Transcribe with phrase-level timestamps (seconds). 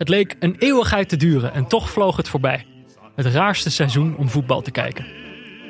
[0.00, 2.66] Het leek een eeuwigheid te duren en toch vloog het voorbij.
[3.16, 5.06] Het raarste seizoen om voetbal te kijken.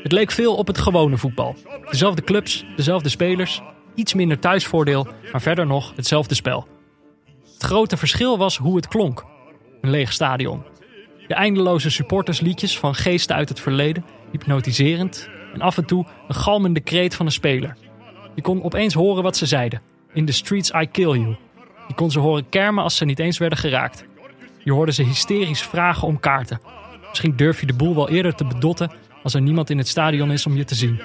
[0.03, 1.57] Het leek veel op het gewone voetbal.
[1.91, 3.63] Dezelfde clubs, dezelfde spelers,
[3.95, 6.69] iets minder thuisvoordeel, maar verder nog hetzelfde spel.
[7.53, 9.25] Het grote verschil was hoe het klonk.
[9.81, 10.63] Een leeg stadion.
[11.27, 16.81] De eindeloze supportersliedjes van geesten uit het verleden, hypnotiserend en af en toe een galmende
[16.81, 17.77] kreet van een speler.
[18.35, 19.83] Je kon opeens horen wat ze zeiden.
[20.13, 21.37] In the streets I kill you.
[21.89, 24.09] Je kon ze horen kermen als ze niet eens werden geraakt.
[24.65, 26.61] Je hoorde ze hysterisch vragen om kaarten.
[27.09, 28.93] Misschien durf je de boel wel eerder te bedotten
[29.23, 31.01] als er niemand in het stadion is om je te zien.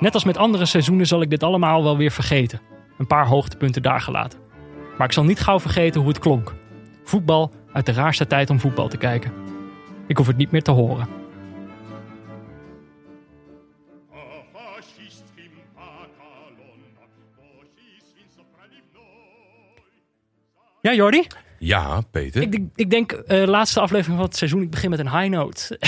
[0.00, 2.60] Net als met andere seizoenen zal ik dit allemaal wel weer vergeten.
[2.98, 4.38] Een paar hoogtepunten daar gelaten.
[4.98, 6.54] Maar ik zal niet gauw vergeten hoe het klonk.
[7.04, 9.32] Voetbal uit de raarste tijd om voetbal te kijken.
[10.06, 11.08] Ik hoef het niet meer te horen.
[20.80, 21.26] Ja, Jordi?
[21.58, 22.42] Ja, Peter.
[22.42, 25.28] Ik, denk- ik denk, eh, laatste aflevering van het seizoen, ik begin met een high
[25.30, 25.78] note.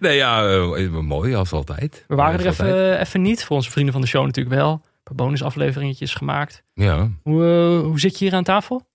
[0.00, 2.04] nee, ja, eh, mooi als altijd.
[2.08, 3.44] We waren er even, even niet.
[3.44, 4.70] Voor onze vrienden van de show natuurlijk wel.
[4.72, 6.62] Een paar bonusafleveringetjes gemaakt.
[6.74, 8.88] Ja, Hoe, eh, hoe zit je hier aan tafel?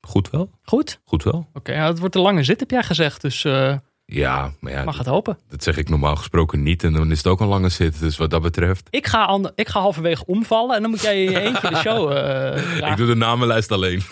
[0.00, 0.50] goed wel.
[0.62, 1.00] Goed?
[1.04, 1.48] Goed wel.
[1.52, 3.20] Oké, het wordt een lange zit, heb jij gezegd.
[3.20, 5.38] Dus eh, Ja, maar ja, mag het hopen.
[5.48, 6.84] dat zeg ik normaal gesproken niet.
[6.84, 8.00] En dan is het ook een lange zit.
[8.00, 8.86] Dus wat dat betreft.
[8.90, 12.12] Ik ga, ik ga halverwege omvallen en dan moet jij in je eentje de show
[12.12, 14.00] eh Ik doe de namenlijst alleen.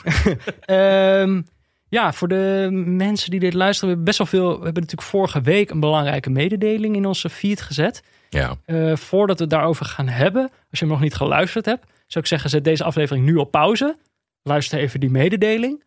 [0.61, 1.43] Ehm,
[1.89, 4.49] ja, voor de mensen die dit luisteren, we hebben best wel veel.
[4.59, 8.03] We hebben natuurlijk vorige week een belangrijke mededeling in onze feed gezet.
[8.29, 11.85] Ja, Eh, voordat we het daarover gaan hebben, als je hem nog niet geluisterd hebt,
[12.07, 13.97] zou ik zeggen: zet deze aflevering nu op pauze.
[14.43, 15.83] Luister even die mededeling.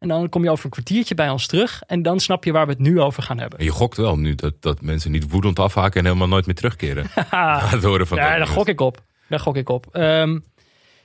[0.00, 1.82] En dan kom je over een kwartiertje bij ons terug.
[1.86, 3.58] En dan snap je waar we het nu over gaan hebben.
[3.58, 6.54] en je gokt wel nu dat, dat mensen niet woedend afhaken en helemaal nooit meer
[6.54, 7.06] terugkeren.
[7.70, 9.02] Het horen van ja, dat daar gok ik op.
[9.28, 9.86] Daar gok ik op.
[9.92, 10.38] Ehm,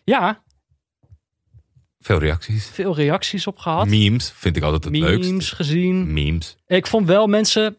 [0.04, 0.44] ja,
[2.00, 2.66] Veel reacties.
[2.70, 3.88] veel reacties op gehad.
[3.88, 5.54] Memes vind ik altijd het Memes leukst.
[5.54, 6.14] gezien.
[6.14, 6.56] Memes.
[6.68, 7.78] Ik vond wel mensen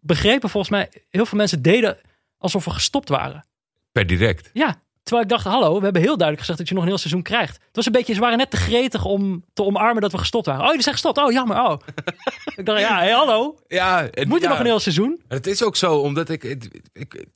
[0.00, 0.90] begrepen volgens mij.
[1.10, 1.98] Heel veel mensen deden
[2.38, 3.46] alsof we gestopt waren.
[3.92, 4.50] Per direct.
[4.52, 6.98] Ja, terwijl ik dacht, hallo, we hebben heel duidelijk gezegd dat je nog een heel
[6.98, 7.54] seizoen krijgt.
[7.54, 10.46] Het was een beetje, ze waren net te gretig om te omarmen dat we gestopt
[10.46, 10.60] waren.
[10.60, 11.18] Oh, jullie zijn gestopt.
[11.18, 11.56] Oh, jammer.
[11.56, 11.80] Oh.
[12.56, 13.58] ik dacht, ja, hey, hallo.
[13.68, 14.48] Ja, het, Moet ja.
[14.48, 15.20] nog een heel seizoen?
[15.28, 16.44] Het is ook zo, omdat ik.
[16.44, 17.26] Ik, ik,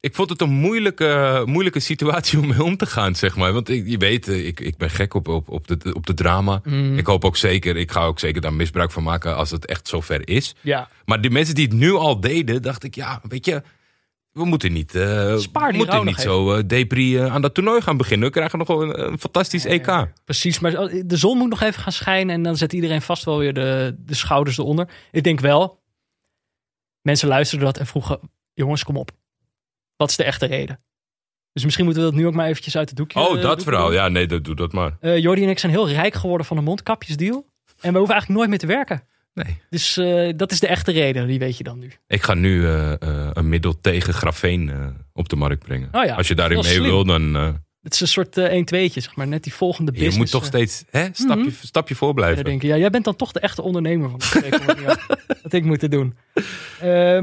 [0.00, 3.52] ik vond het een moeilijke, moeilijke situatie om mee om te gaan, zeg maar.
[3.52, 6.14] Want ik, je weet, eh, ik, ik ben gek op, op, op, de, op de
[6.14, 6.60] drama.
[6.64, 6.98] Mm.
[6.98, 9.88] Ik hoop ook zeker, ik ga ook zeker daar misbruik van maken als het echt
[9.88, 10.54] zover is.
[10.60, 10.88] Ja.
[11.04, 13.62] Maar die mensen die het nu al deden, dacht ik, ja, weet je,
[14.40, 14.90] we moeten niet,
[15.36, 18.26] Spaar die moeten niet zo eh depri eh, aan dat toernooi gaan beginnen.
[18.26, 20.08] We krijgen nog wel een, een fantastisch EK.
[20.24, 20.72] Precies, maar
[21.06, 23.96] de zon moet nog even gaan schijnen en dan zet iedereen vast wel weer de,
[23.98, 24.88] de schouders eronder.
[25.10, 25.82] Ik denk wel,
[27.02, 28.20] mensen luisterden dat en vroegen,
[28.54, 29.10] jongens, kom op.
[29.96, 30.80] Wat is de echte reden?
[31.52, 33.86] Dus misschien moeten we dat nu ook maar eventjes uit het doekje Oh, dat verhaal.
[33.86, 33.94] doen.
[33.94, 35.18] Ja, nee, dat, doe dat maar.
[35.18, 37.46] Jordi en ik zijn heel rijk geworden van een mondkapjesdeal.
[37.80, 39.02] En we hoeven eigenlijk nooit meer te werken.
[39.34, 39.60] Nee.
[39.70, 41.92] Dus eh, dat is de echte reden, die weet je dan nu.
[42.06, 45.88] Ik ga nu eh, eh, een middel tegen grafeen op de markt brengen.
[45.92, 46.82] Oh ja, Als je daarin mee slim.
[46.82, 47.34] wil, dan...
[47.82, 49.26] Het is een soort eh 1-2'tje, zeg maar.
[49.28, 50.18] Net die volgende je business.
[50.18, 51.50] moet toch steeds hè, stapje, Mhm.
[51.50, 52.58] stapje voor ja, blijven.
[52.60, 54.82] Ja, jij bent dan toch de echte ondernemer van de.
[54.82, 54.96] Ja,
[55.42, 56.16] Dat ik moet doen.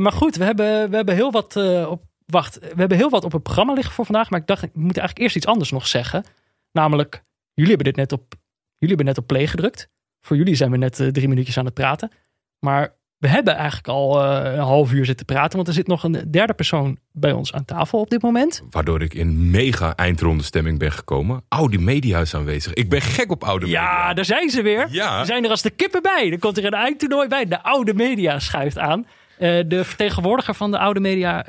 [0.01, 1.55] Maar goed, we hebben, we hebben heel wat
[1.87, 2.03] op...
[2.25, 4.29] Wacht, we hebben heel wat op het programma liggen voor vandaag.
[4.29, 6.23] Maar ik dacht, ik moet eigenlijk eerst iets anders nog zeggen.
[6.71, 8.33] Namelijk, jullie hebben dit net op,
[8.77, 9.89] jullie hebben net op play gedrukt.
[10.27, 12.11] Voor jullie zijn we net eh, drie minuutjes aan het praten.
[12.59, 15.55] Maar we hebben eigenlijk al eh, een half uur zitten praten.
[15.55, 18.63] Want er zit nog een derde persoon bij ons aan tafel op dit moment.
[18.69, 21.43] Waardoor ik in mega eindronde stemming ben gekomen.
[21.47, 22.73] Oude media is aanwezig.
[22.73, 24.13] Ik ben gek op oude Ja, media.
[24.13, 24.87] daar zijn ze weer.
[24.89, 25.19] Ja.
[25.19, 26.31] We zijn er als de kippen bij.
[26.31, 27.45] Er komt er een eindtoernooi bij.
[27.45, 29.07] De oude media schuift aan.
[29.37, 31.45] Eh, de vertegenwoordiger van de oude media,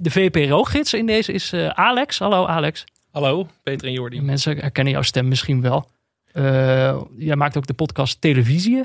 [0.00, 2.18] de VPRO-gids in deze is eh, Alex.
[2.18, 2.84] Hallo Alex.
[3.10, 4.20] Hallo, Peter en Jordi.
[4.20, 5.88] Mensen herkennen jouw stem misschien wel.
[6.36, 8.84] Eh, jij maakt ook de podcast Televisie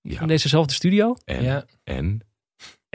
[0.00, 0.20] Ja.
[0.20, 1.16] in dezezelfde studio.
[1.24, 1.64] En, Ja.
[1.84, 2.20] en?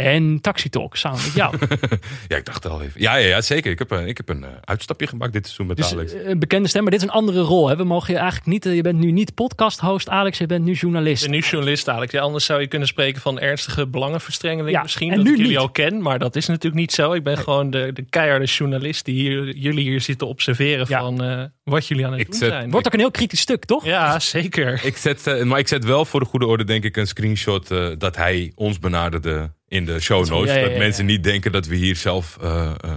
[0.06, 1.56] En Taxi Talk samen met jou.
[2.28, 3.02] Ja, ik dacht al even.
[3.02, 3.72] Ja, ja, ja zeker.
[3.72, 6.14] Ik heb, een- ik heb een eh, uitstapje gemaakt dit seizoen met Dus Alex.
[6.14, 7.68] eh, een bekende stem, maar dit is een andere rol.
[7.70, 7.76] Hè?
[7.76, 8.66] We mogen je eigenlijk niet.
[8.66, 10.38] eh, je bent nu niet podcast-host, Alex.
[10.38, 11.24] Je bent nu journalist.
[11.24, 11.86] Ik ben nu journalist.
[12.12, 15.10] Ja, anders zou je kunnen spreken van ernstige belangenverstrengeling Ja, misschien.
[15.12, 15.62] en dat nu ik jullie niet.
[15.62, 17.14] al ken, maar dat is natuurlijk niet zo.
[17.14, 21.00] Ik ben gewoon de, de keiharde journalist die hier, jullie hier zitten observeren Ja.
[21.00, 22.72] van eh, wat jullie aan het Ik doen zet- zijn.
[22.72, 23.86] Wordt ook een heel kritisch stuk, toch?
[23.86, 24.82] Ja, zeker.
[24.84, 27.72] Ik zet, eh, maar ik zet wel voor de goede orde, denk ik, een screenshot
[27.72, 30.56] eh, dat hij ons benaderde in de show notes.
[30.56, 32.92] Ja, dat mensen niet denken dat we hier zelf eh, eh,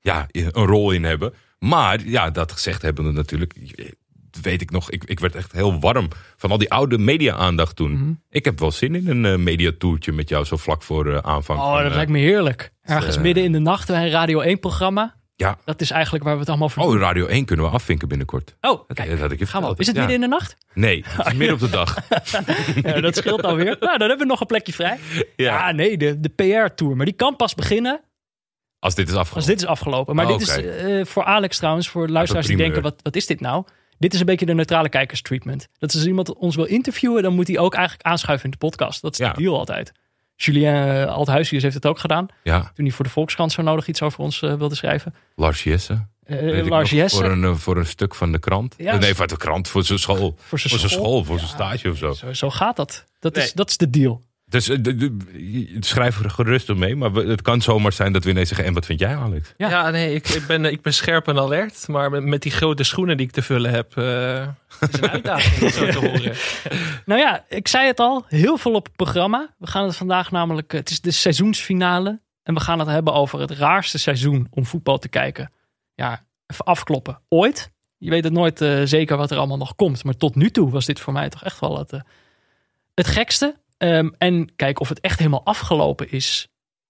[0.00, 1.34] ja, een rol in hebben.
[1.58, 3.54] Maar ja, dat gezegd hebben we natuurlijk.
[4.42, 7.92] Weet ik nog, ik, ik werd echt heel warm van al die oude media-aandacht toen.
[7.92, 8.12] Mhm.
[8.30, 11.58] Ik heb wel zin in een eh, mediatoertje met jou zo vlak voor eh, aanvang.
[11.58, 12.72] Oh, van, dat eh, lijkt me heerlijk.
[12.82, 15.14] Ergens midden in de nacht bij een Radio 1-programma.
[15.36, 15.58] Ja.
[15.64, 16.98] Dat is eigenlijk waar we het allemaal voor Oh.
[16.98, 18.56] Radio 1 kunnen we afvinken binnenkort.
[18.60, 19.10] Oh, Dat, kijk.
[19.10, 19.74] dat had ik Gaan we.
[19.76, 20.00] Is het Ja.
[20.02, 20.56] midden in de nacht?
[20.74, 21.96] Nee, het is midden op de dag.
[22.82, 23.76] Ja, dat scheelt alweer.
[23.80, 24.98] Nou, dan hebben we nog een plekje vrij.
[25.12, 25.72] Ja, Ja.
[25.72, 26.96] nee, de, de PR-tour.
[26.96, 28.00] Maar die kan pas beginnen
[28.78, 29.50] Als dit is als afgelopen.
[29.50, 30.14] dit is afgelopen.
[30.14, 33.26] Maar Oh, dit is eh, voor Alex trouwens, voor luisteraars die denken, wat, wat is
[33.26, 33.64] dit nou?
[33.98, 35.68] Dit is een beetje de neutrale kijkerstreatment.
[35.78, 38.56] Dat is als iemand ons wil interviewen, dan moet hij ook eigenlijk aanschuiven in de
[38.56, 39.02] podcast.
[39.02, 39.92] Dat is de deal altijd.
[40.36, 42.26] Julien uh, Althuisius heeft het ook gedaan.
[42.42, 45.14] Ja, Toen hij voor de Volkskrant zo nodig iets over ons eh, wilde schrijven.
[45.34, 46.06] Lars Jesse.
[46.24, 47.16] Eh, ik Lars nog, Jesse.
[47.16, 48.74] Voor een, eh, voor een stuk van de krant.
[48.78, 48.92] Ja.
[48.92, 50.34] Eh, nee, voor de krant, voor zijn school.
[50.38, 51.24] Voor zijn school.
[51.24, 52.12] voor zijn stage of zo.
[52.12, 53.04] Zo, zo gaat dat.
[53.18, 53.44] Dat, Nee.
[53.44, 54.22] is, dat is de deal.
[54.54, 55.16] Dus eh, de- de-
[55.52, 56.96] je- schrijf er gerust om mee.
[56.96, 58.66] Maar het kan zomaar zijn dat we ineens zeggen...
[58.66, 59.54] En wat vind jij, Alex?
[59.56, 59.68] Ja.
[59.68, 61.88] Ja, nee, ik, ik, ben, ik ben scherp en alert.
[61.88, 64.40] Maar met, met die grote schoenen die ik te vullen heb, eh,
[64.80, 66.34] is een uitdaging om het zo te horen.
[67.04, 69.54] Nou ja, ik zei het al, heel veel op het programma.
[69.58, 72.20] We gaan het vandaag namelijk, het is de seizoensfinale.
[72.42, 75.52] En we gaan het hebben over het raarste seizoen om voetbal te kijken.
[75.94, 77.20] Ja, even afkloppen.
[77.28, 77.72] Ooit.
[77.98, 80.04] Je weet het nooit eh, zeker wat er allemaal nog komt.
[80.04, 82.00] Maar tot nu toe was dit voor mij toch echt wel het, eh,
[82.94, 83.56] het gekste.
[83.76, 86.48] Ehm, en kijk, of het echt helemaal afgelopen is,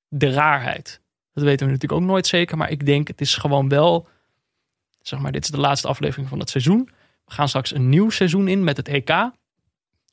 [0.08, 1.00] de raarheid.
[1.32, 2.56] Dat weten we natuurlijk ook nooit zeker.
[2.56, 4.08] Maar ik denk, het is gewoon wel,
[5.00, 6.90] zeg maar, dit is de laatste aflevering van het seizoen.
[7.24, 9.32] We gaan straks een nieuw seizoen in met het EK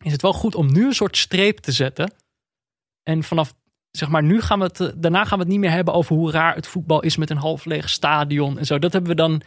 [0.02, 2.14] is het wel goed om nu een soort streep te zetten.
[3.04, 3.54] En vanaf,
[3.92, 6.16] zeg maar, nu gaan we het, eh, daarna gaan we het niet meer hebben over
[6.16, 8.80] hoe raar het voetbal is met een half leeg stadion en zo.
[8.80, 9.42] Dat hebben we dan,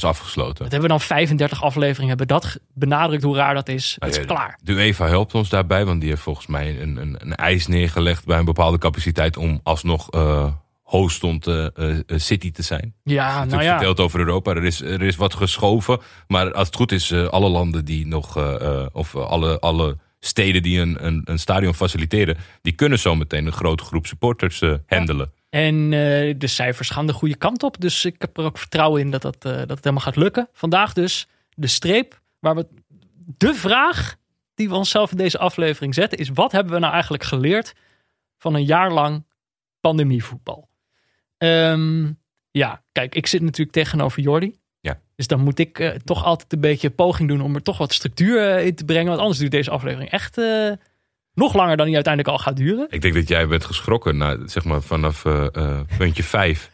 [0.00, 0.62] dat Dat is afgesloten.
[0.62, 3.96] hebben we dan 35 afleveringen hebben dat benadrukt hoe raar dat is.
[3.98, 4.58] Het is ja, klaar.
[4.62, 8.24] De UEFA helpt ons daarbij, want die heeft volgens mij een, een, een eis neergelegd
[8.24, 10.46] bij een bepaalde capaciteit om alsnog eh
[10.86, 12.94] host stond eh, eh, City te zijn.
[13.02, 13.70] Ja, nou ja.
[13.70, 14.54] verteld over Europa.
[14.54, 15.98] Er is, er is wat geschoven.
[16.26, 18.38] Maar als het goed is, alle landen die nog,
[18.92, 23.52] of alle, alle steden die een, een, een stadion faciliteren, die kunnen zo meteen een
[23.52, 25.32] grote groep supporters handelen.
[25.48, 27.80] En eh, de cijfers gaan de goede kant op.
[27.80, 30.48] Dus ik heb er ook vertrouwen in dat, dat, eh, dat het helemaal gaat lukken.
[30.52, 32.66] Vandaag dus de streep waar we.
[33.36, 34.16] De vraag
[34.54, 37.72] die we onszelf in deze aflevering zetten is: wat hebben we nou eigenlijk geleerd
[38.38, 39.24] van een jaar lang
[39.80, 40.68] pandemievoetbal?
[41.38, 42.12] Ehm,
[42.50, 44.58] ja, kijk, ik zit natuurlijk tegenover Jordi.
[44.80, 45.00] Ja.
[45.16, 47.92] Dus dan moet ik eh, toch altijd een beetje poging doen om er toch wat
[47.92, 49.08] structuur in te brengen.
[49.08, 50.36] Want anders duurt deze aflevering echt
[51.36, 52.86] nog langer dan die uiteindelijk al gaat duren.
[52.90, 56.70] Ik denk dat jij bent geschrokken na, zeg maar, vanaf eh, eh, puntje 5.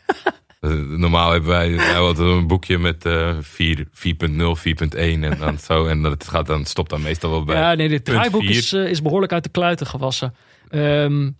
[1.04, 5.86] normaal hebben wij, wij altijd een boekje met eh 4, 4.0, 4.1 en dan zo.
[5.86, 7.56] En dat gaat dan, stopt dan meestal wel bij.
[7.56, 10.34] Ja, nee, dit draaiboek is, eh, is behoorlijk uit de kluiten gewassen.
[10.68, 11.30] Ehm,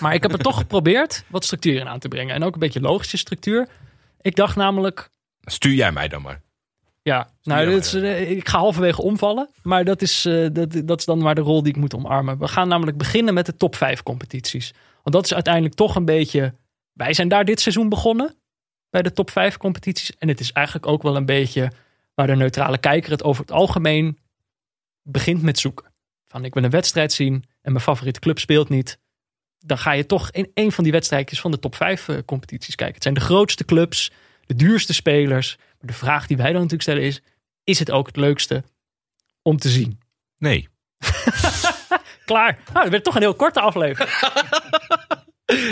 [0.00, 2.34] maar ik heb er toch geprobeerd wat structuur in aan te brengen.
[2.34, 3.68] En ook een beetje logische structuur.
[4.20, 5.10] Ik dacht namelijk,
[5.44, 6.40] Stuur jij mij dan maar.
[7.10, 8.00] Ja, nou, is, ja.
[8.00, 9.48] eh, ik ga halverwege omvallen.
[9.62, 12.38] Maar dat is, eh, dat, dat is dan maar de rol die ik moet omarmen.
[12.38, 14.72] We gaan namelijk beginnen met de top 5 competities.
[15.02, 16.54] Want dat is uiteindelijk toch een beetje...
[16.92, 18.34] Wij zijn daar dit seizoen begonnen.
[18.90, 20.16] Bij de top 5 competities.
[20.16, 21.72] En het is eigenlijk ook wel een beetje
[22.14, 24.18] waar de neutrale kijker het over het algemeen
[25.02, 25.92] begint met zoeken.
[26.28, 28.98] Van ik wil een wedstrijd zien en mijn favoriete club speelt niet.
[29.58, 32.74] Dan ga je toch in een van die wedstrijdjes van de top 5 eh, competities
[32.74, 32.94] kijken.
[32.94, 34.10] Het zijn de grootste clubs,
[34.46, 35.58] de duurste spelers.
[35.80, 37.22] De vraag die wij dan natuurlijk stellen is:
[37.64, 38.64] is het ook het leukste
[39.42, 40.00] om te zien?
[40.38, 40.68] Nee.
[42.24, 42.58] Klaar.
[42.72, 44.10] Nou, dat werd toch een heel korte aflevering.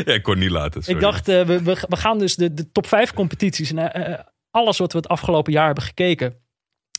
[0.05, 0.83] Ja, ik kon niet laten.
[0.83, 0.97] sorry.
[0.99, 4.25] Ik dacht, eh, we, we, we gaan dus de, de top 5 competities en eh,
[4.51, 6.35] alles wat we het afgelopen jaar hebben gekeken,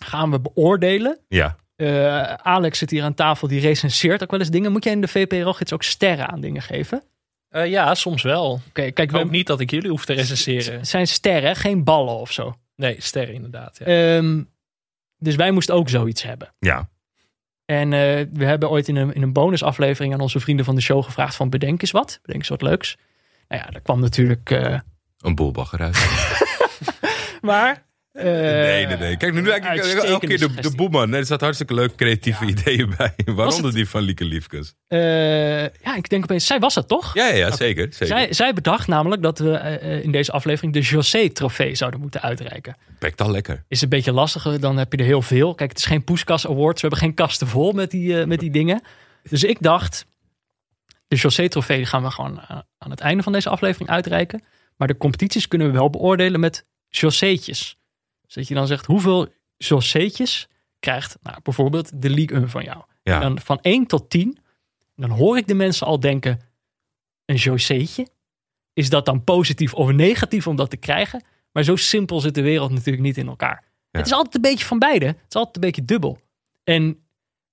[0.06, 1.20] gaan we beoordelen.
[1.28, 1.56] Ja.
[1.76, 4.72] Eh, Alex zit hier aan tafel, die recenseert ook wel eens dingen.
[4.72, 7.04] Moet jij in de VPRO-gids ook sterren aan dingen geven?
[7.50, 8.52] Eh, ja, soms wel.
[8.52, 10.78] Oké, kijk, Ik hoop we, niet dat ik jullie hoef te recenseren.
[10.78, 12.56] het zijn sterren, geen ballen of zo.
[12.80, 13.78] Nee, sterren inderdaad.
[13.78, 13.86] Ja.
[13.86, 14.44] Ehm,
[15.18, 16.54] dus wij moesten ook zoiets hebben.
[16.60, 16.90] Ja.
[17.66, 20.82] En eh, we hebben ooit in een, in een bonusaflevering aan onze vrienden van de
[20.82, 22.20] show gevraagd van bedenk eens wat.
[22.22, 22.98] Bedenk eens wat leuks.
[23.48, 24.50] Nou ja, daar kwam natuurlijk...
[24.52, 24.80] eh,
[25.20, 25.98] Een boelbagger uit.
[27.42, 27.88] maar...
[28.12, 29.18] eh, nee, nee, nee.
[29.18, 31.14] Kijk, nu lijkt ik elke keer de, de boeman.
[31.14, 33.14] Er staat hartstikke leuk creatieve ideeën bij.
[33.26, 34.74] Waaronder die van Lieke Liefkes.
[34.88, 37.14] eh, ja, ik denk opeens, zij was het toch?
[37.14, 37.88] Ja, ja, ja zeker.
[37.90, 38.08] zeker.
[38.08, 42.78] Zij, zij bedacht namelijk dat we eh, in deze aflevering de José-trofee zouden moeten uitreiken.
[43.00, 43.64] Pekt al lekker.
[43.68, 45.56] Is een beetje lastiger, dan heb je er heel veel.
[45.56, 48.52] Kijk, het is geen Poeskas Awards, we hebben geen kasten vol met die, met die
[48.52, 48.82] dingen.
[49.30, 50.06] Dus ik dacht,
[51.08, 52.40] de José-trofee gaan we gewoon
[52.78, 54.44] aan het einde van deze aflevering uitreiken.
[54.78, 57.79] Maar de competities kunnen we wel beoordelen met Joséetjes.
[58.30, 60.48] Dus dat je dan zegt, hoeveel Joséetjes
[60.80, 62.84] krijgt nou, bijvoorbeeld de League 1 van jou?
[63.04, 63.16] Ja.
[63.16, 64.38] En dan van 1 tot 10,
[64.96, 66.40] dan hoor ik de mensen al denken,
[67.26, 68.08] een Joséetje?
[68.74, 71.24] Is dat dan positief of negatief om dat te krijgen?
[71.52, 73.64] Maar zo simpel zit de wereld natuurlijk niet in elkaar.
[73.92, 75.06] Het is altijd een beetje van beide.
[75.06, 76.20] Het is altijd een beetje dubbel.
[76.64, 77.04] En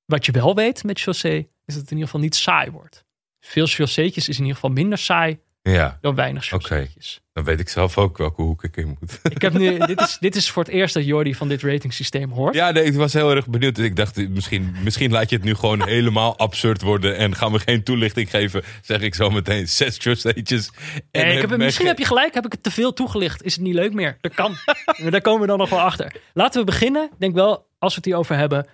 [0.05, 3.05] wat je wel weet met José, is dat het in ieder geval niet saai wordt.
[3.41, 5.39] Veel Joséetjes is in ieder geval minder saai
[5.73, 7.21] Ja, Door weinig subsidietjes.
[7.33, 9.21] dan weet ik zelf ook welke hoek ik in moet.
[9.23, 12.31] Ik heb nu, dit, is, dit is voor het eerst dat Jordi van dit ratingsysteem
[12.31, 12.55] hoort.
[12.55, 13.79] Ja, nee, ik was heel erg benieuwd.
[13.79, 17.17] Ik dacht, misschien, misschien laat je het nu gewoon helemaal absurd worden.
[17.17, 18.63] En gaan we geen toelichting geven.
[18.83, 20.71] Zeg ik zo meteen zes trust agents.
[21.11, 23.43] En Nee, ik heb, heb misschien heb je gelijk, heb ik het te veel toegelicht.
[23.43, 24.17] Is het niet leuk meer?
[24.21, 24.55] Dat kan.
[25.03, 26.13] maar daar komen we dan nog wel achter.
[26.35, 27.03] Laten we beginnen.
[27.05, 28.67] Ik denk wel, als we het hierover hebben.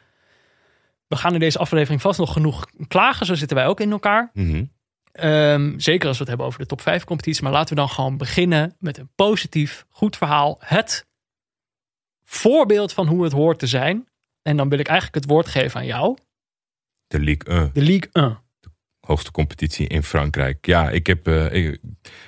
[1.08, 3.26] We gaan in deze aflevering vast nog genoeg klagen.
[3.26, 4.30] Zo zitten wij ook in elkaar.
[4.32, 4.64] Mhm.
[5.12, 7.42] Ehm, zeker als we het hebben over de top 5 competitie.
[7.42, 10.57] Maar laten we dan gewoon beginnen met een positief, goed verhaal.
[10.64, 11.07] Het
[12.25, 14.09] voorbeeld van hoe het hoort te zijn.
[14.42, 16.16] En dan wil ik eigenlijk het woord geven aan jou.
[17.07, 18.38] De Ligue 1, De Ligue 1.
[19.00, 20.66] hoogste competitie in Frankrijk.
[20.66, 21.81] Ja, ik heb, eh, ik-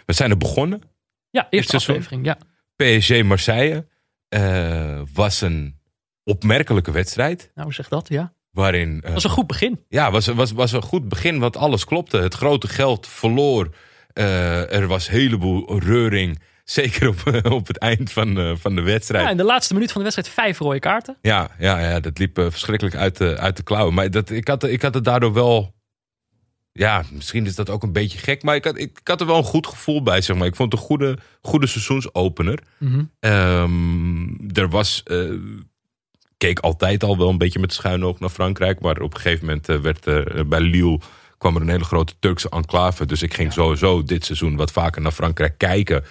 [0.07, 0.83] we zijn er begonnen.
[1.31, 2.25] Ja, eerste aflevering.
[2.25, 2.39] Ja.
[2.77, 3.87] PSG Marseille
[4.29, 5.79] eh, was een
[6.25, 7.51] opmerkelijke wedstrijd.
[7.55, 8.35] Nou, zeg dat, ja.
[8.55, 9.85] Waarin, eh, was een goed begin.
[9.89, 12.17] ja, was, was, was een goed begin, want alles klopte.
[12.17, 13.69] Het grote geld verloor.
[14.13, 16.39] Eh, er was een heleboel reuring.
[16.65, 19.25] Zeker op, op het eind van, eh, van de wedstrijd.
[19.25, 21.17] Ja, in de laatste minuut van de wedstrijd vijf rode kaarten.
[21.21, 23.95] Ja, ja, ja dat liep eh, verschrikkelijk uit de, uit de klauwen.
[23.95, 25.75] Maar dat, ik, had, ik had het daardoor wel.
[26.73, 28.43] Ja, misschien is dat ook een beetje gek.
[28.43, 30.47] Maar ik had, ik, had er wel een goed gevoel bij, zeg maar.
[30.47, 32.59] Ik vond het een goede, goede seizoensopener.
[33.21, 35.03] Ehm, er was.
[36.39, 38.81] Eh, keek altijd al wel een beetje met schuin oog naar Frankrijk.
[38.81, 41.01] Maar op een gegeven moment eh, werd er bij Lille.
[41.39, 43.07] kwam er een hele grote Turkse enclave.
[43.07, 46.05] Dus ik ging sowieso dit seizoen wat vaker naar Frankrijk kijken.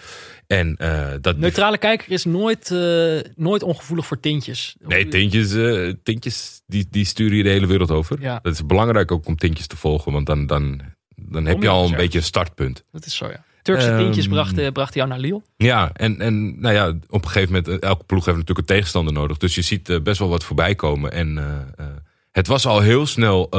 [0.48, 1.38] En eh, dat.
[1.38, 4.76] Neutrale kijker is nooit, eh, nooit ongevoelig voor tintjes.
[4.80, 8.22] Nee, tintjes, eh, tintjes die, die stuur je de hele wereld over.
[8.22, 8.40] Ja.
[8.42, 10.82] Dat is belangrijk ook om tintjes te volgen, want dan, dan,
[11.16, 12.84] dan heb je al een beetje een startpunt.
[12.92, 13.44] Dat is zo, ja.
[13.64, 15.42] Turkse Ehm, tintjes bracht, bracht jou naar Lille.
[15.58, 18.76] Ja, en, en nou ja, op een gegeven moment, eh, elke ploeg heeft natuurlijk een
[18.76, 19.38] tegenstander nodig.
[19.38, 21.12] Dus je ziet eh, best wel wat voorbij komen.
[21.12, 21.38] En
[21.78, 21.86] eh,
[22.32, 23.50] het was al heel snel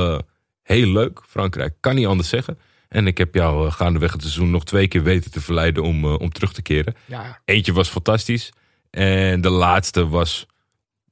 [0.63, 1.75] heel leuk, Frankrijk.
[1.81, 2.59] Kan niet anders zeggen.
[2.89, 6.33] En ik heb jou gaandeweg het seizoen nog twee keer weten te verleiden om, om
[6.33, 6.95] terug te keren.
[7.05, 7.41] Ja.
[7.45, 8.53] Eentje was fantastisch.
[8.91, 10.47] En de laatste was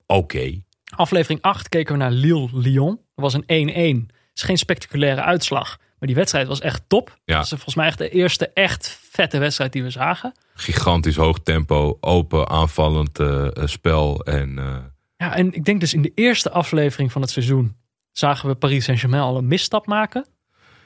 [0.06, 0.62] oké.
[0.96, 3.00] Aflevering 8 keken we naar Lille-Lyon.
[3.14, 4.06] Dat was een 1-1.
[4.08, 5.78] Het is geen spectaculaire uitslag.
[6.02, 7.18] Maar die wedstrijd was echt top.
[7.24, 7.34] Ja.
[7.34, 10.32] Dat is volgens mij echt de eerste echt vette wedstrijd die we zagen.
[10.54, 14.20] gigantisch hoog tempo, open, aanvallend eh, eh, spel.
[14.20, 14.76] En eh,
[15.16, 17.76] Ja, en ik denk dus in de eerste aflevering van het seizoen
[18.10, 20.26] zagen we Paris Saint-Germain al een misstap maken.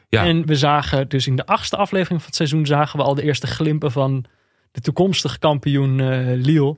[0.09, 0.25] Ja.
[0.25, 3.23] En we zagen dus in de achtste aflevering van het seizoen zagen we al de
[3.23, 4.25] eerste glimpen van
[4.71, 6.77] de toekomstige kampioen eh, Lille.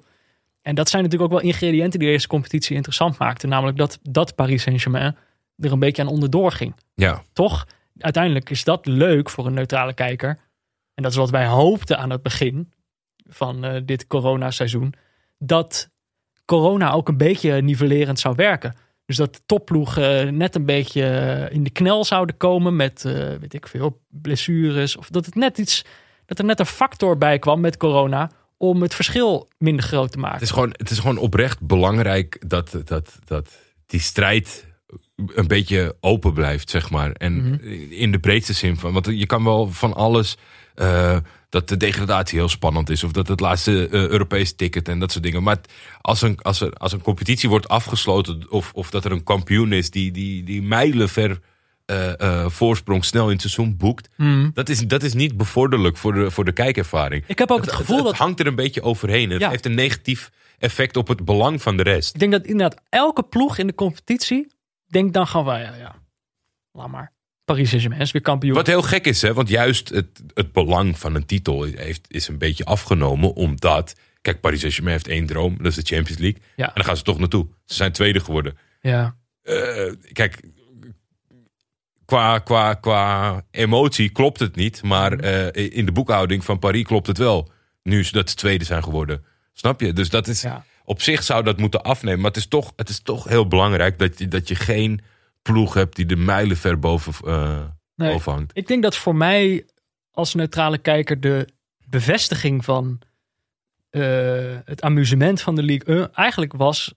[0.62, 3.48] En dat zijn natuurlijk ook wel ingrediënten die deze competitie interessant maakten.
[3.48, 5.16] Namelijk dat, dat Paris Saint-Germain
[5.56, 6.74] er een beetje aan onderdoor ging.
[6.94, 7.66] ja, Toch,
[7.98, 10.38] uiteindelijk is dat leuk voor een neutrale kijker.
[10.94, 12.72] En dat is wat wij hoopten aan het begin
[13.28, 14.94] van eh, dit coronaseizoen.
[15.38, 15.90] Dat
[16.44, 18.74] corona ook een beetje nivellerend zou werken.
[19.04, 23.12] Dus dat de topploegen net een beetje eh, in de knel zouden komen met, eh,
[23.12, 24.96] weet ik veel, blessures.
[24.96, 25.84] Of dat, het net iets,
[26.26, 30.18] dat er net een factor bij kwam met corona om het verschil minder groot te
[30.18, 30.34] maken.
[30.34, 34.66] het is gewoon, het is gewoon oprecht belangrijk dat, dat, dat die strijd
[35.26, 37.12] een beetje open blijft, zeg maar.
[37.12, 37.60] En
[37.90, 40.36] in de breedste zin van, want je kan wel van alles.
[40.74, 41.16] eh,
[41.50, 43.04] dat de degradatie heel spannend is.
[43.04, 45.42] Of dat het laatste eh, Europees ticket en dat soort dingen.
[45.42, 45.58] Maar
[46.00, 48.46] als een, als er, als een competitie wordt afgesloten.
[48.50, 51.40] Of, of dat er een kampioen is die, die, die mijlenver
[51.86, 54.08] eh, voorsprong snel in het seizoen boekt.
[54.54, 57.24] Dat, is, dat is niet bevorderlijk voor de, voor de kijkervaring.
[57.26, 59.30] Ik heb ook het gevoel het, dat hangt er een beetje overheen.
[59.30, 59.50] Het Ja.
[59.50, 62.14] heeft een negatief effect op het belang van de rest.
[62.14, 64.46] Ik denk dat inderdaad elke ploeg in de competitie
[64.88, 65.94] denkt dan gewoon van ja, ja,
[66.72, 67.12] laat maar.
[67.44, 68.54] Paris Saint-Germain is weer kampioen.
[68.54, 72.28] Wat heel gek is, hè, want juist het, het belang van een titel heeft, is
[72.28, 73.34] een beetje afgenomen.
[73.34, 76.40] Omdat, kijk, Paris Saint-Germain heeft één droom, dat is de Champions League.
[76.56, 76.66] Ja.
[76.66, 77.46] En daar gaan ze toch naartoe.
[77.64, 78.58] Ze zijn tweede geworden.
[78.80, 79.16] Ja.
[79.42, 80.40] Eh, kijk,
[82.04, 84.82] qua, qua, qua emotie klopt het niet.
[84.82, 85.22] Maar Mhm.
[85.24, 87.50] eh, in de boekhouding van Paris klopt het wel.
[87.82, 89.24] Nu ze dat ze tweede zijn geworden.
[89.52, 89.92] Snap je?
[89.92, 90.64] Dus dat is, Ja.
[90.88, 92.20] Op zich zou dat moeten afnemen.
[92.20, 95.00] Maar het is toch, het is toch heel belangrijk dat je, dat je geen
[95.42, 97.14] ploeg hebt die de mijlen ver boven,
[97.94, 98.12] Nee.
[98.12, 98.56] boven hangt.
[98.56, 99.66] Ik denk dat voor mij
[100.10, 101.48] als neutrale kijker de
[101.86, 102.98] bevestiging van
[103.90, 106.94] eh, het amusement van de Ligue 1 eigenlijk was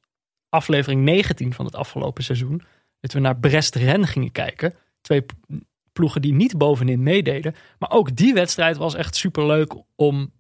[0.50, 2.62] aflevering 19 van het afgelopen seizoen.
[3.00, 4.74] Dat we naar Brest-Rennes gingen kijken.
[5.02, 5.26] Twee
[5.94, 7.56] ploegen die niet bovenin meededen.
[7.80, 10.32] Maar ook die wedstrijd was echt superleuk om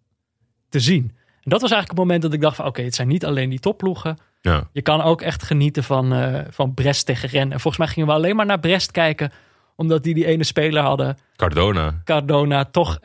[0.69, 1.15] te zien.
[1.43, 3.49] En dat was eigenlijk het moment dat ik dacht van oké, het zijn niet alleen
[3.49, 4.17] die topploegen.
[4.41, 4.69] Ja.
[4.71, 7.53] Je kan ook echt genieten van, eh, van Brest tegen Rennes.
[7.53, 9.31] En volgens mij gingen we alleen maar naar Brest kijken.
[9.75, 11.17] Omdat die die ene speler hadden.
[11.35, 12.01] Cardona.
[12.03, 12.99] Cardona toch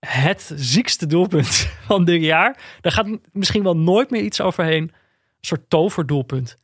[0.00, 2.78] het ziekste doelpunt van dit jaar.
[2.80, 4.82] Daar gaat misschien wel nooit meer iets overheen.
[4.82, 4.92] Een
[5.40, 6.56] soort toverdoelpunt.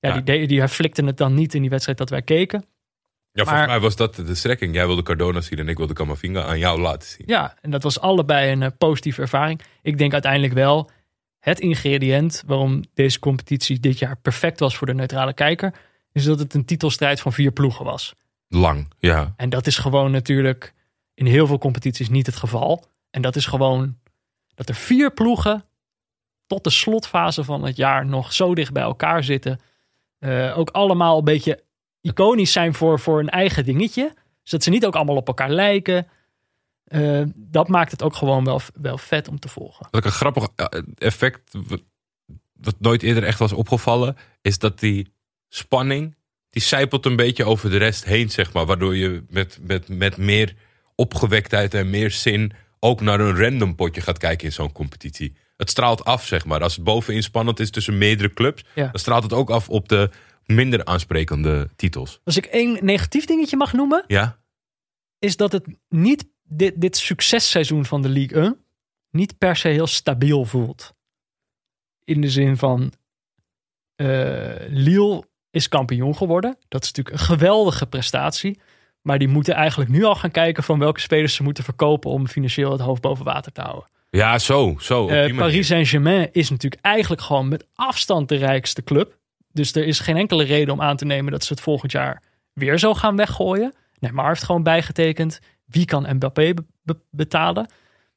[0.00, 0.20] Ja, Ja.
[0.20, 2.64] Die, die flikte het dan niet in die wedstrijd dat wij keken.
[3.36, 4.74] Ja, Maar- volgens mij was dat de strekking.
[4.74, 7.26] Jij wilde Cardona zien en ik wilde Camavinga aan jou laten zien.
[7.26, 9.60] Ja, en dat was allebei een eh, positieve ervaring.
[9.82, 10.90] Ik denk uiteindelijk wel
[11.38, 15.74] het ingrediënt waarom deze competitie dit jaar perfect was voor de neutrale kijker,
[16.12, 18.14] is dat het een titelstrijd van vier ploegen was.
[18.48, 19.34] Lang, ja.
[19.36, 20.74] En dat is gewoon natuurlijk
[21.14, 22.84] in heel veel competities niet het geval.
[23.10, 23.98] En dat is gewoon
[24.54, 25.64] dat er vier ploegen
[26.46, 29.60] tot de slotfase van het jaar nog zo dicht bij elkaar zitten.
[30.18, 31.62] Eh, ook allemaal een beetje
[32.04, 34.14] iconisch zijn voor, voor een eigen dingetje.
[34.42, 36.06] Zodat ze niet ook allemaal op elkaar lijken.
[36.84, 39.86] Eh, dat maakt het ook gewoon wel, wel vet om te volgen.
[39.90, 40.66] Wat ik een grappig eh,
[40.98, 41.82] effect, wat-
[42.60, 45.12] wat nooit eerder echt was opgevallen, is dat die
[45.48, 46.14] spanning,
[46.50, 48.66] die zijpelt een beetje over de rest heen, zeg maar.
[48.66, 50.54] Waardoor je met, met, met meer
[50.94, 55.36] opgewektheid en meer zin ook naar een random potje gaat kijken in zo'n competitie.
[55.56, 56.62] Het straalt af, zeg maar.
[56.62, 58.82] Als het bovenin spannend is tussen meerdere clubs, Ja.
[58.86, 60.10] dan straalt het ook af op de
[60.46, 62.20] minder aansprekende titels.
[62.24, 64.38] Als ik één negatief dingetje mag noemen, Ja?
[65.18, 68.64] is dat het niet dit, dit successeizoen van de Ligue 1
[69.10, 70.94] niet per se heel stabiel voelt.
[72.04, 72.92] In de zin van
[73.96, 76.56] eh Lille is kampioen geworden.
[76.68, 78.60] Dat is natuurlijk een geweldige prestatie.
[79.02, 82.28] Maar die moeten eigenlijk nu al gaan kijken van welke spelers ze moeten verkopen om
[82.28, 83.88] financieel het hoofd boven water te houden.
[84.10, 84.76] Ja, zo.
[84.78, 85.36] zo Eh.
[85.36, 89.18] Paris Saint-Germain is natuurlijk eigenlijk gewoon met afstand de rijkste club.
[89.54, 92.22] Dus er is geen enkele reden om aan te nemen dat ze het volgend jaar
[92.52, 93.74] weer zo gaan weggooien.
[93.98, 95.40] Neymar heeft gewoon bijgetekend.
[95.64, 97.66] Wie kan Mbappé be- be- betalen?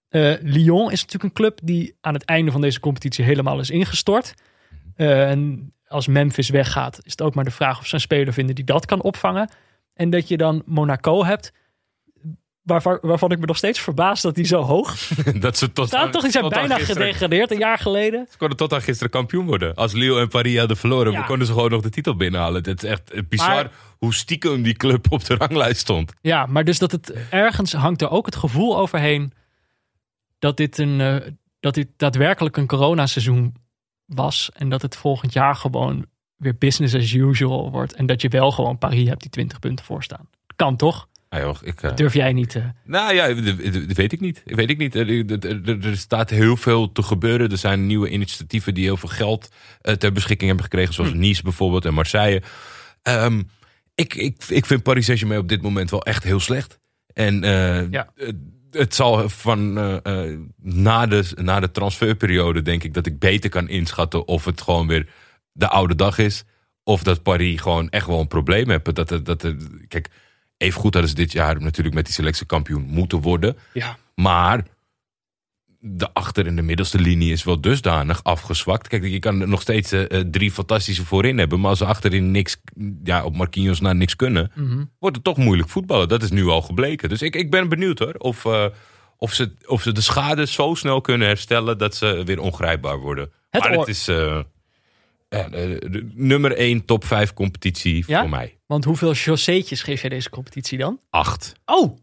[0.10, 3.70] Eh, Lyon is natuurlijk een club die aan het einde van deze competitie helemaal is
[3.70, 4.34] ingestort.
[4.96, 8.34] Eh, en als Memphis weggaat, is het ook maar de vraag of ze een speler
[8.34, 9.50] vinden die dat kan opvangen.
[9.94, 11.52] En dat je dan Monaco hebt,
[12.68, 15.08] waarvan, waarvan ik me nog steeds verbaas dat die zo hoog
[15.40, 16.06] dat ze tot staan.
[16.06, 18.28] aan- Toch, die zijn tot bijna gisteren- gedegradeerd een jaar geleden.
[18.32, 19.76] Ze konden tot aan gisteren kampioen worden.
[19.76, 21.22] Als Lille en Paris hadden verloren, Ja.
[21.22, 22.64] konden ze gewoon nog de titel binnenhalen.
[22.70, 26.14] Het is echt bizar Maar- hoe stiekem die club op de ranglijst stond.
[26.22, 29.34] Ja, maar dus dat het ergens hangt er ook het gevoel overheen
[30.40, 33.56] dat dit een eh, dat dit daadwerkelijk een coronaseizoen
[34.06, 38.30] was en dat het volgend jaar gewoon weer business as usual wordt en dat je
[38.30, 40.30] wel gewoon Paris hebt die 20 punten voor staan.
[40.56, 41.08] Kan toch?
[41.30, 42.56] Ah, joh, ik, eh, Durf jij niet?
[42.56, 43.56] eh, nou ja, dat,
[43.96, 44.42] weet ik niet.
[44.46, 44.96] Weet ik niet.
[44.96, 45.26] Er,
[45.86, 47.52] er- staat heel veel te gebeuren.
[47.52, 49.50] Er zijn nieuwe initiatieven die heel veel geld
[49.82, 50.94] eh, ter beschikking hebben gekregen.
[50.94, 51.18] Zoals Hm.
[51.20, 52.42] Nice bijvoorbeeld en Marseille.
[53.02, 53.42] Ehm,
[53.96, 56.80] ik, ik, ik vind Paris Saint-Germain op dit moment wel echt heel slecht.
[57.14, 58.10] En eh, Ja.
[58.16, 58.36] het,
[58.72, 59.74] het zal van
[60.62, 64.88] na, de, na de transferperiode denk ik dat ik beter kan inschatten of het gewoon
[64.88, 65.10] weer
[65.52, 66.44] de oude dag is.
[66.84, 68.96] Of dat Paris gewoon echt wel een probleem heeft.
[68.96, 69.46] Dat, dat, dat,
[69.88, 70.10] kijk,
[70.58, 73.58] even goed hadden ze dit jaar natuurlijk met die selectie kampioen moeten worden.
[73.74, 73.98] ja.
[74.16, 74.64] Maar
[75.80, 78.88] de achter- en de middelste linie is wel dusdanig afgezwakt.
[78.88, 81.60] Kijk, je kan nog steeds eh, eh, drie fantastische voorin hebben.
[81.60, 82.58] Maar als ze achterin niks,
[83.04, 84.84] ja, op Marquinhos naar niks kunnen, Mhm.
[85.00, 86.08] wordt het toch moeilijk voetballen.
[86.08, 87.10] Dat is nu al gebleken.
[87.10, 88.14] Dus ik, ik ben benieuwd hoor.
[88.18, 88.66] Of, eh,
[89.18, 93.32] of, ze, of ze de schade zo snel kunnen herstellen dat ze weer ongrijpbaar worden.
[93.50, 94.08] Het maar oor- het is
[95.30, 98.20] ja, de, de nummer 1 top 5 competitie Ja?
[98.20, 98.58] voor mij.
[98.66, 101.00] Want hoeveel chausseetjes geef jij deze competitie dan?
[101.10, 101.54] Acht.
[101.66, 101.98] Oh,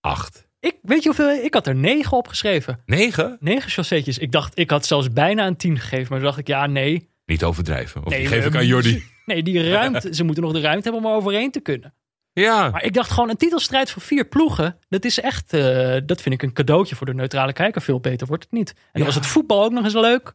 [0.00, 0.48] Acht.
[0.60, 1.30] ik weet je hoeveel?
[1.44, 2.82] Ik had er negen opgeschreven.
[2.86, 3.36] Negen?
[3.40, 4.18] Negen chausseetjes.
[4.18, 7.08] Ik dacht, ik had zelfs bijna een tien gegeven, maar toen dacht ik, ja, nee.
[7.26, 8.04] Niet overdrijven.
[8.04, 9.02] Of Nee, die geef eh, ik aan Jordi.
[9.26, 11.94] Nee, die ruimte, ze moeten nog de ruimte hebben om er overheen te kunnen.
[12.32, 12.70] Ja.
[12.70, 14.78] Maar ik dacht gewoon een titelstrijd van vier ploegen.
[14.88, 17.82] Dat is echt, eh, dat vind ik een cadeautje voor de neutrale kijker.
[17.82, 18.68] Veel beter wordt het niet.
[18.70, 19.06] En dan Ja.
[19.06, 20.32] was het voetbal ook nog eens leuk.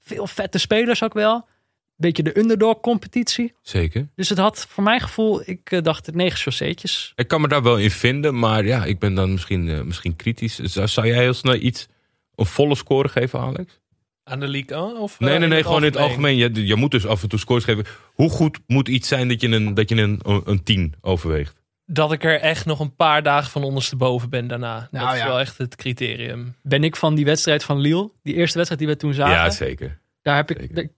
[0.00, 1.48] Veel vette spelers ook wel.
[1.96, 3.52] Beetje de underdog competitie.
[3.62, 4.08] Zeker.
[4.14, 7.12] Dus het had voor mijn gevoel, ik eh, dacht het negen chausseetjes.
[7.14, 10.16] Ik kan me daar wel in vinden, maar ja, ik ben dan misschien, eh, misschien
[10.16, 10.58] kritisch.
[10.58, 11.88] Zou, zou jij heel snel iets,
[12.34, 13.80] een volle score geven, Alex?
[14.24, 14.96] Aan de League 1?
[14.96, 16.36] Of, Nee, eh, nee, nee, gewoon in het algemeen.
[16.36, 17.84] Je, je moet dus af en toe scores geven.
[18.14, 21.64] Hoe goed moet iets zijn dat je een, dat je een, een 10 overweegt?
[21.84, 24.88] Dat ik er echt nog een paar dagen van ondersteboven ben daarna.
[24.90, 25.26] Nou dat is ja.
[25.26, 26.54] wel echt het criterium.
[26.62, 29.34] Ben ik van die wedstrijd van Lille, die eerste wedstrijd die we toen zagen.
[29.34, 30.00] Ja, zeker.
[30.26, 30.92] Daar heb ik, daar- ik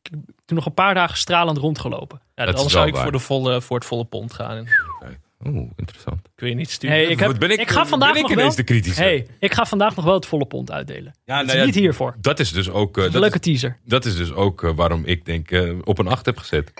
[0.44, 2.20] toen nog een paar dagen stralend rondgelopen.
[2.34, 3.02] Ja, Dat zou ik waar.
[3.02, 4.56] voor, de volle, voor het volle pond gaan.
[4.66, 6.20] Ik Oeh, interessant.
[6.34, 6.96] wil je niet sturen.
[6.96, 8.56] Hey, ik, heb, ben ik, ga vandaag ben ik nog ineens wel...
[8.56, 9.02] de kritische?
[9.02, 11.14] Hey, ik ga vandaag nog wel het volle pond uitdelen.
[11.24, 12.16] ja, Het nou ja, niet hiervoor.
[12.20, 13.78] Dat is dus ook, Een dat, leuke is, teaser.
[13.84, 16.72] dat is dus ook eh, waarom ik denk eh, op een 8 heb gezet.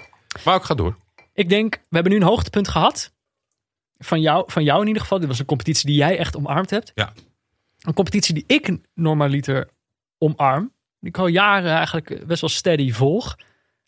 [0.45, 0.97] Maar ik ga door.
[1.33, 3.13] Ik denk, we hebben nu een hoogtepunt gehad.
[3.99, 5.19] Van jou, van jou in ieder geval.
[5.19, 6.93] Dit was een competitie die jij echt omarmd hebt.
[6.95, 7.13] Ja.
[7.81, 9.69] Een competitie die ik normaliter
[10.19, 10.73] omarm.
[11.01, 13.37] Ik al jaren eigenlijk best wel steady volg.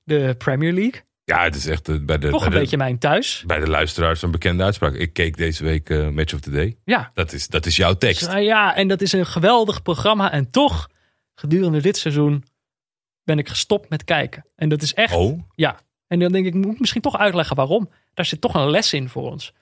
[0.04, 1.00] De Premier League.
[1.24, 3.44] Ja, het is echt eh, bij de, Toch bij een de, beetje mijn thuis.
[3.46, 4.94] bij de luisteraars een bekende uitspraak.
[4.94, 6.76] Ik keek deze week eh, Match of the Day.
[6.84, 7.10] Ja.
[7.14, 8.18] Dat is, dat is jouw tekst.
[8.20, 10.32] Dus, nou ja, en dat is een geweldig programma.
[10.32, 10.88] En toch,
[11.34, 12.44] gedurende dit seizoen,
[13.24, 14.46] ben ik gestopt met kijken.
[14.56, 15.14] En dat is echt...
[15.14, 17.90] Oh, Ja, en dan denk ik, moet ik misschien toch uitleggen waarom.
[18.14, 19.52] Daar zit toch een les in voor ons.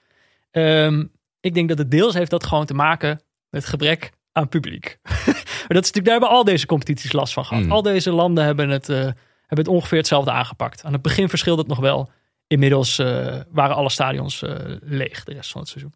[0.51, 1.05] Ehm,
[1.39, 4.97] ik denk dat het deels heeft dat gewoon te maken met gebrek aan publiek.
[5.69, 7.63] maar dat is natuurlijk, daar hebben al deze competities last van gehad.
[7.63, 7.71] Mm.
[7.71, 9.15] Al deze landen hebben het, eh, hebben
[9.47, 10.83] het ongeveer hetzelfde aangepakt.
[10.83, 12.09] Aan het begin verschilde het nog wel.
[12.47, 15.93] Inmiddels eh, waren alle stadions eh, leeg de rest van het seizoen.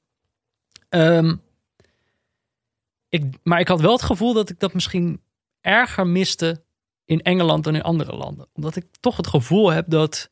[0.89, 1.35] Ehm,
[3.09, 5.21] ik, maar ik had wel het gevoel dat ik dat misschien
[5.61, 6.63] erger miste
[7.05, 8.47] in Engeland dan in andere landen.
[8.53, 10.31] Omdat ik toch het gevoel heb dat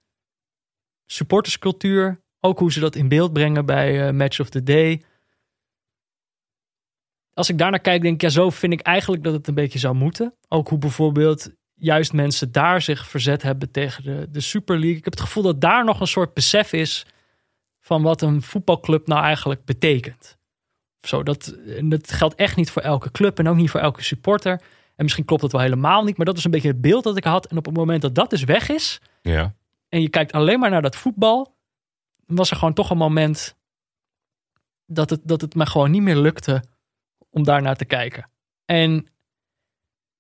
[1.06, 5.04] supporterscultuur, ook hoe ze dat in beeld brengen bij Match of the Day.
[7.42, 9.80] Als ik daarnaar kijk, denk ik, ja, zo vind ik eigenlijk dat het een beetje
[9.80, 10.34] zou moeten.
[10.48, 14.98] Ook hoe bijvoorbeeld juist mensen daar zich verzet hebben tegen de, de Super League.
[14.98, 17.06] Ik heb het gevoel dat daar nog een soort besef is
[17.80, 20.38] van wat een voetbalclub nou eigenlijk betekent.
[21.00, 24.52] Zo, dat, dat geldt echt niet voor elke club en ook niet voor elke supporter.
[24.96, 27.18] En misschien klopt het wel helemaal niet, maar dat is een beetje het beeld dat
[27.18, 27.46] ik had.
[27.46, 29.54] En op het moment dat dat dus weg is, Ja.
[29.90, 31.56] en je kijkt alleen maar naar dat voetbal,
[32.26, 33.56] was er gewoon toch een moment
[34.86, 36.64] dat het, dat het me gewoon niet meer lukte
[37.32, 38.30] om daar naar te kijken.
[38.66, 38.92] En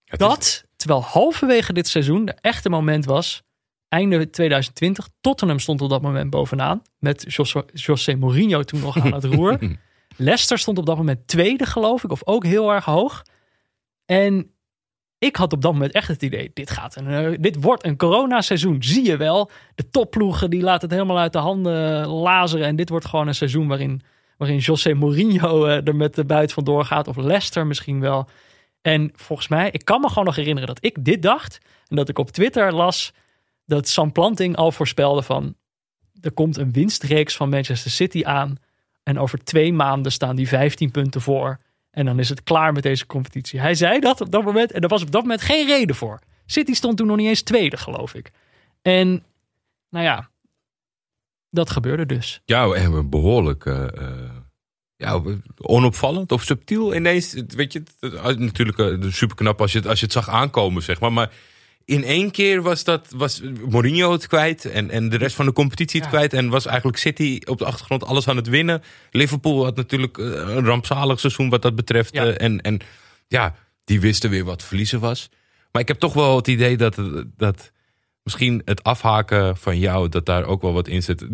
[0.06, 3.44] Het is- dat, terwijl halverwege dit seizoen de echte moment was,
[3.88, 9.14] einde 2020, Tottenham stond op dat moment bovenaan, met José, José Mourinho toen nog aan
[9.14, 9.60] het roer.
[10.18, 13.24] Leicester stond op dat moment tweede, geloof ik, of ook heel erg hoog.
[14.06, 14.52] En
[15.18, 17.98] ik had op dat moment echt het idee, dit, gaat een, eh, dit wordt een
[17.98, 19.52] coronaseizoen, zie je wel.
[19.76, 22.68] De topploegen die laten het helemaal uit de handen lazeren.
[22.68, 24.02] En dit wordt gewoon een seizoen waarin,
[24.42, 27.08] waarin José Mourinho eh, er met de buit van doorgaat.
[27.08, 28.28] Of Leicester misschien wel.
[28.82, 31.60] En volgens mij, ik kan me gewoon nog herinneren dat ik dit dacht.
[31.88, 33.14] En dat ik op Twitter las
[33.66, 35.56] dat Sam Planting al voorspelde van...
[36.22, 38.56] er komt een winstreeks van Manchester City aan.
[39.04, 41.58] En over twee maanden staan die 15 punten voor.
[41.92, 43.60] En dan is het klaar met deze competitie.
[43.60, 44.72] Hij zei dat op dat moment.
[44.72, 46.20] En er was op dat moment geen reden voor.
[46.46, 48.32] City stond toen nog niet eens tweede, geloof ik.
[48.82, 49.24] En
[49.90, 50.30] nou ja,
[51.50, 52.42] dat gebeurde dus.
[52.46, 54.31] Ja, en behoorlijk eh, eh,
[55.02, 55.22] ja,
[55.58, 57.36] onopvallend of subtiel ineens.
[57.48, 60.84] Weet je, het- natuurlijk uh, super knap als je, het, als je het zag aankomen,
[60.84, 61.14] zeg maar.
[61.14, 61.32] Maar
[61.86, 65.54] in één keer was, dat, was Mourinho het kwijt en, en de rest van de
[65.54, 66.16] competitie het Ja.
[66.18, 66.34] kwijt.
[66.34, 68.82] En was eigenlijk City op de achtergrond alles aan het winnen.
[69.12, 72.14] Liverpool had natuurlijk eh, een rampzalig seizoen wat dat betreft.
[72.14, 72.26] Ja.
[72.26, 72.80] eh, en, en
[73.28, 75.30] ja, die wisten weer wat verliezen was.
[75.72, 76.96] Maar ik heb toch wel het idee dat,
[77.38, 77.72] dat
[78.24, 81.26] misschien het afhaken van jou, dat daar ook wel wat in zit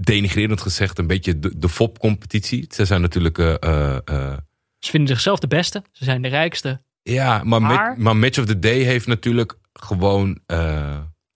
[0.00, 2.66] denigrerend gezegd een beetje de, de FOP-competitie.
[2.68, 3.38] Ze zijn natuurlijk...
[3.38, 4.36] eh, eh, eh,
[4.78, 5.82] Ze vinden zichzelf de beste.
[5.92, 6.82] Ze zijn de rijkste.
[7.02, 7.60] ja, maar,
[7.98, 10.40] Maar- Match of the Day heeft natuurlijk gewoon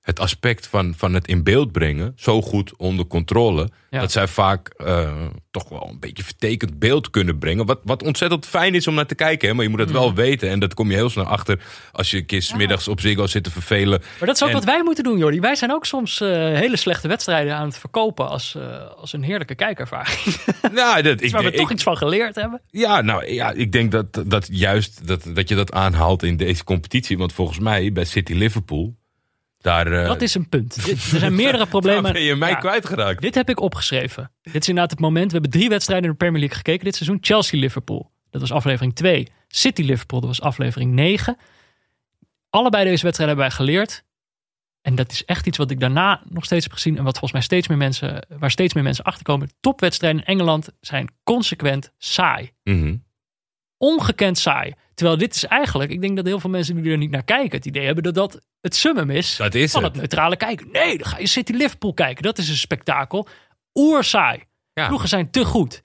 [0.02, 3.68] het aspect van, van het in beeld brengen zo goed onder controle.
[3.90, 4.00] Ja.
[4.00, 5.12] Dat zij vaak eh,
[5.50, 7.66] toch wel een beetje vertekend beeld kunnen brengen.
[7.66, 9.48] Wat, wat ontzettend fijn is om naar te kijken.
[9.48, 9.54] Hè?
[9.54, 9.98] Maar je moet het Mhm.
[9.98, 10.48] wel weten.
[10.50, 11.60] En dat kom je heel snel achter
[11.92, 14.00] als je een keer 's middags op Ziggo zit te vervelen.
[14.18, 15.40] Maar dat is ook En- wat wij moeten doen, Jordi.
[15.40, 19.22] Wij zijn ook soms eh, hele slechte wedstrijden aan het verkopen als, eh, als een
[19.22, 20.18] heerlijke kijkervaring.
[20.72, 22.60] Nou, dat, ik, Waar we ik- toch iets van geleerd hebben.
[22.70, 26.64] Ja, nou ja, ik denk dat, dat juist dat, dat je dat aanhaalt in deze
[26.64, 27.18] competitie.
[27.18, 28.94] Want volgens mij bij City Liverpool,
[29.62, 30.76] daar, eh, Dat is een punt.
[30.76, 32.12] Er zijn meerdere daar problemen.
[32.12, 32.54] ben je mij Ja.
[32.56, 33.20] kwijtgeraakt.
[33.22, 34.30] Dit heb ik opgeschreven.
[34.42, 35.26] Dit is inderdaad het moment.
[35.26, 37.18] We hebben drie wedstrijden in de Premier League gekeken dit seizoen.
[37.20, 38.10] Chelsea-Liverpool.
[38.30, 39.28] Dat was aflevering 2.
[39.48, 40.20] City-Liverpool.
[40.20, 41.36] Dat was aflevering 9.
[42.50, 44.04] Allebei deze wedstrijden hebben wij geleerd.
[44.82, 46.96] En dat is echt iets wat ik daarna nog steeds heb gezien.
[46.96, 49.50] En wat volgens mij steeds meer mensen, waar steeds meer mensen achterkomen.
[49.60, 52.50] Topwedstrijden in Engeland zijn consequent saai.
[52.64, 52.96] Mhm.
[53.76, 54.74] Ongekend saai.
[55.02, 57.56] Terwijl dit is eigenlijk, ik denk dat heel veel mensen die er niet naar kijken,
[57.56, 59.92] het idee hebben dat dat het summum is Dat is van het.
[59.92, 60.70] het neutrale kijken.
[60.72, 62.22] Nee, dan ga je City Liverpool kijken.
[62.22, 63.28] Dat is een spektakel.
[63.74, 64.44] Oersaai.
[64.72, 64.86] Ja.
[64.86, 65.82] Ploegen zijn te goed.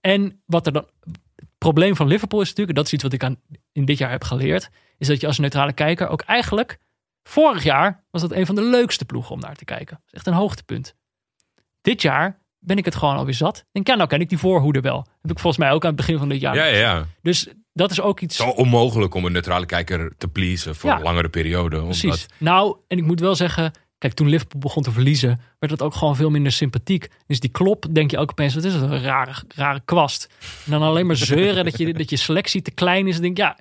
[0.00, 0.86] En wat er dan.
[1.34, 3.40] Het probleem van Liverpool is natuurlijk, en dat is iets wat ik aan,
[3.72, 6.78] in dit jaar heb geleerd, is dat je als neutrale kijker ook eigenlijk.
[7.22, 9.96] Vorig jaar was dat een van de leukste ploegen om naar te kijken.
[9.96, 10.94] Dat is echt een hoogtepunt.
[11.80, 13.64] Dit jaar ben ik het gewoon alweer zat.
[13.72, 15.06] Denk, ja, nou ken ik die voorhoede wel.
[15.22, 16.54] Heb ik volgens mij ook aan het begin van dit jaar.
[16.54, 17.06] Ja, ja, ja.
[17.22, 18.36] Dus dat is ook iets.
[18.36, 20.96] Zo onmogelijk om een neutrale kijker te pleasen voor Ja.
[20.96, 21.80] een langere periode.
[21.80, 22.26] Omdat, Precies.
[22.38, 25.94] Nou, en ik moet wel zeggen, kijk, toen Liverpool begon te verliezen, werd het ook
[25.94, 27.08] gewoon veel minder sympathiek.
[27.26, 30.28] Dus die klop, denk je ook opeens, wat is het, een rare, rare kwast.
[30.64, 33.16] En dan alleen maar zeuren dat je, dat je selectie te klein is.
[33.16, 33.58] En denk ja,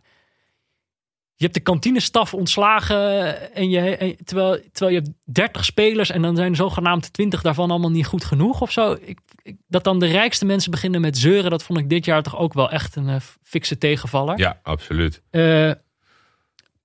[1.42, 6.22] je hebt de kantinestaf ontslagen en je, en- terwijl, terwijl je hebt 30 spelers en
[6.22, 8.98] dan zijn zogenaamd 20 daarvan allemaal niet goed genoeg of zo.
[9.02, 12.24] Ik, ik- dat dan de rijkste mensen beginnen met zeuren, dat vond ik dit jaar
[12.24, 14.38] toch ook wel echt een eh, fikse tegenvaller.
[14.40, 15.22] Ja, absoluut.
[15.30, 15.72] Eh,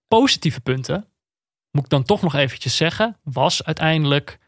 [0.09, 1.09] positieve punten,
[1.71, 4.38] moet ik dan toch nog eventjes zeggen, was uiteindelijk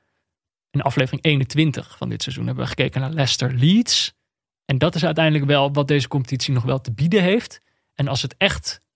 [0.70, 4.12] in aflevering 21 van dit seizoen hebben we gekeken naar Leicester Leeds.
[4.64, 7.60] En dat is uiteindelijk wel wat deze competitie nog wel te bieden heeft.
[7.94, 8.86] En als het echt.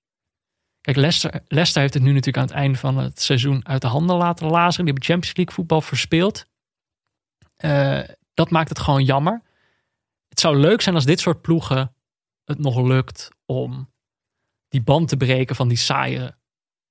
[0.82, 4.16] Kijk, Leicester, heeft het nu natuurlijk aan het einde van het seizoen uit de handen
[4.16, 4.84] laten lazeren.
[4.84, 6.46] Die hebben Champions League voetbal verspeeld.
[7.56, 8.00] Eh,
[8.34, 9.42] dat maakt het gewoon jammer.
[10.28, 11.94] Het zou leuk zijn als dit soort ploegen
[12.44, 13.92] het nog lukt om
[14.68, 16.36] die band te breken van die saaie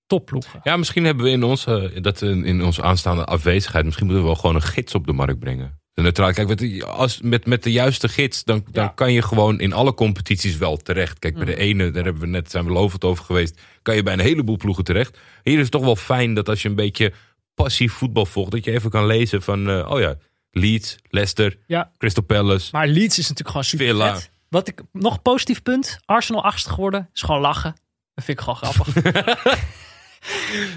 [0.06, 0.60] topploegen.
[0.64, 4.32] Ja, misschien hebben we in onze, dat in, in onze aanstaande afwezigheid, misschien moeten we
[4.32, 5.81] wel gewoon een gids op de markt brengen.
[5.96, 8.90] Neutrale, kijk, met, als, met, met de juiste gids, dan, dan Ja.
[8.96, 11.20] kan je gewoon in alle competities wel terecht.
[11.20, 11.58] Kijk, bij de Mm.
[11.58, 14.58] ene, daar hebben we net, zijn we lovend over geweest, kan je bij een heleboel
[14.58, 15.18] ploegen terecht.
[15.44, 17.14] Hier is het toch wel fijn dat als je een beetje
[17.54, 20.16] passief voetbal volgt, dat je even kan lezen van, eh, oh ja,
[20.52, 21.92] Leeds, Leicester, Ja.
[21.98, 22.70] Crystal Palace.
[22.72, 24.14] Maar Leeds is natuurlijk gewoon super Villa.
[24.16, 24.32] vet.
[24.50, 27.76] Wat ik nog positief punt, Arsenal achtste geworden, is gewoon lachen.
[28.14, 28.94] Dat vind ik gewoon grappig.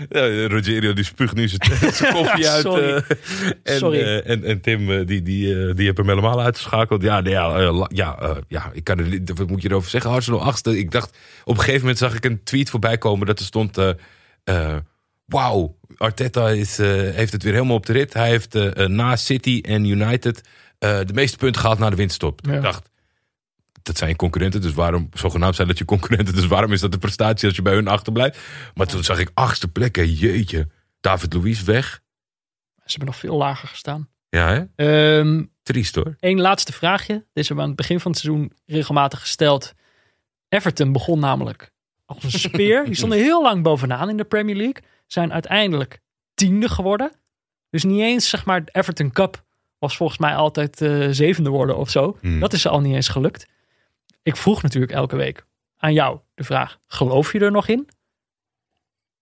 [0.08, 1.60] Ja, Rogerio die spuugt nu zijn
[2.14, 2.64] koffie uit.
[2.64, 2.94] eh,
[3.62, 4.00] en, Sorry.
[4.00, 7.02] eh, en, en Tim, eh, die, die, die heeft hem helemaal uitgeschakeld.
[7.02, 10.10] Ja, nee, ja, ja, ja, ik kan er wat moet je erover zeggen?
[10.10, 10.78] Arsenal achtste.
[10.78, 13.78] Ik dacht, op een gegeven moment zag ik een tweet voorbij komen dat er stond...
[15.26, 18.12] Wauw, Arteta is, heeft het weer helemaal op de rit.
[18.12, 18.54] Hij heeft
[18.88, 20.40] na City en United
[20.78, 22.06] de meeste punten gehaald na de.
[22.36, 22.52] Ja.
[22.52, 22.90] Ik dacht,
[23.84, 26.98] dat zijn concurrenten, dus waarom, zogenaamd zijn dat je concurrenten, dus waarom is dat de
[26.98, 28.38] prestatie als je bij hun achterblijft?
[28.74, 30.68] Maar toen zag ik achtste plek, hè, jeetje.
[31.00, 32.02] David Luiz weg.
[32.74, 34.08] Ze hebben nog veel lager gestaan.
[34.28, 34.64] Ja, hè?
[34.76, 36.16] Ehm Triest hoor.
[36.20, 37.12] Eén laatste vraagje.
[37.12, 39.72] Dit is hebben we aan het begin van het seizoen regelmatig gesteld.
[40.48, 41.72] Everton begon namelijk
[42.04, 42.84] als een speer.
[42.84, 44.82] Die stonden heel lang bovenaan in de Premier League.
[45.06, 46.00] Zijn uiteindelijk
[46.34, 47.12] tiende geworden.
[47.70, 49.44] Dus niet eens, zeg maar, de Everton Cup
[49.78, 52.16] was volgens mij altijd eh, zevende worden of zo.
[52.20, 52.40] Hmm.
[52.40, 53.46] Dat is ze al niet eens gelukt.
[54.24, 55.44] Ik vroeg natuurlijk elke week
[55.76, 57.88] aan jou de vraag: geloof je er nog in?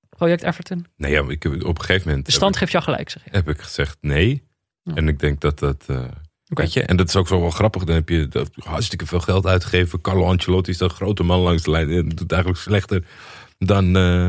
[0.08, 0.86] Project Everton.
[0.96, 3.30] Nee, ja, ik, heb- op een gegeven moment De stand geeft jou gelijk, zeg je.
[3.30, 4.42] heb, ik, heb ik gezegd nee.
[4.82, 4.94] Ja.
[4.94, 5.84] En ik denk dat dat...
[5.86, 5.96] eh,
[6.48, 6.62] Oké.
[6.62, 7.84] Weet je, en dat is ook zo wel grappig.
[7.84, 10.00] Dan heb je dat hartstikke veel geld uitgegeven.
[10.00, 11.90] Carlo Ancelotti is dat grote man langs de lijn.
[11.90, 13.04] En doet eigenlijk slechter
[13.58, 14.28] dan, eh,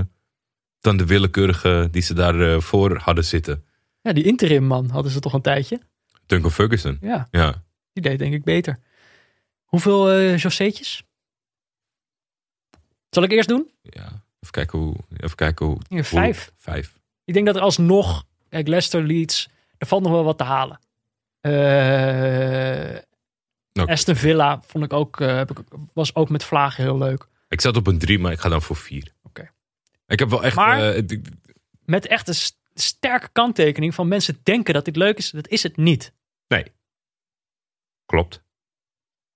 [0.79, 3.65] dan de willekeurige die ze daarvoor voor hadden zitten.
[4.01, 5.79] Ja, die interim man hadden ze toch een tijdje.
[6.25, 6.97] Duncan Ferguson.
[7.01, 7.63] Ja, Ja.
[7.93, 8.77] die deed denk ik beter.
[9.73, 11.03] Hoeveel Joséetjes?
[13.09, 13.71] Zal ik eerst doen?
[13.81, 14.05] ja.
[14.39, 14.95] Even kijken hoe...
[15.17, 16.45] Even kijken hoe, Ja, vijf.
[16.45, 16.99] hoe- vijf.
[17.23, 20.79] Ik denk dat er alsnog, kijk, Leicester, Leeds, er valt nog wel wat te halen.
[21.41, 23.03] Oké.
[23.91, 25.57] Aston Villa vond ik ook, eh, heb ik,
[25.93, 27.27] was ook met vlagen heel leuk.
[27.47, 29.13] Ik zat op een drie, maar ik ga dan voor vier.
[29.23, 29.51] Oké.
[30.07, 30.55] Ik heb wel echt...
[30.55, 31.01] Maar-
[31.85, 35.29] Met echt een st- sterke kanttekening van mensen denken dat dit leuk is.
[35.29, 36.13] Dat is het niet.
[36.47, 36.65] Nee.
[38.05, 38.41] Klopt.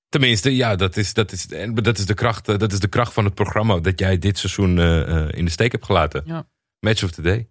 [0.10, 2.88] Tenminste, ja, dat is, dat is, en dat is, de, kracht, eh, dat is de
[2.88, 3.80] kracht van het programma.
[3.80, 6.24] Dat jij dit seizoen eh, eh, in de steek hebt gelaten.
[6.26, 6.48] Ja.
[6.80, 7.48] Match of the day.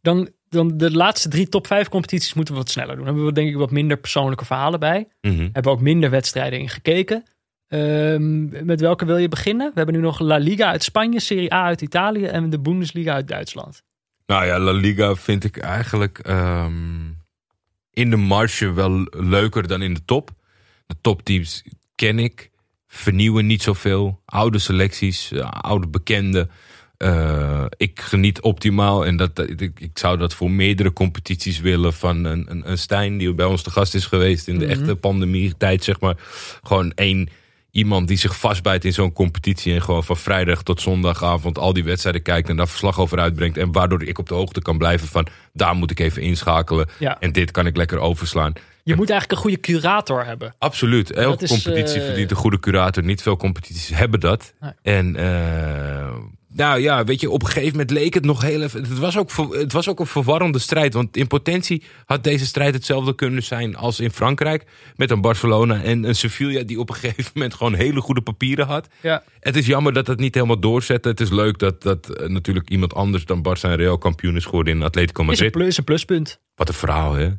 [0.00, 3.04] Dan, dan de laatste drie top vijf competities moeten we wat sneller doen.
[3.04, 5.08] Dan hebben we denk ik wat minder persoonlijke verhalen bij.
[5.20, 5.40] Mhm.
[5.40, 7.24] Hebben we ook minder wedstrijden in gekeken.
[7.68, 9.66] Ehm, met welke wil je beginnen?
[9.66, 13.12] We hebben nu nog La Liga uit Spanje, Serie A uit Italië en de Bundesliga
[13.12, 13.82] uit Duitsland.
[14.26, 17.10] Nou ja, La Liga vind ik eigenlijk ehm,
[17.90, 20.30] in de marge wel leuker dan in de top.
[20.86, 21.62] De topteams
[21.94, 22.50] ken ik.
[22.86, 24.20] Vernieuwen niet zoveel.
[24.24, 26.50] Oude selecties, eh, oude bekenden.
[26.96, 31.92] Eh, ik geniet optimaal en dat, ik, ik zou dat voor meerdere competities willen.
[31.92, 34.72] Van een, een, een Stijn die bij ons te gast is geweest in de Mhm.
[34.80, 36.16] echte pandemie-tijd, zeg maar.
[36.62, 37.28] Gewoon één
[37.70, 39.74] iemand die zich vastbijt in zo'n competitie.
[39.74, 43.56] En gewoon van vrijdag tot zondagavond al die wedstrijden kijkt en daar verslag over uitbrengt.
[43.56, 46.88] En waardoor ik op de hoogte kan blijven van daar moet ik even inschakelen.
[46.98, 47.20] Ja.
[47.20, 48.52] En dit kan ik lekker overslaan.
[48.84, 50.54] Je moet eigenlijk een goede curator hebben.
[50.58, 51.12] Absoluut.
[51.12, 53.04] Elke is, competitie eh, verdient een goede curator.
[53.04, 54.54] Niet veel competities hebben dat.
[54.60, 54.72] Nee.
[54.82, 56.14] En eh,
[56.54, 58.80] nou ja, weet je, op een gegeven moment leek het nog heel even.
[58.80, 60.94] Het was, ook, het was ook een verwarrende strijd.
[60.94, 64.64] Want in potentie had deze strijd hetzelfde kunnen zijn als in Frankrijk.
[64.96, 68.66] Met een Barcelona en een Sevilla die op een gegeven moment gewoon hele goede papieren
[68.66, 68.88] had.
[69.00, 69.22] Ja.
[69.40, 71.08] Het is jammer dat dat niet helemaal doorzette.
[71.08, 74.44] Het is leuk dat, dat eh, natuurlijk iemand anders dan Barça en Real kampioen is
[74.44, 75.50] geworden in Atletico Is een, Madrid.
[75.50, 76.40] plus, is een pluspunt.
[76.54, 77.30] Wat een verhaal, hè?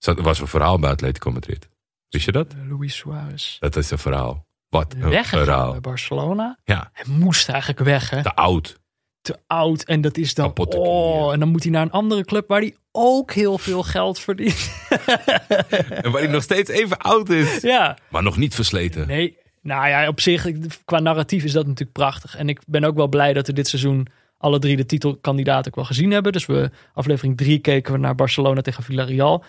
[0.00, 1.68] Er was een verhaal bij Atletico Madrid.
[2.08, 2.46] Wist je dat?
[2.52, 3.58] Eh, Luis Suarez.
[3.58, 4.46] Dat is een verhaal.
[4.68, 5.70] Wat een Weggegaan verhaal.
[5.70, 6.58] bij Barcelona.
[6.64, 8.22] Ja, Hij moest eigenlijk weg, hè?
[8.22, 8.78] te oud.
[9.20, 9.82] Te oud.
[9.82, 10.46] En dat is dan.
[10.46, 13.82] Kapotte Oh, en dan moet hij naar een andere club waar hij ook heel veel
[13.82, 14.70] geld verdient.
[16.02, 17.60] En waar hij nog steeds even oud is.
[17.60, 17.96] ja.
[18.08, 19.06] Maar nog niet versleten.
[19.06, 20.46] Nee, nou ja, op zich,
[20.84, 22.36] qua narratief is dat natuurlijk prachtig.
[22.36, 24.06] En ik ben ook wel blij dat we dit seizoen
[24.38, 26.32] alle drie de titelkandidaten ook wel gezien hebben.
[26.32, 29.44] Dus we, aflevering drie keken we naar Barcelona tegen Villarreal.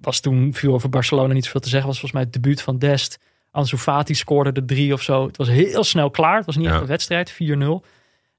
[0.00, 1.88] Was toen, viel over Barcelona niet zoveel te zeggen.
[1.88, 3.18] Was volgens mij het debuut van Dest.
[3.50, 5.26] Ansu Fati scoorde de drie of zo.
[5.26, 6.36] Het was heel snel klaar.
[6.36, 6.72] Het was niet Ja.
[6.72, 7.84] echt een wedstrijd, 4-0.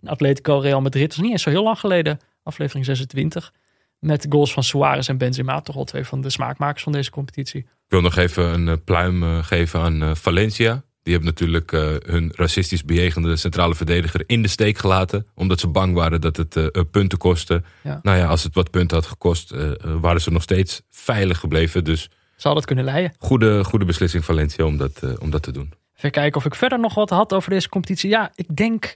[0.01, 2.19] En Atletico Real Madrid was niet eens zo heel lang geleden.
[2.43, 3.53] Aflevering 26.
[3.99, 5.61] Met goals van Suarez en Benzema.
[5.61, 7.59] Toch wel twee van de smaakmakers van deze competitie.
[7.61, 10.83] Ik wil nog even een eh, pluim eh, geven aan eh, Valencia.
[11.09, 15.27] Die hebben natuurlijk eh, hun racistisch bejegende centrale verdediger in de steek gelaten.
[15.35, 17.63] Omdat ze bang waren dat het eh, eh, punten kostte.
[17.83, 17.99] Ja.
[18.01, 19.53] Nou ja, als het wat punten had gekost,
[20.01, 21.83] waren ze nog steeds veilig gebleven.
[21.83, 23.13] Dus Zou dat kunnen leiden.
[23.17, 25.73] Goede, goede beslissing Valencia om dat, om dat te doen.
[25.95, 28.09] Even kijken of ik verder nog wat had over deze competitie.
[28.09, 28.95] Ja, ik denk.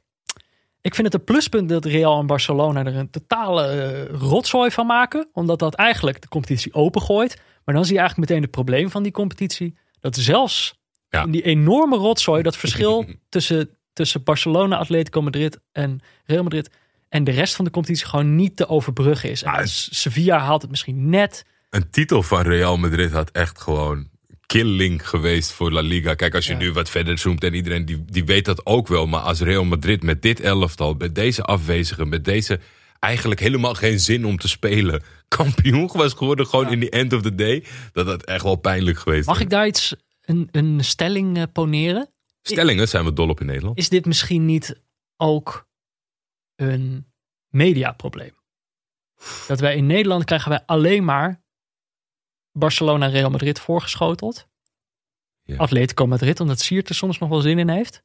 [0.81, 5.29] Ik vind het een pluspunt dat Real en Barcelona er een totale rotzooi van maken.
[5.31, 7.41] Omdat dat eigenlijk de competitie opengooit.
[7.65, 9.77] Maar dan zie je eigenlijk meteen het probleem van die competitie.
[9.99, 10.81] Dat zelfs
[11.13, 11.23] Ja.
[11.23, 16.69] in die enorme rotzooi, dat verschil tussen, tussen Barcelona, Atletico Madrid en Real Madrid.
[17.09, 19.43] En de rest van de competitie gewoon niet te overbruggen is.
[19.43, 21.45] En is- Sevilla haalt het misschien net.
[21.69, 24.09] Een titel van Real Madrid had echt gewoon
[24.45, 26.13] killing geweest voor La Liga.
[26.13, 26.57] Kijk, als je Ja.
[26.57, 29.07] nu wat verder zoomt en iedereen die, die weet dat ook wel.
[29.07, 32.59] Maar als Real Madrid met dit elftal, met deze afwezigen, met deze
[32.99, 36.71] eigenlijk helemaal geen zin om te spelen, kampioen was geworden gewoon Ja.
[36.71, 37.63] in the end of the day.
[37.91, 39.27] Dat had echt wel pijnlijk geweest.
[39.27, 39.95] Mag ik daar iets,
[40.25, 42.13] een, een stelling eh, poneren?
[42.41, 43.77] Stellingen zijn we dol op in Nederland.
[43.77, 44.81] is dit misschien niet
[45.17, 45.67] ook
[46.55, 47.05] een
[47.47, 48.41] mediaprobleem?
[49.47, 51.41] Dat wij in Nederland krijgen wij alleen maar
[52.51, 54.47] Barcelona en Real Madrid voorgeschoteld.
[55.43, 55.57] Ja.
[55.57, 58.01] Atletico Madrid, omdat Siert er soms nog wel zin in heeft.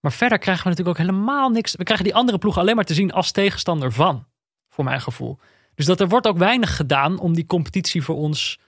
[0.00, 1.74] Maar verder krijgen we natuurlijk ook helemaal niks.
[1.74, 4.26] We krijgen die andere ploegen alleen maar te zien als tegenstander van.
[4.68, 5.38] Voor mijn gevoel.
[5.74, 8.58] Dus dat er wordt ook weinig gedaan om die competitie voor ons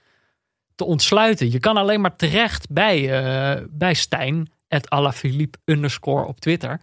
[0.82, 1.50] te ontsluiten.
[1.50, 6.80] Je kan alleen maar terecht bij, eh, bij Stijn, at Alaphilippe underscore op Twitter.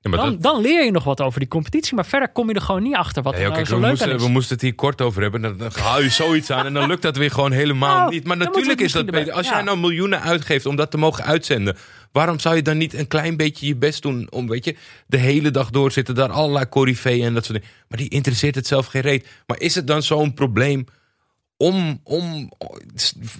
[0.00, 1.94] Ja, Dan, dat- dan leer je nog wat over die competitie.
[1.94, 3.80] Maar verder kom je er gewoon niet achter wat Ja, er nou kijk, zo we,
[3.80, 4.22] leuk moesten, is.
[4.22, 5.40] we moesten het hier kort over hebben.
[5.42, 8.24] Dan, dan haal je zoiets aan en dan lukt dat weer gewoon helemaal Nou, niet.
[8.26, 9.18] Maar natuurlijk het is dat beter.
[9.20, 9.64] Als erbij- jij ja.
[9.64, 11.76] nou miljoenen uitgeeft om dat te mogen uitzenden.
[12.12, 15.16] Waarom zou je dan niet een klein beetje je best doen om, weet je, de
[15.16, 17.74] hele dag door zitten daar allerlei corifeeën en dat soort dingen.
[17.88, 19.26] Maar die interesseert het zelf geen reet.
[19.46, 20.84] Maar is het dan zo'n probleem
[21.58, 22.50] om, om,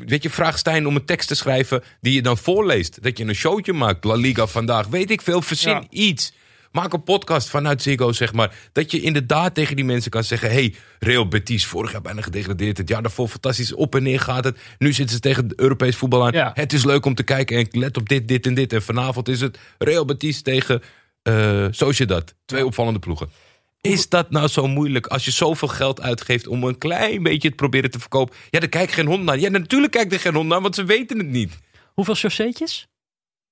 [0.07, 3.03] weet je, vraag Stijn om een tekst te schrijven die je dan voorleest.
[3.03, 5.85] Dat je een showtje maakt, La Liga vandaag, weet ik veel, verzin Ja.
[5.91, 6.33] iets.
[6.73, 8.55] Maak een podcast vanuit Ziggo, zeg maar.
[8.73, 10.51] Dat je inderdaad tegen die mensen kan zeggen...
[10.51, 12.79] hey, Real Betis, vorig jaar bijna gedegradeerd.
[12.79, 14.59] Het jaar daarvoor fantastisch op en neer gaat het.
[14.79, 16.33] Nu zitten ze tegen Europees voetbal aan.
[16.33, 16.51] Ja.
[16.55, 18.73] Het is leuk om te kijken en let op dit, dit en dit.
[18.73, 20.83] En vanavond is het Real Betis tegen
[21.23, 22.35] eh Sociedad.
[22.45, 23.31] Twee opvallende ploegen.
[23.81, 27.57] Is dat nou zo moeilijk als je zoveel geld uitgeeft om een klein beetje het
[27.57, 28.37] proberen te verkopen?
[28.51, 29.39] Ja, daar kijkt geen hond naar.
[29.39, 31.59] Ja, natuurlijk kijkt er geen hond naar, want ze weten het niet.
[31.95, 32.87] Hoeveel chausseetjes?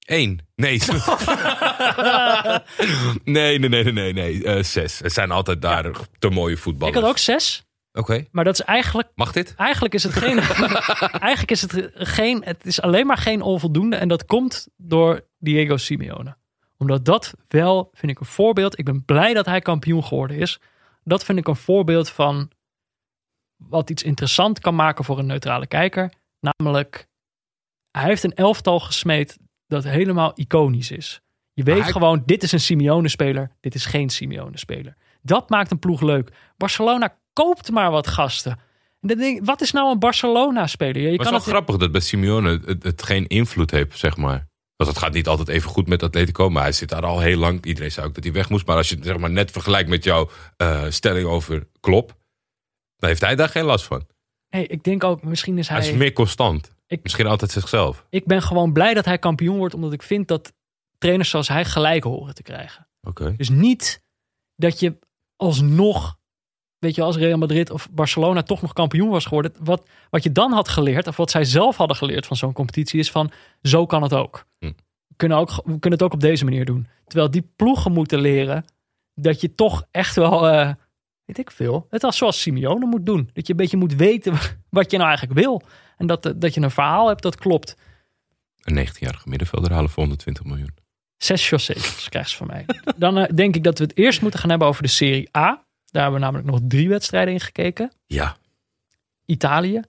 [0.07, 0.41] Eén.
[0.55, 0.81] Nee.
[3.25, 4.45] nee, nee, nee, nee, nee.
[4.45, 4.99] Eh, zes.
[4.99, 6.99] Het zijn altijd daar te mooie Ik voetballers.
[7.01, 7.65] had ook zes.
[7.93, 8.27] Oké.
[8.31, 9.09] Maar dat is eigenlijk...
[9.15, 9.55] Mag dit?
[9.57, 10.39] Eigenlijk is het geen...
[11.29, 12.43] eigenlijk is het geen...
[12.45, 13.97] Het is alleen maar geen onvoldoende.
[13.97, 16.37] En dat komt door Diego Simeone.
[16.79, 18.79] Omdat dat wel, vind ik, een voorbeeld...
[18.79, 20.61] Ik ben blij dat hij kampioen geworden is.
[21.05, 22.51] Dat vind ik een voorbeeld van...
[23.57, 26.13] Wat iets interessant kan maken voor een neutrale kijker.
[26.41, 27.07] Namelijk,
[27.91, 31.21] hij heeft een elftal gesmeed dat helemaal iconisch is.
[31.53, 34.97] Je weet hij- gewoon, dit is een Simeone-speler, dit is geen Simeone-speler.
[35.23, 36.33] Dat maakt een ploeg leuk.
[36.57, 38.59] Barcelona koopt maar wat gasten.
[39.43, 41.03] Wat is nou een Barcelona-speler?
[41.03, 43.99] Ja, je Maar het is wel grappig dat bij Simeone het, het geen invloed heeft,
[43.99, 44.46] zeg maar.
[44.77, 47.37] Want het gaat niet altijd even goed met Atletico, maar hij zit daar al heel
[47.39, 47.65] lang.
[47.65, 48.67] Iedereen zei ook dat hij weg moest.
[48.67, 52.09] Maar als je het zeg maar, net vergelijkt met jouw eh, stelling over Klop,
[52.97, 54.07] dan heeft hij daar geen last van.
[54.49, 55.79] Hey, ik denk ook, misschien is hij...
[55.79, 56.75] Hij is meer constant.
[56.87, 58.07] Ik- Misschien altijd zichzelf.
[58.11, 60.53] Ik ben gewoon blij dat hij kampioen wordt, omdat ik vind dat
[60.99, 62.89] trainers zoals hij gelijk horen te krijgen.
[63.03, 63.35] Oké.
[63.37, 64.03] Dus niet
[64.57, 64.99] dat je
[65.37, 66.16] alsnog,
[66.87, 69.53] weet je, als Real Madrid of Barcelona toch nog kampioen was geworden.
[69.61, 72.99] Wat, wat je dan had geleerd, of wat zij zelf hadden geleerd van zo'n competitie,
[72.99, 73.31] is van
[73.63, 74.47] zo kan het ook.
[74.59, 74.67] Hm.
[75.07, 75.51] We, kunnen ook.
[75.51, 76.87] we kunnen het ook op deze manier doen.
[77.07, 78.65] Terwijl die ploegen moeten leren
[79.15, 80.73] dat je toch echt wel, eh,
[81.25, 83.31] weet ik veel, het als zoals Simeone moet doen.
[83.33, 84.33] Dat je een beetje moet weten
[84.79, 85.63] wat je nou eigenlijk wil.
[85.97, 87.77] En dat, dat je een verhaal hebt dat klopt.
[88.61, 90.75] Een 19-jarige middenvelder halen voor 120 miljoen.
[91.17, 92.67] Zes chausseetjes krijgt ze van mij.
[92.97, 95.66] Dan eh, denk ik dat we het eerst moeten gaan hebben over de Serie A.
[95.91, 97.93] Daar hebben we namelijk nog drie wedstrijden in gekeken.
[98.07, 98.37] Ja.
[99.25, 99.83] Italië.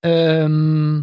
[0.00, 1.02] Ehm,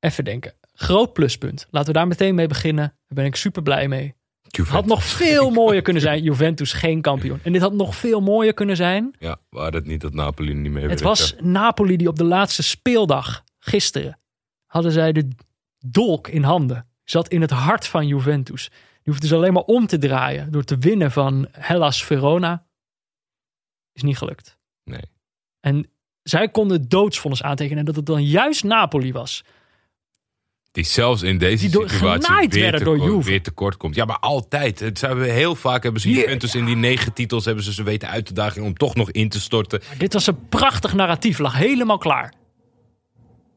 [0.00, 0.54] even denken.
[0.72, 1.66] Groot pluspunt.
[1.70, 2.84] Laten we daar meteen mee beginnen.
[2.84, 4.14] Daar ben ik super blij mee.
[4.42, 6.22] Het had nog veel mooier kunnen zijn.
[6.22, 7.40] Juventus geen kampioen.
[7.42, 9.14] En dit had nog veel mooier kunnen zijn.
[9.18, 12.62] Ja, waar het niet dat Napoli niet mee Het was Napoli die op de laatste
[12.62, 14.18] speeldag, gisteren,
[14.66, 15.28] hadden zij de
[15.78, 16.88] dolk in handen.
[17.04, 18.68] Zat in het hart van Juventus.
[18.68, 22.66] Die hoefde ze alleen maar om te draaien door te winnen van Hellas Verona.
[23.94, 24.58] Is niet gelukt.
[24.84, 25.02] Nee.
[25.60, 25.88] En
[26.22, 29.44] zij konden doodsvonnis aantekenen en dat het dan juist Napoli was.
[30.72, 33.28] Die zelfs in deze Die situatie weer, tekort, door Juve.
[33.28, 33.94] weer tekort komt.
[33.94, 34.80] Ja, maar altijd.
[34.80, 37.82] Het zijn we heel vaak hebben ze Juventus in die negen titels hebben ze ze
[37.82, 39.80] weten uit te dagen om toch nog in te storten.
[39.88, 42.32] Maar dit was een prachtig narratief, lag helemaal klaar.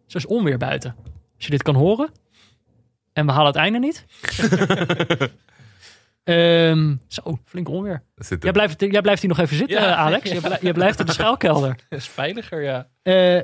[0.05, 0.95] Zo is onweer buiten.
[1.35, 2.11] Als je dit kan horen.
[3.13, 4.05] En we halen het einde niet.
[6.28, 8.03] Ehm, zo, flink onweer.
[8.39, 9.95] Jij blijft, jij blijft hier nog even zitten, Ja.
[9.95, 10.32] Alex.
[10.32, 11.75] Je, blij- je blijft in de schuilkelder.
[11.89, 12.89] Dat is veiliger, ja.
[13.01, 13.41] Eh,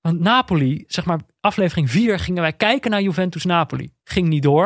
[0.00, 3.90] Want Napoli, zeg maar, aflevering 4 gingen wij kijken naar Juventus Napoli.
[4.04, 4.64] Ging niet door.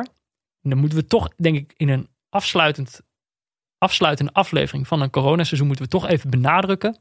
[0.62, 3.00] En dan moeten we toch, denk ik, in een afsluitend,
[3.78, 6.98] afsluitende aflevering van een coronaseizoen moeten we toch even benadrukken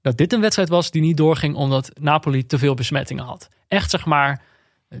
[0.00, 3.48] dat dit een wedstrijd was die niet doorging omdat Napoli te veel besmettingen had.
[3.68, 4.42] Echt zeg maar,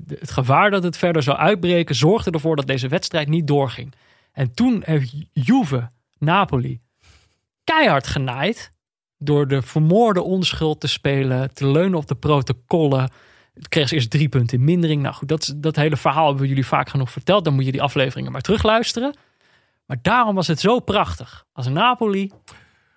[0.08, 3.94] het gevaar dat het verder zou uitbreken zorgde ervoor dat deze wedstrijd niet doorging.
[4.32, 5.88] En toen heeft Juve
[6.18, 6.80] Napoli
[7.64, 8.72] keihard genaaid
[9.18, 13.10] door de vermoorde onschuld te spelen, te leunen op de protocollen.
[13.54, 15.02] Het kreeg ze eerst drie punten in mindering.
[15.02, 17.44] Nou goed, dat, dat hele verhaal hebben we jullie vaak genoeg verteld.
[17.44, 19.16] Dan moet je die afleveringen maar terugluisteren.
[19.86, 21.44] Maar daarom was het zo prachtig.
[21.52, 22.30] Als Napoli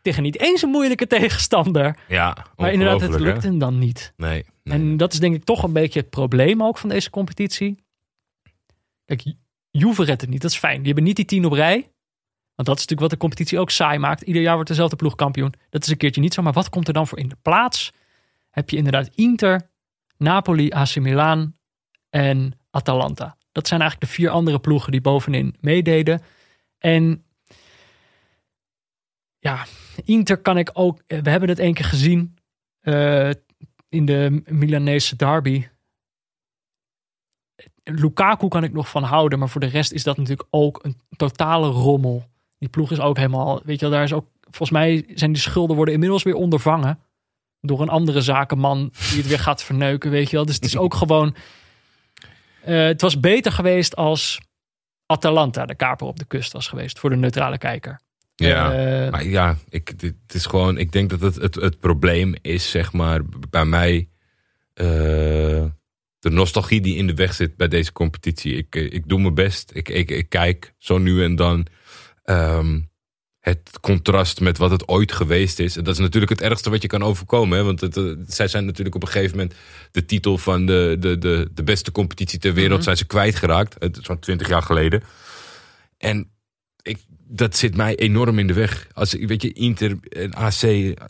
[0.05, 1.97] tegen niet eens een moeilijke tegenstander.
[2.07, 4.13] Ja, Maar inderdaad, het lukt hem dan niet.
[4.17, 4.45] Nee.
[4.63, 4.77] nee.
[4.77, 7.83] En dat is denk ik toch een beetje het probleem ook van deze competitie.
[9.05, 9.37] Kijk, Ju-
[9.71, 10.41] Juve redt het niet.
[10.41, 10.77] Dat is fijn.
[10.77, 11.73] Die hebben niet die tien op rij.
[12.55, 14.21] Want dat is natuurlijk wat de competitie ook saai maakt.
[14.21, 15.53] Ieder jaar wordt dezelfde ploeg kampioen.
[15.69, 16.41] Dat is een keertje niet zo.
[16.41, 17.91] Maar wat komt er dan voor in de plaats?
[18.49, 19.69] Heb je inderdaad Inter,
[20.17, 21.55] Napoli, AC Milan
[22.09, 23.37] en Atalanta.
[23.51, 26.21] Dat zijn eigenlijk de vier andere ploegen die bovenin meededen.
[26.77, 27.25] En
[29.39, 29.65] ja,
[30.03, 31.01] Inter kan ik ook...
[31.07, 32.37] We hebben het één keer gezien
[32.79, 33.29] eh,
[33.89, 35.67] in de Milanese derby.
[37.83, 40.99] Lukaku kan ik nog van houden, maar voor de rest is dat natuurlijk ook een
[41.15, 42.25] totale rommel.
[42.57, 45.41] Die ploeg is ook helemaal, weet je wel, daar is ook, volgens mij zijn die
[45.41, 46.99] schulden worden inmiddels weer ondervangen
[47.61, 50.45] door een andere zakenman die het weer gaat verneuken, weet je wel.
[50.45, 51.35] Dus het is ook gewoon,
[52.61, 54.39] eh, het was beter geweest als
[55.05, 57.99] Atalanta de kaper op de kust was geweest voor de neutrale kijker.
[58.35, 58.73] Ja.
[59.05, 62.69] Eh, Maar ja, ik, dit is gewoon, ik denk dat het, het, het probleem is,
[62.71, 64.09] zeg maar, bij mij.
[64.73, 64.85] eh,
[66.19, 68.55] de nostalgie die in de weg zit bij deze competitie.
[68.55, 69.71] Ik, ik doe mijn best.
[69.73, 71.65] Ik, ik, ik kijk zo nu en dan.
[72.23, 72.79] ehm,
[73.39, 75.77] het contrast met wat het ooit geweest is.
[75.77, 77.57] En dat is natuurlijk het ergste wat je kan overkomen.
[77.57, 77.63] Hè?
[77.63, 79.55] Want het, eh, zij zijn natuurlijk op een gegeven moment
[79.91, 82.83] de titel van de, de, de, de beste competitie ter wereld Mhm.
[82.83, 83.75] zijn ze kwijtgeraakt.
[83.79, 85.03] Het van twintig jaar geleden.
[85.97, 86.31] En
[86.81, 86.99] ik,
[87.35, 88.87] dat zit mij enorm in de weg.
[88.93, 90.61] Als ik, weet je, Inter, en AC,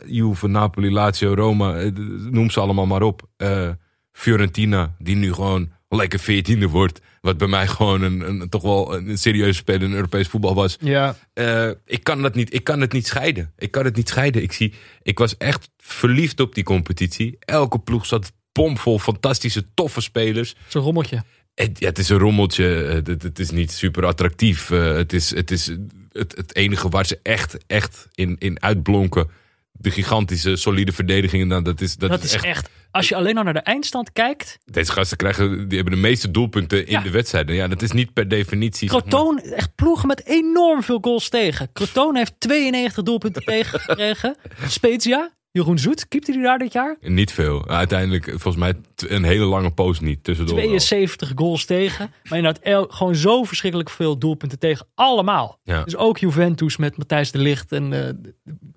[0.06, 1.90] Juve, Napoli, Lazio, Roma, eh,
[2.30, 3.22] noem ze allemaal maar op.
[3.36, 3.70] Eh,
[4.12, 7.00] Fiorentina, die nu gewoon lekker veertiende wordt.
[7.20, 10.76] Wat bij mij gewoon een, een, toch wel een serieuze speler in Europees voetbal was.
[10.80, 13.52] ja, Eh, ik, kan dat niet, ik kan het niet scheiden.
[13.56, 14.42] Ik kan het niet scheiden.
[14.42, 14.72] Ik, zie,
[15.02, 17.36] ik was echt verliefd op die competitie.
[17.38, 20.56] Elke ploeg zat bomvol fantastische, toffe spelers.
[20.68, 21.24] zo'n rommeltje.
[21.54, 22.64] Het, ja, het is een rommeltje.
[22.64, 24.68] Het, het is niet super attractief.
[24.68, 25.76] Het is, het, is
[26.18, 29.30] het, het enige waar ze echt, echt in, in uitblonken.
[29.78, 31.46] De gigantische, solide verdedigingen.
[31.48, 32.44] Nou, dat is, dat, Dat is echt.
[32.44, 36.00] echt, als je alleen al naar de eindstand kijkt, Deze gasten krijgen, die hebben de
[36.00, 37.54] meeste doelpunten in de wedstrijden.
[37.54, 38.88] Ja, dat is niet per definitie.
[38.90, 41.72] zeg maar- Croton, echt ploegen met enorm veel goals tegen.
[41.72, 44.36] Croton heeft 92 doelpunten tegengekregen.
[44.68, 46.96] Spezia, Jeroen Zoet, keepte hij daar dit jaar?
[47.00, 47.68] Niet veel.
[47.68, 50.24] Uiteindelijk, volgens mij, een hele lange poos niet.
[50.24, 50.56] Tussendoor.
[50.56, 50.64] wel.
[50.64, 52.12] 72 goals tegen.
[52.28, 54.86] Maar inderdaad, gewoon zo verschrikkelijk veel doelpunten tegen.
[54.94, 55.58] Allemaal.
[55.62, 55.82] Ja.
[55.84, 58.30] Dus ook Juventus met Matthijs de Ligt en eh,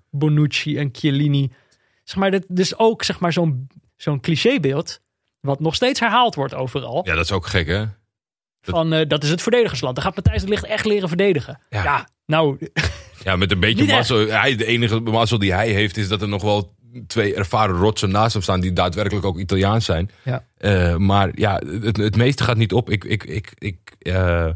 [0.09, 1.51] Bonucci en Chiellini.
[2.03, 5.01] Zeg maar, dit, dus ook zeg maar, zo'n zo'n clichébeeld.
[5.39, 7.01] Wat nog steeds herhaald wordt overal.
[7.05, 7.85] Ja, dat is ook gek, hè?
[8.61, 9.95] Van eh, dat is het verdedigersland.
[9.95, 11.59] Dan gaat Matthijs de Ligt echt leren verdedigen.
[11.69, 11.83] Ja.
[11.83, 12.57] Ja, nou,
[13.23, 14.27] Ja, met een beetje mazzel.
[14.27, 18.11] Hij, de enige mazzel die hij heeft, is dat er nog wel twee ervaren rotsen
[18.11, 18.59] naast hem staan.
[18.59, 20.11] die daadwerkelijk ook Italiaans zijn.
[20.23, 20.45] Ja.
[20.57, 22.89] Eh, maar ja, het, het meeste gaat niet op.
[22.89, 24.49] Ik, ik, ik, ik eh,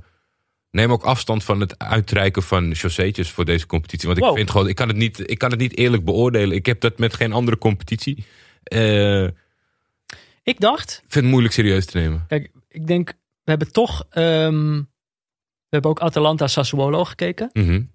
[0.71, 4.07] neem ook afstand van het uitreiken van chausseetjes voor deze competitie.
[4.07, 6.55] Want ik vind gewoon, ik kan, het niet, ik kan het niet eerlijk beoordelen.
[6.55, 8.25] Ik heb dat met geen andere competitie.
[8.63, 9.23] Eh,
[10.43, 12.25] ik dacht, ik vind het moeilijk serieus te nemen.
[12.27, 13.07] Kijk, ik denk,
[13.43, 14.05] we hebben toch.
[14.09, 14.81] ehm,
[15.69, 17.49] we hebben ook Atalanta Sassuolo gekeken.
[17.53, 17.73] Mhm.
[17.73, 17.85] Ik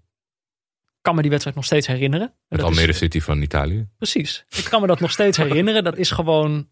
[1.09, 2.27] kan me die wedstrijd nog steeds herinneren.
[2.27, 3.89] En Het dat is- Almere City van Italië.
[3.97, 4.45] Precies.
[4.57, 5.85] Ik kan me dat nog steeds herinneren.
[5.85, 6.69] Dat is gewoon.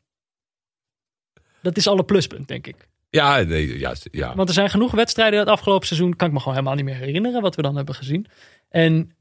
[1.63, 2.89] Dat is alle pluspunt, denk ik.
[3.11, 4.09] Ja, nee, juist.
[4.11, 4.35] Ja.
[4.35, 6.17] Want er zijn genoeg wedstrijden het afgelopen seizoen.
[6.17, 8.27] Kan ik me gewoon helemaal niet meer herinneren wat we dan hebben gezien.
[8.69, 9.16] En.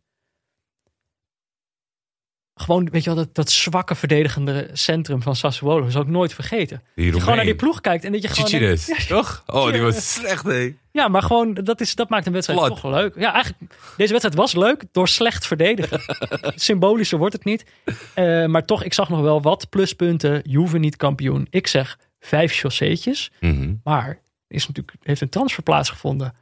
[2.55, 6.83] Gewoon, weet je wel, dat, dat zwakke verdedigende centrum van Sassuolo zou ik nooit vergeten.
[6.95, 8.49] Die Je gewoon naar die ploeg kijkt en dat je gewoon.
[8.49, 9.43] Denkt, toch?
[9.45, 10.77] Oh, die was slecht, nee.
[10.91, 13.15] Ja, maar gewoon, dat, is, dat maakt een wedstrijd toch wel leuk.
[13.15, 16.01] Ja, eigenlijk, deze wedstrijd was leuk door slecht verdedigen.
[16.55, 17.65] Symbolischer wordt het niet.
[18.13, 20.41] Eh, maar toch, ik zag nog wel wat pluspunten.
[20.43, 21.47] Juve niet kampioen.
[21.49, 23.31] Ik zeg vijf chausseetjes.
[23.39, 23.73] Mhm.
[23.83, 26.33] Maar is natuurlijk, heeft een transfer plaatsgevonden.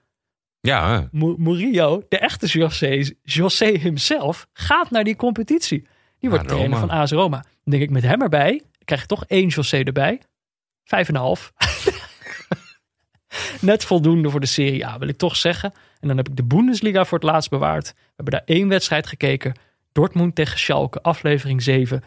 [0.60, 1.18] Ja, hè.
[1.38, 5.88] Murillo, de echte José, José himself, gaat naar die competitie.
[6.24, 7.38] Die wordt Naar trainer van AS Roma.
[7.42, 10.22] Dan denk ik met hem erbij, krijg je toch één José erbij.
[10.84, 11.54] Vijf en een half.
[13.62, 15.74] Net voldoende voor de Serie A, wil ik toch zeggen.
[16.00, 17.88] En dan heb ik de Bundesliga voor het laatst bewaard.
[17.96, 19.54] We hebben daar één wedstrijd gekeken.
[19.92, 22.04] Dortmund tegen Schalke, aflevering 7.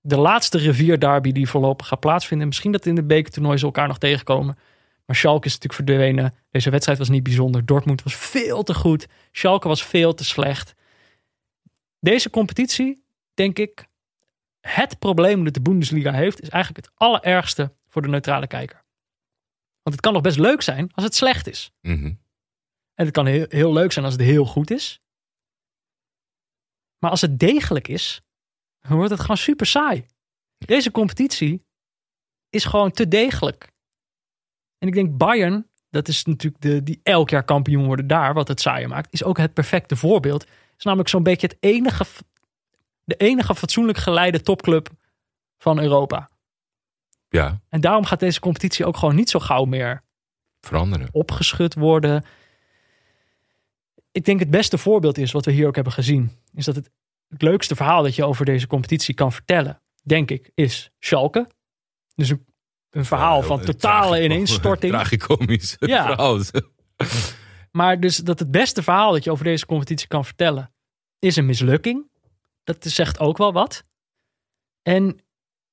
[0.00, 2.46] de laatste rivierderby die voorlopig gaat plaatsvinden.
[2.46, 4.58] Misschien dat in de bekertoernooi ze elkaar nog tegenkomen.
[5.06, 6.34] Maar Schalke is natuurlijk verdwenen.
[6.50, 7.66] Deze wedstrijd was niet bijzonder.
[7.66, 9.06] Dortmund was veel te goed.
[9.32, 10.74] Schalke was veel te slecht.
[11.98, 13.02] Deze competitie,
[13.34, 13.88] denk ik,
[14.60, 18.84] het probleem dat de Bundesliga heeft, is eigenlijk het allerergste voor de neutrale kijker.
[19.82, 21.72] Want het kan nog best leuk zijn als het slecht is.
[21.80, 22.14] Mhm.
[22.94, 25.00] En het kan heel, heel leuk zijn als het heel goed is.
[26.98, 28.20] Maar als het degelijk is,
[28.80, 30.06] dan wordt het gewoon super saai.
[30.58, 31.64] Deze competitie
[32.50, 33.72] is gewoon te degelijk.
[34.78, 38.48] En ik denk Bayern, dat is natuurlijk de, die elk jaar kampioen worden daar, wat
[38.48, 40.46] het saaier maakt, is ook het perfecte voorbeeld.
[40.76, 42.06] is namelijk zo'n beetje het enige,
[43.10, 44.88] de enige fatsoenlijk geleide topclub
[45.58, 46.30] van Europa.
[47.28, 50.02] Ja, En daarom gaat deze competitie ook gewoon niet zo gauw meer
[50.60, 51.08] veranderen.
[51.12, 52.24] opgeschud worden.
[54.12, 56.90] Ik denk het beste voorbeeld is, wat we hier ook hebben gezien, is dat het,
[57.28, 61.48] het leukste verhaal dat je over deze competitie kan vertellen, denk ik, is Schalke.
[62.14, 62.44] Dus een,
[62.90, 64.92] een verhaal van eh, totale ineenstorting.
[64.94, 66.06] Tragicomisch Ja.
[66.06, 66.40] verhaal.
[67.70, 70.72] Maar dus dat het beste verhaal dat je over deze competitie kan vertellen,
[71.18, 72.08] is een mislukking.
[72.64, 73.84] Dat zegt ook wel wat.
[74.82, 75.20] En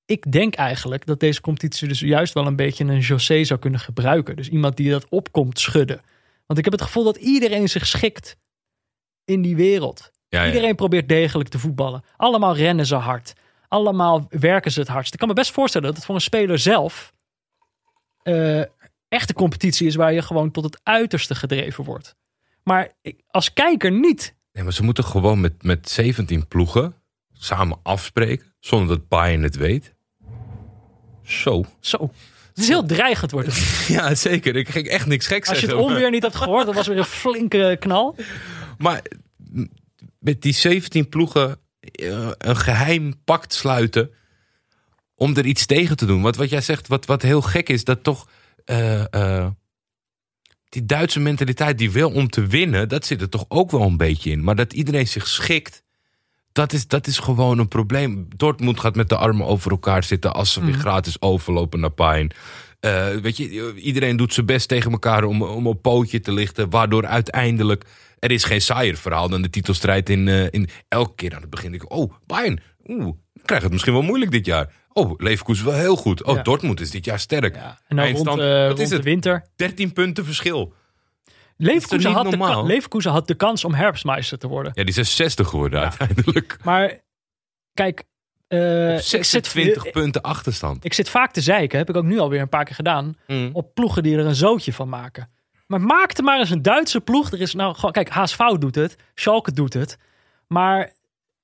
[0.06, 3.80] ik denk eigenlijk dat deze competitie dus juist wel een beetje een José zou kunnen
[3.80, 4.36] gebruiken.
[4.36, 6.02] Dus iemand die dat opkomt schudden.
[6.46, 8.38] Want ik heb het gevoel dat iedereen zich schikt
[9.26, 10.12] in die wereld.
[10.30, 10.48] Ja, ja.
[10.48, 12.04] Iedereen probeert degelijk te voetballen.
[12.18, 13.34] Allemaal rennen ze hard.
[13.68, 15.14] Allemaal werken ze het hardst.
[15.14, 17.14] Ik kan me best voorstellen dat het voor een speler zelf
[18.24, 18.64] eh
[19.08, 22.16] echt een competitie is waar je gewoon tot het uiterste gedreven wordt.
[22.64, 24.36] Maar ik, als kijker niet.
[24.58, 26.96] Nee, maar ze moeten gewoon met, met 17 ploegen
[27.34, 28.54] samen afspreken.
[28.60, 29.94] Zonder dat Bayern het weet.
[31.24, 31.66] Zo.
[31.80, 32.12] Zo.
[32.48, 33.86] Het is heel dreigend wordt het.
[33.98, 34.56] Ja, zeker.
[34.56, 36.98] Ik ging echt niks geks Als je het onweer niet hebt gehoord, dat was weer
[36.98, 38.16] een flinke knal.
[38.78, 39.02] Maar
[40.20, 44.12] met die 17 ploegen eh, een geheim pact sluiten
[45.16, 46.22] om er iets tegen te doen.
[46.22, 48.28] Want wat jij zegt, wat, wat heel gek is, dat toch
[48.66, 49.48] eh, eh,
[50.78, 53.98] die Duitse mentaliteit die wil om te winnen, dat zit er toch ook wel een
[53.98, 54.44] beetje in.
[54.44, 55.84] Maar dat iedereen zich schikt,
[56.52, 58.28] dat is, dat is gewoon een probleem.
[58.36, 62.32] Dortmund gaat met de armen over elkaar zitten als ze weer gratis overlopen naar Pijn.
[62.80, 66.70] Eh, weet je, iedereen doet zijn best tegen elkaar om, om op pootje te lichten.
[66.70, 67.86] Waardoor uiteindelijk
[68.20, 71.50] er is geen saaier verhaal dan de titelstrijd in, eh, in elke keer aan het
[71.50, 71.72] begin.
[71.72, 73.16] denk Ik, oh, Bayern, oeh,
[73.48, 74.74] krijgt het misschien wel moeilijk dit jaar.
[74.94, 76.24] Oh, Leverkusen wel heel goed.
[76.24, 76.42] Oh, Ja.
[76.42, 77.56] Dortmund is dit jaar sterk.
[77.56, 77.80] Ja.
[77.88, 79.04] En nou rond, eh, wat rond is de het?
[79.04, 79.46] winter.
[79.56, 80.74] 13 punten verschil.
[81.58, 84.72] Leverkusen had, de Leverkusen had de kans om herfstmeister te worden.
[84.76, 86.58] Ja, die is 60 geworden uiteindelijk.
[86.64, 86.98] Maar
[87.74, 88.04] kijk,
[88.48, 90.86] eh, ik, zit, 26 punten achterstand.
[90.86, 93.50] ik zit vaak te zeiken, heb ik ook nu alweer een paar keer gedaan, Mm.
[93.54, 95.30] op ploegen die er een zootje van maken.
[95.68, 97.32] Maar maak er maar eens een Duitse ploeg.
[97.32, 99.98] Er is nou gewoon, kijk, HSV doet het, Schalke doet het.
[100.48, 100.92] Maar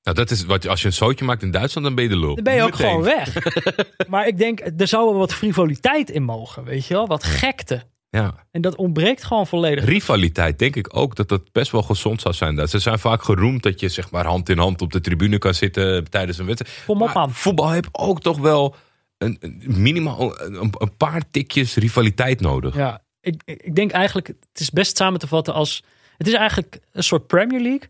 [0.04, 2.18] Nou, dat is wat, als je een zootje maakt in Duitsland, dan ben je de
[2.18, 2.36] lul.
[2.36, 2.88] dan ben je ook Meteen.
[2.88, 3.38] gewoon weg.
[4.08, 7.08] maar ik denk, er zou wel wat frivoliteit in mogen, weet je wel?
[7.08, 7.84] Wat gekte.
[8.10, 8.46] Ja.
[8.52, 9.86] En dat ontbreekt gewoon volledig.
[9.86, 12.56] Rivaliteit, denk ik ook dat dat best wel gezond zou zijn.
[12.56, 15.38] Dat Ze zijn vaak geroemd dat je zeg maar hand in hand op de tribune
[15.38, 16.84] kan zitten tijdens een wedstrijd.
[16.86, 17.32] Kom op, man.
[17.32, 18.76] Voetbal heeft ook toch wel
[19.18, 22.76] een, een minimaal een, een paar tikjes rivaliteit nodig.
[22.76, 25.84] Ja, ik, ik denk eigenlijk, het is best samen te vatten als...
[26.18, 27.90] Het is eigenlijk een soort Premier League,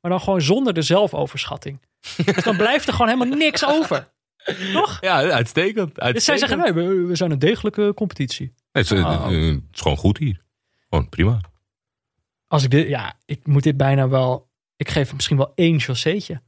[0.00, 1.80] maar dan gewoon zonder de zelfoverschatting.
[2.24, 4.08] dus dan blijft er gewoon helemaal niks over.
[4.72, 4.98] Toch?
[5.00, 5.94] Ja, uitstekend.
[6.12, 8.46] Dus zij zeggen, nee, we, we zijn een degelijke competitie.
[8.72, 9.12] Nee, het, is, Oh.
[9.12, 9.22] eh,
[9.54, 10.42] het is gewoon goed hier.
[10.88, 11.40] Gewoon prima.
[12.46, 14.48] Als ik dit, ja, ik moet dit bijna wel...
[14.76, 16.42] Ik geef misschien wel één Joséetje.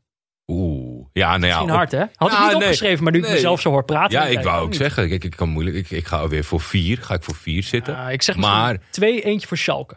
[0.47, 1.07] Oeh.
[1.13, 1.47] Ja, nou ja.
[1.47, 2.05] Misschien hard, hè?
[2.15, 2.55] Had ik niet nee.
[2.57, 3.35] opgeschreven, maar nu ik Nee.
[3.35, 4.19] mezelf zo hoor praten...
[4.21, 4.77] Ja, ik wou ook niet.
[4.79, 5.09] zeggen.
[5.09, 5.77] Kijk, ik kan moeilijk.
[5.77, 6.99] Ik, ik ga weer voor vier.
[6.99, 7.95] Ga ik voor vier zitten.
[7.95, 9.97] Ja, ik zeg maar twee, eentje voor Schalke.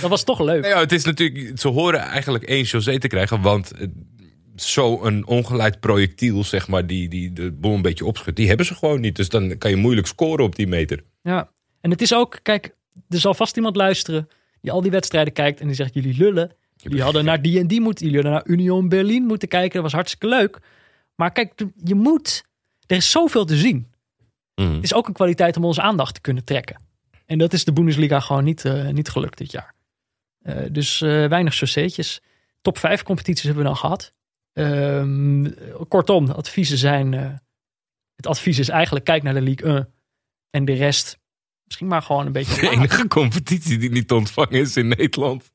[0.00, 0.62] Dat was toch leuk.
[0.62, 3.86] Nou ja, het is natuurlijk, ze horen eigenlijk één José te krijgen, want eh,
[4.56, 8.74] zo'n ongeleid projectiel, zeg maar, die, die de boel een beetje opschudt, die hebben ze
[8.74, 9.16] gewoon niet.
[9.16, 11.02] Dus dan kan je moeilijk scoren op die meter.
[11.22, 12.74] Ja, en het is ook, kijk,
[13.08, 14.28] er zal vast iemand luisteren
[14.60, 16.52] die al die wedstrijden kijkt en die zegt: jullie lullen.
[16.76, 19.72] Jullie hadden naar die en die moeten, jullie hadden naar Union Berlin moeten kijken.
[19.72, 20.58] Dat was hartstikke leuk.
[21.14, 21.52] Maar kijk,
[21.84, 22.44] je moet,
[22.86, 23.86] er is zoveel te zien.
[24.54, 24.74] Mhm.
[24.74, 26.85] Het is ook een kwaliteit om onze aandacht te kunnen trekken.
[27.26, 29.74] En dat is de Bundesliga gewoon niet, eh, niet gelukt dit jaar.
[30.42, 32.22] Eh, dus eh, weinig sauceetjes.
[32.60, 34.14] Top 5 competities hebben we dan gehad.
[34.52, 35.50] Ehm,
[35.88, 37.12] kortom, adviezen zijn.
[38.16, 39.92] het advies is eigenlijk: kijk naar de League 1.
[40.50, 41.18] En de rest,
[41.64, 42.60] misschien maar gewoon een beetje.
[42.60, 45.52] De enige competitie die niet te ontvangen is in Nederland.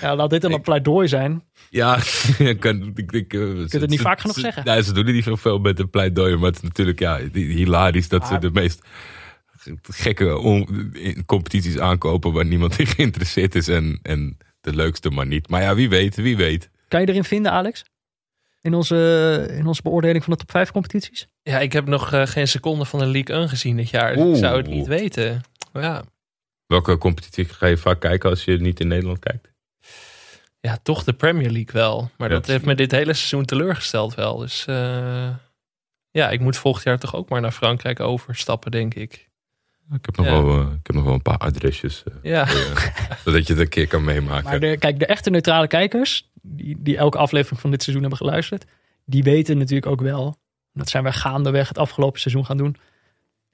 [0.00, 1.44] Ja, laat dit dan een pleidooi zijn.
[1.72, 1.98] Ja,
[2.38, 4.64] ik kan, ik, ik, eh, kunt het niet ze- vaak genoeg ze- zeggen.
[4.64, 8.08] Nee, ze doen er niet zoveel met een pleidooi, maar het is natuurlijk ja, hilarisch
[8.08, 8.82] dat ze de meest
[9.82, 15.26] gekke on- in- competities aankopen waar niemand in geïnteresseerd is en, en de leukste maar
[15.26, 15.48] niet.
[15.48, 16.70] Maar ja, wie weet, wie weet.
[16.88, 17.84] Kan je erin vinden, Alex?
[18.62, 21.26] in onze, in onze beoordeling van de top 5 competities?
[21.42, 24.14] Ja, ik heb nog eh, geen seconde van de League 1 gezien dit jaar.
[24.14, 24.32] Dus Oeh.
[24.32, 25.40] ik zou het niet weten.
[25.72, 26.02] Ja.
[26.66, 29.49] Welke competitie ga je vaak kijken als je niet in Nederland kijkt?
[30.60, 32.10] Ja, toch de Premier League wel.
[32.18, 34.36] Maar Ja, dat heeft me dit hele seizoen teleurgesteld wel.
[34.36, 35.28] Dus eh,
[36.10, 39.28] ja, ik moet volgend jaar toch ook maar naar Frankrijk overstappen, denk ik.
[39.92, 40.32] Ik heb nog, Ja.
[40.42, 42.02] wel, eh, ik heb nog wel een paar adresjes.
[42.02, 42.92] eh, Ja, voor
[43.24, 44.44] zodat je het een keer kan meemaken.
[44.44, 48.26] Maar de, kijk, de echte neutrale kijkers, die, die elke aflevering van dit seizoen hebben
[48.26, 48.64] geluisterd,
[49.04, 50.36] die weten natuurlijk ook wel,
[50.72, 52.76] dat zijn wij gaandeweg het afgelopen seizoen gaan doen,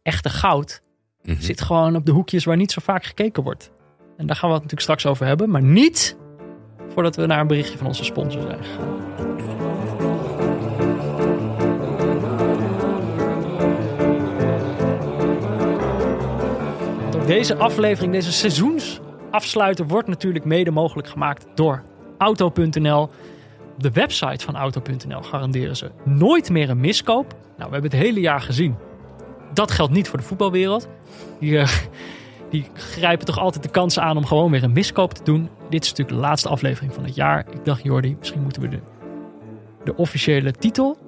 [0.02, 0.82] echte goud
[1.22, 1.40] Mhm.
[1.40, 3.70] zit gewoon op de hoekjes waar niet zo vaak gekeken wordt.
[4.16, 6.16] En daar gaan we het natuurlijk straks over hebben, maar niet
[6.93, 9.07] voordat we naar een berichtje van onze sponsor zijn gegaan.
[17.26, 21.82] Deze aflevering, deze seizoensafsluiter, wordt natuurlijk mede mogelijk gemaakt door
[22.18, 23.11] Auto.nl.
[23.78, 27.34] De website van Auto.nl garanderen ze nooit meer een miskoop.
[27.57, 28.76] Nou, we hebben het hele jaar gezien.
[29.53, 30.89] Dat geldt niet voor de voetbalwereld.
[31.41, 31.68] Eh,
[32.62, 35.48] die grijpen toch altijd de kansen aan om gewoon weer een miskoop te doen.
[35.70, 37.46] Dit is natuurlijk de laatste aflevering van het jaar.
[37.50, 38.78] Ik dacht, Jordi, misschien moeten we de,
[39.84, 40.98] de officiële titel,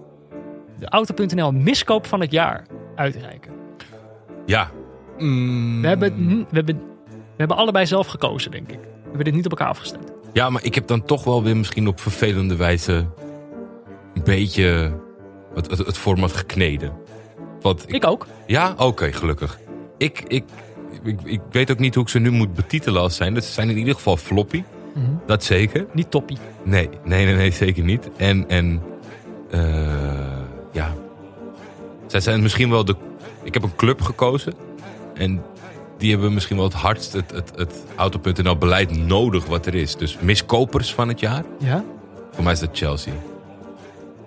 [0.78, 3.52] de Auto.nl miskoop van het jaar, uitreiken.
[4.46, 4.70] Ja.
[5.18, 6.76] Mm, We hebben, het n- we, hebben,
[7.16, 8.78] we hebben allebei zelf gekozen, denk ik.
[8.80, 10.12] We hebben dit niet op elkaar afgestemd.
[10.32, 13.06] Ja, maar ik heb dan toch wel weer misschien op vervelende wijze
[14.14, 14.92] een beetje
[15.54, 16.92] het, het, het format gekneden.
[17.60, 18.26] Want ik, Ik ook.
[18.46, 19.58] Ja, oké, gelukkig.
[19.98, 20.44] Ik, ik,
[21.02, 23.34] ik, ik weet ook niet hoe ik ze nu moet betitelen als zijn.
[23.34, 24.62] Dat zijn in ieder geval floppy.
[24.94, 25.04] Mhm.
[25.26, 25.86] Dat zeker.
[25.92, 26.38] Niet toppie.
[26.62, 28.10] Nee, nee, nee, nee zeker niet.
[28.16, 28.82] En, en
[29.50, 29.60] eh,
[30.72, 30.94] ja.
[32.06, 32.96] Zij zijn misschien wel de.
[33.42, 34.54] Ik heb een club gekozen.
[35.14, 35.42] En
[35.98, 39.96] die hebben misschien wel het hardst het, het, het Auto.nl beleid nodig wat er is.
[39.96, 41.44] Dus miskopers van het jaar.
[41.58, 41.84] Ja?
[42.32, 43.12] Voor mij is dat Chelsea.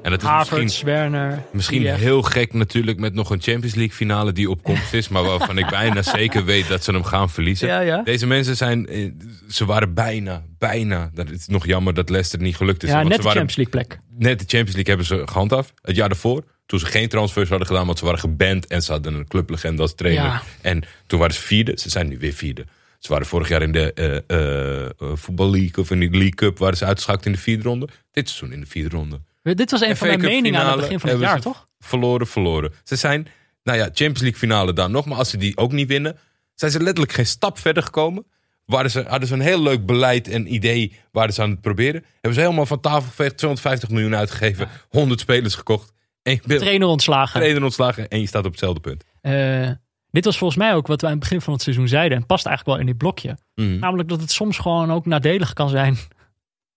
[0.02, 1.44] En dat is Havertz, misschien, Werner.
[1.52, 5.08] misschien heel gek natuurlijk met nog een Champions League finale die op komst is.
[5.08, 7.68] Maar waarvan ik bijna zeker weet dat ze hem gaan verliezen.
[7.68, 8.02] Ja, ja.
[8.04, 9.12] Deze mensen zijn, eh,
[9.50, 11.10] ze waren bijna, bijna.
[11.14, 12.90] Dat is nog jammer dat Leicester niet gelukt is.
[12.90, 14.20] Ja, want net ze de waren, Champions League plek.
[14.30, 15.74] net de Champions League hebben ze gehandhaafd.
[15.82, 18.92] Het jaar daarvoor, toen ze geen transfers hadden gedaan, want ze waren geband en ze
[18.92, 20.24] hadden een clublegende als trainer.
[20.24, 20.42] Ja.
[20.62, 21.72] En toen waren ze vierde.
[21.76, 22.66] Ze zijn nu weer vierde.
[23.00, 26.86] Ze waren vorig jaar in de Voetbal League of in de League Cup, waren ze
[26.86, 27.88] uitgeschakeld in de vierde ronde.
[28.12, 29.20] Dit seizoen in de vierde ronde.
[29.44, 31.66] Dit was een FA van mijn meningen aan het begin van het jaar, toch?
[31.80, 32.74] Verloren, verloren.
[32.84, 33.28] Ze zijn,
[33.64, 35.06] nou ja, Champions League finale dan nog.
[35.06, 36.18] Maar als ze die ook niet winnen,
[36.56, 38.26] zijn ze letterlijk geen stap verder gekomen.
[38.66, 42.06] Waren ze, hadden ze een heel leuk beleid en idee, waren ze aan het proberen.
[42.12, 45.94] Hebben ze helemaal van tafel geveegd, 250 miljoen uitgegeven, 100 spelers gekocht.
[46.24, 47.40] En Trainer ontslagen.
[47.40, 49.04] trainer ontslagen en je staat op hetzelfde punt.
[49.22, 49.70] Eh,
[50.12, 52.18] dit was volgens mij ook wat we aan het begin van het seizoen zeiden.
[52.18, 53.38] En past eigenlijk wel in dit blokje.
[53.56, 53.80] Mhm.
[53.80, 55.98] Namelijk dat het soms gewoon ook nadelig kan zijn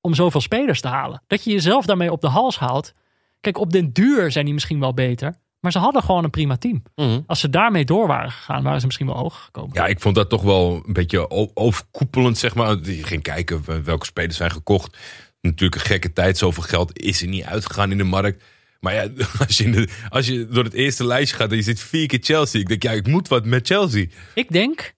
[0.04, 1.22] om zoveel spelers te halen.
[1.26, 2.92] Dat je jezelf daarmee op de hals haalt.
[3.40, 5.34] Kijk, op den duur zijn die misschien wel beter.
[5.60, 6.82] Maar ze hadden gewoon een prima team.
[6.94, 7.20] Mhm.
[7.26, 9.70] Als ze daarmee door waren gegaan, waren ze misschien wel hoger gekomen.
[9.74, 12.76] Ja, ik vond dat toch wel een beetje overkoepelend, zeg maar.
[12.82, 14.96] Je ging kijken welke spelers zijn gekocht.
[15.40, 18.44] Natuurlijk een gekke tijd, zoveel geld is er niet uitgegaan in de markt.
[18.80, 19.08] Maar ja,
[19.46, 22.22] als je, de- als je door het eerste lijstje gaat en je zit vier keer
[22.22, 22.60] Chelsea.
[22.60, 24.06] Ik denk, ja, ik moet wat met Chelsea.
[24.34, 24.94] Ik denk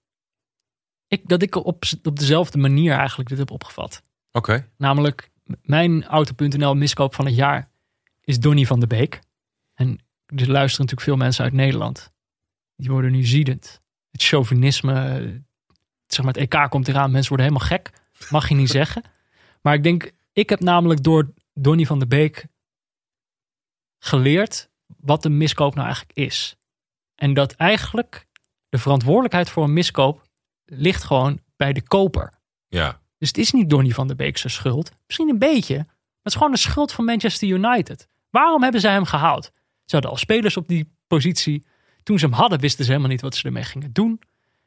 [1.08, 4.02] ik, dat ik op, op dezelfde manier eigenlijk dit heb opgevat.
[4.36, 4.68] Oké.
[4.76, 5.30] Namelijk,
[5.62, 7.70] mijn Auto.nl miskoop van het jaar
[8.24, 9.20] is Donny van de Beek.
[9.74, 9.88] En
[10.26, 12.12] er luisteren natuurlijk veel mensen uit Nederland.
[12.74, 13.80] Die worden nu ziedend.
[14.10, 14.94] Het chauvinisme,
[16.06, 17.10] zeg maar het EK komt eraan.
[17.10, 17.90] Mensen worden helemaal gek.
[18.30, 19.02] Mag je niet zeggen.
[19.62, 22.46] Maar ik denk, ik heb namelijk door Donny van de Beek
[23.98, 26.56] geleerd wat een miskoop nou eigenlijk is.
[27.14, 28.26] En dat eigenlijk
[28.68, 30.28] de verantwoordelijkheid voor een miskoop
[30.64, 32.32] ligt gewoon bij de koper.
[32.68, 33.04] Ja.
[33.18, 34.90] Dus het is niet Donny van der Beek zijn schuld.
[35.06, 35.76] Misschien een beetje.
[35.76, 35.84] Maar
[36.22, 38.08] het is gewoon de schuld van Manchester United.
[38.30, 39.44] Waarom hebben ze hem gehaald?
[39.84, 41.66] Ze hadden al spelers op die positie.
[42.02, 44.20] Toen ze hem hadden, wisten ze helemaal niet wat ze ermee gingen doen.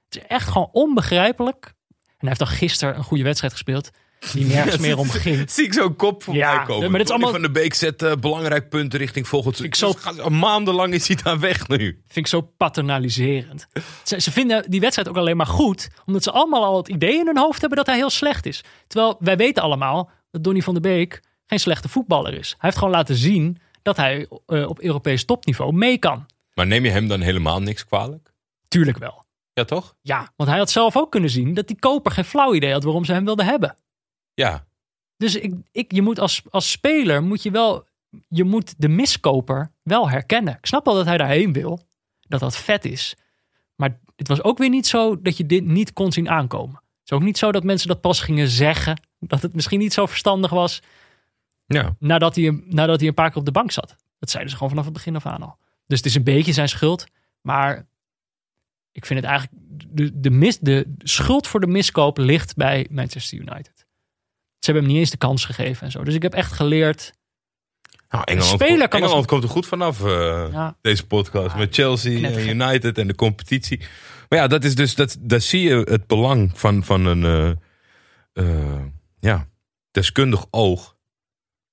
[0.10, 1.66] Het is echt gewoon onbegrijpelijk.
[1.66, 3.90] En hij heeft dan gisteren een goede wedstrijd gespeeld.
[4.34, 5.52] Die nergens meer om ging.
[5.52, 6.90] Zie ik zo'n kop voorbij Ja, komen.
[6.92, 9.76] maar dit is Donny allemaal- van de Beek zet eh, belangrijk punten richting volgend ik
[9.76, 10.02] seizoen.
[10.02, 11.78] zo- Dus Maandenlang is hij daar weg nu.
[12.06, 13.68] Vind ik zo paternaliserend.
[14.04, 15.88] Ze, ze vinden die wedstrijd ook alleen maar goed.
[16.06, 18.64] Omdat ze allemaal al het idee in hun hoofd hebben dat hij heel slecht is.
[18.88, 22.50] Terwijl wij weten allemaal dat Donny van der Beek geen slechte voetballer is.
[22.50, 26.26] Hij heeft gewoon laten zien dat hij eh, op Europees topniveau mee kan.
[26.54, 28.32] Maar neem je hem dan helemaal niks kwalijk?
[28.68, 29.24] Tuurlijk wel.
[29.54, 29.96] Ja, toch?
[30.02, 32.84] Ja, want hij had zelf ook kunnen zien dat die koper geen flauw idee had
[32.84, 33.76] waarom ze hem wilden hebben.
[34.40, 34.68] Ja.
[35.18, 37.88] Dus ik, ik, je moet als, als speler moet je wel,
[38.28, 40.54] je moet de miskoper wel herkennen.
[40.58, 41.88] Ik snap wel dat hij daarheen wil,
[42.20, 43.16] dat dat vet is.
[43.76, 46.76] Maar het was ook weer niet zo dat je dit niet kon zien aankomen.
[46.76, 49.94] Het is ook niet zo dat mensen dat pas gingen zeggen, dat het misschien niet
[49.94, 50.82] zo verstandig was.
[51.66, 51.96] Ja.
[52.00, 53.96] nadat hij, een- nadat hij een paar keer op de bank zat.
[54.20, 55.58] Dat zeiden ze gewoon vanaf het begin af aan al.
[55.88, 57.06] Dus het is een beetje zijn schuld.
[57.42, 57.88] Maar
[58.92, 59.64] ik vind het eigenlijk...
[59.88, 63.79] De, de, mis, de schuld voor de miskoop ligt bij Manchester United.
[64.70, 66.04] Ze hebben hem niet eens de kans gegeven en zo.
[66.04, 67.14] Dus ik heb echt geleerd...
[68.10, 71.56] Nou, Engeland, speler komt- kan als- komt er goed vanaf, eh, Ja, deze podcast.
[71.56, 72.48] met Chelsea en.
[72.50, 73.80] United en de competitie.
[74.30, 77.50] Maar ja, dat is dus, dat, daar zie je het belang van, van een eh,
[78.74, 78.86] eh,
[79.20, 79.48] ja,
[79.92, 80.98] deskundig oog.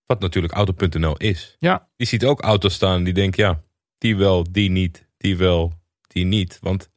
[0.07, 1.57] Wat natuurlijk Auto.nl is.
[1.59, 1.89] Ja.
[1.97, 3.63] Die ziet ook auto's staan die denkt, ja,
[3.99, 5.73] die wel, die niet, die wel,
[6.07, 6.59] die niet.
[6.61, 6.91] Want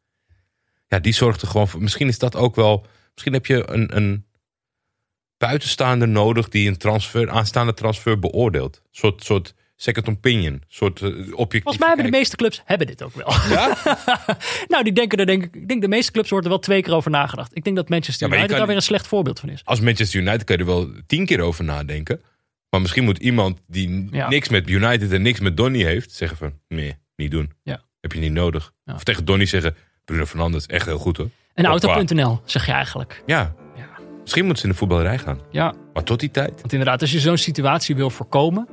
[0.88, 1.82] ja, die zorgt er gewoon voor.
[1.82, 2.86] Misschien is dat ook wel.
[3.14, 4.26] Misschien heb je een, een
[5.40, 8.76] buitenstaander nodig die een transfer, aanstaande transfer beoordeelt.
[8.76, 10.54] Een soort, soort second opinion.
[10.54, 11.62] Een soort eh, objectief.
[11.64, 13.32] volgens mij hebben de meeste clubs hebben dit ook wel.
[13.50, 13.78] Ja?
[14.68, 15.56] nou, die denken er denk ik...
[15.56, 17.52] Ik denk de meeste clubs wordt er wel twee keer over nagedacht.
[17.56, 19.62] Ik denk dat Manchester Ja, United kan- daar weer een slecht voorbeeld van is.
[19.64, 22.22] Als Manchester United kan je er wel tien keer over nadenken.
[22.70, 24.30] Maar misschien moet iemand die Ja.
[24.30, 27.52] niks met United en niks met Donny heeft, zeggen van nee, niet doen.
[27.64, 27.82] Ja.
[28.02, 28.72] Heb je niet nodig.
[28.86, 29.76] Of tegen Donny zeggen,
[30.06, 31.30] Bruno Fernandes, echt heel goed hoor.
[31.54, 31.66] En.
[31.66, 33.24] Auto.nl zeg je eigenlijk.
[33.26, 33.56] Ja.
[34.30, 35.40] Misschien moeten ze in de voetballerij gaan.
[35.52, 36.54] Ja, Maar tot die tijd.
[36.56, 38.68] Want inderdaad, als je zo'n situatie wil voorkomen.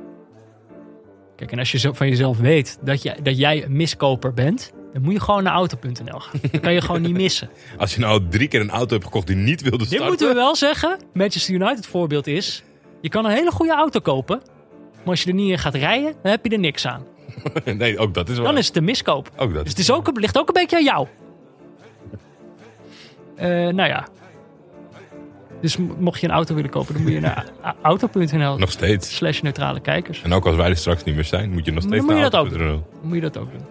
[1.35, 4.73] Kijk, en als je van jezelf weet dat, je, dat jij een miskoper bent.
[4.93, 6.39] dan moet je gewoon naar auto.nl gaan.
[6.51, 7.49] Dat kan je gewoon niet missen.
[7.77, 10.07] Als je nou drie keer een auto hebt gekocht die niet wilde Dit starten.
[10.07, 10.97] moeten we wel zeggen.
[11.13, 12.63] Manchester United voorbeeld is.
[13.01, 14.41] Je kan een hele goede auto kopen.
[14.93, 17.03] Maar als je er niet in gaat rijden, dan heb je er niks aan.
[17.65, 18.45] nee, ook dat is wel.
[18.45, 19.29] Dan is het een miskoop.
[19.37, 19.61] Ook dat.
[19.63, 21.07] Dus het is ook, ligt ook een beetje aan jou.
[23.35, 24.07] Eh, nou ja.
[25.61, 27.45] Dus mocht je een auto willen kopen, dan moet je naar
[27.81, 29.15] auto.nl Nog steeds.
[29.15, 30.21] slash neutrale kijkers.
[30.21, 32.11] En ook als wij er straks niet meer zijn, moet je nog Dan steeds je
[32.11, 32.87] naar dat auto.nl.
[32.91, 33.65] Dan moet je dat ook doen.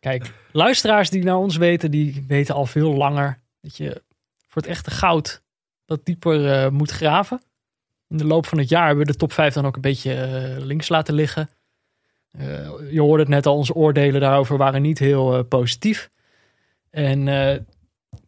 [0.00, 4.02] Kijk, luisteraars die naar ons weten, die weten al veel langer dat je
[4.46, 5.42] voor het echte goud
[5.86, 7.42] wat dieper eh, moet graven.
[8.08, 10.14] In de loop van het jaar hebben we de top 5 dan ook een beetje
[10.14, 11.50] eh, links laten liggen.
[12.30, 12.46] Eh,
[12.90, 16.10] je hoorde het net al, onze oordelen daarover waren niet heel positief.
[16.90, 17.26] En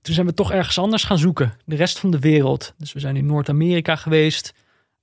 [0.03, 1.53] toen zijn we toch ergens anders gaan zoeken.
[1.65, 2.75] De rest van de wereld.
[2.79, 4.55] Dus we zijn in Noord-Amerika geweest,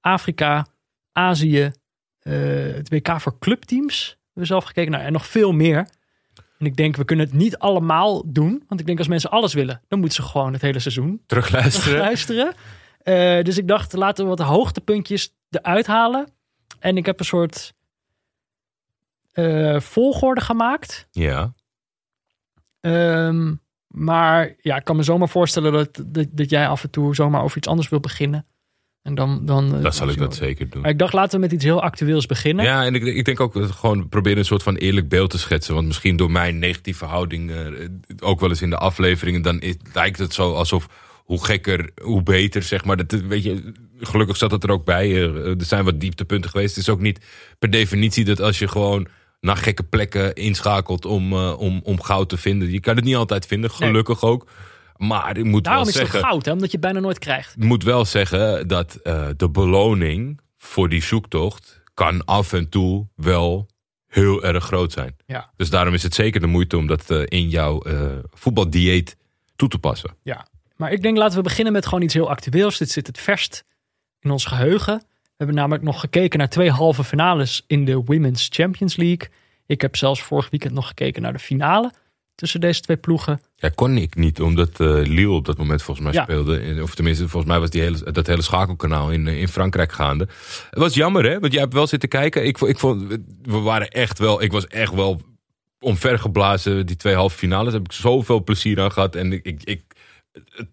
[0.02, 0.68] Afrika,
[1.12, 1.72] Azië,
[2.20, 2.34] eh,
[2.74, 4.08] het WK voor clubteams.
[4.08, 5.88] Hebben we zelf gekeken naar en nog veel meer.
[6.60, 8.64] En ik denk, we kunnen het niet allemaal doen.
[8.68, 12.00] Want ik denk, als mensen alles willen, dan moeten ze gewoon het hele seizoen Terugluisteren.
[12.00, 12.54] luisteren.
[12.98, 16.28] Eh, dus ik dacht, laten we wat hoogtepuntjes eruit halen.
[16.80, 17.74] En ik heb een soort
[19.32, 21.08] eh, volgorde gemaakt.
[21.12, 21.54] Ja.
[22.80, 23.54] Ehm,
[23.98, 27.44] maar ja, ik kan me zomaar voorstellen dat, dat, dat jij af en toe zomaar
[27.44, 28.46] over iets anders wil beginnen.
[29.02, 30.82] En dan, dan, eh, Dan zal ik dat zeker doen.
[30.82, 32.66] Maar ik dacht, laten we met iets heel actueels beginnen.
[32.66, 35.74] Ja, en ik, ik denk ook gewoon proberen een soort van eerlijk beeld te schetsen.
[35.74, 37.66] Want misschien door mijn negatieve houding, eh,
[38.20, 40.88] ook wel eens in de afleveringen, dan is- lijkt het zo alsof
[41.26, 42.98] hoe gekker, hoe beter, zeg maar.
[43.06, 45.10] Dat, weet je, gelukkig zat het er ook bij.
[45.12, 46.76] Eh, er zijn wat dieptepunten geweest.
[46.76, 47.26] Het is ook niet
[47.60, 49.08] per definitie dat als je gewoon
[49.40, 52.72] naar gekke plekken inschakelt om, eh, om, om goud te vinden.
[52.72, 53.90] Je kan het niet altijd vinden, Nee.
[53.90, 54.48] gelukkig ook.
[54.98, 56.30] Maar ik moet Daarom wel is het zeggen...
[56.30, 56.52] goud, hè?
[56.52, 57.56] omdat je het bijna nooit krijgt.
[57.58, 63.08] Ik moet wel zeggen dat eh, de beloning voor die zoektocht kan af en toe
[63.16, 63.68] wel
[64.08, 65.16] heel erg groot zijn.
[65.26, 65.52] Ja.
[65.56, 67.82] Dus daarom is het zeker de moeite om dat eh, in jouw
[68.34, 69.18] voetbaldieet
[69.56, 70.16] toe te passen.
[70.24, 72.78] Ja, maar ik denk laten we beginnen met gewoon iets heel actueels.
[72.78, 73.64] Dit zit het verst
[74.20, 75.04] in ons geheugen.
[75.38, 79.28] We hebben namelijk nog gekeken naar twee halve finales in de Women's Champions League.
[79.66, 81.92] Ik heb zelfs vorig weekend nog gekeken naar de finale
[82.36, 83.42] tussen deze twee ploegen.
[83.56, 86.24] Ja, kon ik niet, omdat eh Lille op dat moment volgens mij Ja.
[86.24, 86.82] speelde.
[86.84, 90.28] Of tenminste, volgens mij was die hele, dat hele schakelkanaal in, eh, in Frankrijk gaande.
[90.70, 91.40] Het was jammer, hè?
[91.40, 92.46] Want jij hebt wel zitten kijken.
[92.46, 95.22] Ik, ik vond, we waren echt wel, ik was echt wel
[95.80, 96.86] omvergeblazen.
[96.86, 99.16] Die twee halve finales Daar heb ik zoveel plezier aan gehad.
[99.16, 99.82] En ik, ik, ik,
[100.32, 100.70] het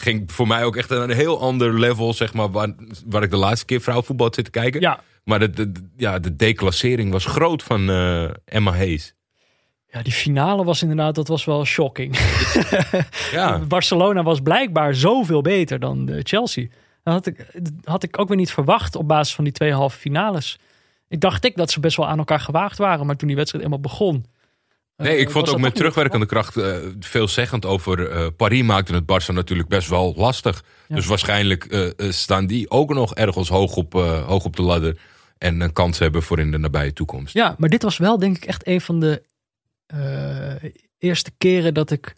[0.00, 2.74] ging voor mij ook echt naar een heel ander level, zeg maar, waar,
[3.06, 4.80] waar ik de laatste keer vrouwenvoetbal had zitten kijken.
[4.80, 9.14] Ja, Maar de, ja, de declassering was groot van eh, Emma Hayes.
[9.90, 12.16] ja die finale was inderdaad, dat was wel shocking.
[13.32, 16.66] Ja, Barcelona was blijkbaar zoveel beter dan de Chelsea.
[17.02, 17.46] Dat had ik,
[17.84, 20.58] had ik ook weer niet verwacht op basis van die twee halve finales.
[21.08, 23.64] Ik dacht ik dat ze best wel aan elkaar gewaagd waren, maar toen die wedstrijd
[23.64, 24.26] eenmaal begon.
[24.96, 28.94] Nee, eh, ik vond was ook met terugwerkende kracht eh, veelzeggend over eh, Paris maakte
[28.94, 30.64] het Barça natuurlijk best wel lastig.
[30.88, 30.94] Ja.
[30.94, 34.62] Dus waarschijnlijk eh, eh, staan die ook nog ergens hoog op, eh, hoog op de
[34.62, 34.98] ladder.
[35.38, 37.34] En een kans hebben voor in de nabije toekomst.
[37.34, 39.22] Ja, maar dit was wel denk ik echt een van de
[39.86, 42.14] eh, eerste keren dat ik...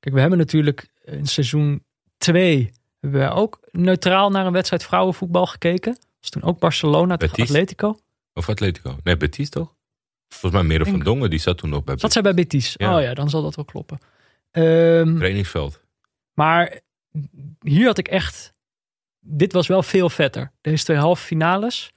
[0.00, 1.84] Kijk, we hebben natuurlijk in seizoen
[2.18, 5.92] 2 hebben we ook neutraal naar een wedstrijd vrouwenvoetbal gekeken.
[5.92, 7.42] Dat was toen ook Barcelona tegen?
[7.42, 7.98] Atletico.
[8.34, 8.96] Of Atletico?
[9.02, 9.74] Nee, Betis toch?
[10.34, 12.74] Volgens mij Merel van Dongen, die zat toen nog bij Zat zij bij Betis?
[12.76, 12.96] Ja.
[12.96, 13.98] Oh ja, dan zal dat wel kloppen.
[14.50, 15.80] Ehm, trainingsveld.
[16.34, 16.80] maar
[17.60, 18.54] hier had ik echt
[19.20, 20.52] dit was wel veel vetter.
[20.60, 21.92] Deze twee halve finales.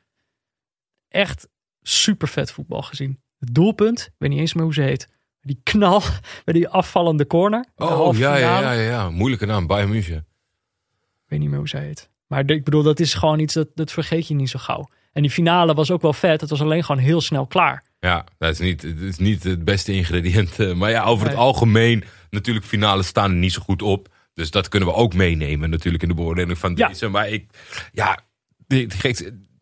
[1.07, 1.47] Echt
[1.81, 3.21] super vet voetbal gezien.
[3.39, 5.09] Het doelpunt, ik weet niet eens meer hoe ze heet.
[5.41, 6.01] Die knal
[6.45, 7.65] bij die afvallende corner.
[7.75, 9.09] Oh, ja, ja, ja, ja.
[9.09, 10.17] Moeilijke naam, Bayern München.
[10.17, 12.09] Ik weet niet meer hoe zij heet.
[12.27, 14.89] Maar ik bedoel, dat is gewoon iets dat, dat vergeet je niet zo gauw.
[15.11, 16.41] En die finale was ook wel vet.
[16.41, 17.83] Het was alleen gewoon heel snel klaar.
[18.03, 20.59] Ja, dat is niet, het is niet het beste ingrediënt.
[20.59, 21.43] eh, Maar ja, over het Nee.
[21.43, 24.07] algemeen, natuurlijk, finales staan er niet zo goed op.
[24.33, 26.87] Dus dat kunnen we ook meenemen natuurlijk in de beoordeling van Ja.
[26.87, 27.07] deze.
[27.07, 27.45] Maar ik,
[27.93, 28.19] ja,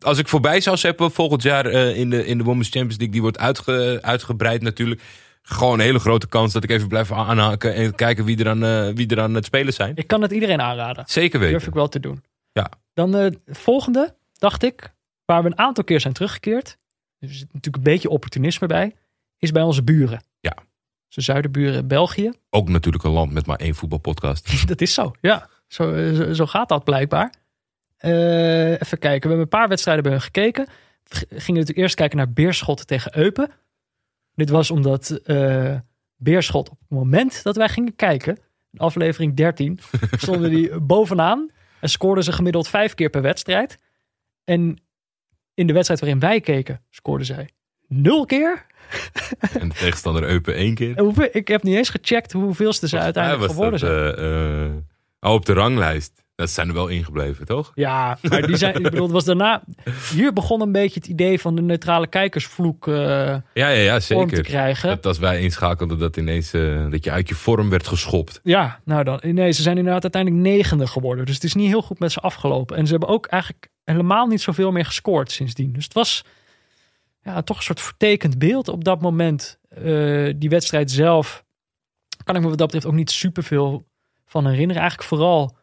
[0.00, 3.12] als ik voorbij zou zeppen volgend jaar eh, in, de, in de Women's Champions League,
[3.12, 5.02] die wordt uitge, uitgebreid natuurlijk.
[5.42, 8.64] Gewoon een hele grote kans dat ik even blijf aanhaken en kijken wie er aan,
[8.64, 9.92] eh, wie er aan het spelen zijn.
[9.96, 11.04] Ik kan het iedereen aanraden.
[11.06, 11.54] Zeker weten.
[11.54, 12.24] Durf ik wel te doen.
[12.52, 12.70] Ja.
[12.94, 14.92] Dan de volgende, dacht ik,
[15.24, 16.78] waar we een aantal keer zijn teruggekeerd.
[17.22, 18.94] Er zit natuurlijk een beetje opportunisme bij.
[19.38, 20.24] Is bij onze buren.
[20.40, 20.56] Ja.
[21.06, 22.32] Onze zuidenburen België.
[22.50, 24.66] Ook natuurlijk een land met maar één voetbalpodcast.
[24.68, 25.48] Dat is zo, ja.
[25.66, 27.34] Zo, eh, zo, zo gaat dat blijkbaar.
[27.96, 30.66] Eh, even kijken, we hebben een paar wedstrijden bij hun gekeken.
[31.08, 33.50] We gingen natuurlijk eerst kijken naar Beerschot tegen Eupen.
[34.34, 35.74] Dit was omdat eh,
[36.16, 38.38] Beerschot op het moment dat wij gingen kijken,
[38.70, 39.78] in aflevering 13,
[40.10, 41.50] stonden die bovenaan
[41.80, 43.78] en scoorden ze gemiddeld vijf keer per wedstrijd.
[44.44, 44.78] En
[45.54, 47.48] in de wedstrijd waarin wij keken, scoorden zij
[47.88, 48.66] nul keer.
[49.60, 50.96] en de tegenstander Eupen één keer.
[50.96, 54.84] En hoeveel, ik heb niet eens gecheckt hoeveelste ze uiteindelijk geworden zijn.
[55.20, 56.20] oh, op de ranglijst.
[56.34, 57.72] Dat zijn er wel ingebleven, toch?
[57.74, 59.62] Ja, maar die zijn, ik bedoel, het was daarna.
[60.14, 64.28] Hier begon een beetje het idee van de neutrale kijkersvloek eh Ja, ja, ja vorm
[64.28, 64.50] te zeker.
[64.50, 64.88] krijgen.
[64.88, 66.50] Dat als wij inschakelden dat ineens
[66.90, 68.40] dat je uit je vorm werd geschopt.
[68.42, 69.20] Ja, nou dan.
[69.22, 71.24] Nee, ze zijn inderdaad uiteindelijk negende geworden.
[71.24, 72.76] Dus het is niet heel goed met ze afgelopen.
[72.76, 75.72] En ze hebben ook eigenlijk helemaal niet zoveel meer gescoord sindsdien.
[75.72, 76.24] Dus het was
[77.22, 79.58] ja, toch een soort vertekend beeld op dat moment.
[79.68, 81.44] Eh, die wedstrijd zelf
[82.24, 83.88] kan ik me wat dat betreft ook niet superveel
[84.26, 84.80] van herinneren.
[84.80, 85.56] Eigenlijk vooral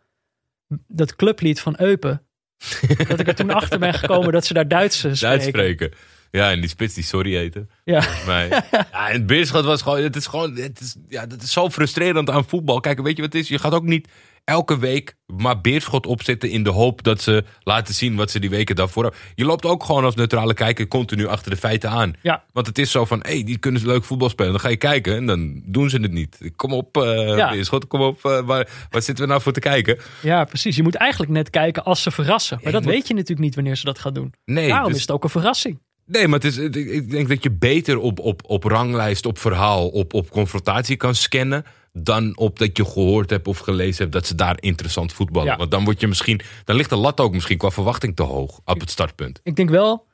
[0.87, 2.23] dat clublied van Eupen.
[3.07, 5.19] dat ik er toen achter ben gekomen dat ze daar Duits spreken.
[5.19, 5.91] Duits spreken.
[6.31, 7.69] Ja, en die spits die sorry eten.
[7.83, 8.03] Ja.
[8.25, 8.47] Mij.
[8.71, 11.69] ja, en het Beerschot was gewoon, het is gewoon, het is, ja, dat is zo
[11.69, 12.79] frustrerend aan voetbal.
[12.79, 13.47] Kijk, weet je wat het is?
[13.49, 14.07] Je gaat ook niet
[14.43, 18.49] elke week maar Beerschot opzetten in de hoop dat ze laten zien wat ze die
[18.49, 19.21] weken daarvoor hebben.
[19.35, 22.13] Je loopt ook gewoon als neutrale kijker continu achter de feiten aan.
[22.21, 22.43] Ja.
[22.53, 24.51] Want het is zo van, hé, hey, die kunnen ze leuk voetbal spelen.
[24.51, 26.51] Dan ga je kijken en dan doen ze het niet.
[26.55, 27.49] Kom op, eh Ja.
[27.51, 28.25] Beerschot, kom op.
[28.25, 29.97] eh, waar, waar zitten we nou voor te kijken?
[30.21, 30.75] Ja, precies.
[30.75, 32.59] Je moet eigenlijk net kijken als ze verrassen.
[32.63, 34.33] Maar dat moet- weet je natuurlijk niet wanneer ze dat gaan doen.
[34.45, 35.79] Nee, Daarom dus- is het ook een verrassing.
[36.09, 39.89] Nee, maar het is, ik denk dat je beter op, op, op ranglijst, op verhaal,
[39.89, 41.63] op, op confrontatie kan scannen.
[41.93, 45.51] Dan op dat je gehoord hebt of gelezen hebt dat ze daar interessant voetballen.
[45.51, 45.57] Ja.
[45.57, 46.41] Want dan word je misschien.
[46.63, 49.39] Dan ligt de lat ook misschien qua verwachting te hoog op het startpunt.
[49.43, 50.07] Ik denk wel,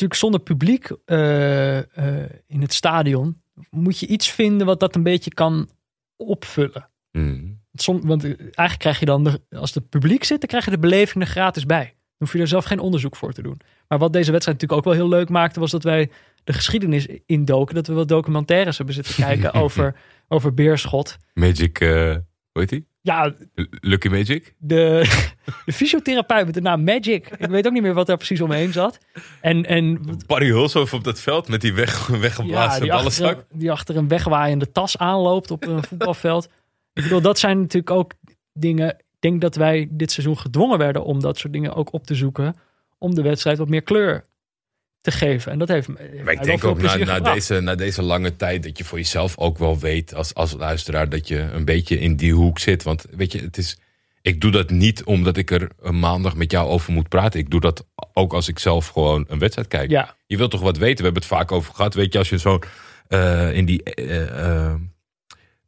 [0.00, 5.02] natuurlijk zonder publiek eh, eh, in het stadion, moet je iets vinden wat dat een
[5.02, 5.68] beetje kan
[6.16, 6.90] opvullen.
[7.72, 10.70] Som, want eh, eigenlijk krijg je dan, de, als het publiek zit, dan krijg je
[10.70, 11.84] de beleving er gratis bij.
[11.84, 13.60] Dan hoef je er zelf geen onderzoek voor te doen.
[13.90, 16.10] Maar wat deze wedstrijd natuurlijk ook wel heel leuk maakte, was dat wij
[16.44, 17.74] de geschiedenis indoken.
[17.74, 19.96] Dat we wat documentaires hebben zitten kijken over,
[20.28, 21.16] over Beerschot.
[21.34, 21.88] Magic, eh,
[22.52, 22.86] hoe heet die?
[23.00, 23.34] Ja,
[23.80, 24.54] Lucky Magic?
[24.58, 25.04] de,
[25.66, 27.28] de fysiotherapeut met de naam Magic.
[27.38, 28.98] Ik weet ook niet meer wat daar precies omheen zat.
[29.40, 33.44] En, en Barry Hulshoff op dat veld met die weg, ja, weggeblazen achter, ballenzak.
[33.52, 36.48] die achter een wegwaaiende tas aanloopt op een voetbalveld.
[36.92, 38.12] Ik bedoel, dat zijn natuurlijk ook
[38.52, 38.88] dingen.
[38.88, 42.14] Ik denk dat wij dit seizoen gedwongen werden om dat soort dingen ook op te
[42.14, 42.56] zoeken.
[43.02, 44.24] Om de wedstrijd wat meer kleur
[45.00, 45.52] te geven.
[45.52, 48.78] En dat heeft, Maar ik denk ook na, na, deze, na deze lange tijd dat
[48.78, 52.34] je voor jezelf ook wel weet als, als luisteraar dat je een beetje in die
[52.34, 52.82] hoek zit.
[52.82, 53.78] Want weet je, het is,
[54.22, 57.40] ik doe dat niet omdat ik er een maandag met jou over moet praten.
[57.40, 59.90] Ik doe dat ook als ik zelf gewoon een wedstrijd kijk.
[59.90, 60.96] Ja, Je wilt toch wat weten?
[60.96, 61.94] We hebben het vaak over gehad.
[61.94, 62.58] Weet je, als je zo
[63.08, 63.82] eh, in die.
[63.82, 64.74] eh, eh,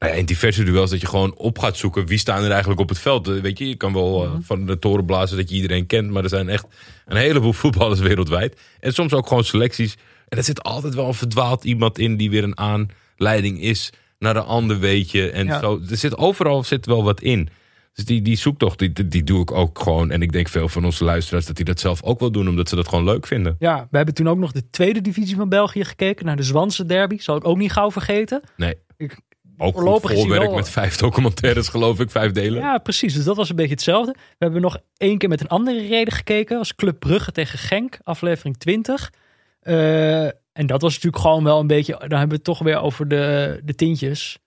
[0.02, 2.80] nou ja, in diverse duels dat je gewoon op gaat zoeken wie staan er eigenlijk
[2.80, 3.28] op het veld.
[3.28, 6.10] Eh, Weet je, je kan wel eh, van de toren blazen dat je iedereen kent,
[6.10, 6.66] maar er zijn echt
[7.06, 8.60] een heleboel voetballers wereldwijd.
[8.80, 9.96] En soms ook gewoon selecties.
[10.28, 14.36] En er zit altijd wel een verdwaald iemand in die weer een aanleiding is naar
[14.36, 15.30] een ander weetje.
[15.30, 15.60] En Ja.
[15.60, 15.80] zo.
[15.90, 17.48] Er zit overal zit wel wat in.
[17.94, 20.10] Dus die, die zoektocht, die, die, die doe ik ook gewoon.
[20.10, 22.68] En ik denk veel van onze luisteraars dat die dat zelf ook wel doen, omdat
[22.68, 23.56] ze dat gewoon leuk vinden.
[23.58, 26.26] ja, we hebben toen ook nog de tweede divisie van België gekeken.
[26.26, 27.18] Naar de Zwanse derby.
[27.18, 28.42] Zal ik ook niet gauw vergeten.
[28.56, 28.74] Nee.
[28.96, 29.18] Ik-
[29.62, 32.62] ook goed voorlopig hij voorwerk met vijf documentaires, geloof ik, vijf delen.
[32.62, 33.14] Ja, precies.
[33.14, 34.12] Dus dat was een beetje hetzelfde.
[34.12, 36.58] We hebben nog één keer met een andere reden gekeken.
[36.58, 39.12] als Club Brugge tegen Genk, aflevering 20.
[39.60, 41.92] Eh, en dat was natuurlijk gewoon wel een beetje...
[41.92, 44.38] Dan hebben we het toch weer over de, de tintjes.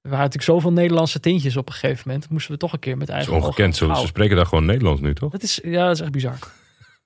[0.00, 2.30] Er waren natuurlijk zoveel Nederlandse tintjes op een gegeven moment.
[2.30, 3.76] Moesten we toch een keer met is eigen ogen ongekend.
[3.76, 5.32] Ze, ze spreken daar gewoon Nederlands nu, toch?
[5.32, 6.38] Dat is, ja, dat is echt bizar.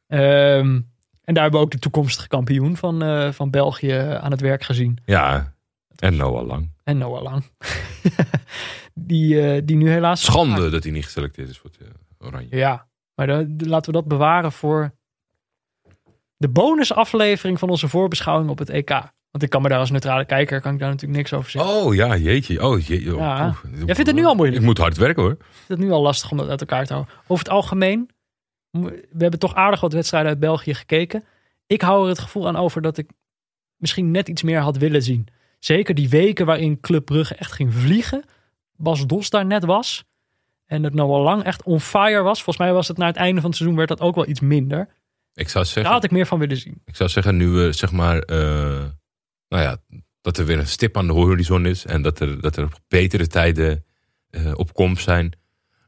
[0.06, 0.80] Ehm,
[1.24, 4.62] en daar hebben we ook de toekomstige kampioen van, eh, van België aan het werk
[4.62, 4.98] gezien.
[5.04, 5.54] Ja,
[5.96, 6.75] En Noah Lang.
[6.86, 7.44] En Noah Lang.
[8.94, 10.24] die, eh, die nu helaas...
[10.24, 12.56] Schande dat hij niet geselecteerd is voor het eh, Oranje.
[12.56, 13.26] Ja, maar
[13.58, 14.94] laten we dat bewaren voor
[16.36, 18.90] de bonusaflevering van onze voorbeschouwing op het EK.
[19.30, 21.74] Want ik kan me daar als neutrale kijker kan ik daar natuurlijk niks over zeggen.
[21.74, 22.66] Oh ja, jeetje.
[22.66, 23.46] Oh, je, oh, Ja.
[23.46, 23.84] oeh.
[23.86, 24.58] Jij vindt het nu al moeilijk?
[24.58, 25.32] Ik moet hard werken hoor.
[25.32, 27.14] Ik vind het nu al lastig om dat uit elkaar te houden.
[27.26, 28.10] Over het algemeen,
[28.70, 31.24] we hebben toch aardig wat wedstrijden uit België gekeken.
[31.66, 33.10] Ik hou er het gevoel aan over dat ik
[33.76, 35.28] misschien net iets meer had willen zien.
[35.58, 38.24] Zeker die weken waarin Club Brugge echt ging vliegen.
[38.76, 40.04] Bas Dos daar net was.
[40.66, 42.42] En het Noah Lang echt on fire was.
[42.42, 44.40] Volgens mij was het na het einde van het seizoen werd dat ook wel iets
[44.40, 44.88] minder.
[45.34, 46.80] Ik zou Daar zeggen, had ik meer van willen zien.
[46.84, 48.84] ik zou zeggen nu we zeg maar, eh,
[49.48, 49.76] nou ja,
[50.20, 53.26] dat er weer een stip aan de horizon is en dat er, dat er betere
[53.26, 53.84] tijden
[54.30, 55.32] eh, op komst zijn.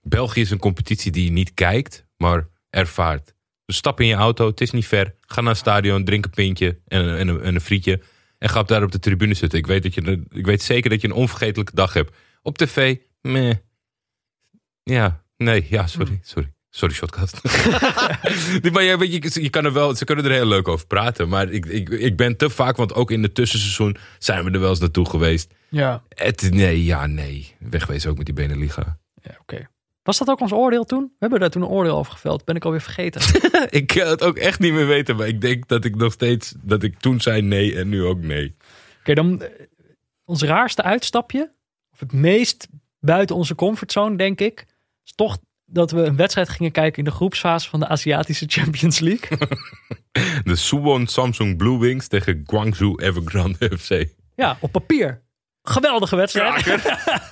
[0.02, 3.34] België is een competitie die je niet kijkt, maar ervaart.
[3.64, 5.14] Dus stap in je auto, het is niet ver.
[5.20, 8.00] Ga naar het stadion, drink een pintje en, en een frietje.
[8.38, 9.58] En ga daar op de tribune zitten.
[9.58, 12.16] Ik weet, dat je, ik weet zeker dat je een onvergetelijke dag hebt.
[12.42, 13.54] Op tv, meh.
[14.82, 16.52] Ja, nee, ja, sorry, sorry.
[16.70, 17.40] Sorry, shotcast.
[18.72, 21.28] Maar ja, weet je, je kan er wel, ze kunnen er heel leuk over praten.
[21.28, 24.60] Maar ik, ik, ik ben te vaak, want ook in het tussenseizoen zijn we er
[24.60, 25.54] wel eens naartoe geweest.
[25.68, 27.54] Ja, Het, nee, ja, nee.
[27.58, 28.98] Wegwezen ook met die Beneliga.
[29.22, 29.68] ja oké.
[30.08, 31.02] Was dat ook ons oordeel toen?
[31.02, 32.44] We hebben daar toen een oordeel over geveld.
[32.44, 33.20] Ben ik alweer vergeten.
[33.80, 35.16] ik kan het ook echt niet meer weten.
[35.16, 38.20] Maar ik denk dat ik nog steeds, dat ik toen zei nee en nu ook
[38.20, 38.56] nee.
[39.00, 39.50] Oké, dan eh,
[40.24, 41.52] ons raarste uitstapje,
[41.92, 42.68] of het meest
[43.00, 44.66] buiten onze comfortzone, denk ik,
[45.04, 48.98] is toch dat we een wedstrijd gingen kijken in de groepsfase van de Aziatische Champions
[48.98, 49.38] League.
[50.44, 54.06] De Suwon Samsung Blue Wings tegen Guangzhou Evergrande FC.
[54.34, 55.22] ja, op papier.
[55.68, 56.66] Geweldige wedstrijd.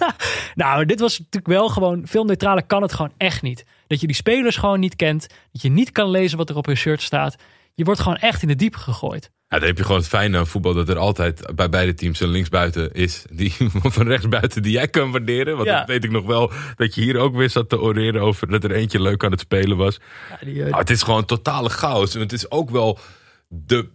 [0.54, 3.64] nou, dit was natuurlijk wel gewoon, veel neutraler kan het gewoon echt niet.
[3.86, 6.66] Dat je die spelers gewoon niet kent, dat je niet kan lezen wat er op
[6.66, 7.36] hun shirt staat.
[7.74, 9.30] Je wordt gewoon echt in het diepe gegooid.
[9.48, 12.20] Ja, dan heb je gewoon het fijne aan voetbal dat er altijd bij beide teams
[12.20, 13.24] een linksbuiten is.
[13.30, 15.56] Die, een rechtsbuiten die jij kan waarderen.
[15.56, 15.78] Want Ja.
[15.78, 18.64] dat weet ik nog wel dat je hier ook weer zat te oreren over dat
[18.64, 19.98] er eentje leuk aan het spelen was.
[20.30, 22.14] Ja, die, eh, Nou, het is gewoon totale chaos.
[22.14, 22.98] En het is ook wel
[23.48, 23.88] de,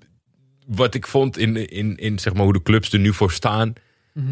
[0.68, 3.74] wat ik vond in, in, in zeg maar hoe de clubs er nu voor staan.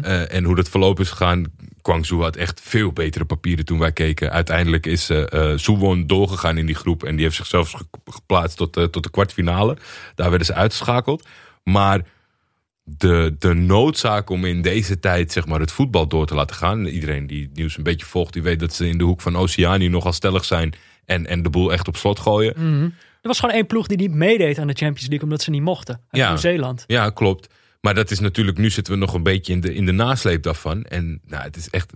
[0.02, 1.44] Eh, en hoe dat verlopen is gegaan.
[1.82, 4.30] Guangzhou had echt veel betere papieren toen wij keken.
[4.32, 7.04] Uiteindelijk is eh, Suwon doorgegaan in die groep.
[7.04, 9.76] En die heeft zichzelf ge- geplaatst tot, de tot de kwartfinale.
[10.14, 11.26] Daar werden ze uitgeschakeld.
[11.64, 12.00] Maar
[12.84, 16.86] de, de noodzaak om in deze tijd zeg maar, het voetbal door te laten gaan.
[16.86, 19.36] Iedereen die het nieuws een beetje volgt, die weet dat ze in de hoek van
[19.36, 20.74] Oceanië nogal stellig zijn.
[21.04, 22.54] En, en de boel echt op slot gooien.
[22.56, 22.88] mhm.
[23.22, 25.62] Er was gewoon één ploeg die niet meedeed aan de Champions League omdat ze niet
[25.62, 25.94] mochten.
[25.94, 26.28] Uit Ja.
[26.28, 26.84] Nieuw-Zeeland.
[26.86, 27.48] Ja, klopt.
[27.80, 30.42] Maar dat is natuurlijk, nu zitten we nog een beetje in de, in de nasleep
[30.42, 30.84] daarvan.
[30.84, 31.92] En nou, het is echt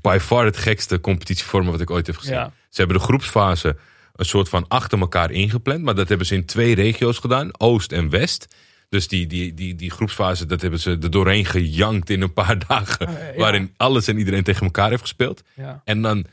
[0.00, 2.34] by far het gekste competitievorm wat ik ooit heb gezien.
[2.34, 2.52] Ja.
[2.68, 3.76] Ze hebben de groepsfase
[4.14, 5.82] een soort van achter elkaar ingepland.
[5.82, 8.54] Maar dat hebben ze in twee regio's gedaan, Oost en West.
[8.88, 12.58] Dus die, die, die, die groepsfase, dat hebben ze er doorheen gejankt in een paar
[12.68, 13.10] dagen.
[13.10, 13.32] Ja.
[13.36, 15.42] Waarin alles en iedereen tegen elkaar heeft gespeeld.
[15.54, 15.82] Ja.
[15.84, 16.24] En dan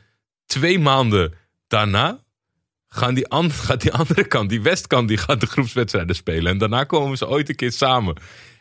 [0.46, 1.34] twee maanden
[1.66, 2.18] daarna
[2.88, 6.52] gaan die an- gaat die andere kant, die westkant, die gaat de groepswedstrijden spelen.
[6.52, 8.16] En daarna komen ze ooit een keer samen.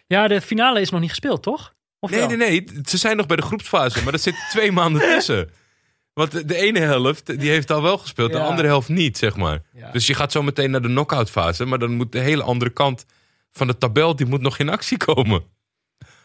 [0.07, 1.73] Ja, de finale is nog niet gespeeld, toch?
[1.99, 2.27] Of Nee, wel?
[2.29, 2.65] nee, nee.
[2.83, 5.49] Ze zijn nog bij de groepsfase, maar er zit twee maanden tussen.
[6.13, 9.61] Want de- ene helft, die heeft al wel gespeeld, de andere helft niet, zeg maar.
[9.73, 9.91] Ja.
[9.91, 12.71] Dus je gaat zo meteen naar de knock-out fase, maar dan moet de hele andere
[12.71, 13.05] kant
[13.51, 15.43] van de tabel, die moet nog in actie komen.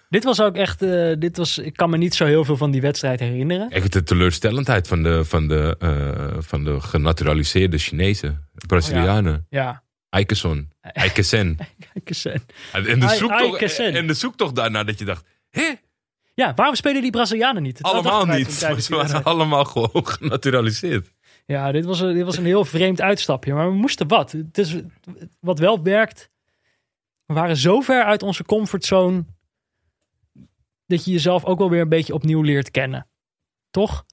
[0.09, 2.70] Dit was ook echt, eh, dit was, ik kan me niet zo heel veel van
[2.70, 3.70] die wedstrijd herinneren.
[3.70, 9.47] Echt de teleurstellendheid van de, van de, eh, van de genaturaliseerde Chinezen, Brazilianen.
[9.49, 11.58] Ja, Eikeson, Eikesen.
[12.72, 12.90] eh.
[12.90, 13.94] En de, zoektocht, Eikesen.
[13.94, 15.72] en de zoektocht daarna dat je dacht, hè?
[16.34, 17.82] Ja, waarom spelen die Brazilianen niet?
[17.82, 18.52] Dat Allemaal niet.
[18.78, 21.12] Ze waren allemaal gewoon genaturaliseerd.
[21.46, 23.54] Ja, dit was, een, dit was een heel vreemd uitstapje.
[23.54, 24.32] Maar we moesten wat.
[24.32, 24.76] Het is,
[25.40, 26.30] wat wel werkt.
[27.26, 29.24] We waren zo ver uit onze comfortzone.
[30.86, 33.06] Dat je jezelf ook wel weer een beetje opnieuw leert kennen.
[33.70, 34.04] Toch?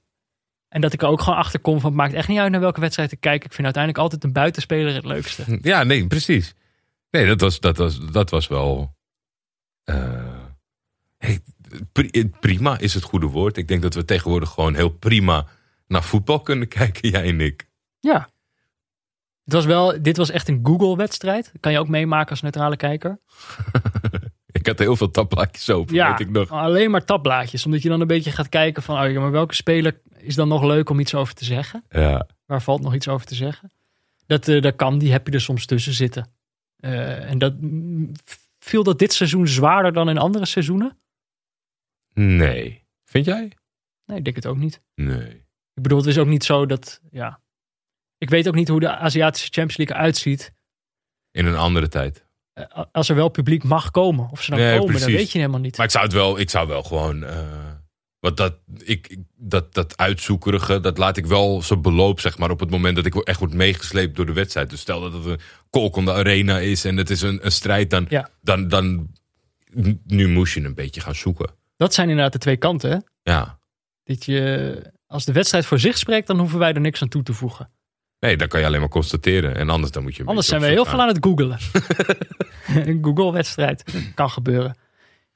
[0.68, 2.60] En dat ik er ook gewoon achter kom van het maakt echt niet uit naar
[2.60, 3.44] welke wedstrijd ik kijk.
[3.44, 5.58] Ik vind uiteindelijk altijd een buitenspeler het leukste.
[5.62, 6.54] Ja, nee, precies.
[7.10, 8.94] Nee, dat was, dat was, dat was wel.
[9.84, 10.36] eh,
[11.18, 11.40] hey,
[11.92, 13.56] pri- prima is het goede woord.
[13.56, 15.46] Ik denk dat we tegenwoordig gewoon heel prima
[15.86, 17.68] naar voetbal kunnen kijken, jij en ik.
[18.00, 18.28] Ja.
[19.44, 21.52] Het was wel, dit was echt een Google-wedstrijd.
[21.60, 23.20] Kan je ook meemaken als neutrale kijker.
[24.70, 26.50] Ik had heel veel tablaatjes open, Ja, weet ik nog.
[26.50, 27.64] alleen maar tabblaadjes.
[27.64, 29.02] Omdat je dan een beetje gaat kijken van...
[29.02, 31.84] Oh ja, maar welke speler is dan nog leuk om iets over te zeggen?
[31.88, 32.26] Ja.
[32.46, 33.72] Waar valt nog iets over te zeggen?
[34.26, 36.32] Dat, eh, dat kan, die heb je er soms tussen zitten.
[36.76, 37.54] Eh, en dat
[38.58, 40.98] viel dat dit seizoen zwaarder dan in andere seizoenen?
[42.14, 42.84] Nee.
[43.04, 43.52] Vind jij?
[44.04, 44.80] Nee, ik denk het ook niet.
[44.94, 45.30] Nee.
[45.74, 47.00] Ik bedoel, het is ook niet zo dat...
[47.10, 47.40] Ja.
[48.18, 50.52] Ik weet ook niet hoe de Aziatische Champions League eruit ziet.
[51.30, 52.26] In een andere tijd.
[52.58, 54.28] Eh, als er wel publiek mag komen.
[54.30, 55.18] Of ze dan Nee, komen, dat precies.
[55.20, 55.76] weet je helemaal niet.
[55.76, 57.24] Maar ik zou het wel, ik zou wel gewoon.
[58.20, 58.54] want dat,
[58.84, 62.96] ik, dat, dat uitzoekerige, dat laat ik wel zo beloop, zeg maar, op het moment
[62.96, 64.70] dat ik echt word meegesleept door de wedstrijd.
[64.70, 65.40] Dus stel dat het een
[65.70, 68.28] kolk om de arena is en het is een, een strijd, dan, Ja.
[68.42, 69.16] dan, dan.
[70.04, 71.50] Nu moest je een beetje gaan zoeken.
[71.76, 72.90] Dat zijn inderdaad de twee kanten.
[72.90, 72.96] Hè?
[73.32, 73.58] Ja.
[74.04, 77.22] Dat je, als de wedstrijd voor zich spreekt, dan hoeven wij er niks aan toe
[77.22, 77.70] te voegen.
[78.20, 79.56] Nee, dan kan je alleen maar constateren.
[79.56, 80.24] En anders dan moet je.
[80.24, 81.58] Anders zijn we heel veel aan het googelen.
[82.88, 84.76] een Google-wedstrijd kan gebeuren.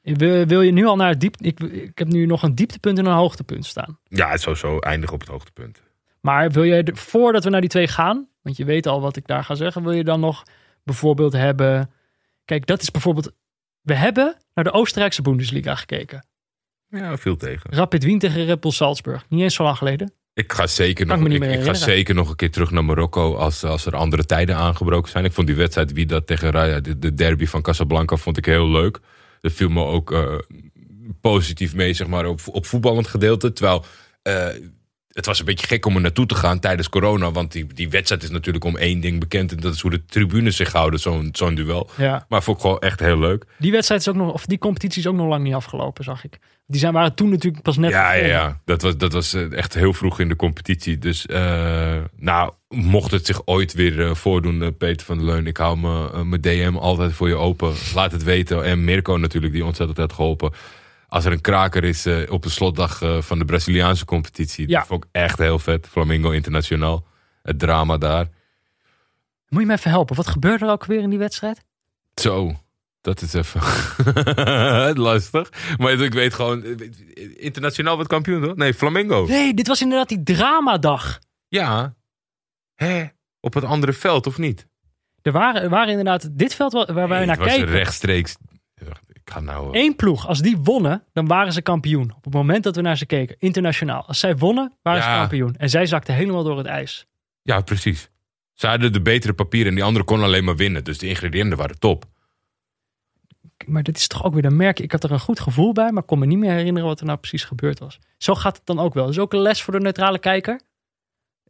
[0.03, 1.37] Wil, wil je nu al naar het diep?
[1.37, 3.99] Ik, ik heb nu nog een dieptepunt en een hoogtepunt staan.
[4.05, 5.83] Ja, het zou zo eindigen op het hoogtepunt.
[6.21, 9.17] Maar wil je, er- voordat we naar die twee gaan, want je weet al wat
[9.17, 10.43] ik daar ga zeggen, wil je dan nog
[10.85, 11.91] bijvoorbeeld hebben.
[12.45, 13.33] Kijk, dat is bijvoorbeeld.
[13.81, 16.27] We hebben naar de Oostenrijkse Bundesliga gekeken.
[16.89, 17.73] Ja, viel tegen.
[17.73, 19.25] Rapid Wien tegen Red Bull Salzburg.
[19.29, 20.13] Niet eens zo lang geleden.
[20.35, 23.87] Ik ga zeker nog, ik ga zeker nog een keer terug naar Marokko als, als
[23.87, 25.25] er andere tijden aangebroken zijn.
[25.25, 28.45] Ik vond die wedstrijd wie dat tegen Raya, de, de derby van Casablanca, vond ik
[28.45, 29.01] heel leuk.
[29.41, 30.39] Dat viel me ook eh,
[31.21, 33.53] positief mee, zeg maar, op, op voetballend gedeelte.
[33.53, 33.85] Terwijl
[34.23, 34.49] eh,
[35.13, 37.31] het was een beetje gek om er naartoe te gaan tijdens corona.
[37.31, 39.53] Want die, die wedstrijd is natuurlijk om één ding bekend.
[39.53, 41.91] En dat is hoe de tribunes zich houden, zo'n zo'n duel.
[41.97, 42.27] Ja.
[42.29, 43.45] Maar vond ik gewoon echt heel leuk.
[43.59, 46.25] Die wedstrijd is ook nog, of die competitie is ook nog lang niet afgelopen, zag
[46.25, 46.39] ik.
[46.67, 47.91] Die zijn, waren toen natuurlijk pas net.
[47.91, 48.61] Ja, ja, ja.
[48.65, 50.99] Dat was, dat was eh, echt heel vroeg in de competitie.
[50.99, 55.57] Dus eh, nou, mocht het zich ooit weer eh, voordoen, Peter van der Leun, ik
[55.57, 57.75] hou me, mijn DM altijd voor je open.
[57.95, 58.65] Laat het weten.
[58.65, 60.53] En Mirko natuurlijk, die ontzettend heeft geholpen.
[61.13, 64.69] Als er een kraker is eh, op de slotdag eh, van de Braziliaanse competitie.
[64.69, 64.79] Ja.
[64.79, 65.89] Dat vond ik echt heel vet.
[65.89, 67.07] Flamingo Internationaal.
[67.43, 68.29] Het drama daar.
[69.49, 70.17] Moet je me even helpen?
[70.17, 71.65] Wat gebeurde er ook weer in die wedstrijd?
[72.15, 72.55] Zo,
[73.01, 73.61] dat is even
[75.09, 75.49] lastig.
[75.79, 76.75] Maar ik weet gewoon, eh,
[77.37, 78.57] internationaal wat kampioen toch?
[78.57, 79.27] Nee, Flamingo.
[79.27, 81.19] Nee, dit was inderdaad die dramadag.
[81.49, 81.95] Ja.
[82.75, 83.05] Hè?
[83.41, 84.67] Op het andere veld, of niet?
[85.23, 87.73] Er waren, waren inderdaad dit veld wa- waar wij Nee, naar het was kijken.
[87.75, 88.37] rechtstreeks.
[89.25, 89.79] Ik ga nou...
[89.79, 92.13] Eén ploeg, als die wonnen, dan waren ze kampioen.
[92.17, 94.07] Op het moment dat we naar ze keken, internationaal.
[94.07, 95.57] Als zij wonnen, waren ze kampioen.
[95.57, 97.07] En zij zakten helemaal door het ijs.
[97.43, 98.11] Ja, precies.
[98.53, 100.85] Ze hadden de betere papieren en die andere konden alleen maar winnen.
[100.85, 102.05] Dus de ingrediënten waren top.
[103.67, 104.81] Maar dit is toch ook weer een merk.
[104.81, 107.07] Ik had er een goed gevoel bij, maar kon me niet meer herinneren wat er
[107.07, 107.99] nou precies gebeurd was.
[108.19, 109.05] Zo gaat het dan ook wel.
[109.05, 110.61] Dat is ook een les voor de neutrale kijker.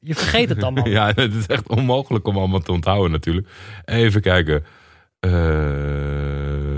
[0.00, 0.88] Je vergeet het allemaal.
[0.98, 3.48] ja, het is echt onmogelijk om allemaal te onthouden natuurlijk.
[3.84, 4.64] Even kijken.
[5.20, 6.71] Ehm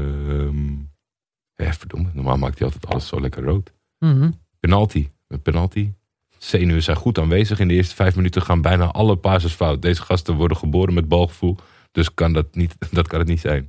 [2.13, 3.73] Normaal maakt hij altijd alles zo lekker rood.
[3.99, 4.31] Mhm.
[4.61, 5.09] Penalty.
[5.29, 5.93] Een penalty.
[6.39, 7.59] Zenuwen zijn goed aanwezig.
[7.59, 9.83] In de eerste vijf minuten gaan bijna alle passes fout.
[9.83, 11.57] Deze gasten worden geboren met balgevoel.
[11.93, 13.69] Dus kan dat, niet, dat kan het niet zijn.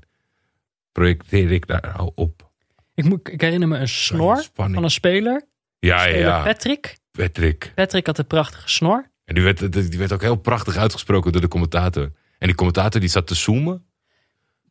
[0.92, 2.52] Projecteer ik daar nou op.
[2.94, 4.76] ik, moet, ik herinner me een snor Spanning.
[4.76, 5.46] van een speler.
[5.80, 6.44] Ja, ja, Speler ja.
[6.44, 6.98] Patrick.
[7.12, 7.72] Patrick.
[7.76, 9.10] Patrick had een prachtige snor.
[9.26, 12.12] En die werd, die werd ook heel prachtig uitgesproken door de commentator.
[12.38, 13.86] En die commentator die zat te zoomen.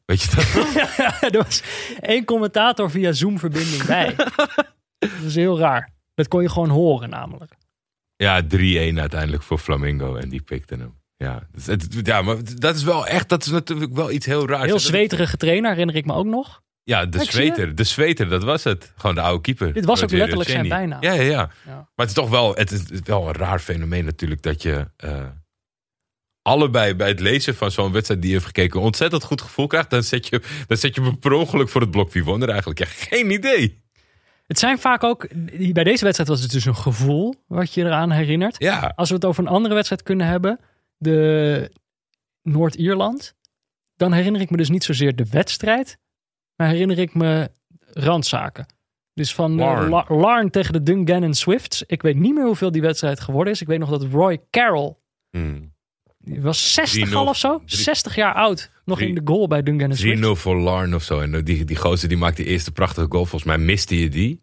[0.05, 0.47] Weet je dat?
[1.33, 1.63] er was
[2.01, 4.15] één commentator via Zoom-verbinding bij.
[4.99, 5.93] dat is heel raar.
[6.15, 7.53] Dat kon je gewoon horen namelijk.
[8.17, 8.47] Ja, 3-1
[8.99, 10.17] uiteindelijk voor Flamingo.
[10.17, 11.03] En die pikte hem.
[11.17, 11.49] Ja,
[12.03, 14.65] ja, maar dat is wel echt, dat is natuurlijk wel iets heel raars.
[14.65, 16.63] Heel zweterige trainer, herinner ik me ook nog.
[16.83, 17.75] Ja, de zweter.
[17.75, 18.93] De zweter, dat was het.
[18.97, 19.73] Gewoon de oude keeper.
[19.73, 21.03] Dit was ook letterlijk zijn bijnaam.
[21.03, 21.51] Ja, ja, ja.
[21.67, 21.75] Ja.
[21.75, 25.23] Maar het is toch wel, het is wel een raar fenomeen natuurlijk dat je eh,
[26.45, 29.91] allebei bij het lezen van zo'n wedstrijd die je heeft gekeken ontzettend goed gevoel krijgt.
[29.91, 32.49] Dan zet je, dan zet je me per ongeluk voor het blok wie won er
[32.49, 32.79] eigenlijk.
[32.79, 33.83] Ja, geen idee.
[34.47, 35.29] Het zijn vaak ook,
[35.73, 38.57] bij deze wedstrijd was het dus een gevoel wat je eraan herinnert.
[38.59, 40.61] Ja, Als we het over een andere wedstrijd kunnen hebben,
[40.97, 41.71] de
[42.43, 43.35] Noord-Ierland,
[43.97, 45.99] dan herinner ik me dus niet zozeer de wedstrijd,
[46.57, 47.51] maar herinner ik me
[47.93, 48.67] randzaken.
[49.15, 49.89] Dus van eh, Larne.
[49.89, 51.83] La- Larne tegen de Dungannon Swifts.
[51.87, 53.61] Ik weet niet meer hoeveel die wedstrijd geworden is.
[53.61, 54.95] Ik weet nog dat Roy Carroll,
[55.31, 55.74] Hmm.
[56.25, 57.13] Die was 60 3-0.
[57.13, 60.41] al of zo, Drie- 60 jaar oud, nog in de goal bij Dungannon 3-0 Swifts.
[60.41, 61.21] voor Larn of zo.
[61.21, 63.25] En die, die gozer die maakte de eerste prachtige goal.
[63.27, 64.43] Volgens mij miste je die.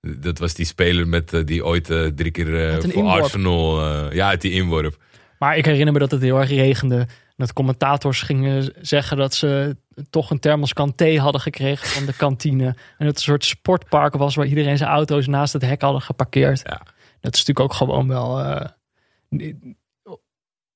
[0.00, 3.22] Dat was die speler met, eh, die ooit eh, drie keer eh, voor inworp.
[3.22, 4.12] Arsenal...
[4.12, 4.96] ja, uit die inworp.
[5.38, 7.06] Maar ik herinner me dat het heel erg regende.
[7.36, 9.76] Dat commentators gingen zeggen dat ze
[10.10, 12.64] toch een thermoskan thee hadden gekregen van de kantine.
[12.64, 16.02] En dat het een soort sportpark was waar iedereen zijn auto's naast het hek hadden
[16.02, 16.60] geparkeerd.
[16.64, 16.80] Ja.
[17.20, 18.58] Dat is natuurlijk ook gewoon wel.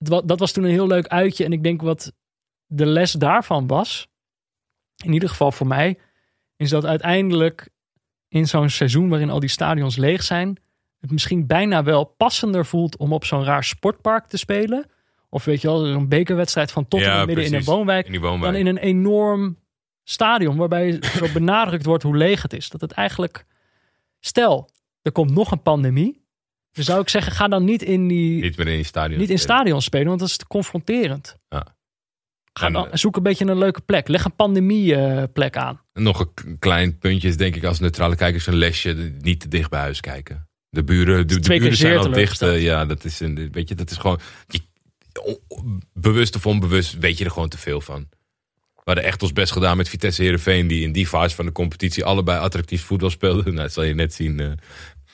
[0.00, 1.44] Dat was toen een heel leuk uitje.
[1.44, 2.12] En ik denk wat
[2.66, 4.08] de les daarvan was,
[5.04, 5.98] in ieder geval voor mij,
[6.56, 7.68] is dat uiteindelijk
[8.28, 10.58] in zo'n seizoen waarin al die stadions leeg zijn,
[11.00, 14.90] het misschien bijna wel passender voelt om op zo'n raar sportpark te spelen.
[15.28, 17.58] Of weet je wel, een bekerwedstrijd van Tottenham Ja, midden in een.
[17.58, 18.22] In woonwijk.
[18.40, 19.58] Dan in een enorm
[20.04, 22.68] stadion waarbij zo benadrukt wordt hoe leeg het is.
[22.68, 23.46] Dat het eigenlijk,
[24.20, 24.70] stel,
[25.02, 26.19] er komt nog een pandemie.
[26.72, 29.18] Dan zou ik zeggen, ga dan niet in, die, Niet meer in je stadion.
[29.20, 29.56] niet in spelen.
[29.56, 31.36] stadion spelen, want dat is te confronterend.
[31.48, 31.66] Ja.
[32.52, 34.08] Ga dan, eh, zoek een beetje een leuke plek.
[34.08, 35.80] Leg een pandemie-plek aan.
[35.92, 39.12] Nog een klein puntje is denk ik als neutrale kijkers een lesje.
[39.20, 40.48] Niet te dicht bij huis kijken.
[40.68, 42.42] De buren, de, buren zijn al dicht.
[42.42, 44.18] eh, ja, dat is, een, weet je, dat is gewoon...
[44.46, 44.60] Je,
[45.92, 48.08] bewust of onbewust weet je er gewoon te veel van.
[48.74, 50.66] We hadden echt ons best gedaan met Vitesse Heerenveen...
[50.66, 53.44] die in die fase van de competitie allebei attractief voetbal speelden.
[53.54, 54.40] Nou, dat zal je net zien.
[54.40, 54.50] eh,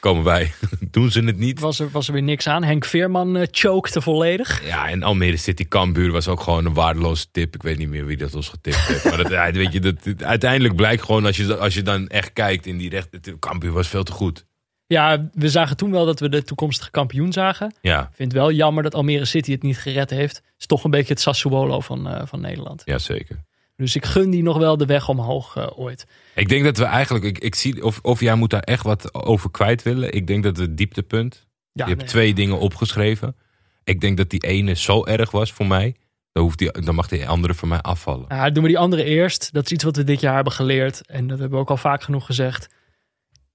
[0.06, 0.52] komen wij.
[0.90, 1.60] Doen ze het niet.
[1.60, 2.64] Was er, was er weer niks aan.
[2.64, 4.66] Henk Veerman eh chokte volledig.
[4.66, 7.54] Ja, en Almere City Cambuur was ook gewoon een waardeloze tip.
[7.54, 9.04] Ik weet niet meer wie dat ons getipt heeft.
[9.04, 12.32] Maar dat, ja, weet je, dat, uiteindelijk blijkt gewoon als je, als je dan echt
[12.32, 13.08] kijkt in die recht...
[13.38, 14.46] Cambuur was veel te goed.
[14.86, 17.74] Ja, we zagen toen wel dat we de toekomstige kampioen zagen.
[17.80, 20.36] Ja, Ik vind het wel jammer dat Almere City het niet gered heeft.
[20.36, 22.82] Het is toch een beetje het Sassuolo van, eh, van Nederland.
[22.84, 23.44] ja zeker.
[23.76, 26.06] Dus ik gun die nog wel de weg omhoog eh, ooit.
[26.34, 29.14] Ik denk dat we eigenlijk, ik, ik zie of, of jij moet daar echt wat
[29.14, 30.12] over kwijt willen.
[30.12, 32.10] Ik denk dat het dieptepunt, Ja, je hebt nee.
[32.10, 33.36] twee dingen opgeschreven.
[33.84, 35.96] Ik denk dat die ene zo erg was voor mij,
[36.32, 38.24] dan, hoeft die, dan mag die andere voor mij afvallen.
[38.28, 39.52] Ja, doen we die andere eerst.
[39.52, 41.06] Dat is iets wat we dit jaar hebben geleerd.
[41.06, 42.68] En dat hebben we ook al vaak genoeg gezegd.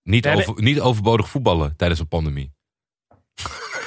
[0.03, 2.51] Niet, over, niet overbodig voetballen tijdens een pandemie.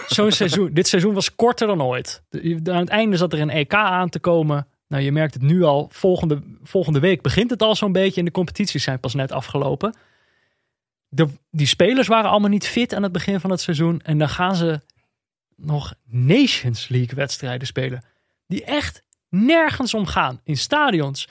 [0.07, 2.23] Zo'n seizoen, dit seizoen was korter dan ooit.
[2.65, 4.67] Aan het einde zat er een EK aan te komen.
[4.89, 5.89] Nou, je merkt het nu al.
[5.93, 8.19] Volgende, volgende week begint het al zo'n beetje.
[8.19, 9.97] En de competities zijn pas net afgelopen.
[11.09, 14.01] De, die spelers waren allemaal niet fit aan het begin van het seizoen.
[14.01, 14.81] En dan gaan ze
[15.57, 18.05] nog Nations League wedstrijden spelen.
[18.47, 20.41] Die echt nergens om gaan.
[20.45, 21.29] In stadions.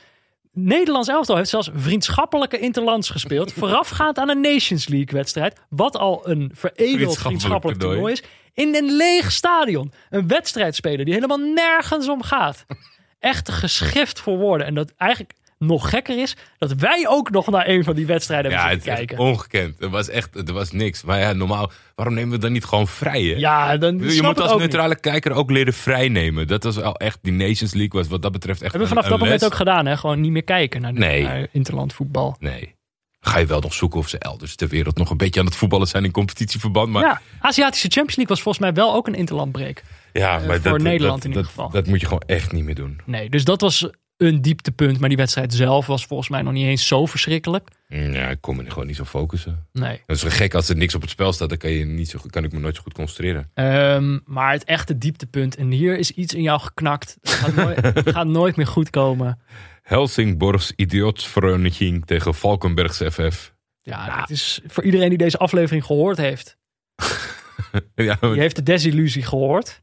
[0.51, 3.53] Nederlands elftal heeft zelfs vriendschappelijke interlands gespeeld.
[3.59, 5.59] voorafgaand aan een Nations League wedstrijd.
[5.69, 7.99] Wat al een veredeld Vriendschappelijk toernooi.
[7.99, 8.63] toernooi is.
[8.63, 9.93] In een leeg stadion.
[10.09, 12.65] Een wedstrijd spelen die helemaal nergens om gaat.
[13.24, 14.68] Echt geschift voor woorden.
[14.68, 18.52] En dat eigenlijk nog gekker is dat wij ook nog naar een van die wedstrijden
[18.52, 19.18] Ja, hebben zitten kijken.
[19.18, 19.82] ongekend.
[19.82, 21.04] Er was echt, er was niks.
[21.04, 23.22] Maar ja, normaal, waarom nemen we dan niet gewoon vrij?
[23.22, 23.36] Hè?
[23.36, 24.60] Ja, dan je moet als niet.
[24.60, 26.48] neutrale kijker ook leren vrij nemen.
[26.48, 29.10] Dat was al echt, die Nations League was wat dat betreft echt Hebben we vanaf
[29.12, 29.98] dat moment ook gedaan, hè?
[29.98, 31.24] Gewoon niet meer kijken naar, Nee.
[31.24, 32.36] naar interland voetbal.
[32.40, 32.76] Nee.
[33.20, 35.56] Ga je wel nog zoeken of ze elders ter wereld nog een beetje aan het
[35.56, 36.90] voetballen zijn in competitieverband.
[36.91, 39.84] Maar ja, Aziatische Champions League was volgens mij wel ook een interlandbreek.
[40.14, 41.69] Ja, Eh, maar voor dat, Nederland dat, in ieder geval.
[41.69, 43.02] Dat moet je gewoon echt niet meer doen.
[43.06, 44.99] Nee, dus dat was een dieptepunt.
[44.99, 47.68] Maar die wedstrijd zelf was volgens mij nog niet eens zo verschrikkelijk.
[47.88, 49.68] Mm, Ja, ik kon me gewoon niet zo focussen.
[49.72, 50.02] Nee.
[50.06, 51.49] Dat is gek als er niks op het spel staat.
[51.49, 53.49] Dan kan, je niet zo, goed- kan ik me nooit zo goed concentreren.
[53.53, 57.18] Ehm, maar het echte dieptepunt, en hier is iets in jou geknakt.
[57.22, 59.40] Het gaat, nooit, het gaat nooit meer goed komen.
[59.81, 63.53] Helsingborgs idiotsvereniging tegen Valkenbergs FF.
[63.81, 66.57] Ja, het is voor iedereen die deze aflevering gehoord heeft.
[67.95, 69.81] ja, Die heeft de desillusie gehoord.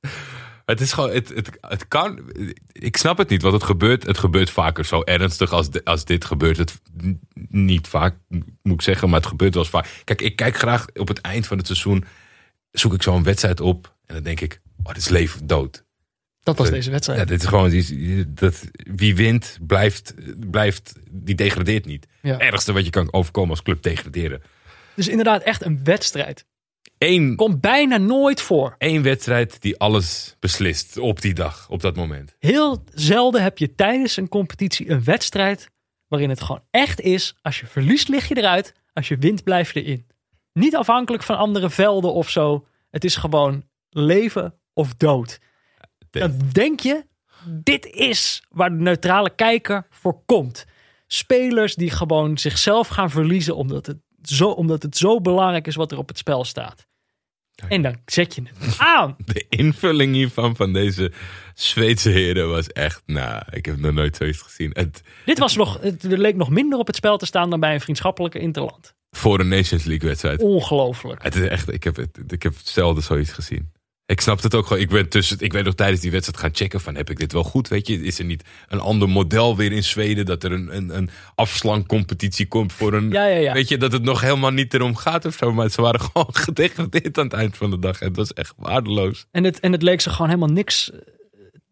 [0.65, 2.21] het is gewoon, het, het, het kan.
[2.73, 6.05] Ik snap het niet, want het gebeurt, het gebeurt vaker zo ernstig als, de- als
[6.05, 6.57] dit gebeurt.
[6.57, 6.81] Het
[7.49, 8.15] niet vaak,
[8.63, 9.87] moet ik zeggen, maar het gebeurt wel eens vaak.
[10.05, 12.05] Kijk, ik kijk graag op het eind van het seizoen.
[12.73, 15.85] Zoek ik zo'n wedstrijd op en dan denk ik, oh, dit is leven of dood.
[16.43, 17.19] Dat was Eh, deze wedstrijd.
[17.21, 20.15] Ja, dit is gewoon dat wie wint, blijft,
[20.51, 22.07] blijft, die degradeert niet.
[22.23, 22.33] Ja.
[22.33, 24.43] Het ergste wat je kan overkomen als club degraderen.
[24.95, 26.45] Dus inderdaad echt een wedstrijd.
[26.99, 28.75] Eén, Komt bijna nooit voor.
[28.79, 32.37] één wedstrijd die alles beslist op die dag, op dat moment.
[32.39, 35.71] Heel zelden heb je tijdens een competitie een wedstrijd
[36.09, 37.37] waarin het gewoon echt is.
[37.43, 38.73] Als je verliest lig je eruit.
[38.93, 40.07] Als je wint blijf je erin.
[40.53, 42.67] Niet afhankelijk van andere velden of zo.
[42.91, 45.39] Het is gewoon leven of dood.
[46.11, 47.07] Dan denk je,
[47.45, 50.65] dit is waar de neutrale kijker voor komt.
[51.07, 55.93] Spelers die gewoon zichzelf gaan verliezen omdat het zo, omdat het zo belangrijk is wat
[55.93, 56.89] er op het spel staat.
[57.69, 59.17] En dan zet je het aan.
[59.33, 61.13] De invulling hiervan van deze
[61.55, 64.71] Zweedse heren was echt, nou, ik heb nog nooit zoiets gezien.
[64.73, 67.75] Het, Dit was nog, het leek nog minder op het spel te staan dan bij
[67.75, 68.95] een vriendschappelijke interland.
[69.11, 70.41] voor een Nations League wedstrijd.
[70.43, 71.23] Ongelooflijk.
[71.23, 71.99] Het is echt, ik heb,
[72.29, 73.73] ik heb zelden zoiets gezien.
[74.11, 74.83] Ik snap het ook gewoon.
[74.83, 77.33] Ik ben tussen, ik weet nog tijdens die wedstrijd gaan checken van heb ik dit
[77.33, 78.03] wel goed, weet je?
[78.03, 82.49] Is er niet een ander model weer in Zweden dat er een, een, een afslangcompetitie
[82.49, 83.53] komt voor een, Ja, ja, ja.
[83.53, 86.35] weet je, dat het nog helemaal niet erom gaat of zo, maar ze waren gewoon
[86.35, 89.27] gedegradeerd aan het eind van de dag en het was echt waardeloos.
[89.31, 90.99] En het, en het leek ze gewoon helemaal niks eh,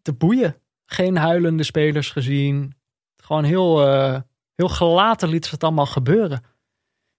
[0.01, 0.55] te boeien.
[0.85, 2.73] Geen huilende spelers gezien.
[3.17, 4.19] Gewoon heel, eh,
[4.55, 6.43] heel gelaten liet ze het allemaal gebeuren.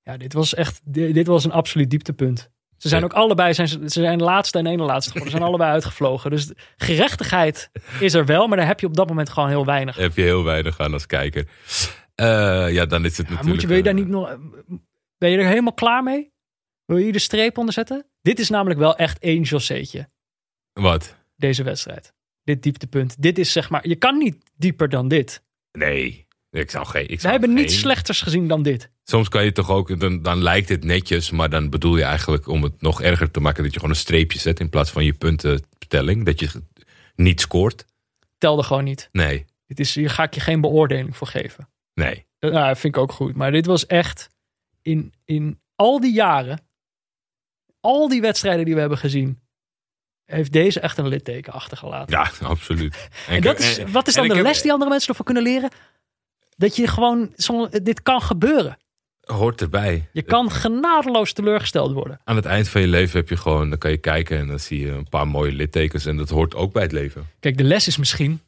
[0.03, 2.51] Ja, dit was echt, dit, dit was een absoluut dieptepunt.
[2.81, 5.31] Ze zijn ook allebei, zijn, ze zijn laatste en ene laatste geworden.
[5.31, 6.31] Ze zijn allebei uitgevlogen.
[6.31, 7.71] Dus gerechtigheid
[8.01, 9.97] is er wel, maar daar heb je op dat moment gewoon heel weinig.
[9.97, 11.49] Heb je heel weinig aan als kijker.
[12.15, 13.45] Eh, ja, dan is het Ja, natuurlijk.
[13.45, 14.39] moet je, wil je daar eh, niet nog,
[15.19, 16.33] ben je er helemaal klaar mee?
[16.85, 18.07] Wil je hier de streep onder zetten?
[18.23, 20.09] Dit is namelijk wel echt één Joséetje.
[20.73, 21.19] Wat?
[21.41, 22.15] deze wedstrijd.
[22.43, 23.23] Dit dieptepunt.
[23.23, 25.43] Dit is zeg maar, je kan niet dieper dan dit.
[25.73, 26.27] Nee.
[26.51, 27.03] Ik zou geen.
[27.03, 28.91] Ik We zou hebben geen- niets slechters gezien dan dit.
[29.05, 32.47] Soms kan je toch ook, dan, dan lijkt het netjes, maar dan bedoel je eigenlijk
[32.49, 35.05] om het nog erger te maken dat je gewoon een streepje zet in plaats van
[35.05, 36.25] je puntentelling.
[36.25, 36.51] Dat je
[37.15, 37.85] niet scoort.
[38.39, 39.09] Telde gewoon niet.
[39.13, 39.45] Nee.
[39.67, 41.69] Dit is, hier ga ik je geen beoordeling voor geven.
[41.95, 42.27] Nee.
[42.39, 43.35] Dat nou, vind ik ook goed.
[43.35, 44.29] Maar dit was echt
[44.83, 46.61] in, in al die jaren,
[47.81, 49.41] al die wedstrijden die we hebben gezien,
[50.25, 52.19] heeft deze echt een litteken achtergelaten.
[52.19, 53.09] Ja, absoluut.
[53.29, 55.71] en dat is, wat is dan de les die andere mensen ervan kunnen leren?
[56.61, 57.35] Dat je gewoon,
[57.83, 58.79] dit kan gebeuren.
[59.21, 60.09] Hoort erbij.
[60.13, 62.21] Je kan genadeloos teleurgesteld worden.
[62.25, 64.59] Aan het eind van je leven heb je gewoon, dan kan je kijken en dan
[64.59, 66.07] zie je een paar mooie littekens.
[66.07, 67.31] En dat hoort ook bij het leven.
[67.41, 68.41] Kijk, de les is misschien.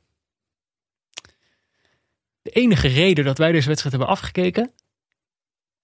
[2.42, 4.72] De enige reden dat wij deze wedstrijd hebben afgekeken.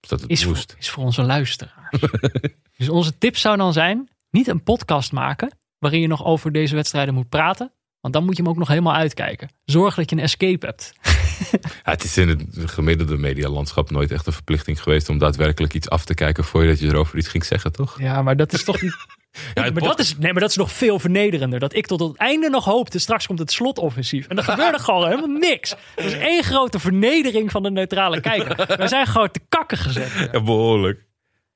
[0.01, 2.01] Dat het is voor, is voor onze luisteraars.
[2.79, 5.59] dus onze tip zou dan zijn: niet een podcast maken.
[5.79, 7.73] waarin je nog over deze wedstrijden moet praten.
[8.01, 9.49] Want dan moet je hem ook nog helemaal uitkijken.
[9.65, 10.93] Zorg dat je een escape hebt.
[11.85, 15.89] Ja, het is in het gemiddelde medialandschap nooit echt een verplichting geweest om daadwerkelijk iets
[15.89, 18.01] af te kijken voordat je erover iets ging zeggen, toch?
[18.01, 18.97] Ja, maar dat is toch niet.
[19.55, 21.61] Ja, maar, dat is, nee, maar dat is nog veel vernederender.
[21.61, 22.99] Dat ik tot het einde nog hoopte.
[22.99, 24.27] Straks komt het slotoffensief.
[24.27, 25.75] En dan gebeurde gewoon helemaal niks.
[25.95, 28.77] Dat is één grote vernedering van de neutrale kijker.
[28.77, 30.29] Wij zijn gewoon te kakken gezet.
[30.33, 31.07] Ja, behoorlijk.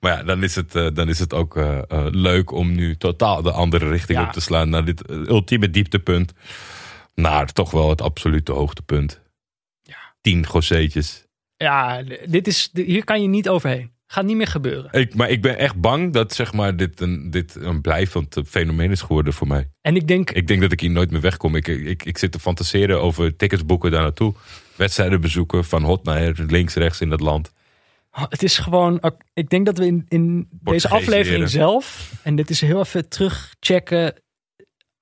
[0.01, 2.97] Maar ja, dan is het, eh, dan is het ook eh, eh, leuk om nu
[2.97, 4.25] totaal de andere richting Ja.
[4.25, 4.69] op te slaan.
[4.69, 6.33] Naar dit ultieme dieptepunt.
[7.15, 9.21] Naar toch wel het absolute hoogtepunt.
[10.23, 11.27] Tien gosseetjes.
[11.57, 13.93] Ja, dit is, hier kan je niet overheen.
[14.07, 14.93] Gaat niet meer gebeuren.
[14.93, 18.91] Ik, maar ik ben echt bang dat zeg maar, dit, een, dit een blijvend fenomeen
[18.91, 19.71] is geworden voor mij.
[19.81, 21.55] En ik denk, Ik denk dat ik hier nooit meer wegkom.
[21.57, 24.35] Ik, ik, ik zit te fantaseren over tickets boeken daar naartoe.
[24.77, 27.53] Wedstrijden bezoeken van hot naar links, rechts in het land.
[28.11, 29.01] het is gewoon.
[29.33, 31.49] Ik denk dat we in, in deze aflevering leren.
[31.49, 32.13] zelf.
[32.23, 34.15] En dit is heel even terugchecken.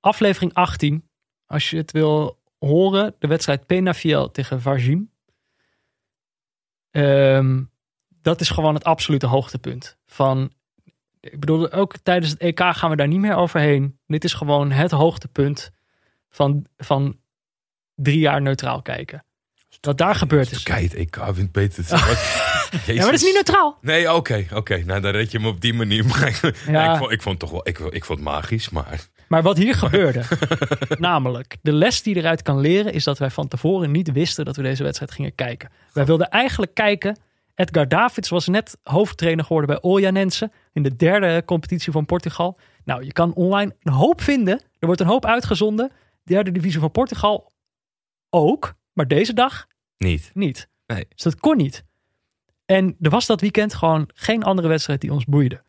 [0.00, 1.08] Aflevering 18.
[1.46, 3.14] Als je het wil horen.
[3.18, 5.09] De wedstrijd Penafiel tegen Vargim.
[6.90, 7.62] Ehm,
[8.22, 9.96] dat is gewoon het absolute hoogtepunt.
[10.06, 10.52] Van,
[11.20, 13.98] ik bedoel, ook tijdens het EK gaan we daar niet meer overheen.
[14.06, 15.70] Dit is gewoon het hoogtepunt
[16.30, 17.18] van, van
[17.94, 19.24] drie jaar neutraal kijken.
[19.80, 20.62] Wat daar gebeurd is.
[20.62, 21.84] Turkije, het EK wint beter.
[22.86, 23.78] Ja, maar dat is niet neutraal.
[23.80, 24.82] Nee, oké, oké.
[24.84, 26.06] Nou, dan red je me op die manier.
[26.06, 26.92] Maar Ja.
[26.92, 29.00] ik, vond, ik vond het toch wel, ik, ik vond het magisch, maar...
[29.30, 30.22] Maar wat hier gebeurde,
[30.98, 34.56] namelijk de les die eruit kan leren, is dat wij van tevoren niet wisten dat
[34.56, 35.70] we deze wedstrijd gingen kijken.
[35.92, 37.18] Wij wilden eigenlijk kijken.
[37.54, 42.58] Edgar Davids was net hoofdtrainer geworden bij Oljanense in de derde competitie van Portugal.
[42.84, 44.60] Nou, je kan online een hoop vinden.
[44.78, 45.92] Er wordt een hoop uitgezonden.
[46.24, 47.52] Derde divisie van Portugal
[48.30, 49.66] ook, maar deze dag
[49.96, 50.30] Niet.
[50.34, 50.68] niet.
[50.86, 51.06] Nee.
[51.08, 51.84] Dus dat kon niet.
[52.66, 55.62] En er was dat weekend gewoon geen andere wedstrijd die ons boeide.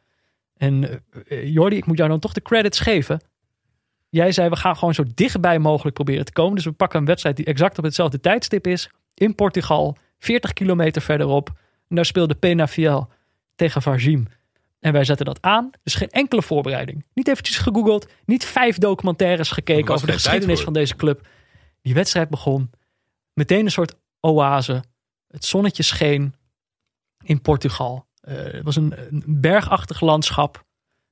[0.53, 0.97] En eh,
[1.27, 3.21] eh, Jordi, ik moet jou dan toch de credits geven.
[4.11, 6.55] Jij zei, we gaan gewoon zo dichtbij mogelijk proberen te komen.
[6.55, 8.89] Dus we pakken een wedstrijd die exact op hetzelfde tijdstip is.
[9.13, 11.49] In Portugal, 40 kilometer verderop.
[11.87, 13.09] En daar speelde Penafiel
[13.55, 14.27] tegen Vargim.
[14.79, 15.69] En wij zetten dat aan.
[15.83, 17.05] Dus geen enkele voorbereiding.
[17.13, 18.07] Niet eventjes gegoogeld.
[18.25, 21.27] Niet vijf documentaires gekeken over de geschiedenis van deze club.
[21.81, 22.69] Die wedstrijd begon.
[23.33, 24.83] Meteen een soort oase.
[25.27, 26.35] Het zonnetje scheen
[27.23, 28.05] in Portugal.
[28.21, 30.65] Eh, het was een, een bergachtig landschap.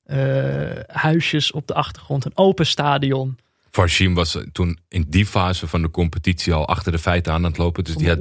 [0.10, 2.26] Eh, huisjes op de achtergrond.
[2.26, 3.38] Een open stadion.
[3.70, 7.58] Varshim was toen in die fase van de competitie al achter de feiten aan het
[7.58, 7.84] lopen.
[7.84, 8.20] Dus die had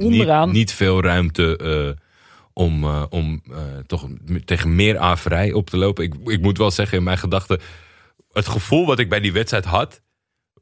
[0.51, 2.03] niet, veel ruimte eh,
[2.53, 3.41] om, eh, om
[3.85, 4.07] toch
[4.45, 6.03] tegen meer averij op te lopen.
[6.03, 7.59] Ik, ik moet wel zeggen, in mijn gedachten...
[8.31, 10.01] Het gevoel wat ik bij die wedstrijd had...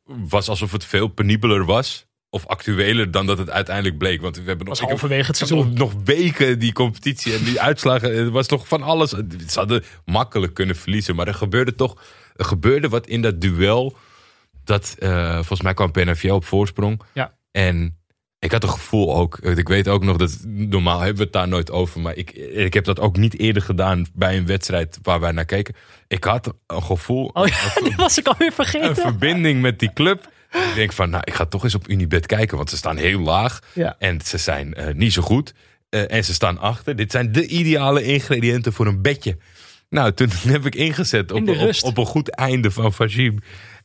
[0.06, 2.07] was alsof het veel penibeler was...
[2.38, 4.22] of actueler dan dat het uiteindelijk bleek.
[4.22, 4.80] Want we hebben nog...
[4.80, 5.58] halverwege het seizoen.
[5.58, 8.16] nog, nog weken die competitie en die uitslagen.
[8.16, 9.10] Het was toch van alles.
[9.10, 11.16] Ze hadden makkelijk kunnen verliezen.
[11.16, 12.02] Maar er gebeurde toch...
[12.36, 13.98] Er gebeurde wat in dat duel...
[14.64, 17.02] Dat, eh, volgens mij kwam Penafiel op voorsprong.
[17.14, 17.34] Ja.
[17.52, 17.98] En
[18.40, 21.48] ik had het gevoel ook, ik weet ook nog dat normaal hebben we het daar
[21.48, 25.20] nooit over, maar ik, ik heb dat ook niet eerder gedaan bij een wedstrijd waar
[25.20, 25.76] wij naar keken.
[26.08, 28.96] Ik had een gevoel, Oh ja, die was ik alweer een vergeten.
[28.96, 30.30] verbinding met die club.
[30.52, 33.20] Ik denk van, nou, ik ga toch eens op Unibet kijken, want ze staan heel
[33.20, 33.96] laag Ja.
[34.00, 35.54] en ze zijn eh, niet zo goed.
[35.90, 36.96] Eh, en ze staan achter.
[36.96, 39.38] Dit zijn de ideale ingrediënten voor een bedje.
[39.90, 43.40] Nou, toen heb ik ingezet In op, op, een goed einde van Fajim.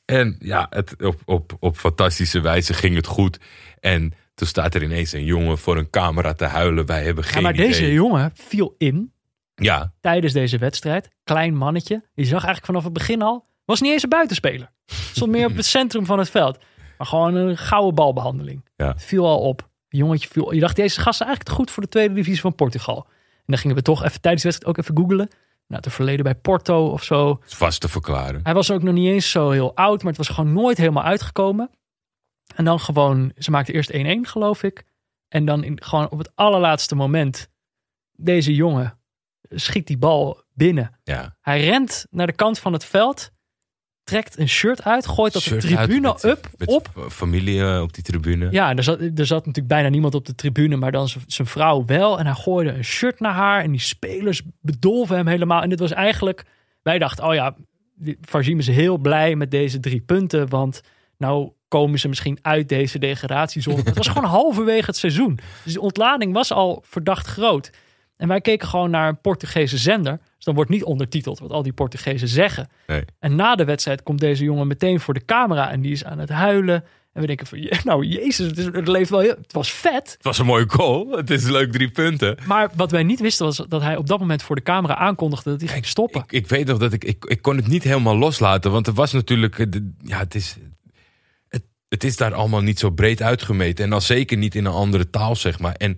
[0.04, 3.38] En ja, het, op, op, op fantastische wijze ging het goed.
[3.80, 6.86] En toen staat er ineens een jongen voor een camera te huilen.
[6.86, 7.66] Wij hebben geen Ja, maar idee.
[7.66, 9.12] deze jongen viel in
[9.54, 11.08] Ja, tijdens deze wedstrijd.
[11.24, 12.02] Klein mannetje.
[12.14, 13.46] Die zag eigenlijk vanaf het begin al.
[13.72, 14.70] Was niet eens een buitenspeler.
[14.86, 16.58] Stond meer op het centrum van het veld.
[16.98, 18.68] Maar gewoon een gouden balbehandeling.
[18.76, 18.88] Ja.
[18.88, 19.60] Het viel al op.
[19.60, 20.52] Het jongetje viel.
[20.52, 23.06] Je dacht, deze gast is eigenlijk te goed voor de tweede divisie van Portugal.
[23.06, 25.28] En dan gingen we toch even tijdens de wedstrijd ook even googelen.
[25.66, 27.40] Nou, te verleden bij Porto of zo.
[27.46, 28.40] is vast te verklaren.
[28.42, 31.02] Hij was ook nog niet eens zo heel oud, maar het was gewoon nooit helemaal
[31.02, 31.70] uitgekomen.
[32.54, 34.84] En dan gewoon, ze maakte eerst 1-1 geloof ik.
[35.28, 37.48] En dan in, gewoon op het allerlaatste moment,
[38.12, 38.98] deze jongen
[39.48, 40.98] schiet die bal binnen.
[41.04, 43.30] Ja, Hij rent naar de kant van het veld.
[44.04, 46.88] Trekt een shirt uit, gooit dat de tribune met- up, met op.
[47.08, 48.48] Familie eh, op die tribune.
[48.50, 51.48] Ja, en er zat, er zat natuurlijk bijna niemand op de tribune, maar dan zijn
[51.48, 52.18] vrouw wel.
[52.18, 55.62] En hij gooide een shirt naar haar en die spelers bedolven hem helemaal.
[55.62, 56.44] En dit was eigenlijk,
[56.82, 57.54] wij dachten, oh ja,
[58.20, 60.80] Farzim is heel blij met deze drie punten, want
[61.18, 63.82] nou komen ze misschien uit deze degradatiezone.
[63.84, 65.38] het was gewoon halverwege het seizoen.
[65.64, 67.70] Dus de ontlading was al verdacht groot.
[68.16, 70.18] En wij keken gewoon naar een Portugese zender.
[70.42, 72.68] Dus dan wordt niet ondertiteld wat al die Portugezen zeggen.
[72.86, 73.04] Nee.
[73.18, 76.18] En na de wedstrijd komt deze jongen meteen voor de camera en die is aan
[76.18, 76.84] het huilen.
[77.12, 80.12] En we denken van, nou jezus, het, is, het leeft wel heel, het was vet.
[80.12, 81.10] Het was een mooie goal.
[81.10, 82.38] Het is leuk drie punten.
[82.46, 85.50] Maar wat wij niet wisten was dat hij op dat moment voor de camera aankondigde
[85.50, 86.20] dat hij ging stoppen.
[86.20, 87.24] Ik, ik weet nog dat ik, ik...
[87.24, 88.70] Ik kon het niet helemaal loslaten.
[88.70, 89.58] Want er was natuurlijk...
[89.58, 89.66] eh,
[90.02, 90.56] Ja, het is...
[91.48, 93.84] Het, het is daar allemaal niet zo breed uitgemeten.
[93.84, 95.74] En al zeker niet in een andere taal, zeg maar.
[95.74, 95.96] En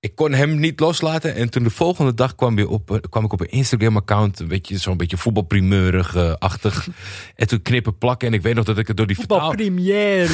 [0.00, 1.34] ik kon hem niet loslaten.
[1.34, 4.40] En toen de volgende dag kwam, weer op, eh, kwam ik op een Instagram-account.
[4.40, 6.88] Een beetje, zo'n beetje voetbalprimeurig-achtig.
[7.36, 8.28] en toen knippen plakken.
[8.28, 9.38] En ik weet nog dat ik het door die vertaal...
[9.38, 10.28] Voetbalpremière.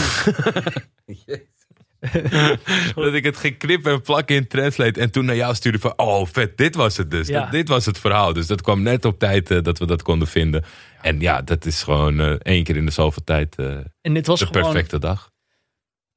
[2.95, 5.01] dat ik het ging knippen en plakken in Translate.
[5.01, 7.29] En toen naar jou stuurde van, oh vet, dit was het dus.
[7.29, 7.41] Ja.
[7.41, 8.33] Dat- dit was het verhaal.
[8.33, 10.65] Dus dat kwam net op tijd eh, dat we dat konden vinden.
[11.03, 13.67] En ja, dat is gewoon eh, één keer in de zoveel tijd eh,
[14.01, 15.31] En dit was de gewoon perfecte dag.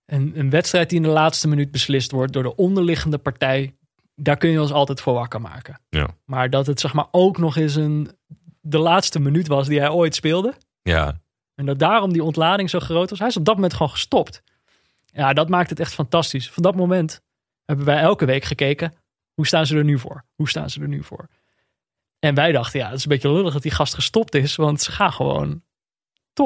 [0.09, 3.75] Een, een wedstrijd die in de laatste minuut beslist wordt door de onderliggende partij.
[4.15, 5.81] Daar kun je ons altijd voor wakker maken.
[5.89, 6.09] Ja.
[6.25, 8.11] Maar dat het zeg maar ook nog eens een,
[8.61, 10.53] de laatste minuut was die hij ooit speelde.
[10.81, 11.19] Ja,
[11.55, 13.19] En dat daarom die ontlading zo groot was.
[13.19, 14.41] Hij is op dat moment gewoon gestopt.
[15.05, 16.49] Ja, dat maakt het echt fantastisch.
[16.49, 17.21] Van dat moment
[17.65, 18.93] hebben wij elke week gekeken.
[19.33, 20.25] Hoe staan ze er nu voor?
[20.35, 21.27] Hoe staan ze er nu voor?
[22.19, 24.55] En wij dachten, ja, het is een beetje lullig dat die gast gestopt is.
[24.55, 25.63] Want ze gaan gewoon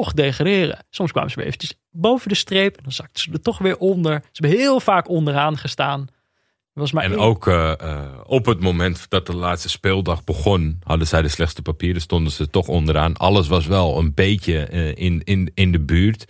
[0.00, 0.84] toch degraderen.
[0.90, 2.76] Soms kwamen ze weer eventjes boven de streep.
[2.76, 4.22] En dan zakten ze er toch weer onder.
[4.32, 6.06] Ze hebben heel vaak onderaan gestaan.
[6.72, 10.78] Was maar en één- ook eh, eh, op het moment dat de laatste speeldag begon,
[10.82, 13.16] hadden zij de slechtste papieren, stonden ze toch onderaan.
[13.16, 16.24] Alles was wel een beetje eh, in, in, in de buurt.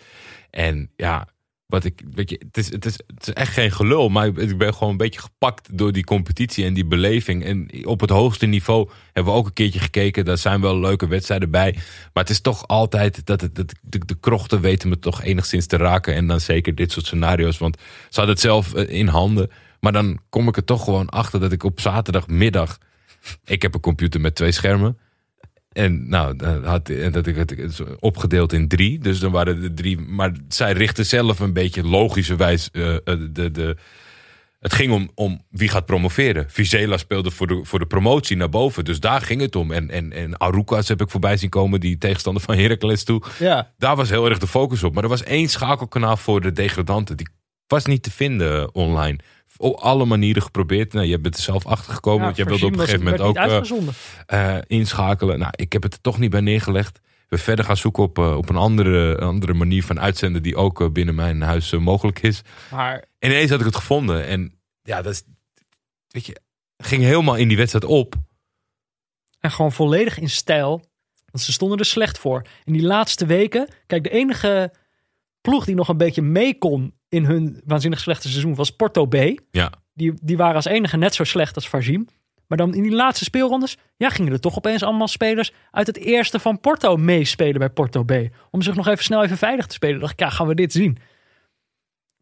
[0.50, 1.28] En ja,
[1.74, 4.58] wat ik, weet je, het is, het, is, het is echt geen gelul, maar ik
[4.58, 7.44] ben gewoon een beetje gepakt door die competitie en die beleving.
[7.44, 10.24] En op het hoogste niveau hebben we ook een keertje gekeken.
[10.24, 11.72] Daar zijn wel leuke wedstrijden bij.
[12.12, 13.48] Maar het is toch altijd dat,
[13.82, 16.14] de krochten weten me toch enigszins te raken.
[16.14, 19.50] En dan zeker dit soort scenario's, want ze hadden het zelf eh, in handen.
[19.80, 22.78] Maar dan kom ik er toch gewoon achter dat ik op zaterdagmiddag.
[23.44, 24.98] Ik heb een computer met twee schermen.
[25.74, 28.98] En nou, dat had, en dat ik het opgedeeld in drie.
[28.98, 29.98] Dus dan waren er drie.
[29.98, 32.68] Maar zij richtten zelf een beetje logischerwijs.
[32.72, 33.76] eh, de, de,
[34.60, 36.46] het ging om, om wie gaat promoveren.
[36.48, 38.84] Vizela speelde voor de, voor de promotie naar boven.
[38.84, 39.72] Dus daar ging het om.
[39.72, 41.80] En, en, en Arukas heb ik voorbij zien komen.
[41.80, 43.22] Die tegenstander van Heracles toe.
[43.38, 44.94] Ja, Daar was heel erg de focus op.
[44.94, 47.16] Maar er was één schakelkanaal voor de degradanten.
[47.16, 47.28] Die
[47.66, 49.18] was niet te vinden eh, online.
[49.56, 50.92] Op alle manieren geprobeerd.
[50.92, 52.18] Nou, je bent er zelf achter gekomen.
[52.18, 55.38] ja, want jij wilde op een gegeven moment ook eh, eh, inschakelen.
[55.38, 57.00] Nou, ik heb het er toch niet bij neergelegd.
[57.28, 60.42] We verder gaan zoeken op, eh, op een andere, andere manier van uitzenden.
[60.42, 62.42] Die ook binnen mijn huis mogelijk is.
[62.70, 64.26] Maar En ineens had ik het gevonden.
[64.26, 65.22] En ja, dat is.
[66.08, 66.40] Weet je,
[66.76, 68.14] ging helemaal in die wedstrijd op.
[69.40, 70.84] En gewoon volledig in stijl.
[71.30, 72.46] Want ze stonden er slecht voor.
[72.64, 73.68] In die laatste weken.
[73.86, 74.72] Kijk, de enige
[75.40, 79.14] ploeg die nog een beetje mee kon in hun waanzinnig slechte seizoen was Porto B.
[79.50, 82.08] Ja, Die, die waren als enige net zo slecht als Farzim.
[82.46, 85.96] Maar dan in die laatste speelrondes, ja, gingen er toch opeens allemaal spelers uit het
[85.96, 88.12] eerste van Porto meespelen bij Porto B.
[88.50, 90.00] Om zich nog even snel even veilig te spelen.
[90.00, 90.98] dacht ik, ja, gaan we dit zien.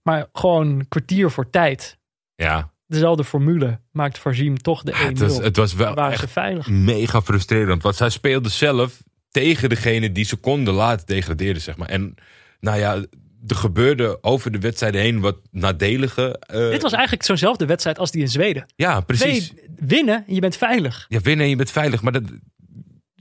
[0.02, 1.98] Maar gewoon een kwartier voor tijd.
[2.35, 2.70] ja.
[2.86, 4.97] Dezelfde formule maakt Farzim toch de 1-0.
[4.97, 6.69] Het was, het was wel echt veilig.
[6.69, 7.82] mega frustrerend.
[7.82, 11.89] Want zij speelde zelf tegen degene die seconden later degradeerde, zeg maar.
[11.89, 12.14] En
[12.60, 13.05] nou ja,
[13.47, 16.39] er gebeurde over de wedstrijden heen wat nadelige.
[16.47, 18.66] eh, Dit was eigenlijk zo'nzelfde wedstrijd als die in Zweden.
[18.77, 19.47] Ja, precies.
[19.48, 21.06] Twee, winnen en je bent veilig.
[21.09, 22.02] Ja, winnen en je bent veilig.
[22.02, 22.23] Maar dat,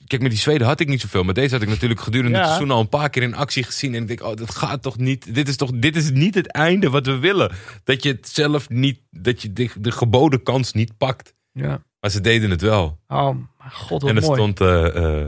[0.06, 1.24] kijk, met die Zweden had ik niet zoveel.
[1.24, 2.44] Maar deze had ik natuurlijk gedurende Ja.
[2.44, 3.96] het seizoen al een paar keer in actie gezien.
[3.96, 5.36] En ik denk, oh, dat gaat toch niet.
[5.36, 7.52] Dit is toch dit is niet het einde wat we willen.
[7.84, 11.34] Dat je het zelf niet, dat je de, de geboden kans niet pakt.
[11.52, 11.84] Ja.
[12.00, 13.00] Maar ze deden het wel.
[13.08, 14.38] Oh, mijn god, wat en het mooi.
[14.42, 14.62] stond.
[14.62, 15.24] eh,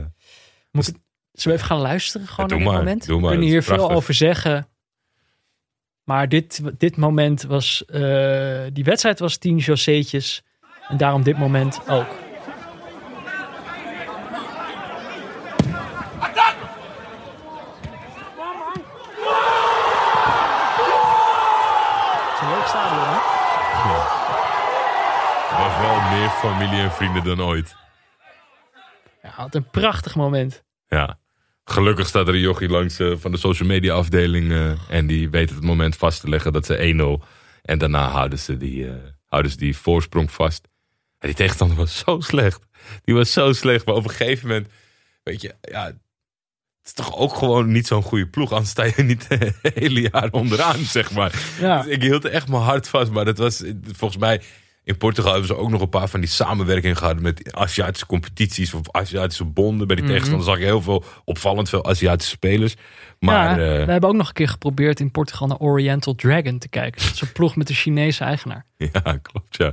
[0.70, 0.96] Moet ik-
[1.32, 3.06] Zullen we even gaan luisteren gewoon Ja, doe dit maar, moment?
[3.06, 4.68] doe maar, We kunnen hier veel over zeggen.
[6.04, 7.84] Maar dit, dit moment was...
[7.84, 10.42] eh, die wedstrijd was tien Joséetjes.
[10.88, 12.06] En daarom dit moment ook.
[22.26, 23.32] Het is een leuk stadion, hè?
[25.58, 27.76] was wel meer familie en vrienden dan ooit.
[29.22, 30.64] Ja, wat een prachtig moment.
[30.88, 31.18] Ja.
[31.64, 34.52] Gelukkig staat er een jochie langs eh, van de social media afdeling.
[34.52, 37.24] eh, en die weet het moment vast te leggen dat ze 1-0.
[37.62, 38.94] En daarna houden ze, die, eh,
[39.26, 40.68] houden ze die voorsprong vast.
[41.18, 42.66] En die tegenstander was zo slecht.
[43.04, 43.86] Die was zo slecht.
[43.86, 44.68] Maar op een gegeven moment,
[45.22, 45.92] weet je, ja,
[46.84, 48.52] is toch ook gewoon niet zo'n goede ploeg.
[48.52, 51.54] Anders sta je niet het hele jaar onderaan, zeg maar.
[51.60, 51.82] Ja.
[51.82, 53.10] Dus ik hield echt mijn hart vast.
[53.10, 53.62] Maar dat was
[53.92, 54.42] volgens mij...
[54.84, 58.74] In Portugal hebben ze ook nog een paar van die samenwerkingen gehad met Aziatische competities
[58.74, 59.86] of Aziatische bonden.
[59.86, 60.14] Bij die Mhm.
[60.14, 62.74] tegenstander zag je heel veel opvallend veel Aziatische spelers.
[63.18, 66.58] Maar ja, eh, we hebben ook nog een keer geprobeerd in Portugal naar Oriental Dragon
[66.58, 67.02] te kijken.
[67.02, 68.66] Dat is een ploeg met een Chinese eigenaar.
[68.92, 69.72] Ja, klopt, ja.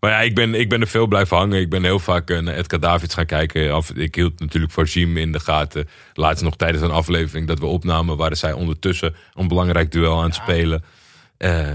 [0.00, 1.60] Maar ja, ik ben, ik ben er veel blijven hangen.
[1.60, 3.72] Ik ben heel vaak eh, naar Edgar Davids gaan kijken.
[3.72, 5.88] Af- Ik hield natuurlijk voor Jim in de gaten.
[6.12, 8.16] Laatst nog tijdens een aflevering dat we opnamen...
[8.16, 10.84] waren zij ondertussen een belangrijk duel aan het spelen.
[11.36, 11.68] Eh,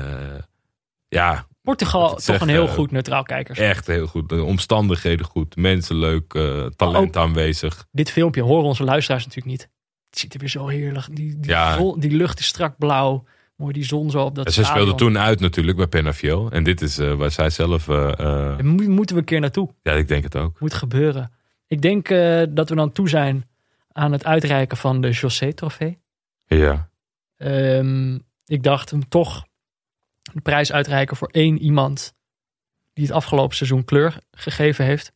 [1.07, 3.59] ja, Portugal, toch een heel eh, goed neutraal kijkers.
[3.59, 4.29] echt heel goed.
[4.29, 5.55] De omstandigheden goed.
[5.55, 6.33] Mensen leuk.
[6.33, 7.85] eh, talent aanwezig.
[7.91, 9.69] Dit filmpje horen onze luisteraars natuurlijk niet.
[10.09, 11.15] Het ziet er weer zo heerlijk.
[11.15, 11.77] Die, die, Ja.
[11.77, 13.23] zon- die lucht is strak blauw.
[13.55, 16.51] Mooi die zon zo op dat ze speelden toen uit natuurlijk bij Penafiel.
[16.51, 17.87] En dit is eh, waar zij zelf...
[17.87, 19.69] mo- moeten we een keer naartoe.
[19.81, 20.59] ja, ik denk het ook.
[20.59, 21.31] Moet gebeuren.
[21.67, 22.07] Ik denk
[22.55, 23.49] dat we dan toe zijn
[23.91, 25.99] aan het uitreiken van de José-trofee.
[26.45, 26.89] Ja.
[27.37, 28.15] Ehm,
[28.45, 29.45] ik dacht hem toch
[30.35, 32.13] de prijs uitreiken voor één iemand
[32.93, 35.11] die het afgelopen seizoen kleur gegeven heeft.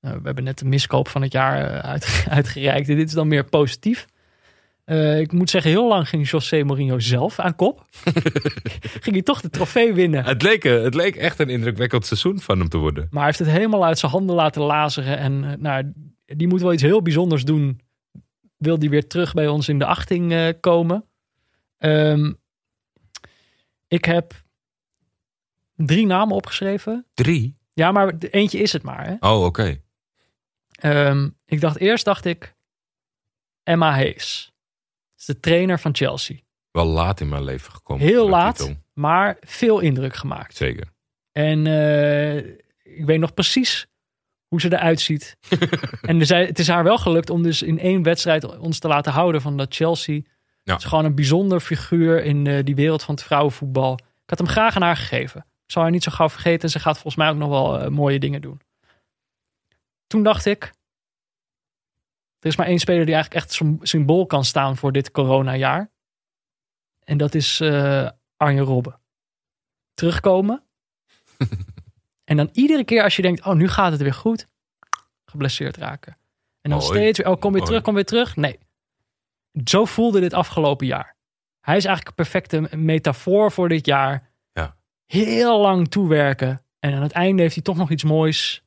[0.00, 2.86] Nou, we hebben net de miskoop van het jaar eh, uit, uitgereikt.
[2.86, 4.06] Dit is dan meer positief.
[4.84, 7.86] Eh, ik moet zeggen, heel lang ging José Mourinho zelf aan kop.
[9.02, 10.24] ging hij toch de trofee winnen.
[10.24, 13.06] Het leek, eh, het leek echt een indrukwekkend seizoen van hem te worden.
[13.10, 15.18] Maar hij heeft het helemaal uit zijn handen laten lazeren.
[15.18, 15.92] En nou,
[16.24, 17.80] die moet wel iets heel bijzonders doen.
[18.56, 21.04] Wil die weer terug bij ons in de achting komen?
[21.78, 22.32] Ehm,
[23.92, 24.42] ik heb
[25.76, 27.06] drie namen opgeschreven.
[27.14, 27.56] Drie?
[27.72, 29.06] Ja, maar eentje is het maar.
[29.06, 29.16] Hè?
[29.20, 29.80] Oh, oké.
[30.70, 32.54] Ehm, ik dacht eerst, dacht ik,
[33.62, 34.52] Emma Hayes.
[35.18, 36.36] Is de trainer van Chelsea.
[36.70, 38.06] Wel laat in mijn leven gekomen.
[38.06, 38.76] Heel laat, titel.
[38.92, 40.56] maar veel indruk gemaakt.
[40.56, 40.92] Zeker.
[41.32, 42.36] En eh,
[42.82, 43.86] ik weet nog precies
[44.48, 45.36] hoe ze eruit ziet.
[46.02, 49.12] en zei- het is haar wel gelukt om dus in één wedstrijd ons te laten
[49.12, 50.20] houden van dat Chelsea.
[50.62, 50.72] Ja.
[50.72, 53.92] Het is gewoon een bijzonder figuur in eh, die wereld van het vrouwenvoetbal.
[53.94, 55.40] Ik had hem graag aan haar gegeven.
[55.40, 56.70] Ik zal haar niet zo gauw vergeten.
[56.70, 58.60] Ze gaat volgens mij ook nog wel eh, mooie dingen doen.
[60.06, 60.62] Toen dacht ik,
[62.38, 65.90] er is maar één speler die eigenlijk echt sym- symbool kan staan voor dit coronajaar.
[67.04, 69.00] En dat is eh Arjen Robben.
[69.94, 70.62] Terugkomen.
[72.30, 74.48] en dan iedere keer als je denkt, oh nu gaat het weer goed,
[75.24, 76.16] geblesseerd raken.
[76.60, 76.90] En dan Mooi.
[76.90, 77.64] steeds weer, oh kom weer Mooi.
[77.64, 78.36] terug, kom weer terug.
[78.36, 78.58] Nee.
[79.64, 81.16] Zo voelde dit afgelopen jaar.
[81.60, 84.30] Hij is eigenlijk een perfecte metafoor voor dit jaar.
[84.52, 84.76] Ja.
[85.06, 86.60] Heel lang toewerken.
[86.78, 88.62] En aan het einde heeft hij toch nog iets moois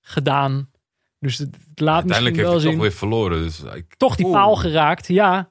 [0.00, 0.70] gedaan.
[1.18, 3.42] Dus het laat misschien Uiteindelijk heeft wel hij zien toch weer verloren.
[3.42, 4.34] Dus ik, toch die Oeh.
[4.34, 5.50] paal geraakt, ja.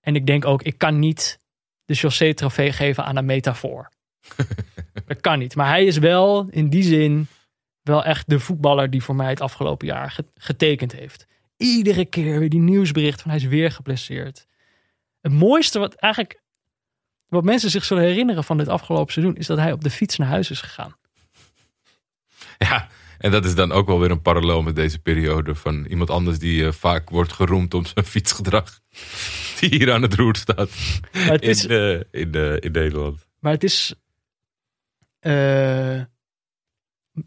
[0.00, 1.38] En ik denk ook, ik kan niet
[1.84, 3.88] de José-trofee geven aan een metafoor.
[5.06, 5.54] dat kan niet.
[5.56, 7.26] Maar hij is wel in die zin
[7.82, 11.26] wel echt de voetballer die voor mij het afgelopen jaar ge- getekend heeft.
[11.56, 14.46] Iedere keer weer die nieuwsbericht van hij is weer geblesseerd.
[15.20, 16.42] Het mooiste wat eigenlijk
[17.28, 20.16] wat mensen zich zullen herinneren van dit afgelopen seizoen is dat hij op de fiets
[20.16, 20.96] naar huis is gegaan.
[22.58, 22.88] Ja,
[23.18, 26.38] en dat is dan ook wel weer een parallel met deze periode van iemand anders
[26.38, 28.80] die eh, vaak wordt geroemd om zijn fietsgedrag.
[29.60, 30.70] Die hier aan het roer staat
[31.10, 33.26] het in, is, eh, in, eh, in Nederland.
[33.40, 33.94] Maar het is.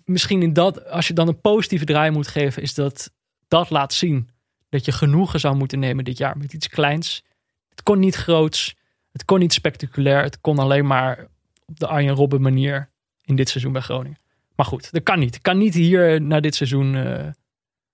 [0.05, 0.85] misschien in dat.
[0.85, 3.11] Als je dan een positieve draai moet geven, is dat.
[3.49, 4.29] Dat laat zien
[4.69, 7.23] dat je genoegen zou moeten nemen dit jaar met iets kleins.
[7.69, 8.75] Het kon niet groots.
[9.11, 10.23] Het kon niet spectaculair.
[10.23, 11.27] Het kon alleen maar
[11.65, 12.89] op de Arjen Robben manier
[13.21, 14.17] in dit seizoen bij Groningen.
[14.55, 15.35] Maar goed, dat kan niet.
[15.35, 17.27] Ik kan niet hier na dit seizoen eh,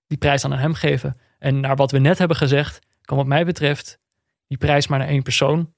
[0.06, 1.20] die prijs aan hem geven.
[1.38, 3.98] En naar wat we net hebben gezegd, kan wat mij betreft
[4.46, 5.72] die prijs maar naar één persoon.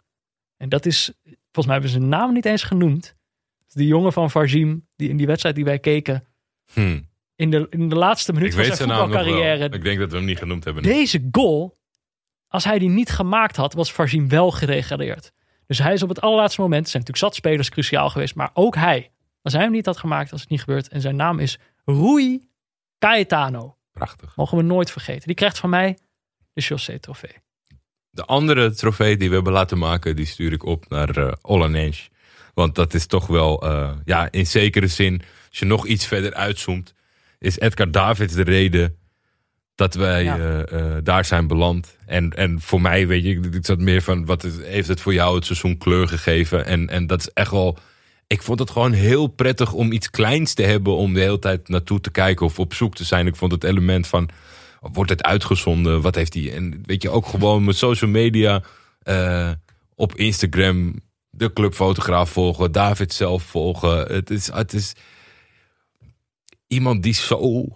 [0.57, 1.13] En dat is
[1.59, 3.17] Volgens mij hebben ze zijn naam niet eens genoemd.
[3.69, 6.25] Die jongen van Varzim, die in die wedstrijd die wij keken,
[6.73, 7.01] Hm.
[7.39, 9.65] In de, in de laatste minuut Ik van zijn voetbalcarrière.
[9.65, 10.83] Ik denk dat we hem niet genoemd hebben.
[10.83, 11.77] Deze goal,
[12.49, 15.33] als hij die niet gemaakt had, was Varzim wel gedegradeerd.
[15.67, 18.51] Dus hij is op het allerlaatste moment, er zijn natuurlijk zat spelers cruciaal geweest, maar
[18.55, 19.11] ook hij.
[19.43, 20.89] Als hij hem niet had gemaakt, was het niet gebeurd.
[20.89, 22.49] En zijn naam is Rui
[22.99, 23.77] Caetano.
[23.93, 24.37] Prachtig.
[24.37, 25.27] Mogen we nooit vergeten.
[25.27, 25.99] Die krijgt van mij
[26.53, 27.37] de José trofee.
[28.11, 32.07] De andere trofee die we hebben laten maken, die stuur ik op naar Olanensch.
[32.55, 36.35] Want dat is toch wel, eh, ja, in zekere zin, als je nog iets verder
[36.35, 36.95] uitzoomt,
[37.39, 38.97] is Edgar Davids de reden
[39.75, 40.37] dat wij Ja.
[40.39, 41.97] eh, eh, daar zijn beland.
[42.07, 45.15] En, en voor mij, weet je, ik, zat meer van, wat is- heeft het voor
[45.15, 46.65] jou het seizoen kleur gegeven?
[46.67, 47.79] En, en dat is echt wel,
[48.27, 51.69] ik vond het gewoon heel prettig om iets kleins te hebben om de hele tijd
[51.69, 53.27] naartoe te kijken of op zoek te zijn.
[53.27, 54.29] Ik vond het element van,
[54.81, 56.01] wordt het uitgezonden?
[56.01, 56.53] Wat heeft hij?
[56.55, 58.63] En weet je, ook gewoon met social media,
[59.03, 59.51] eh,
[59.95, 60.95] op Instagram,
[61.31, 63.99] de clubfotograaf volgen, David zelf volgen.
[64.15, 64.93] Het is, het is
[66.69, 67.67] iemand die zo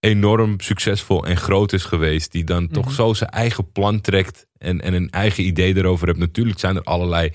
[0.00, 2.32] enorm succesvol en groot is geweest.
[2.32, 2.72] Die dan Mhm.
[2.72, 6.18] toch zo zijn eigen plan trekt en, en een eigen idee erover hebt.
[6.18, 7.32] Natuurlijk zijn er allerlei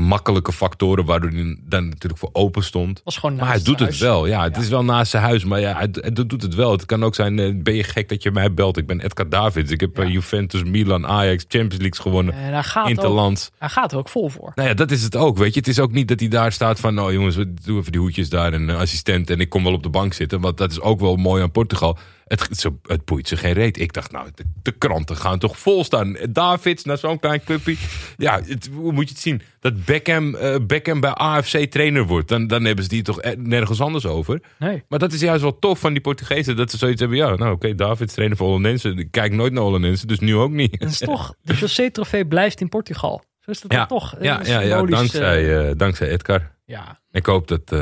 [0.00, 3.00] makkelijke factoren waardoor hij dan natuurlijk voor open stond.
[3.04, 4.26] was gewoon Maar hij doet het wel.
[4.26, 4.62] Ja, het Ja.
[4.62, 5.44] is wel naast zijn huis.
[5.44, 6.72] Maar ja, hij, hij doet het wel.
[6.72, 8.76] Het kan ook zijn, eh, ben je gek dat je mij belt?
[8.76, 9.70] Ik ben Edgar Davids.
[9.70, 10.10] Ik heb eh, Ja.
[10.10, 12.34] Juventus, Milan, Ajax, Champions League gewonnen.
[12.34, 13.50] En hij gaat, ook, Interland.
[13.58, 14.52] hij gaat er ook vol voor.
[14.54, 15.38] Nou ja, dat is het ook.
[15.38, 17.78] Weet je, het is ook niet dat hij daar staat van, nou jongens, we doen
[17.78, 20.40] even die hoedjes daar en een assistent en ik kom wel op de bank zitten.
[20.40, 21.98] Want dat is ook wel mooi aan Portugal.
[22.30, 23.78] Het, ze- het boeit ze geen reet.
[23.80, 26.16] Ik dacht, nou, de, de kranten gaan toch vol staan.
[26.30, 27.76] Davids naar zo'n klein clubje.
[28.16, 29.42] Ja, het, hoe moet je het zien?
[29.60, 32.28] Dat Beckham, eh, Beckham bij AFC trainer wordt.
[32.28, 34.40] Dan, dan hebben ze die toch eh, nergens anders over.
[34.58, 34.82] Nee.
[34.88, 36.56] Maar dat is juist wel tof van die Portugezen.
[36.56, 37.18] Dat ze zoiets hebben.
[37.18, 38.88] Ja, nou oké, Davids trainer voor Hollandense.
[38.88, 40.80] Ik kijk nooit naar Hollandense, dus nu ook niet.
[40.80, 43.22] Dat is toch, de José-trofee blijft in Portugal.
[43.40, 44.14] Zo is dat Ja, dan toch.
[44.16, 46.50] eh, Ja, ja, ja dankzij, eh, dankzij Edgar.
[46.64, 46.98] ja.
[47.12, 47.72] Ik hoop dat.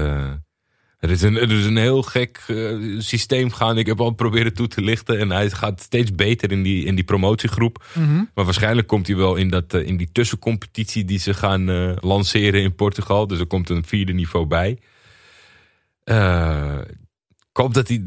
[0.99, 3.79] Er, is een, er is een heel gek eh, systeem gaan.
[3.79, 5.19] Ik heb al proberen toe te lichten.
[5.19, 7.85] En hij gaat steeds beter in die, in die promotiegroep.
[7.95, 8.23] Mhm.
[8.35, 11.93] Maar waarschijnlijk komt hij wel in, dat, eh, in die tussencompetitie die ze gaan eh,
[12.01, 13.27] lanceren in Portugal.
[13.27, 14.79] Dus er komt een vierde niveau bij.
[17.51, 18.03] Ik hoop dat, hij,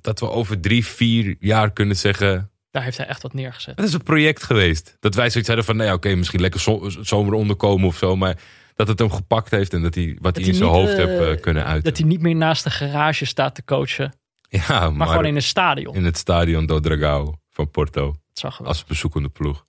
[0.00, 2.50] dat we over drie, vier jaar kunnen zeggen.
[2.70, 3.76] Daar heeft hij echt wat neergezet.
[3.76, 4.96] Het is een project geweest.
[5.00, 8.16] Dat wij zoiets hadden van, nou ja, oké, misschien lekker zo- zomer onderkomen of zo.
[8.16, 8.38] Maar
[8.74, 11.04] dat het hem gepakt heeft en dat hij wat hij in zijn niet, hoofd eh,
[11.06, 11.84] heeft eh, kunnen uiten.
[11.90, 14.12] Dat hij niet meer naast de garage staat te coachen.
[14.48, 15.94] ja, maar, Maar, gewoon in een stadion.
[15.94, 18.06] in het stadion do Dragao van Porto.
[18.06, 18.64] Dat zag we.
[18.64, 19.64] Als bezoekende ploeg.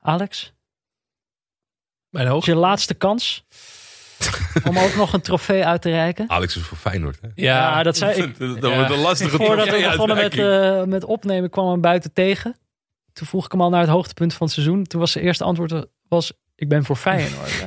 [0.00, 0.52] Alex,
[2.08, 2.44] Mijn is hoog.
[2.46, 3.44] je laatste kans
[4.68, 6.30] om ook nog een trofee uit te reiken?
[6.30, 7.18] Alex is voor Feyenoord.
[7.20, 7.28] Hè?
[7.34, 8.38] Ja, dat zei ik.
[8.38, 8.76] Dat, Ja.
[8.76, 12.56] wordt een lastige Voordat we begonnen met, eh, met opnemen, kwam hem buiten tegen.
[13.12, 14.84] Toen vroeg ik hem al naar het hoogtepunt van het seizoen.
[14.84, 17.66] Toen was zijn eerste antwoord was, ik ben voor Feyenoord.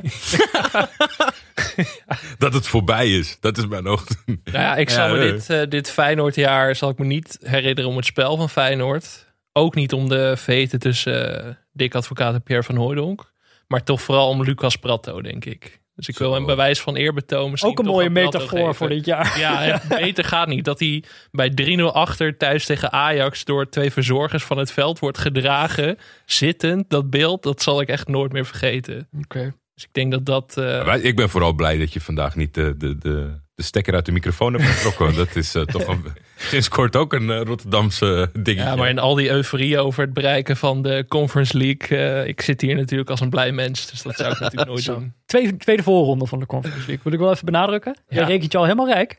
[2.38, 3.36] Dat het voorbij is.
[3.40, 4.16] Dat is mijn hoogte.
[4.26, 7.96] Nou ja, ik Ja, zal me dit, dit Feyenoordjaar zal ik me niet herinneren om
[7.96, 9.34] het spel van Feyenoord.
[9.52, 13.32] Ook niet om de veten tussen eh, Dick Advocaat en Pierre van Hooijdonk.
[13.66, 15.80] Maar toch vooral om Lucas Pratto, denk ik.
[15.94, 19.04] Dus ik wil een bewijs van eerbetoon misschien Ook een toch mooie metafoor voor dit
[19.04, 19.38] jaar.
[19.38, 20.64] Ja, ja, beter gaat niet.
[20.64, 25.18] Dat hij bij 3-0 achter thuis tegen Ajax door twee verzorgers van het veld wordt
[25.18, 25.98] gedragen.
[26.24, 29.08] Zittend, dat beeld, dat zal ik echt nooit meer vergeten.
[29.18, 29.54] Oké.
[29.74, 30.56] Dus ik denk dat dat...
[30.56, 33.94] eh, Maar Ik ben vooral blij dat je vandaag niet de, de, de, de stekker
[33.94, 35.14] uit de microfoon hebt getrokken.
[35.14, 36.04] dat is eh, toch een,
[36.50, 38.68] sinds kort ook een eh, Rotterdamse dingetje.
[38.70, 41.98] Ja, maar in al die euforie over het bereiken van de Conference League.
[41.98, 43.90] eh, ik zit hier natuurlijk als een blij mens.
[43.90, 44.94] Dus dat zou ik natuurlijk nooit Zo.
[44.94, 45.12] doen.
[45.26, 47.00] Tweede, tweede voorronde van de Conference League.
[47.04, 47.96] Wil ik wel even benadrukken.
[48.08, 48.26] Jij Ja.
[48.26, 49.18] rekent je al helemaal rijk.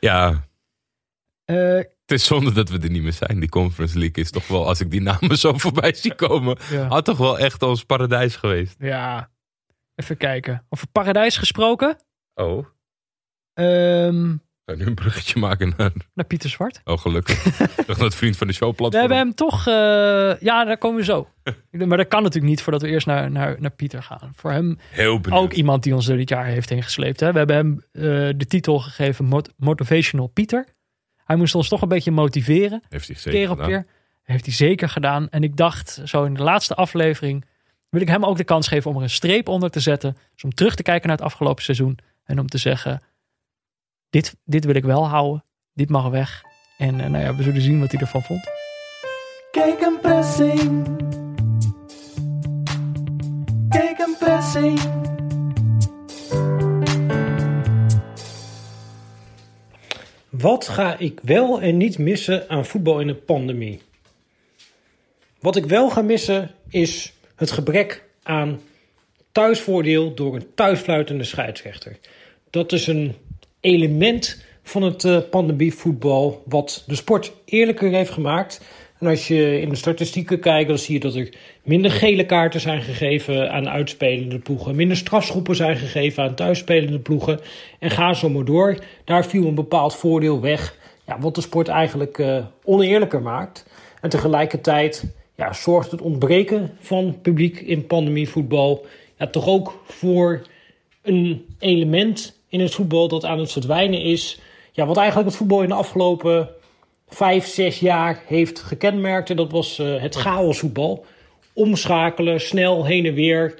[0.00, 0.44] Ja,
[1.44, 3.40] Eh, het is zonde dat we er niet meer zijn.
[3.40, 6.86] Die Conference League is toch wel, als ik die namen zo voorbij zie komen, ja.
[6.88, 8.74] had toch wel echt ons paradijs geweest.
[8.78, 9.30] ja.
[9.96, 10.66] Even kijken.
[10.68, 11.96] Over paradijs gesproken.
[12.34, 12.66] Oh,
[13.52, 16.80] Ehm, ik ga nu een bruggetje maken naar, naar Pieter Zwart.
[16.84, 17.42] oh gelukkig,
[17.86, 19.00] toch het vriend van de show We platform.
[19.00, 19.66] hebben hem toch...
[19.66, 21.28] eh, ja, daar komen we zo.
[21.70, 24.30] maar dat kan natuurlijk niet voordat we eerst naar, naar, naar Pieter gaan.
[24.34, 25.42] Voor hem Heel benieuwd.
[25.42, 27.20] ook iemand die ons er dit jaar heeft heen gesleept.
[27.20, 27.32] Hè?
[27.32, 28.02] We hebben hem eh,
[28.38, 30.66] de titel gegeven Mot- Motivational Pieter.
[31.24, 32.82] Hij moest ons toch een beetje motiveren.
[32.88, 33.68] Heeft hij zeker keer op gedaan.
[33.82, 33.86] keer.
[34.22, 35.28] Heeft hij zeker gedaan.
[35.28, 37.44] En ik dacht, zo in de laatste aflevering
[37.88, 40.16] wil ik hem ook de kans geven om er een streep onder te zetten.
[40.32, 41.98] Dus om terug te kijken naar het afgelopen seizoen.
[42.24, 43.02] En om te zeggen,
[44.10, 45.44] dit, dit wil ik wel houden.
[45.72, 46.42] Dit mag weg.
[46.78, 48.50] En eh, nou ja, we zullen zien wat hij ervan vond.
[49.50, 50.86] Kijk een pressing.
[53.68, 54.80] Kijk een pressing.
[60.30, 63.80] Wat ga ik wel en niet missen aan voetbal in de pandemie?
[65.40, 68.60] Wat ik wel ga missen is het gebrek aan
[69.32, 71.98] thuisvoordeel door een thuisfluitende scheidsrechter.
[72.50, 73.14] Dat is een
[73.60, 78.60] element van het eh, pandemievoetbal wat de sport eerlijker heeft gemaakt.
[78.98, 82.60] En als je in de statistieken kijkt, dan zie je dat er minder gele kaarten
[82.60, 84.76] zijn gegeven aan uitspelende ploegen.
[84.76, 87.40] Minder strafschoppen zijn gegeven aan thuisspelende ploegen.
[87.78, 88.78] En ga zo maar door.
[89.04, 90.76] Daar viel een bepaald voordeel weg.
[91.06, 93.66] Ja, wat de sport eigenlijk eh, oneerlijker maakt.
[94.00, 95.04] En tegelijkertijd
[95.36, 98.86] ja, zorgt het ontbreken van publiek in pandemievoetbal
[99.18, 100.46] ja, toch ook voor
[101.02, 104.40] een element in het voetbal dat aan het verdwijnen is.
[104.72, 106.48] Ja, wat eigenlijk het voetbal in de afgelopen
[107.08, 109.30] vijf, zes jaar heeft gekenmerkt.
[109.30, 111.04] En dat was eh, het chaosvoetbal.
[111.52, 113.58] Omschakelen, snel heen en weer.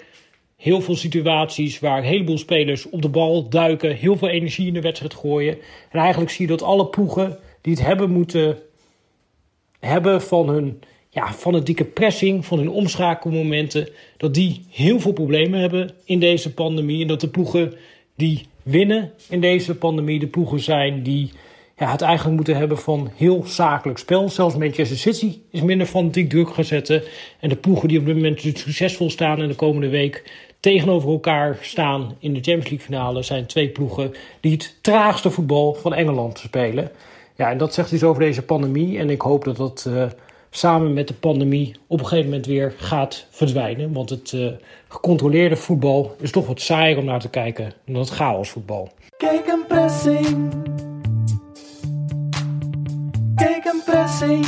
[0.56, 3.96] Heel veel situaties waar een heleboel spelers op de bal duiken.
[3.96, 5.58] Heel veel energie in de wedstrijd gooien.
[5.90, 8.58] En eigenlijk zie je dat alle ploegen die het hebben moeten
[9.80, 10.82] hebben van hun
[11.16, 17.02] ja, dikke pressing, van hun omschakelmomenten, dat die heel veel problemen hebben in deze pandemie.
[17.02, 17.74] En dat de ploegen
[18.16, 21.30] die winnen in deze pandemie de ploegen zijn die
[21.76, 24.28] ja, het eigenlijk moeten hebben van heel zakelijk spel.
[24.28, 27.02] Zelfs Manchester City is minder fanatiek druk gaan zetten.
[27.40, 30.30] En de ploegen die op dit moment succesvol staan en de komende week
[30.60, 35.74] tegenover elkaar staan in de Champions League finale zijn twee ploegen die het traagste voetbal
[35.74, 36.90] van Engeland spelen.
[37.36, 38.98] Ja, en dat zegt iets over deze pandemie.
[38.98, 40.06] En ik hoop dat dat eh,
[40.56, 43.92] samen met de pandemie op een gegeven moment weer gaat verdwijnen.
[43.92, 44.46] Want het eh,
[44.88, 48.92] gecontroleerde voetbal is toch wat saaier om naar te kijken dan het chaosvoetbal.
[49.16, 50.52] Kijk een pressing.
[53.34, 54.46] Kijk een pressing.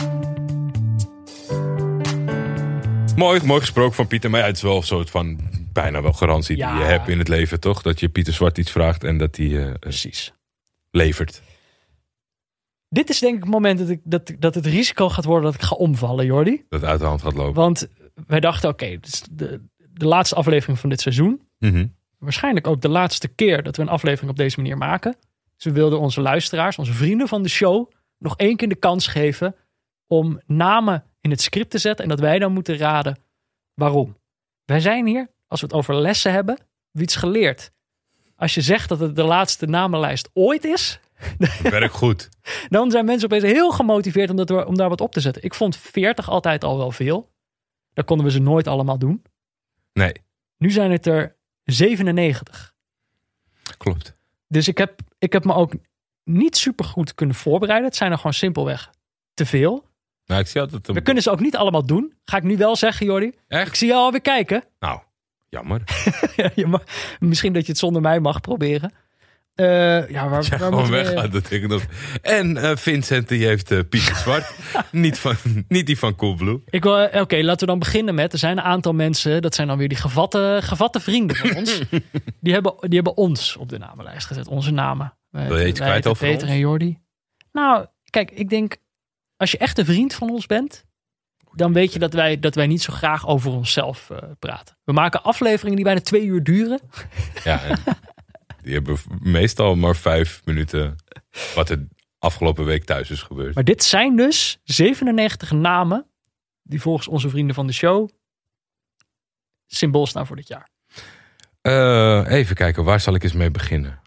[3.16, 4.30] Mooi, mooi gesproken van Pieter.
[4.30, 5.38] Maar ja, het is wel een soort van
[5.72, 6.70] bijna wel garantie Ja.
[6.72, 7.82] die je hebt in het leven, toch?
[7.82, 10.32] Dat je Pieter Zwart iets vraagt en dat hij eh, Precies.
[10.90, 11.42] levert.
[12.88, 15.54] Dit is denk ik het moment dat, ik, dat, dat het risico gaat worden dat
[15.54, 16.64] ik ga omvallen, Jordi.
[16.68, 17.54] Dat het uit de hand gaat lopen.
[17.54, 17.88] Want
[18.26, 21.42] wij dachten, oké, dit is de, de laatste aflevering van dit seizoen.
[21.58, 21.86] Mhm.
[22.18, 25.16] Waarschijnlijk ook de laatste keer dat we een aflevering op deze manier maken.
[25.56, 29.06] Dus we wilden onze luisteraars, onze vrienden van de show, nog één keer de kans
[29.06, 29.54] geven
[30.06, 33.18] om namen in het script te zetten en dat wij dan moeten raden
[33.74, 34.16] waarom.
[34.64, 36.58] Wij zijn hier, als we het over lessen hebben,
[36.90, 37.70] wie iets geleerd.
[38.36, 41.00] Als je zegt dat het de laatste namenlijst ooit is,
[41.62, 42.28] Werk goed.
[42.68, 45.42] dan zijn mensen opeens heel gemotiveerd om, dat, om daar wat op te zetten.
[45.42, 47.32] Ik vond 40 altijd al wel veel.
[47.92, 49.22] Dat konden we ze nooit allemaal doen.
[49.92, 50.12] Nee,
[50.58, 52.74] Nu zijn het er 97.
[53.78, 54.16] klopt.
[54.48, 55.72] Dus ik heb, ik heb me ook
[56.24, 57.88] niet super goed kunnen voorbereiden.
[57.88, 58.90] Het zijn er gewoon simpelweg
[59.34, 59.86] te veel.
[60.26, 60.94] Nou, ik zie altijd een...
[60.94, 62.14] We kunnen ze ook niet allemaal doen.
[62.24, 63.26] Ga ik nu wel zeggen, Jordi.
[63.26, 63.76] Ik Echt?
[63.76, 64.64] zie jou alweer kijken.
[64.78, 65.00] Nou,
[65.48, 65.82] jammer.
[66.66, 68.92] Mag- misschien dat je het zonder mij mag proberen.
[69.58, 71.30] Eh, ja, waar, Ja, waar gewoon moeten we- weggaan.
[71.30, 71.82] Dat ik nog...
[72.22, 74.54] En eh, Vincent die heeft eh, Pieter Zwart.
[74.90, 75.34] niet, van,
[75.68, 76.62] niet die van Coolblue.
[76.66, 78.32] Ik wil, Oké, laten we dan beginnen met.
[78.32, 81.80] Er zijn een aantal mensen, dat zijn dan weer die gevatte, gevatte vrienden van ons.
[82.40, 85.16] die, hebben, die hebben ons op de namenlijst gezet, onze namen.
[85.30, 86.50] Wil je iets wij kwijt over Peter ons?
[86.50, 86.98] en Jordi.
[87.52, 88.76] Nou, kijk, ik denk,
[89.36, 90.84] als je echt een vriend van ons bent,
[91.52, 94.76] dan weet je dat wij, dat wij niet zo graag over onszelf eh, praten.
[94.84, 96.80] We maken afleveringen die bijna twee uur duren.
[97.44, 97.60] Ja,
[98.68, 100.96] die hebben meestal maar vijf minuten
[101.54, 101.86] wat er
[102.18, 103.54] afgelopen week thuis is gebeurd.
[103.54, 106.06] Maar dit zijn dus 97 namen
[106.62, 108.08] die volgens onze vrienden van de show
[109.66, 110.68] symbool staan voor dit jaar.
[111.60, 114.00] Eh, even kijken, waar zal ik eens mee beginnen?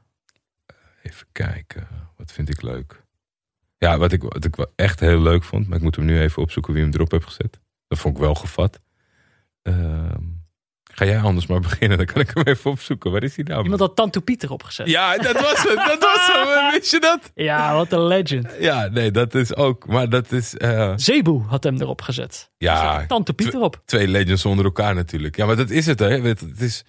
[0.65, 3.03] Eh, Even kijken, wat vind ik leuk?
[3.77, 6.19] Ja, wat ik, wat ik wel echt heel leuk vond, maar ik moet hem nu
[6.19, 7.59] even opzoeken wie hem erop heeft gezet.
[7.87, 8.79] Dat vond ik wel gevat.
[9.61, 10.23] Ehm,
[10.93, 13.11] ga jij anders maar beginnen, dan kan ik hem even opzoeken.
[13.11, 13.63] Waar is hij nou?
[13.63, 14.87] Iemand had Tanto Pieter opgezet.
[14.87, 16.71] Ja, dat was het, dat was hem.
[16.79, 17.31] Wist je dat?
[17.35, 18.47] Ja, wat een legend.
[18.59, 22.49] Ja, nee, dat is ook, maar dat is, eh, Zebu had hem erop gezet.
[22.57, 23.81] ja, Zet Tante Pieter op.
[23.85, 25.35] twee legends onder elkaar natuurlijk.
[25.35, 26.21] Ja, maar dat is het, hè.
[26.21, 26.83] Het is,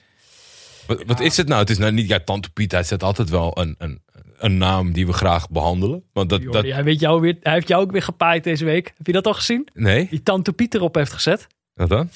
[0.86, 1.60] wat, wat is het nou?
[1.60, 4.02] Het is nou niet, ja, Tante Piet, hij zet altijd wel een, een,
[4.38, 6.04] een naam die we graag behandelen.
[6.12, 8.92] Want dat, dat, hij, weet jou weer, hij heeft jou ook weer gepaaid deze week.
[8.96, 9.68] Heb je dat al gezien?
[9.74, 11.46] nee, Die Tante Pieter op heeft gezet.
[11.74, 12.10] wat dan?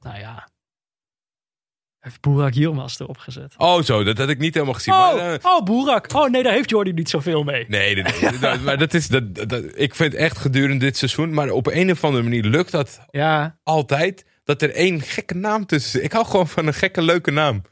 [0.00, 0.48] Nou ja.
[2.02, 3.54] Heeft Boerak Yilmaz erop gezet.
[3.56, 4.94] Oh, zo, dat had ik niet helemaal gezien.
[4.94, 6.14] Oh, Maar, eh, oh, Boerak.
[6.14, 7.64] Oh nee, daar heeft Jordi niet zoveel mee.
[7.68, 8.38] nee, nee, nee.
[8.40, 11.90] dat- maar dat is, dat, dat, ik vind echt gedurende dit seizoen, maar op een
[11.90, 16.02] of andere manier lukt dat Ja, altijd, dat er één gekke naam tussen zit.
[16.02, 17.62] Ik hou gewoon van een gekke, leuke naam.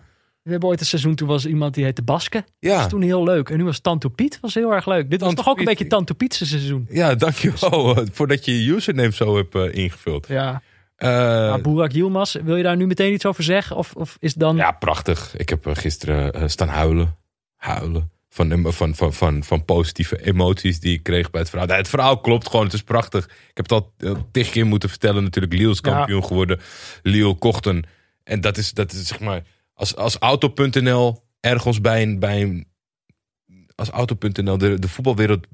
[0.43, 2.37] we hebben ooit een seizoen, toen was iemand die heette Baske.
[2.39, 3.49] Dat Ja, was toen heel leuk.
[3.51, 5.11] En nu was Tanto Piet, was heel erg leuk.
[5.11, 6.87] Dit was toch ook een beetje Tanto Pietse seizoen.
[6.91, 10.27] ja dankjewel voordat je je username zo hebt eh, ingevuld.
[10.29, 10.63] Ja,
[11.09, 13.77] Maar Boerak Yilmaz, wil je daar nu meteen iets over zeggen?
[13.77, 14.57] Of, of is dan...
[14.57, 15.37] Ja, prachtig.
[15.37, 17.17] Ik heb eh, gisteren eh, staan huilen.
[17.57, 18.11] Huilen.
[18.29, 21.69] Van, van, van, van, van positieve emoties die ik kreeg bij het verhaal.
[21.69, 22.65] Nee, het verhaal klopt gewoon.
[22.65, 23.25] Het is prachtig.
[23.25, 25.23] Ik heb het al eh, tig keer moeten vertellen.
[25.23, 26.61] Natuurlijk, Lille is kampioen geworden.
[27.03, 27.85] Lille kocht een.
[28.25, 29.43] En dat is, dat is zeg maar.
[29.75, 32.19] Als, als Auto.nl ergens bij een.
[32.19, 32.69] Bij een
[33.75, 35.47] als Auto.nl de, de voetbalwereld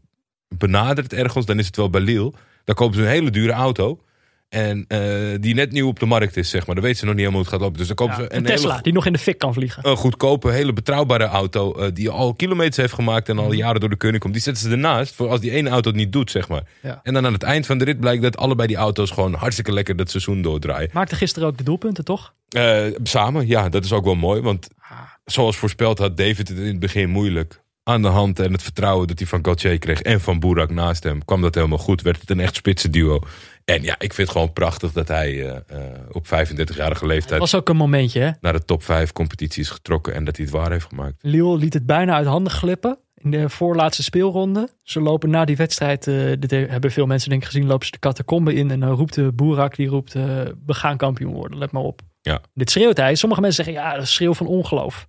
[0.48, 2.32] benadert ergens, dan is het wel bij Lille.
[2.64, 4.00] Dan kopen ze een hele dure auto.
[4.48, 5.00] En eh,
[5.40, 6.74] die net nieuw op de markt is, zeg maar.
[6.74, 7.78] Dan weten ze nog niet helemaal hoe het gaat lopen.
[7.86, 9.54] Dus dan kopen Ja, ze een een Tesla, hele die nog in de fik kan
[9.54, 9.88] vliegen.
[9.88, 11.72] een goedkope, hele betrouwbare auto.
[11.74, 13.54] eh, die al kilometers heeft gemaakt en al Mhm.
[13.56, 14.34] jaren door de keuning komt.
[14.34, 16.62] Die zetten ze ernaast voor als die ene auto het niet doet, zeg maar.
[16.82, 17.00] Ja.
[17.02, 19.72] En dan aan het eind van de rit blijkt dat allebei die auto's gewoon hartstikke
[19.72, 20.90] lekker dat seizoen doordraaien.
[20.92, 22.34] Maakte gisteren ook de doelpunten, toch?
[22.48, 24.40] Eh, samen, ja, dat is ook wel mooi.
[24.40, 24.98] Want Ah.
[25.24, 27.60] zoals voorspeld had David het in het begin moeilijk.
[27.88, 31.02] Aan de hand en het vertrouwen dat hij van Gauthier kreeg en van Boerak naast
[31.02, 32.02] hem, kwam dat helemaal goed.
[32.02, 33.20] Werd het een echt spitse duo.
[33.64, 37.40] En ja, ik vind het gewoon prachtig dat hij eh, eh, op 35-jarige Het leeftijd
[37.40, 38.30] was ook een momentje, hè?
[38.40, 41.14] naar de top 5 competitie is getrokken en dat hij het waar heeft gemaakt.
[41.20, 44.68] Lille liet het bijna uit handen glippen in de voorlaatste speelronde.
[44.82, 47.92] Ze lopen na die wedstrijd, eh, dit hebben veel mensen denk ik gezien, lopen ze
[47.92, 48.70] de catacombe in.
[48.70, 52.00] En dan roept de Boerak, die roept, we gaan kampioen worden, let maar op.
[52.22, 52.40] Ja.
[52.54, 53.14] Dit schreeuwt hij.
[53.14, 55.06] Sommige mensen zeggen, ja, dat is schreeuw van ongeloof.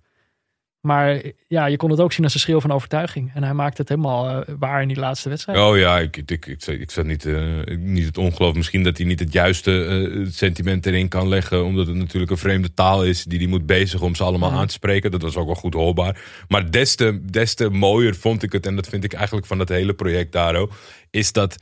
[0.88, 3.30] Maar ja, je kon het ook zien als een schreeuw van overtuiging.
[3.34, 5.58] En hij maakte het helemaal eh, waar in die laatste wedstrijd.
[5.58, 8.54] Oh ja, ik, ik, ik, ik, ik zat niet, eh, niet het ongeloof.
[8.54, 11.64] Misschien dat hij niet het juiste eh, sentiment erin kan leggen.
[11.64, 14.66] Omdat het natuurlijk een vreemde taal is die hij moet bezigen om ze allemaal aan
[14.66, 15.10] te spreken.
[15.10, 16.20] Dat was ook wel goed hoorbaar.
[16.48, 18.66] Maar des te, des te mooier vond ik het.
[18.66, 20.70] En dat vind ik eigenlijk van het hele project Daro.
[21.10, 21.56] Is dat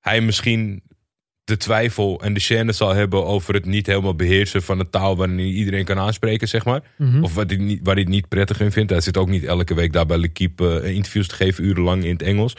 [0.00, 0.82] hij misschien
[1.46, 5.16] de twijfel en de chaîne zal hebben over het niet helemaal beheersen van de taal
[5.16, 6.82] waarin iedereen kan aanspreken, zeg maar.
[6.98, 7.22] Mhm.
[7.22, 8.90] Of wat hij niet, waar hij het niet prettig in vindt.
[8.90, 12.12] Hij zit ook niet elke week daar bij L'Equipe eh, interviews te geven, urenlang in
[12.12, 12.56] het Engels.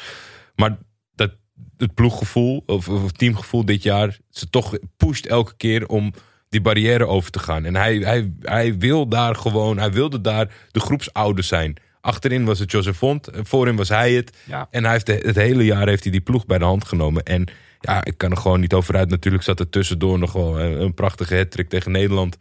[0.56, 0.78] Maar
[1.16, 1.32] dat,
[1.78, 6.14] het ploeggevoel of, of teamgevoel dit jaar, ze toch pusht elke keer om
[6.50, 7.66] die barrière over te gaan.
[7.66, 11.76] En hij, hij, hij wil daar gewoon, hij wilde daar de groepsouder zijn.
[12.02, 14.38] Achterin was het Joseph Font, voorin was hij het.
[14.46, 14.68] Ja.
[14.72, 17.24] En hij heeft de- het hele jaar heeft hij die ploeg bij de hand genomen.
[17.24, 17.48] En
[17.80, 19.10] ja, ik kan er gewoon niet over uit.
[19.10, 22.38] Natuurlijk zat er tussendoor nog wel een, een prachtige hat tegen Nederland.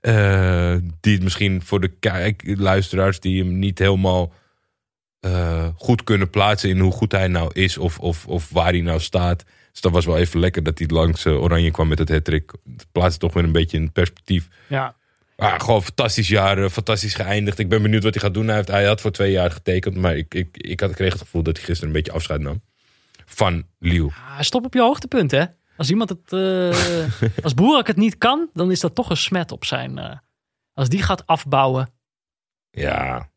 [0.00, 4.32] Eh, die het misschien voor de kijk, luisteraars die hem niet helemaal
[5.20, 8.80] eh, goed kunnen plaatsen in hoe goed hij nou is of, of, of waar hij
[8.80, 9.44] nou staat.
[9.72, 12.52] Dus dat was wel even lekker dat hij langs eh, Oranje kwam met het hat-trick.
[12.76, 14.48] Het plaatst toch weer een beetje in perspectief.
[14.68, 14.94] Ja,
[15.36, 17.58] Ah, gewoon fantastisch jaar, eh, fantastisch geëindigd.
[17.58, 18.46] Ik ben benieuwd wat hij gaat doen.
[18.46, 21.20] Hij, heeft, hij had voor twee jaar getekend, maar ik, ik, ik had, kreeg het
[21.20, 22.62] gevoel dat hij gisteren een beetje afscheid nam.
[23.26, 24.04] Van Liu.
[24.04, 25.44] Ah, stop op je hoogtepunt, hè.
[25.76, 26.32] Als iemand het...
[26.32, 29.98] eh, als Boerak het niet kan, dan is dat toch een smet op zijn...
[29.98, 30.16] eh,
[30.74, 31.90] als die gaat afbouwen.
[32.70, 33.30] Ja,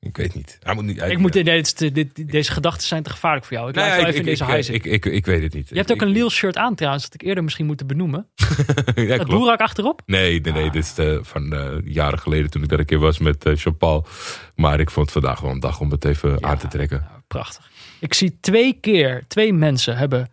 [0.00, 0.58] ik weet niet.
[0.62, 1.62] Hij moet niet Ik moet, nee,
[1.92, 3.68] dit deze gedachten zijn te gevaarlijk voor jou.
[3.68, 5.54] Ik Nee, laat wel ik, even in ik, deze ik, ik, ik, ik weet het
[5.54, 5.68] niet.
[5.68, 8.30] Je hebt ook een Lille shirt aan trouwens, dat ik eerder misschien moeten benoemen.
[8.94, 9.30] ja, klopt.
[9.30, 10.02] Boerak achterop.
[10.06, 10.70] Nee, nee, nee.
[10.70, 14.06] Dit is eh, van jaren geleden toen ik daar een keer was met eh Jean-Paul.
[14.54, 16.98] Maar ik vond het vandaag wel een dag om het even aan te trekken.
[17.00, 17.70] Ja, prachtig.
[18.00, 20.32] Ik zie twee keer, twee mensen hebben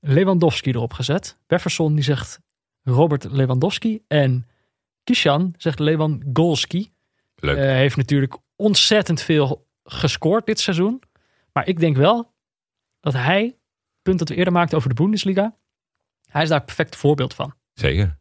[0.00, 1.38] Lewandowski erop gezet.
[1.46, 2.40] Befferson die zegt
[2.82, 4.02] Robert Lewandowski.
[4.08, 4.46] En
[5.04, 6.92] Kishan zegt Lewandowski.
[7.36, 7.56] Leuk.
[7.56, 11.02] Eh, heeft natuurlijk ontzettend veel gescoord dit seizoen.
[11.52, 12.34] Maar ik denk wel
[13.00, 15.56] dat hij, het punt dat we eerder maakten over de Bundesliga.
[16.28, 17.54] Hij is daar een perfect voorbeeld van.
[17.72, 18.18] Zeker.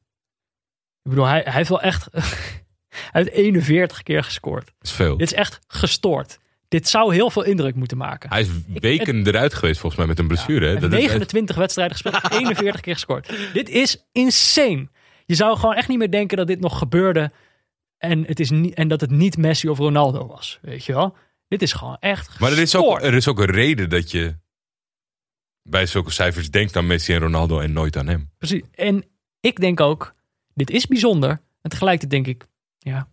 [1.03, 2.07] Ik bedoel, hij, hij heeft wel echt...
[3.11, 4.65] hij heeft 41 keer gescoord.
[4.65, 5.17] Dat is veel.
[5.17, 6.39] Dit is echt gestoord.
[6.67, 8.29] Dit zou heel veel indruk moeten maken.
[8.29, 8.47] Hij is
[8.79, 10.59] weken eruit geweest volgens mij met een blessure.
[10.65, 10.71] hè?
[10.71, 13.53] Hij heeft Dat is- 29 wedstrijden gespeeld, 41 keer gescoord.
[13.53, 14.87] Dit is insane.
[15.25, 17.31] Je zou gewoon echt niet meer denken dat dit nog gebeurde.
[17.97, 20.59] En, het is niet, en dat het niet Messi of Ronaldo was.
[20.61, 21.15] Weet je wel?
[21.47, 24.35] Dit is gewoon echt Maar er is, ook, er is ook een reden dat je
[25.61, 28.29] bij zulke cijfers denkt aan Messi en Ronaldo en nooit aan hem.
[28.37, 28.61] Precies.
[28.71, 29.05] En
[29.39, 30.13] ik denk ook,
[30.53, 31.29] dit is bijzonder.
[31.61, 33.07] En tegelijkertijd denk ik, ja.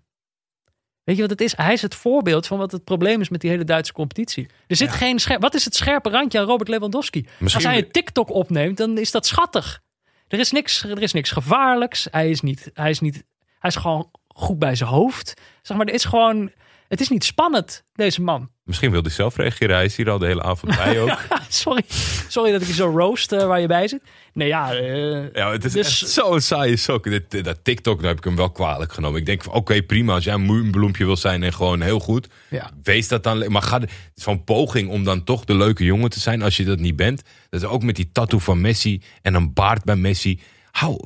[1.04, 1.56] Weet je wat het is?
[1.56, 4.48] Hij is het voorbeeld van wat het probleem is met die hele Duitse competitie.
[4.66, 5.40] Er zit geen scherp.
[5.42, 7.26] Wat is het scherpe randje aan Robert Lewandowski?
[7.38, 9.80] Misschien- Als hij een TikTok opneemt, dan is dat schattig.
[10.28, 12.06] Er is niks, er is niks gevaarlijks.
[12.10, 13.24] Hij is niet, hij is niet,
[13.58, 15.34] hij is gewoon goed bij zijn hoofd.
[15.62, 16.50] Zeg maar, er is gewoon,
[16.94, 18.50] het is niet spannend, deze man.
[18.64, 19.74] Misschien wil hij zelf reageren.
[19.76, 21.18] Hij is hier al de hele avond bij ook.
[21.48, 21.82] Sorry,
[22.28, 24.02] sorry dat ik je zo roast eh, waar je bij zit.
[24.32, 24.74] Nee, ja.
[24.74, 27.04] eh, Ja, het is Dus- echt zo'n saaie sok.
[27.04, 29.20] Dit- dat TikTok, daar heb ik hem wel kwalijk genomen.
[29.20, 30.14] Ik denk oké, prima.
[30.14, 32.28] Als jij een bloempje wil zijn en gewoon heel goed.
[32.50, 32.70] ja.
[32.82, 33.52] Wees dat dan.
[33.52, 33.80] Maar ga,
[34.14, 37.22] van poging om dan toch de leuke jongen te zijn als je dat niet bent.
[37.50, 40.40] Dat is ook met die tattoo van Messi en een baard bij Messi.
[40.70, 41.04] Hou,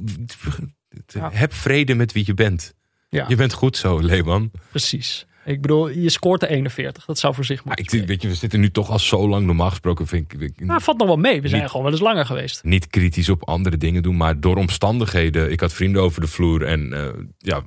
[1.06, 1.30] Ja.
[1.32, 2.74] heb vrede met wie je bent.
[3.08, 3.24] Ja.
[3.28, 4.50] Je bent goed zo, Leeman.
[4.70, 5.26] Precies.
[5.48, 7.04] Ik bedoel, je scoort de 41.
[7.04, 8.08] Dat zou voor zich Maar moeten ik, spreken.
[8.08, 9.46] weet je, we zitten nu toch al zo lang.
[9.46, 11.42] Normaal gesproken vind ik, ik- Nou, valt nog wel mee.
[11.42, 12.64] We zijn Niet- gewoon wel eens langer geweest.
[12.64, 15.50] niet kritisch op andere dingen doen, maar door omstandigheden.
[15.50, 17.08] Ik had vrienden over de vloer en eh,
[17.38, 17.62] ja,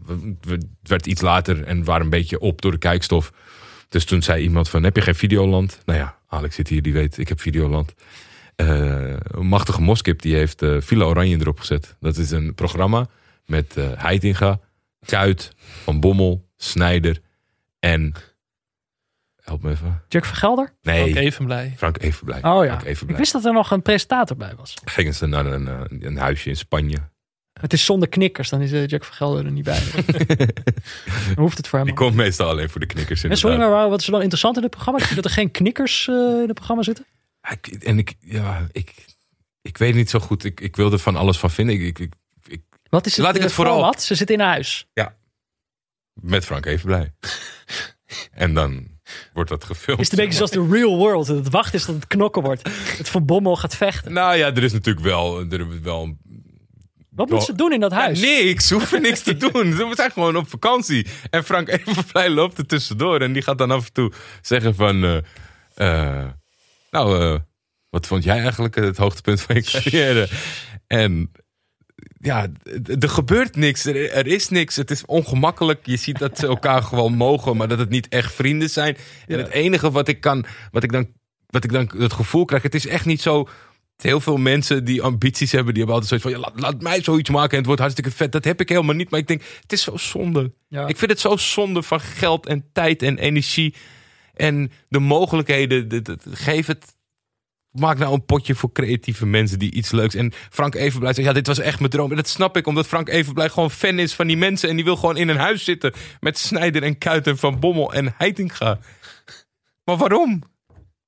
[0.48, 3.32] het werd iets later en waren een beetje op door de kijkstof.
[3.90, 5.80] Dus toen zei iemand van, heb je geen Videoland?
[5.86, 7.94] Nou ja, Alex zit hier, die weet, ik heb Videoland.
[8.56, 11.96] Eh, een machtige moskip, die heeft Villa Oranje erop gezet.
[12.00, 13.08] Dat is een programma
[13.46, 14.60] met eh Heitinga,
[15.06, 15.52] Kuit,
[15.84, 17.20] Van Bommel, Snijder
[17.82, 18.14] en...
[19.44, 20.04] Help me even.
[20.08, 20.74] Jack Vergelder?
[20.82, 21.74] Nee, Ook even blij.
[21.78, 22.38] Frank Evenblij.
[22.44, 22.70] Oh ja.
[22.70, 23.18] Frank Ik Evenblij.
[23.18, 24.74] wist dat er nog een presentator bij was.
[24.86, 25.68] Gingen ze naar een,
[26.06, 26.98] een huisje in Spanje.
[27.54, 29.80] Het is zonder knikkers, dan is eh, Jack Vergelder er niet bij.
[31.36, 31.88] dan hoeft het voor hem.
[31.88, 33.24] Die komt meestal alleen voor de knikkers.
[33.24, 35.00] En sorry, maar wat is er dan interessant in het programma?
[35.16, 37.06] Dat er geen knikkers eh, in het programma zitten?
[37.50, 39.06] Ik- En ik, ja, ik,
[39.62, 40.44] ik weet niet zo goed.
[40.44, 41.76] Ik, ik wil er van alles van vinden.
[41.82, 42.14] Ik, ik,
[42.48, 43.94] ik, Wat is het, Laat ik het eh, vooral-?
[44.00, 44.88] Ze zitten in huis.
[46.22, 47.14] Met Frank even blij.
[48.32, 48.88] en dan
[49.34, 50.02] wordt dat gefilmd.
[50.02, 51.28] Is het een beetje zoals de real world.
[51.28, 52.70] Het wacht is tot het knokken wordt.
[52.98, 54.14] Het Van Bommel gaat vechten.
[54.14, 56.20] Nou ja, er is natuurlijk wel, er is wel een
[57.10, 58.20] Wat moeten ze doen in dat huis?
[58.20, 59.76] Ja, niks, ze hoeven niks te doen.
[59.76, 61.08] We zijn gewoon op vakantie.
[61.30, 63.22] En Frank Evenblij loopt er tussendoor.
[63.22, 64.12] En die gaat dan af en toe
[64.42, 65.04] zeggen van...
[65.04, 65.18] eh,
[65.74, 66.28] eh,
[66.92, 67.40] nou, eh,
[67.90, 70.30] wat vond jij eigenlijk het hoogtepunt van je carrière?
[70.88, 71.32] En
[72.22, 72.48] ja,
[73.00, 73.86] er gebeurt niks.
[73.86, 74.76] Er, er is niks.
[74.76, 75.86] Het is ongemakkelijk.
[75.86, 78.98] Je ziet dat ze elkaar gewoon mogen, maar dat het niet echt vrienden zijn.
[79.28, 81.08] En het enige wat ik kan, wat ik dan,
[81.48, 83.48] wat ik dan het gevoel krijg, het is echt niet zo.
[83.96, 87.04] Heel veel mensen die ambities hebben, die hebben altijd zoiets van: ja, laat, laat mij
[87.04, 88.32] zoiets maken en het wordt hartstikke vet.
[88.32, 89.10] Dat heb ik helemaal niet.
[89.10, 90.52] Maar ik denk, het is zo zonde.
[90.68, 90.88] Ja.
[90.88, 93.74] Ik vind het zo zonde van geld en tijd en energie.
[94.34, 95.88] En de mogelijkheden.
[95.88, 96.96] de- de- geef het.
[97.72, 100.16] Maak nou een potje voor creatieve mensen die iets leuks.
[100.16, 102.10] En Frank Evenblij zegt: Ja, dit was echt mijn droom.
[102.10, 104.70] En dat snap ik, omdat Frank Evenblij gewoon fan is van die mensen.
[104.70, 108.14] En die wil gewoon in een huis zitten met Snijder en Kuiten van Bommel en
[108.18, 108.80] Heitinga.
[109.84, 110.44] Maar waarom?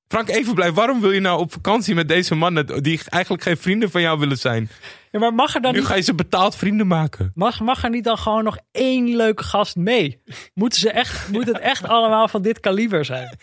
[0.07, 3.91] Frank Evenblij, waarom wil je nou op vakantie met deze mannen die eigenlijk geen vrienden
[3.91, 4.69] van jou willen zijn?
[5.11, 7.31] Ja, maar mag er dan Nu niet, ga je ze betaald vrienden maken.
[7.35, 10.22] mag, mag er niet dan gewoon nog één leuke gast mee?
[10.53, 13.38] Moeten ze echt, moet het echt allemaal van dit kaliber zijn?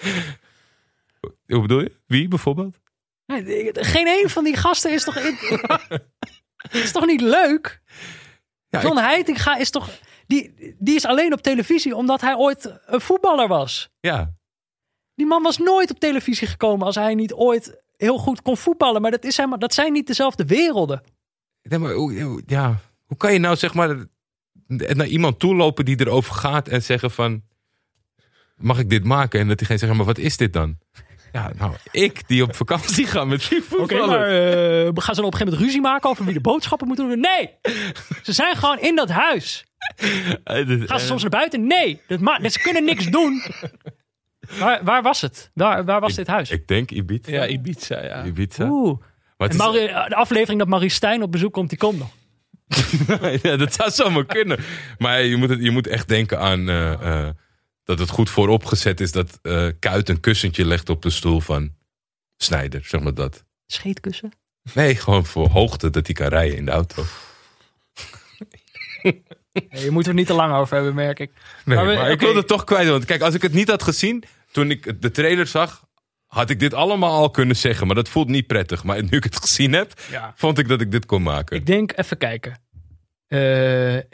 [1.47, 1.93] Hoe bedoel je?
[2.07, 2.77] Wie bijvoorbeeld?
[3.73, 5.37] Geen één van die gasten is toch, in,
[6.83, 7.81] is toch niet leuk?
[8.69, 9.89] Ja, John Heitinga is toch...
[10.27, 13.89] Die, die is alleen op televisie omdat hij ooit een voetballer was.
[14.01, 14.33] Ja,
[15.15, 19.03] Die man was nooit op televisie gekomen als hij niet ooit heel goed kon voetballen.
[19.03, 21.03] Maar dat, is helemaal, dat zijn niet dezelfde werelden.
[21.63, 22.77] Nee, maar hoe, hoe- ja,
[23.07, 23.97] hoe kan je nou zeg maar
[24.67, 27.43] naar iemand toe lopen die erover gaat en zeggen van
[28.57, 29.41] mag ik dit maken?
[29.41, 30.79] En dat diegene zegt maar wat is dit dan?
[31.33, 34.09] Ja, nou ik die op vakantie ga met die Oké, voetballer.
[34.09, 36.87] maar eh, gaan ze dan op een gegeven moment ruzie maken over wie de boodschappen
[36.87, 37.21] moeten doen?
[37.21, 37.51] Nee!
[38.23, 39.65] Ze zijn gewoon in dat huis.
[39.97, 40.07] Eh,
[40.45, 41.67] Gaan ze eh, soms naar buiten?
[41.67, 42.01] Nee!
[42.07, 43.43] Dat ma ze kunnen niks doen.
[44.59, 45.51] Waar, waar was het?
[45.55, 46.51] Waar, waar was dit huis?
[46.51, 47.33] Ik denk Ibiza.
[47.33, 48.25] Ja, Ibiza, ja.
[48.25, 48.65] Ibiza.
[48.71, 49.01] Oeh.
[49.37, 52.11] De aflevering dat Marie Stijn op bezoek komt, die komt nog.
[53.43, 54.59] ja, dat zou zomaar kunnen.
[54.99, 57.29] Maar je moet, het, je moet echt denken aan eh, eh,
[57.85, 61.75] dat het goed vooropgezet is dat eh Kuit een kussentje legt op de stoel van
[62.37, 63.45] Snijder, zeg maar dat.
[63.67, 64.33] Scheetkussen?
[64.75, 67.05] Nee, gewoon voor hoogte dat hij kan rijden in de auto.
[69.71, 71.31] Nee, je moet er niet te lang over hebben, merk ik.
[71.65, 72.89] Nee, Maar ik wilde het toch kwijt.
[72.89, 75.85] Want kijk, als ik het niet had gezien, toen ik de trailer zag,
[76.27, 77.87] had ik dit allemaal al kunnen zeggen.
[77.87, 78.85] Maar dat voelt niet prettig.
[78.85, 80.33] Maar nu ik het gezien heb, Ja.
[80.37, 81.57] vond ik dat ik dit kon maken.
[81.57, 82.59] Ik denk, even kijken.
[83.27, 83.39] Eh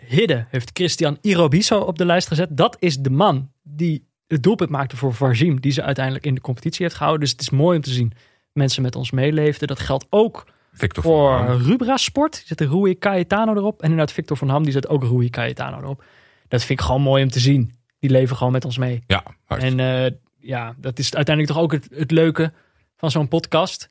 [0.06, 2.48] Hidde heeft Christian Irobiso op de lijst gezet.
[2.56, 5.60] Dat is de man die het doelpunt maakte voor Varzim.
[5.60, 7.22] Die ze uiteindelijk in de competitie heeft gehouden.
[7.22, 8.12] Dus het is mooi om te zien.
[8.52, 9.68] Mensen met ons meeleefden.
[9.68, 11.46] Dat geldt ook Victor voor.
[11.46, 12.32] Rubra Sport.
[12.32, 13.78] Die zet Rui Cayetano erop.
[13.78, 14.62] En inderdaad Victor van Ham.
[14.62, 16.04] Die zet ook Rui Cayetano erop.
[16.48, 17.78] Dat vind ik gewoon mooi om te zien.
[17.98, 19.02] Die leven gewoon met ons mee.
[19.06, 19.22] Ja.
[19.46, 22.52] En eh, ja, dat is uiteindelijk toch ook het, het leuke
[22.96, 23.90] van zo'n podcast.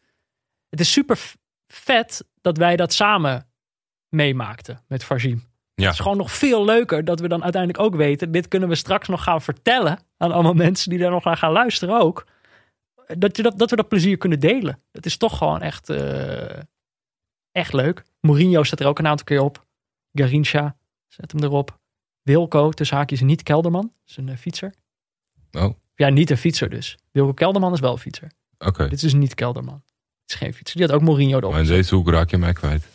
[0.69, 1.33] Het is super
[1.67, 3.47] vet dat wij dat samen
[4.09, 5.43] meemaakten met Farzim.
[5.75, 5.83] Ja.
[5.83, 8.31] Het is gewoon nog veel leuker dat we dan uiteindelijk ook weten.
[8.31, 11.51] Dit kunnen we straks nog gaan vertellen aan allemaal mensen die daar nog naar gaan
[11.51, 12.25] luisteren ook.
[13.17, 14.79] Dat, je dat, dat we dat plezier kunnen delen.
[14.91, 16.59] Het is toch gewoon echt, eh,
[17.51, 18.03] echt leuk.
[18.19, 19.65] Mourinho staat er ook een aantal keer op.
[20.13, 20.75] Garincha
[21.07, 21.79] zet hem erop.
[22.21, 23.81] Wilco, tussen haakjes, niet Kelderman.
[23.81, 24.73] Dat is een eh, fietser.
[25.51, 26.97] Oh, Ja, niet een fietser dus.
[27.11, 28.31] Wilco Kelderman is wel een fietser.
[28.57, 28.87] oké.
[28.87, 29.83] Dit is niet Kelderman.
[30.21, 30.77] Het is geen fietser.
[30.77, 31.51] Die had ook Mourinho erop.
[31.51, 32.87] Maar in deze hoek raak je mij kwijt.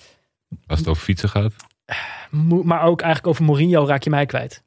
[0.66, 1.54] Als het over fietsen gaat.
[2.62, 4.62] Maar ook eigenlijk over Mourinho raak je mij kwijt.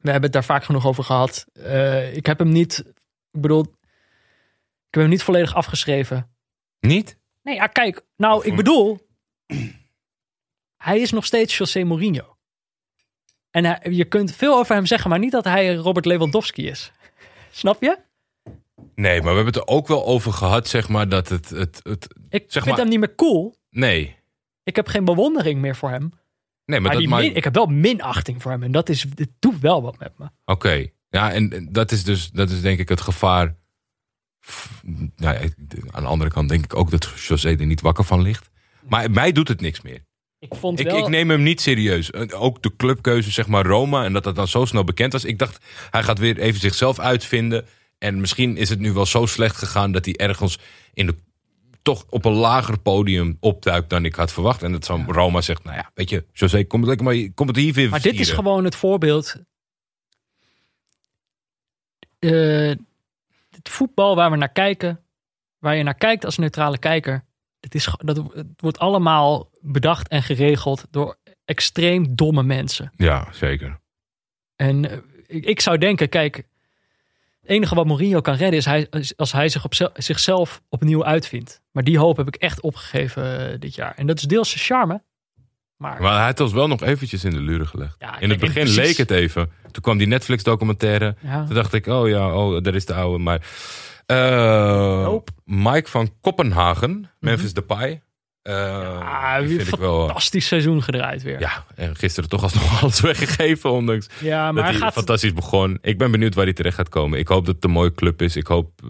[0.00, 1.46] We hebben het daar vaak genoeg over gehad.
[1.52, 2.78] Eh, ik heb hem niet...
[3.30, 3.60] Ik bedoel...
[3.62, 6.34] Ik heb hem niet volledig afgeschreven.
[6.80, 7.18] Niet?
[7.42, 8.02] Nee, ja, kijk.
[8.16, 8.98] Nou, ik bedoel...
[10.76, 12.36] Hij is nog steeds José Mourinho.
[13.50, 16.92] En hij- je kunt veel over hem zeggen, maar niet dat hij Robert Lewandowski is.
[17.50, 17.98] Snap je?
[18.94, 21.48] Nee, maar we hebben het er ook wel over gehad, zeg maar, dat het...
[21.50, 23.54] het, het Ik Zeg vind maar- hem niet meer cool.
[23.70, 24.16] nee.
[24.64, 26.12] Ik heb geen bewondering meer voor hem.
[26.64, 27.22] Nee, maar, Maar, dat die maakt...
[27.22, 28.62] min- ik heb wel minachting voor hem.
[28.62, 30.26] En dat is, het doet wel wat met me.
[30.44, 30.86] Oké.
[31.10, 33.56] Ja, en dat is dus, dat is denk ik het gevaar.
[35.16, 35.52] Nou,
[35.90, 38.50] aan de andere kant denk ik ook dat José er niet wakker van ligt.
[38.88, 40.04] Maar mij doet het niks meer.
[40.38, 40.98] Ik vond Ik, wel...
[40.98, 42.12] ik neem hem niet serieus.
[42.32, 44.04] Ook de clubkeuze, zeg maar, Roma.
[44.04, 45.24] En dat dat dan zo snel bekend was.
[45.24, 47.66] Ik dacht, hij gaat weer even zichzelf uitvinden.
[47.98, 50.58] En misschien is het nu wel zo slecht gegaan dat hij ergens
[50.94, 51.14] in de,
[51.82, 54.62] toch op een lager podium opduikt dan ik had verwacht.
[54.62, 57.46] En dat zo'n Roma zegt, nou ja, weet je, José, kom het, lekker maar, kom
[57.46, 59.36] het hier weer Maar dit is gewoon het voorbeeld.
[62.18, 62.72] Eh,
[63.50, 65.04] het voetbal waar we naar kijken,
[65.58, 67.24] waar je naar kijkt als neutrale kijker,
[67.60, 72.92] het, is, dat, het wordt allemaal bedacht en geregeld door extreem domme mensen.
[72.96, 73.80] Ja, zeker.
[74.56, 76.44] En eh, ik, ik zou denken, kijk,
[77.42, 81.04] het enige wat Mourinho kan redden is hij, als hij zich op zel- zichzelf opnieuw
[81.04, 81.60] uitvindt.
[81.72, 83.92] Maar die hoop heb ik echt opgegeven eh, dit jaar.
[83.96, 85.02] En dat is deels zijn charme.
[85.76, 87.96] Maar, Maar hij had ons wel nog eventjes in de luren gelegd.
[87.98, 88.76] Ja, in het begin precies.
[88.76, 89.50] leek het even.
[89.70, 91.16] Toen kwam die Netflix documentaire.
[91.20, 93.18] ja, Toen dacht ik, oh ja, oh, daar is de oude.
[93.18, 93.40] Maar
[94.06, 95.32] eh, Nope.
[95.44, 98.02] Mike van Kopenhagen, Memphis Depay.
[98.42, 101.40] Eh, Ja, Die weer vind een ik wel, fantastisch seizoen gedraaid weer.
[101.40, 103.70] Ja, en gisteren toch alsnog alles weggegeven.
[103.70, 104.92] Ondanks Ja, maar dat hij hij gaat...
[104.92, 105.78] fantastisch begon.
[105.82, 107.18] Ik ben benieuwd waar hij terecht gaat komen.
[107.18, 108.36] Ik hoop dat het een mooie club is.
[108.36, 108.80] Ik hoop...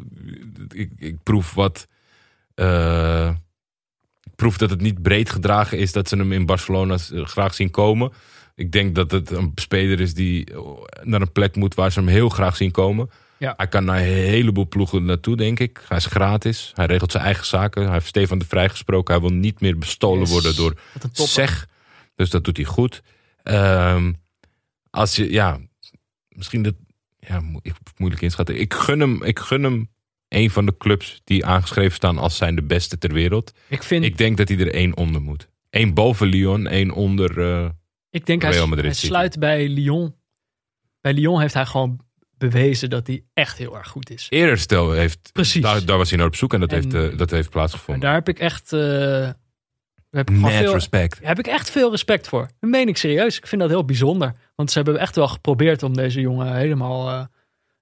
[0.68, 1.86] Ik, ik proef wat...
[2.54, 3.28] eh,
[4.22, 7.54] ik proef dat het niet breed gedragen is dat ze hem in Barcelona s- graag
[7.54, 8.12] zien komen.
[8.54, 10.46] Ik denk dat het een speler is die
[11.02, 13.10] naar een plek moet waar ze hem heel graag zien komen.
[13.42, 13.54] Ja.
[13.56, 15.84] Hij kan naar een heleboel ploegen naartoe, denk ik.
[15.88, 16.70] Hij is gratis.
[16.74, 17.82] Hij regelt zijn eigen zaken.
[17.84, 19.14] Hij heeft Stefan de Vrij gesproken.
[19.14, 20.30] Hij wil niet meer bestolen Yes.
[20.30, 20.74] worden door
[21.12, 21.68] zeg.
[22.14, 23.02] Dus dat doet hij goed.
[23.42, 24.12] Ehm,
[24.90, 25.58] als je, ja,
[26.28, 26.74] misschien dat,
[27.18, 28.60] ja, mo- ik moeilijk inschatten.
[28.60, 29.90] Ik gun hem, ik gun hem
[30.28, 33.52] een van de clubs die aangeschreven staan als zijn de beste ter wereld.
[33.68, 35.48] Ik vind, Ik denk dat hij er één onder moet.
[35.70, 37.40] Eén boven Lyon, één onder.
[37.40, 37.68] eh,
[38.10, 39.06] ik denk hij, Real Madrid hij City.
[39.06, 40.14] sluit bij Lyon.
[41.00, 42.00] Bij Lyon heeft hij gewoon
[42.50, 44.26] bewezen dat hij echt heel erg goed is.
[44.30, 45.30] eerder stel heeft.
[45.32, 45.62] Precies.
[45.62, 48.02] Daar, daar was hij naar op zoek en dat, En- heeft, eh, dat heeft plaatsgevonden.
[48.02, 48.72] daar heb ik echt...
[48.72, 49.34] eh, daar
[50.10, 51.18] heb ik, veel, respect.
[51.20, 52.48] daar heb ik echt veel respect voor.
[52.60, 53.36] Dat meen ik serieus.
[53.38, 54.32] Ik vind dat heel bijzonder.
[54.54, 57.24] Want ze hebben echt wel geprobeerd om deze jongen helemaal, eh,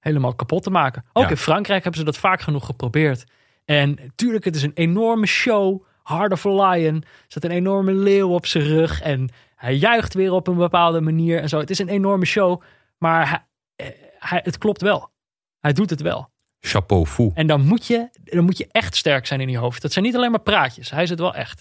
[0.01, 1.05] helemaal kapot te maken.
[1.13, 1.31] Ook Ja.
[1.31, 3.25] in Frankrijk hebben ze dat vaak genoeg geprobeerd.
[3.65, 5.83] En tuurlijk, het is een enorme show.
[6.03, 6.95] Hard of a Lion.
[6.95, 9.01] Er zit een enorme leeuw op zijn rug.
[9.01, 11.41] En hij juicht weer op een bepaalde manier.
[11.41, 11.59] En zo.
[11.59, 12.63] Het is een enorme show.
[12.99, 13.47] Maar
[14.21, 15.11] hij, het klopt wel.
[15.59, 16.31] Hij doet het wel.
[16.61, 17.31] Chapeau fou.
[17.35, 19.83] En dan moet, je, dan moet je echt sterk zijn in je hoofd.
[19.83, 20.91] Dat zijn niet alleen maar praatjes.
[20.91, 21.61] Hij is het wel echt.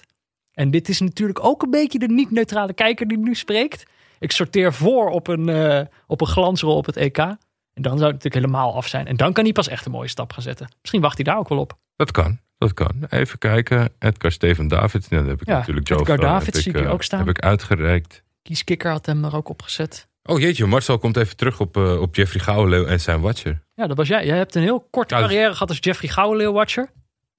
[0.54, 3.84] En dit is natuurlijk ook een beetje de niet-neutrale kijker die nu spreekt.
[4.20, 7.18] Ik sorteer voor op een, eh, op een glansrol op het EK.
[7.18, 7.38] En
[7.74, 9.08] dan zou het natuurlijk helemaal af zijn.
[9.08, 10.70] En dan kan hij pas echt een mooie stap gaan zetten.
[10.82, 11.78] Misschien wacht hij daar ook wel op.
[11.96, 12.40] Dat kan.
[12.58, 13.06] Dat kan.
[13.10, 13.90] Even kijken.
[14.00, 15.08] Edgar Steven Davids.
[15.08, 16.88] Nou, dan heb ik Ja, natuurlijk Joe Edgar Fel, Davids heb ik, zie ik hier
[16.88, 17.20] eh, ook staan.
[17.20, 18.24] Heb ik uitgereikt.
[18.42, 20.08] Kieskikker had hem er ook op gezet.
[20.30, 23.64] Oh jeetje, Marcel komt even terug op, eh, op Jeffrey Gouwenleeuw en zijn Watcher.
[23.74, 24.26] Ja, dat was jij.
[24.26, 26.90] Jij hebt een heel korte dat- carrière gehad als Jeffrey Gouwenleeuw-watcher.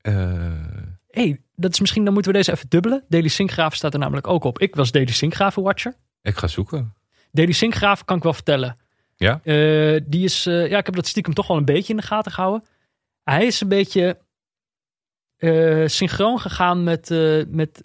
[0.01, 0.15] Eh,
[1.07, 3.05] hey, dat is misschien, dan moeten we deze even dubbelen.
[3.09, 4.59] Daily Sinkgraven staat er namelijk ook op.
[4.59, 5.95] Ik was Daily Sinkgraven-watcher.
[6.23, 6.95] ik ga zoeken.
[7.33, 8.77] Daily Sinkgraven kan ik wel vertellen.
[9.17, 9.41] Ja?
[9.45, 12.07] Eh, die is, eh, ja, ik heb dat stiekem toch wel een beetje in de
[12.07, 12.69] gaten gehouden.
[13.25, 14.19] Hij is een beetje
[15.37, 17.83] eh, synchroon gegaan met, eh, met,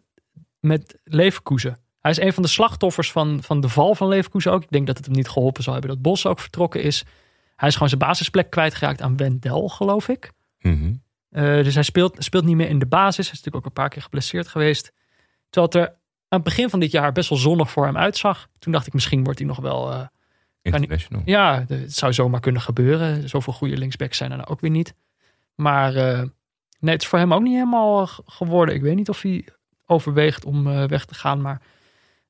[0.59, 1.77] met Leverkusen.
[2.05, 4.63] Hij is een van de slachtoffers van, van de val van Leverkusen ook.
[4.63, 7.03] Ik denk dat het hem niet geholpen zou hebben dat Bos ook vertrokken is.
[7.55, 10.31] Hij is gewoon zijn basisplek kwijtgeraakt aan Wendel, geloof ik.
[10.59, 10.93] Mhm.
[11.29, 13.25] Eh, dus hij speelt, speelt niet meer in de basis.
[13.25, 14.91] Hij is natuurlijk ook een paar keer geblesseerd geweest.
[15.49, 15.87] Terwijl het er
[16.27, 18.47] aan het begin van dit jaar best wel zonnig voor hem uitzag.
[18.59, 19.91] Toen dacht ik, misschien wordt hij nog wel...
[19.91, 20.05] eh,
[20.61, 21.21] International.
[21.25, 23.29] ja, het zou zomaar kunnen gebeuren.
[23.29, 24.93] Zoveel goede linksbacks zijn er nou ook weer niet.
[25.55, 26.21] Maar eh,
[26.79, 28.75] nee, het is voor hem ook niet helemaal geworden.
[28.75, 29.47] Ik weet niet of hij
[29.85, 31.41] overweegt om weg te gaan.
[31.41, 31.61] Maar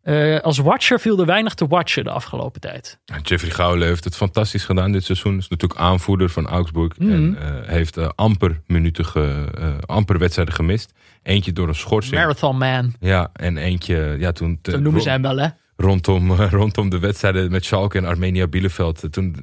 [0.06, 3.00] eh, als watcher viel er weinig te watchen de afgelopen tijd.
[3.24, 5.38] Jeffrey Gouwenleeuw heeft het fantastisch gedaan dit seizoen.
[5.38, 6.98] Is natuurlijk aanvoerder van Augsburg.
[6.98, 7.12] Mhm.
[7.12, 10.94] En eh, heeft eh, amper minuten, ge- amper wedstrijden gemist.
[11.24, 12.16] Eentje door een schorsing.
[12.16, 14.60] Marathon man, Ja, en eentje, ja, toen.
[14.64, 15.48] zo noemen ze hem wel hè.
[15.78, 19.04] Rondom, rondom de wedstrijden met Schalke en Armenia Bielefeld.
[19.12, 19.36] Toen,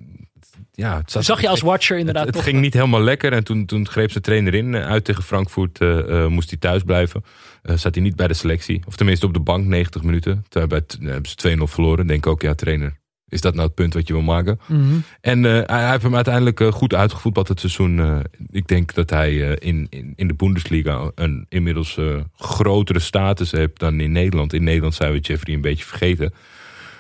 [0.75, 3.89] ja, het Zag je als watcher inderdaad het, ging niet helemaal lekker en toen, toen
[3.89, 4.75] greep zijn trainer in.
[4.75, 7.25] Eh, Uit tegen Frankfurt eh, eh, moest hij thuis blijven.
[7.63, 8.83] Zat hij niet bij de selectie.
[8.87, 10.45] Of tenminste op de bank 90 minuten.
[10.49, 12.07] Terwijl bij t- eh, hebben ze 2-0 verloren.
[12.07, 14.61] Denk ook, ja trainer, is dat nou het punt wat je wil maken?
[14.67, 14.95] Mhm.
[15.21, 18.23] En hij, hij heeft hem uiteindelijk goed uitgevoetbald het seizoen.
[18.51, 21.99] Ik denk dat hij in, in, in de Bundesliga een inmiddels
[22.37, 24.53] grotere status heeft dan in Nederland.
[24.53, 26.35] In Nederland zijn we Jeffrey een beetje vergeten.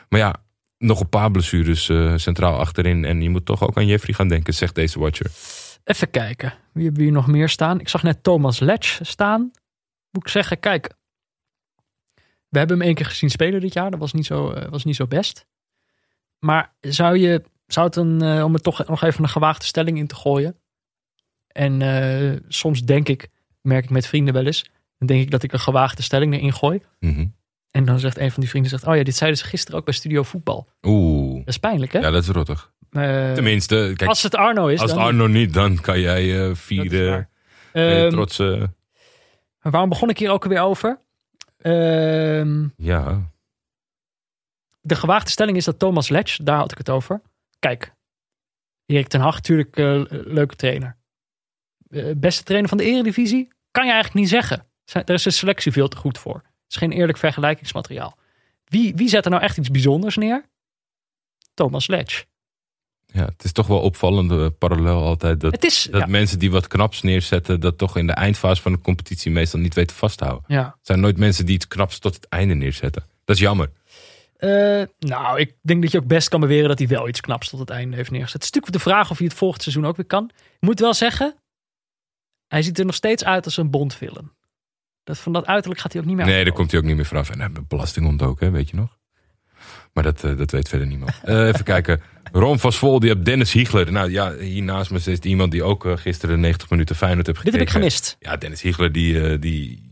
[0.08, 0.34] Maar ja,
[0.82, 3.04] nog een paar blessures eh, centraal achterin.
[3.04, 5.30] En je moet toch ook aan Jeffrey gaan denken, zegt deze watcher.
[5.84, 6.54] Even kijken.
[6.72, 7.80] Wie hebben we hier nog meer staan?
[7.80, 9.40] Ik zag net Thomas Letch staan.
[10.10, 10.90] Moet ik zeggen, kijk.
[12.48, 13.90] We hebben hem één keer gezien spelen dit jaar.
[13.90, 15.46] Dat was niet zo, eh, was niet zo best.
[16.38, 19.98] Maar zou je, zou het een, eh, om er toch nog even een gewaagde stelling
[19.98, 20.56] in te gooien.
[21.46, 23.28] En soms denk ik,
[23.60, 24.70] merk ik met vrienden wel eens.
[24.98, 26.82] Dan denk ik dat ik een gewaagde stelling erin gooi.
[26.98, 27.26] Mhm.
[27.72, 29.84] En dan zegt een van die vrienden, zegt, oh ja, dit zeiden ze gisteren ook
[29.84, 30.68] bij Studio Voetbal.
[30.82, 31.98] Oeh, Dat is pijnlijk hè?
[31.98, 32.72] ja, dat is rottig.
[32.90, 36.58] Eh, Tenminste, kijk, als het Arno is, als het Arno niet, dan kan jij is
[36.60, 37.28] vieren.
[37.72, 38.38] Ehm, trots.
[38.38, 38.62] eh,
[39.60, 41.00] waarom begon ik hier ook weer over?
[41.58, 43.30] Ehm, ja,
[44.80, 47.22] de gewaagde stelling is dat Thomas Letch, daar had ik het over.
[47.58, 47.94] Kijk,
[48.86, 49.76] Erik ten Hag, natuurlijk
[50.26, 50.96] leuke trainer.
[52.16, 53.48] Beste trainer van de eredivisie?
[53.70, 54.66] Kan je eigenlijk niet zeggen.
[54.84, 56.42] Zijn- Daar is de selectie veel te goed voor.
[56.72, 58.16] Is geen eerlijk vergelijkingsmateriaal.
[58.64, 60.44] Wie, wie zet er nou echt iets bijzonders neer?
[61.54, 62.24] Thomas Letch.
[63.06, 65.40] ja, het is toch wel opvallende parallel altijd.
[65.40, 68.62] Dat Het is, Dat ja, mensen die wat knaps neerzetten, dat toch in de eindfase
[68.62, 70.44] van de competitie meestal niet weten vasthouden.
[70.46, 70.64] ja.
[70.64, 73.04] Het zijn nooit mensen die het knaps tot het einde neerzetten.
[73.24, 73.70] Dat is jammer.
[74.36, 77.48] Eh, nou, ik denk dat je ook best kan beweren dat hij wel iets knaps
[77.48, 78.42] tot het einde heeft neergezet.
[78.42, 80.30] Het is natuurlijk de vraag of hij het volgend seizoen ook weer kan.
[80.34, 81.34] Ik moet wel zeggen,
[82.48, 84.30] hij ziet er nog steeds uit als een Bond-villain.
[85.04, 86.96] Dat, van dat uiterlijk gaat hij ook niet meer Nee, daar komt hij ook niet
[86.96, 87.30] meer vanaf.
[87.30, 88.98] En hij belasting ontdoken, weet je nog?
[89.92, 91.10] Maar dat, eh, dat weet verder niemand.
[91.22, 92.02] Eh, even kijken.
[92.32, 93.92] Ron van Swol, die hebt Dennis Hiegler.
[93.92, 97.42] Nou ja, hier naast me zit iemand die ook eh, gisteren 90 minuten Feyenoord heeft
[97.42, 97.72] Dit gekeken.
[97.72, 98.16] heb ik gemist.
[98.18, 99.90] Ja, Dennis Hiegler, die, die...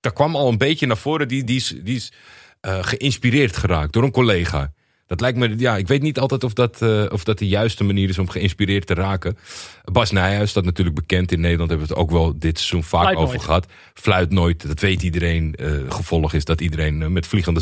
[0.00, 1.28] Daar kwam al een beetje naar voren.
[1.28, 2.12] Die, die is, die is
[2.60, 4.72] geïnspireerd geraakt door een collega.
[5.06, 7.84] Dat lijkt me, ja, ik weet niet altijd of dat, eh, of dat de juiste
[7.84, 9.38] manier is om geïnspireerd te raken.
[9.84, 13.00] Bas Nijhuis, dat natuurlijk bekend in Nederland, hebben we het ook wel dit seizoen vaak
[13.02, 13.44] Fluit over nooit.
[13.44, 13.66] gehad.
[13.94, 15.54] Fluit nooit, dat weet iedereen.
[15.54, 17.60] Eh, gevolg is dat iedereen eh, met vliegende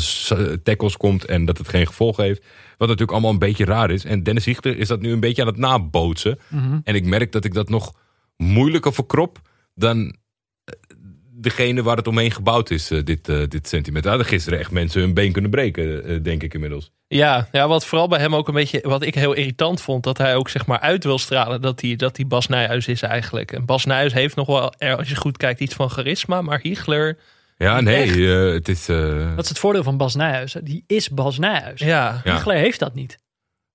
[0.63, 2.43] tackles komt en dat het geen gevolg heeft.
[2.77, 4.05] Wat natuurlijk allemaal een beetje raar is.
[4.05, 6.39] En Dennis Hiegler is dat nu een beetje aan het nabootsen.
[6.47, 6.79] Mhm.
[6.83, 7.93] En ik merk dat ik dat nog
[8.37, 9.41] moeilijker verkrop
[9.73, 10.15] dan
[11.45, 14.03] degene waar het omheen gebouwd is, eh, dit, eh, dit sentiment.
[14.03, 16.91] Daar hadden gisteren echt mensen hun been kunnen breken, eh, denk ik inmiddels.
[17.07, 20.17] Ja, ja, wat vooral bij hem ook een beetje, wat ik heel irritant vond, dat
[20.17, 23.51] hij ook zeg maar uit wil stralen dat hij, dat hij Bas Nijhuis is eigenlijk.
[23.51, 27.17] En Bas Nijhuis heeft nog wel, als je goed kijkt, iets van charisma, maar Hiegler,
[27.57, 28.53] Ja, nee, Echt?
[28.53, 28.89] het is...
[28.89, 30.55] eh, Dat is het voordeel van Bas Nijhuis.
[30.63, 31.79] Die is Bas Nijhuis.
[31.79, 32.21] ja.
[32.23, 32.33] Ja.
[32.33, 33.17] Hiegler heeft dat niet.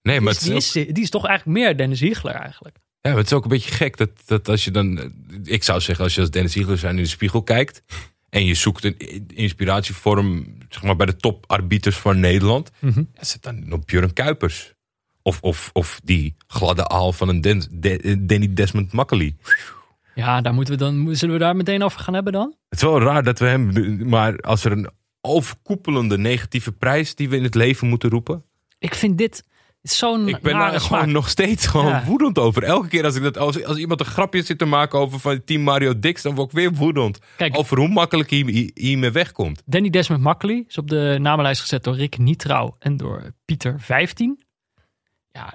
[0.02, 2.01] nee, Die maar is, het die, is, ook, is, die is toch eigenlijk meer Dennis
[2.01, 2.76] Hiegler eigenlijk.
[3.01, 5.12] Ja, het is ook een beetje gek dat, dat als je dan...
[5.44, 7.82] Ik zou zeggen, als je als Dennis Hiegler zijn in de spiegel kijkt...
[8.28, 12.70] en je zoekt een inspiratievorm zeg maar, bij de toparbiters van Nederland...
[12.78, 13.02] Mhm.
[13.14, 14.74] Ja, zet dan op Björn Kuipers.
[15.22, 19.36] Of, of, of die gladde aal van een Den- De- Danny Desmond Makkely.
[20.14, 22.55] Ja, daar moeten we dan, zullen we daar meteen over gaan hebben dan?
[22.68, 24.09] Het is wel raar dat we hem.
[24.09, 24.89] Maar als er een
[25.20, 28.44] overkoepelende negatieve prijs die we in het leven moeten roepen.
[28.78, 29.44] Ik vind dit
[29.82, 32.05] zo'n Ik ben daar gewoon nog steeds gewoon Ja.
[32.05, 32.62] woedend over.
[32.62, 33.39] Elke keer als ik dat.
[33.39, 36.48] Als, als iemand een grapje zit te maken over van team Mario Dix, dan word
[36.48, 37.19] ik weer woedend.
[37.36, 39.62] Kijk, Over hoe makkelijk hij hiermee wegkomt.
[39.66, 44.43] Danny Desmond Makkely is op de namenlijst gezet door Rick Nietrouw en door Pieter 15.
[45.32, 45.55] Ja,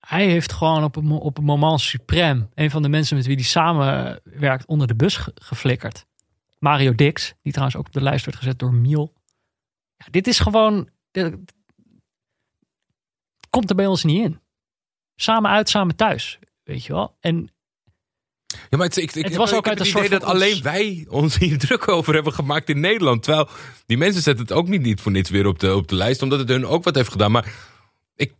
[0.00, 3.34] hij heeft gewoon op een, op een moment suprême een van de mensen met wie
[3.34, 6.06] hij samenwerkt onder de bus ge- geflikkerd.
[6.58, 9.12] Mario Dix, die trouwens ook op de lijst werd gezet door Miel.
[9.96, 10.88] Ja, dit is gewoon.
[11.10, 11.36] dit-
[13.54, 14.40] komt er bij ons niet in.
[15.16, 16.38] Samen uit, samen thuis.
[16.64, 17.16] Weet je wel?
[17.20, 17.48] En
[18.70, 20.30] Ja, maar het, ik, ik, Het heb- was ik ook uit het idee dat ons-
[20.32, 23.22] alleen wij ons hier druk over hebben gemaakt in Nederland.
[23.22, 23.48] Terwijl
[23.86, 26.22] die mensen zetten het ook niet, niet voor niets weer op de, op de lijst,
[26.22, 27.30] omdat het hun ook wat heeft gedaan.
[27.32, 27.52] Maar
[28.16, 28.34] ik,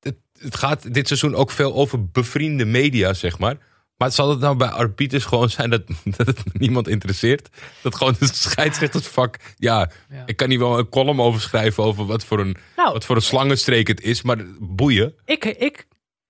[0.00, 3.56] het, het gaat dit seizoen ook veel over bevriende media, zeg maar.
[4.04, 5.82] Maar zal het nou bij arbiters gewoon zijn dat,
[6.16, 7.48] dat het niemand interesseert?
[7.82, 9.36] Dat gewoon de scheidsrechtersvak.
[9.56, 10.22] Ja, Ja.
[10.26, 13.16] ik kan hier wel een column over schrijven over wat voor een, nou, wat voor
[13.16, 14.22] een slangenstreek het is.
[14.22, 15.14] Maar boeien.
[15.24, 15.86] ik, ik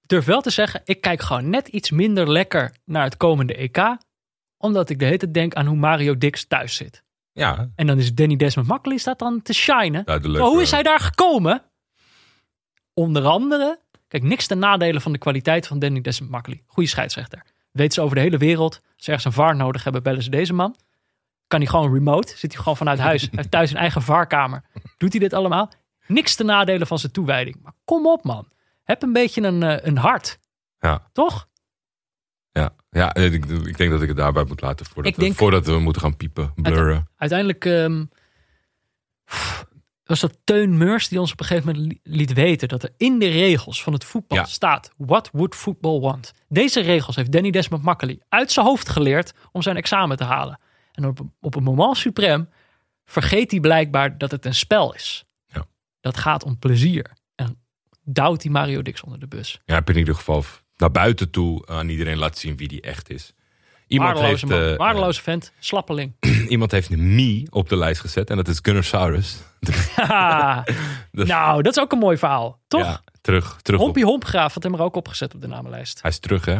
[0.06, 3.96] durf wel te zeggen, ik kijk gewoon net iets minder lekker naar het komende EK.
[4.58, 7.02] Omdat ik de hele tijd denk aan hoe Mario Dix thuis zit.
[7.32, 10.04] Ja, En dan is Danny Desmond Makkely staat dan te shinen.
[10.04, 10.38] duidelijk.
[10.42, 11.62] Maar hoe is eh, hij daar gekomen?
[12.94, 13.78] Onder andere,
[14.08, 16.62] kijk, niks ten nadele van de kwaliteit van Danny Desmond Makkely.
[16.66, 17.42] Goede scheidsrechter.
[17.74, 18.74] Weet ze over de hele wereld.
[18.74, 20.76] Als ze ergens een VAR nodig hebben, bellen ze deze man.
[21.46, 22.28] Kan hij gewoon remote.
[22.36, 23.20] Zit hij gewoon vanuit huis.
[23.20, 24.62] Hij heeft thuis een eigen VAR-kamer.
[24.96, 25.72] Doet hij dit allemaal?
[26.06, 27.56] Niks ten nadele van zijn toewijding.
[27.62, 28.48] Maar kom op, man.
[28.82, 30.38] Heb een beetje een, eh, een hart.
[30.78, 31.08] Ja.
[31.12, 31.48] Toch?
[32.50, 35.66] Ja, ja ik, ik denk dat ik het daarbij moet laten voordat, denk- we, voordat
[35.66, 37.08] we moeten gaan piepen, blurren.
[37.16, 38.04] Uiteindelijk ehm,
[40.04, 42.90] was dat Teun Meurs die ons op een gegeven moment li- liet weten dat er
[42.96, 44.44] in de regels van het voetbal Ja.
[44.44, 46.32] staat: What would football want?
[46.48, 50.58] Deze regels heeft Danny Desmond Makkely uit zijn hoofd geleerd om zijn examen te halen.
[50.92, 52.48] En op, op een moment suprem
[53.04, 55.24] vergeet hij blijkbaar dat het een spel is.
[55.46, 55.64] Ja.
[56.00, 57.10] Dat gaat om plezier.
[57.34, 57.58] En
[58.04, 59.60] duwt hij Mario Dix onder de bus.
[59.64, 60.44] Ja, heb in ieder geval
[60.76, 63.32] naar buiten toe aan iedereen laten zien wie die echt is.
[63.86, 64.70] Iemand Waardeloze, heeft, man.
[64.72, 66.12] eh, Waardeloze vent, slappeling.
[66.48, 69.36] iemand heeft een me op de lijst gezet en dat is Gunnersaurus.
[71.12, 72.60] Nou, dat is ook een mooi verhaal.
[72.66, 72.80] Toch?
[72.84, 73.80] Ja, terug, terug.
[73.80, 76.02] Hompie Hompgraaf had hem er ook opgezet op de namenlijst.
[76.02, 76.58] Hij is terug, hè?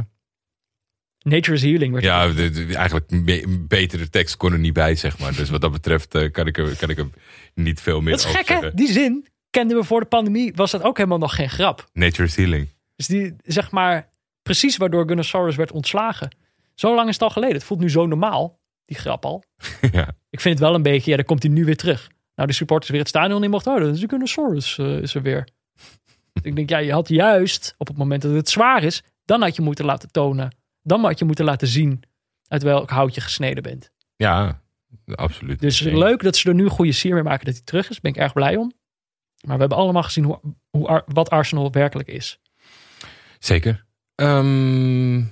[1.19, 4.59] Nature is Healing werd Ja, de, de- eigenlijk een be- een betere tekst kon er
[4.59, 5.35] niet bij, zeg maar.
[5.35, 7.07] Dus wat dat betreft eh, kan, ik er, kan ik er
[7.55, 8.75] niet veel meer Dat is gek, hè?
[8.75, 11.85] Die zin kenden we voor de pandemie, was dat ook helemaal nog geen grap.
[11.93, 12.69] Nature is healing.
[12.97, 14.09] Dus die, zeg maar,
[14.43, 16.37] precies waardoor Gunnosaurus werd ontslagen.
[16.75, 17.55] Zo lang is het al geleden.
[17.55, 19.45] Het voelt nu zo normaal, die grap al.
[19.93, 20.09] ja.
[20.31, 22.09] Ik vind het wel een beetje, ja, dan komt hij nu weer terug.
[22.35, 23.93] Nou, de supporters weer het stadion in mochten houden.
[23.93, 25.49] Dus Gunnosaurus eh, is er weer.
[26.43, 29.57] ik denk, ja, je had juist op het moment dat het zwaar is, dan had
[29.57, 30.57] je moeten laten tonen.
[30.83, 32.03] Dan had je moeten laten zien
[32.49, 33.91] uit welk hout je gesneden bent.
[34.17, 34.63] ja,
[35.15, 35.61] absoluut.
[35.61, 37.91] Dus leuk dat ze er nu een goede sier mee maken dat hij terug is.
[37.91, 38.73] Daar ben ik erg blij om.
[39.45, 40.41] Maar we hebben allemaal gezien hoe,
[40.71, 42.41] hoe, wat Arsenal werkelijk is.
[43.39, 43.85] Zeker.
[44.15, 45.23] Ehm,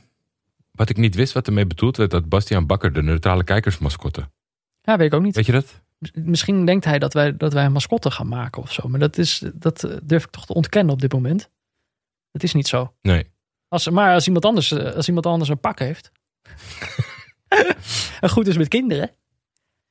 [0.71, 4.31] wat ik niet wist wat ermee bedoeld werd, dat Bastiaan Bakker de neutrale kijkersmascotte.
[4.81, 5.35] Ja, weet ik ook niet.
[5.35, 5.82] Weet je dat?
[6.15, 8.89] Misschien denkt hij dat wij, dat wij een mascotte gaan maken of zo.
[8.89, 11.51] Maar dat, is, dat durf ik toch te ontkennen op dit moment.
[12.31, 12.95] Dat is niet zo.
[13.03, 13.31] Nee.
[13.69, 16.13] Als, maar als iemand, anders, als iemand anders een pak heeft.
[18.21, 19.11] En goed is met kinderen.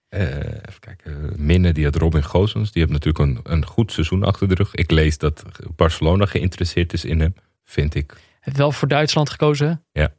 [0.08, 1.34] Eh, even kijken.
[1.38, 2.72] Minne, die had Robin Gozens.
[2.72, 4.76] Die heeft natuurlijk een, een goed seizoen achter de rug.
[4.76, 5.44] Ik lees dat
[5.76, 7.36] Barcelona geïnteresseerd is in hem.
[7.64, 8.18] Vind ik.
[8.40, 9.86] Heeft wel voor Duitsland gekozen.
[9.94, 10.12] Vind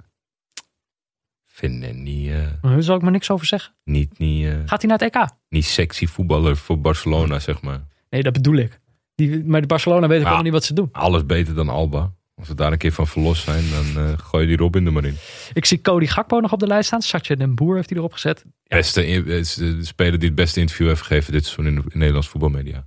[1.60, 3.74] hem niet, eh, Daar zal ik maar niks over zeggen.
[3.84, 5.26] niet, niet, eh, Gaat hij naar het EK?
[5.48, 7.80] niet sexy voetballer voor Barcelona, zeg maar.
[8.10, 8.80] Nee, dat bedoel ik.
[9.14, 10.26] Die, maar de Barcelona weet ik Ja.
[10.26, 10.88] allemaal niet wat ze doen.
[10.92, 12.12] Alles beter dan Alba.
[12.34, 14.92] Als we daar een keer van verlost zijn, dan eh, gooi je die Robin er
[14.92, 15.16] maar in.
[15.52, 17.02] Ik zie Cody Gakpo nog op de lijst staan.
[17.02, 18.44] Satje den Boer heeft hij erop gezet.
[18.62, 21.98] Beste, is de speler die het beste interview heeft gegeven dit seizoen in de in
[21.98, 22.86] Nederlands voetbalmedia.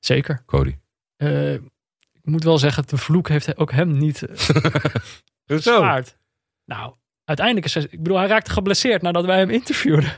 [0.00, 0.42] Zeker.
[0.46, 0.76] Cody.
[1.16, 1.60] Eh, ik
[2.24, 4.36] moet wel zeggen, de vloek heeft ook hem niet eh,
[5.46, 6.18] gespaard.
[6.64, 6.94] Nou,
[7.28, 10.12] uiteindelijk is hij, ik bedoel, hij raakte geblesseerd nadat wij hem interviewden.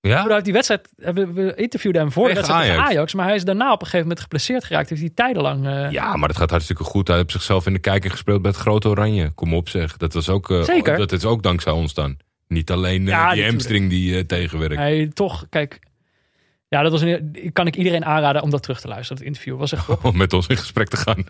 [0.00, 0.28] Ja?
[0.28, 2.78] Uit die wedstrijd, eh, we, interviewden hem voor de tegen Ajax.
[2.88, 3.14] Ajax.
[3.14, 4.88] Maar hij is daarna op een gegeven moment geblesseerd geraakt.
[4.88, 5.66] Heeft hij tijdenlang...
[5.66, 7.08] eh, Ja, maar dat gaat hartstikke goed.
[7.08, 9.30] Hij heeft zichzelf in de kijker gespeeld bij het Grote Oranje.
[9.30, 9.96] Kom op zeg.
[9.96, 10.96] Dat, was ook, eh, Zeker.
[10.96, 12.16] dat is ook dankzij ons dan.
[12.48, 13.48] Niet alleen Ja, die natuurlijk.
[13.50, 14.76] hamstring die tegenwerkt.
[14.76, 15.78] Hij toch, kijk...
[16.74, 19.16] Ja, dat was een, kan ik iedereen aanraden om dat terug te luisteren.
[19.18, 21.24] Het interview was echt Om met ons in gesprek te gaan.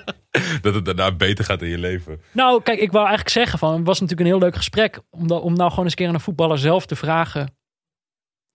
[0.62, 2.20] dat het daarna beter gaat in je leven.
[2.32, 5.26] Nou, kijk, ik wou eigenlijk zeggen van, het was natuurlijk een heel leuk gesprek om,
[5.26, 7.56] da- om nou gewoon eens een keer aan een voetballer zelf te vragen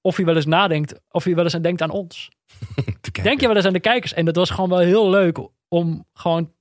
[0.01, 2.29] of hij wel eens nadenkt, of hij wel eens aan denkt aan ons.
[3.23, 4.13] Denk je wel eens aan de kijkers?
[4.13, 6.53] En dat was gewoon wel heel leuk om gewoon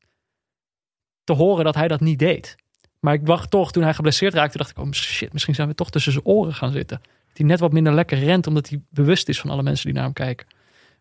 [1.24, 2.56] te horen dat hij dat niet deed.
[3.00, 5.74] Maar ik dacht toch, toen hij geblesseerd raakte, dacht ik, oh shit, misschien zijn we
[5.74, 7.00] toch tussen zijn oren gaan zitten.
[7.34, 10.04] Hij net wat minder lekker rent, omdat hij bewust is van alle mensen die naar
[10.04, 10.46] hem kijken.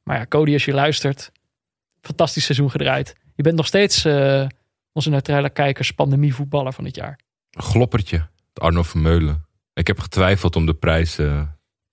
[0.04, 1.32] Maar ja, Cody, als je luistert,
[2.02, 3.16] fantastisch seizoen gedraaid.
[3.36, 4.48] Je bent nog steeds eh,
[4.92, 7.20] onze neutrale kijkers pandemievoetballer van het jaar.
[7.52, 8.28] Gloppertje.
[8.54, 9.46] Arno Vermeulen.
[9.74, 11.42] Ik heb getwijfeld om de prijs eh,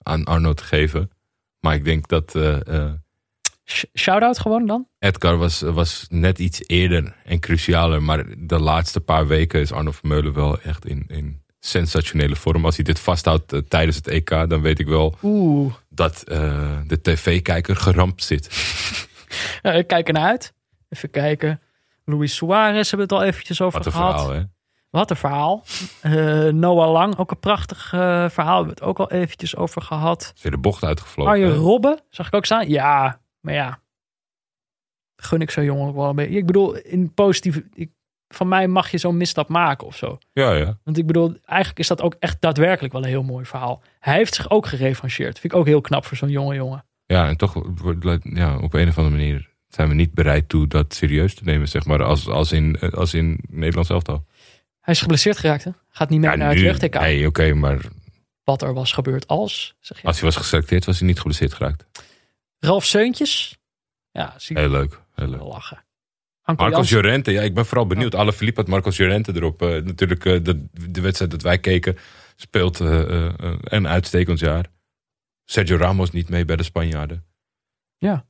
[0.02, 1.10] aan Arno te geven.
[1.60, 2.35] Maar ik denk dat
[3.70, 4.89] Sh- Shout-out gewoon dan?
[4.98, 8.02] Edgar was, was net iets eerder en crucialer.
[8.02, 12.64] Maar de laatste paar weken is Arno Vermeulen wel echt in, in sensationele vorm.
[12.64, 16.78] Als hij dit vasthoudt eh, tijdens het EK, dan weet ik wel Oeh, dat eh,
[16.86, 18.48] de tv-kijker gerampt zit.
[19.62, 20.55] Ja, ik kijk ernaar uit.
[20.89, 21.60] Even kijken.
[22.05, 24.14] Luis Suarez hebben we het al eventjes over Wat een gehad.
[24.14, 24.43] verhaal, hè?
[24.90, 25.64] Wat een verhaal.
[26.01, 26.12] Eh,
[26.48, 28.56] Noah Lang, ook een prachtig eh, verhaal.
[28.56, 30.32] Hebben we het ook al eventjes over gehad.
[30.36, 31.32] Is weer de bocht uitgevlogen.
[31.32, 31.55] Arjen?
[31.55, 32.68] Robben, zag ik ook staan.
[32.68, 33.80] Ja, maar ja.
[35.16, 36.36] Gun ik zo jongen ook wel een beetje.
[36.36, 37.64] Ik bedoel, in positieve...
[37.74, 37.90] Ik,
[38.29, 40.19] van mij mag je zo'n misstap maken of zo.
[40.33, 40.79] Ja, ja.
[40.85, 43.83] Want ik bedoel, eigenlijk is dat ook echt daadwerkelijk wel een heel mooi verhaal.
[44.01, 45.39] Hij heeft zich ook gerevancheerd.
[45.39, 46.85] Vind ik ook heel knap voor zo'n jonge jongen.
[47.07, 47.55] Ja, en toch
[48.23, 51.69] ja, op een of andere manier zijn we niet bereid toe dat serieus te nemen,
[51.69, 54.25] zeg maar, als, als, in, als in Nederlands elftal.
[54.81, 55.71] Hij is geblesseerd geraakt, hè?
[55.89, 56.95] Gaat niet mee Ja, naar het nu, jeugd-TK.
[57.01, 57.79] nee, oké, maar
[58.45, 60.07] Wat er was gebeurd als, zeg je.
[60.07, 61.85] als hij was geselecteerd, was hij niet geblesseerd geraakt.
[62.59, 63.59] Ralf Seuntjes.
[64.11, 65.41] Ja, zie Heel leuk, heel leuk.
[65.43, 65.85] lachen.
[66.57, 66.97] Marcos Jansen.
[66.97, 68.15] Llorente, ja, ik ben vooral benieuwd.
[68.15, 69.62] Alle Philippe had Marcos Llorente erop.
[69.62, 71.97] Eh, natuurlijk, eh, de, de wedstrijd dat wij keken,
[72.37, 73.29] speelt eh,
[73.62, 74.66] een uitstekend jaar.
[75.45, 77.25] Sergio Ramos niet mee bij de Spanjaarden.
[77.99, 78.27] Ja.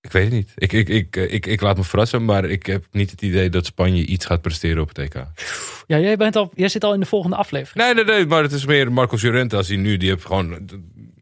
[0.00, 0.52] Ik weet het niet.
[0.54, 3.66] Ik, ik, ik, ik, ik laat me verrassen, maar ik heb niet het idee dat
[3.66, 5.14] Spanje iets gaat presteren op het EK.
[5.86, 7.84] Ja, jij, bent al, jij zit al in de volgende aflevering.
[7.84, 10.68] Nee, nee, nee, maar het is meer Marcos Llorente als hij nu, die heeft gewoon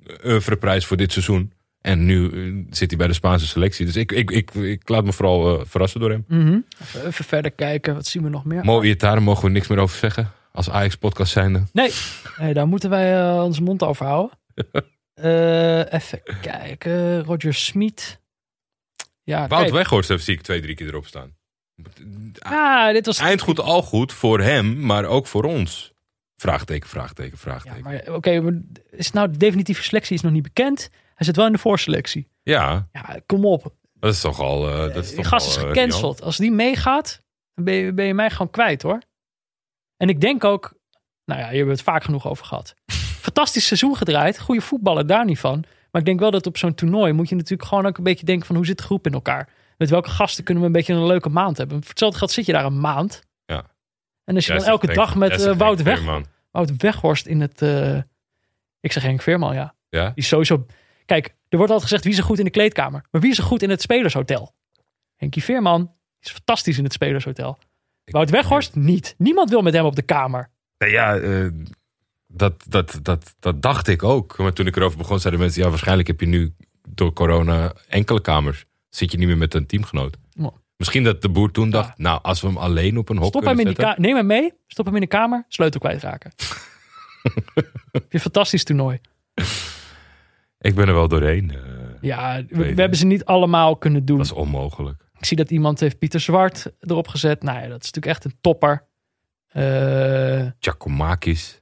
[0.05, 1.53] een prijs voor dit seizoen.
[1.89, 3.87] En nu eh, zit hij bij de Spaanse selectie.
[3.87, 6.25] Dus ik, ik, ik, ik laat me vooral eh, verrassen door hem.
[6.29, 6.59] Mhm.
[6.83, 8.65] even, even verder kijken, wat zien we nog meer?
[8.65, 10.33] Mo Iataren mogen we niks meer over zeggen.
[10.53, 11.63] Als Ajax-podcast zijnde.
[11.73, 11.93] Nee,
[12.39, 14.39] nee daar moeten wij eh, onze mond over houden.
[15.93, 18.21] Even kijken, Roger Smit.
[19.23, 19.75] Ja, Wout kijk.
[19.75, 21.37] Weghorst heeft zie ik twee, drie keer erop staan.
[22.39, 23.19] Ah, dit was...
[23.19, 25.93] Eind goed, al goed voor hem, maar ook voor ons.
[26.37, 27.93] Vraagteken, vraagteken, vraagteken.
[27.93, 30.91] Ja, oké, is nou de definitieve selectie is nog niet bekend.
[31.19, 32.29] Hij zit wel in de voorselectie.
[32.43, 32.89] Ja,
[33.27, 33.75] kom op.
[33.95, 34.69] dat is toch al...
[34.69, 36.23] eh, dat is Die toch gast al, is eh, gecanceld.
[36.23, 37.23] Als die meegaat,
[37.55, 39.01] dan ben je, ben je mij gewoon kwijt hoor.
[39.97, 40.75] En ik denk ook,
[41.25, 42.75] nou ja, hier hebben we het vaak genoeg over gehad.
[43.29, 44.41] Fantastisch seizoen gedraaid.
[44.41, 45.65] Goede voetballer, daar niet van.
[45.91, 48.27] Maar ik denk wel dat op zo'n toernooi moet je natuurlijk gewoon ook een beetje
[48.27, 49.49] denken van hoe zit de groep in elkaar.
[49.77, 51.79] Met welke gasten kunnen we een beetje een leuke maand hebben.
[51.81, 53.23] Voor hetzelfde geld zit je daar een maand.
[53.45, 53.65] Ja.
[54.25, 56.01] En als je dan elke dag met eh, Wout, Weg.
[56.51, 57.63] Wout Weghorst in het...
[57.63, 57.97] eh,
[58.81, 59.75] ik zeg Henk Veerman, ja.
[59.89, 60.05] Ja?
[60.05, 60.67] Die is sowieso...
[61.09, 63.05] Kijk, er wordt altijd gezegd wie is er goed in de kleedkamer.
[63.11, 64.55] Maar wie is er goed in het spelershotel?
[65.17, 67.59] Henkie Veerman is fantastisch in het spelershotel.
[68.05, 69.15] Wout Weghorst niet.
[69.19, 70.51] Niemand wil met hem op de kamer.
[70.77, 71.49] Ja, eh,
[72.27, 74.39] dat, dat, dat, dat dacht ik ook.
[74.39, 75.63] Maar toen ik erover begon, zeiden mensen...
[75.63, 76.55] Ja, waarschijnlijk heb je nu
[76.89, 78.65] door corona enkele kamers.
[78.89, 80.17] Zit je niet meer met een teamgenoot.
[80.77, 81.99] Misschien dat de boer toen dacht...
[81.99, 83.85] Nou, als we hem alleen op een hok Stop hem in die zetten...
[83.85, 84.01] kamer.
[84.01, 84.53] Neem hem mee.
[84.67, 85.45] Stop hem in de kamer.
[85.49, 86.33] Sleutel kwijtraken.
[87.93, 89.01] Heb je fantastisch toernooi.
[90.61, 91.51] Ik ben er wel doorheen.
[91.51, 91.59] eh,
[92.01, 94.17] Ja, we, hebben ze niet allemaal kunnen doen.
[94.17, 95.03] dat is onmogelijk.
[95.19, 97.43] Ik zie dat iemand heeft Pieter Zwart erop gezet.
[97.43, 98.87] Nou ja, dat is natuurlijk echt een topper.
[100.61, 101.61] Giacomakis.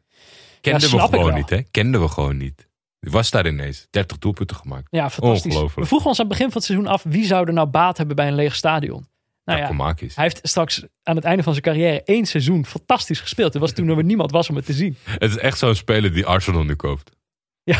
[0.60, 1.62] Kenden we gewoon niet, hè?
[1.70, 2.68] Kenden we gewoon niet.
[3.00, 3.86] Die was daar ineens.
[3.90, 4.86] 30 doelpunten gemaakt.
[4.90, 5.44] Ja, fantastisch.
[5.52, 5.80] Ongelooflijk.
[5.80, 7.96] We vroegen ons aan het begin van het seizoen af wie zou er nou baat
[7.96, 9.06] hebben bij een leeg stadion.
[9.44, 13.52] Nou ja, hij heeft straks aan het einde van zijn carrière één seizoen fantastisch gespeeld.
[13.52, 14.96] Het was toen er niemand was om het te zien.
[15.04, 17.10] Het is echt zo'n speler die Arsenal nu koopt.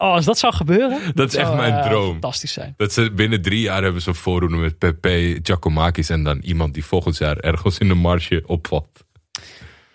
[0.00, 1.00] Oh, als dat zou gebeuren.
[1.14, 2.10] Dat is echt mijn droom.
[2.10, 2.74] Fantastisch zijn.
[2.76, 6.74] Dat ze binnen drie jaar hebben ze een voorronde met Pepe, Giacomakis en dan iemand
[6.74, 9.04] die volgend jaar ergens in de marge opvalt.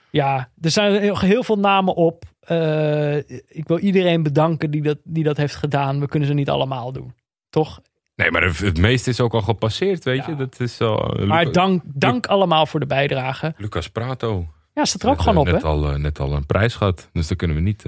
[0.10, 2.24] Ja, er zijn heel, heel veel namen op.
[2.40, 3.18] Eh,
[3.48, 6.00] ik wil iedereen bedanken die dat, die dat heeft gedaan.
[6.00, 7.14] We kunnen ze niet allemaal doen.
[7.50, 7.82] Toch?
[8.16, 10.30] Nee, maar het, meeste is ook al gepasseerd, weet Ja.
[10.30, 10.36] je.
[10.36, 10.96] Dat is zo.
[10.96, 13.54] eh, Maar dank, dank allemaal voor de bijdrage.
[13.58, 14.48] Lucas Prato.
[14.74, 15.54] Ja, staat er ook Net, gewoon eh, op, hè?
[15.54, 17.10] net Al, net al een prijs gehad.
[17.14, 17.84] Dus dat kunnen we niet,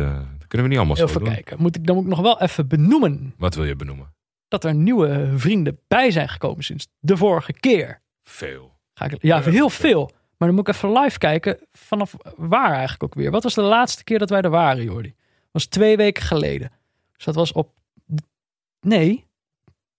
[0.56, 1.34] kunnen we niet allemaal zo Even doen.
[1.34, 1.62] kijken.
[1.62, 4.14] Moet ik, dan moet ik nog wel even benoemen Wat wil je benoemen?
[4.48, 8.02] dat er nieuwe vrienden bij zijn gekomen sinds de vorige keer.
[8.24, 8.76] Veel.
[8.94, 10.12] Ga ik, ja, heel veel.
[10.38, 13.32] Maar dan moet ik even live kijken vanaf waar eigenlijk ook weer.
[13.32, 15.08] Wat was de laatste keer dat wij er waren, Jordi?
[15.10, 16.72] Dat was twee weken geleden.
[17.16, 17.74] Dus dat was op...
[18.82, 19.26] Nee,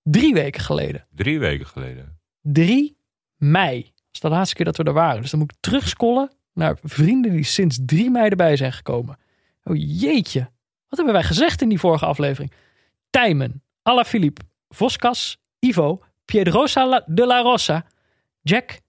[0.03, 1.07] drie weken geleden.
[1.15, 2.19] Drie weken geleden.
[2.41, 2.97] 3
[3.37, 3.83] mei.
[3.83, 5.21] Dat is de laatste keer dat we er waren.
[5.21, 9.19] Dus dan moet ik terugscrollen naar vrienden die sinds 3 mei erbij zijn gekomen.
[9.71, 10.41] Oh jeetje.
[10.89, 12.53] Wat hebben wij gezegd in die vorige aflevering?
[13.11, 17.85] Tijmen, Alaphilippe, Voskas, Ivo, Piedrosa de la Rosa,
[18.43, 18.81] Jack,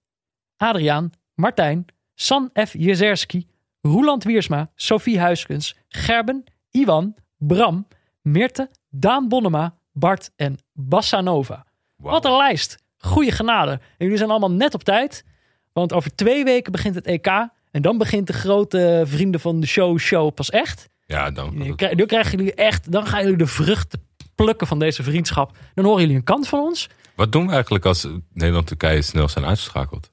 [0.56, 2.72] Adriaan, Martijn, San F.
[2.72, 3.46] Jezerski,
[3.80, 7.86] Roeland Wiersma, Sophie Huiskens, Gerben, Iwan, Bram,
[8.22, 11.66] Meerte, Daan Bonnema, Bart en Bassanova.
[11.96, 12.82] Wat een lijst.
[12.98, 13.70] Goeie genade.
[13.70, 15.24] En jullie zijn allemaal net op tijd.
[15.72, 17.48] Want over twee weken begint het EK.
[17.78, 20.88] En dan begint de grote vrienden van de show show pas echt.
[21.06, 21.76] Ja, dan.
[21.96, 24.02] Dan krijgen jullie echt, dan gaan jullie de vruchten
[24.34, 25.56] plukken van deze vriendschap.
[25.74, 26.88] Dan horen jullie een kant van ons.
[27.16, 30.10] Wat doen we eigenlijk als Nederland-Turkije snel zijn uitgeschakeld?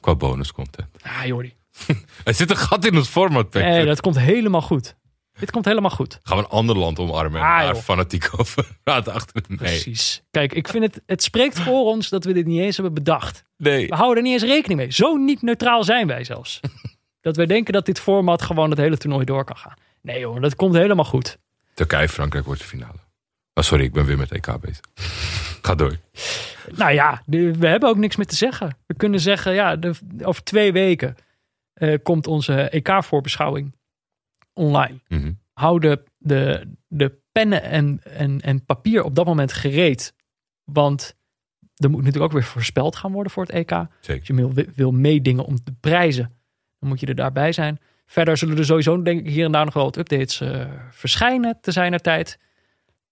[0.00, 0.88] Qua bonuscontent.
[1.02, 1.54] Ah, Jordi.
[2.24, 3.52] Er zit een gat in ons format.
[3.52, 4.96] Nee, dat komt helemaal goed.
[5.38, 6.18] Dit komt helemaal goed.
[6.22, 7.82] Gaan we een ander land omarmen en Ah, daar joh.
[7.82, 9.56] fanatiek over praten achter Nee.
[9.58, 10.22] Precies.
[10.30, 13.44] Kijk, ik vind het, het spreekt voor ons dat we dit niet eens hebben bedacht.
[13.56, 13.86] Nee.
[13.88, 14.90] We houden er niet eens rekening mee.
[14.92, 16.60] Zo niet neutraal zijn wij zelfs.
[17.20, 19.74] dat wij denken dat dit format gewoon het hele toernooi door kan gaan.
[20.02, 21.38] Nee hoor, dat komt helemaal goed.
[21.74, 22.98] Turkije-Frankrijk wordt de finale.
[23.54, 24.80] Oh, sorry, ik ben weer met EK bezig.
[25.62, 25.96] Ga door.
[26.74, 28.76] Nou ja, we hebben ook niks meer te zeggen.
[28.86, 31.14] We kunnen zeggen, ja, de- over twee weken
[31.72, 33.74] eh, komt onze EK-voorbeschouwing
[34.52, 35.00] online.
[35.08, 35.32] Mhm.
[35.52, 40.14] Hou de, de, de pennen en, en, en papier op dat moment gereed.
[40.64, 41.15] Want
[41.76, 43.72] er moet natuurlijk ook weer voorspeld gaan worden voor het EK.
[43.72, 43.88] Als
[44.22, 46.32] je wil, wil meedingen om te prijzen,
[46.78, 47.78] dan moet je er daarbij zijn.
[48.06, 51.58] Verder zullen er sowieso denk ik hier en daar nog wel wat updates eh, verschijnen
[51.60, 52.38] te zijn er tijd.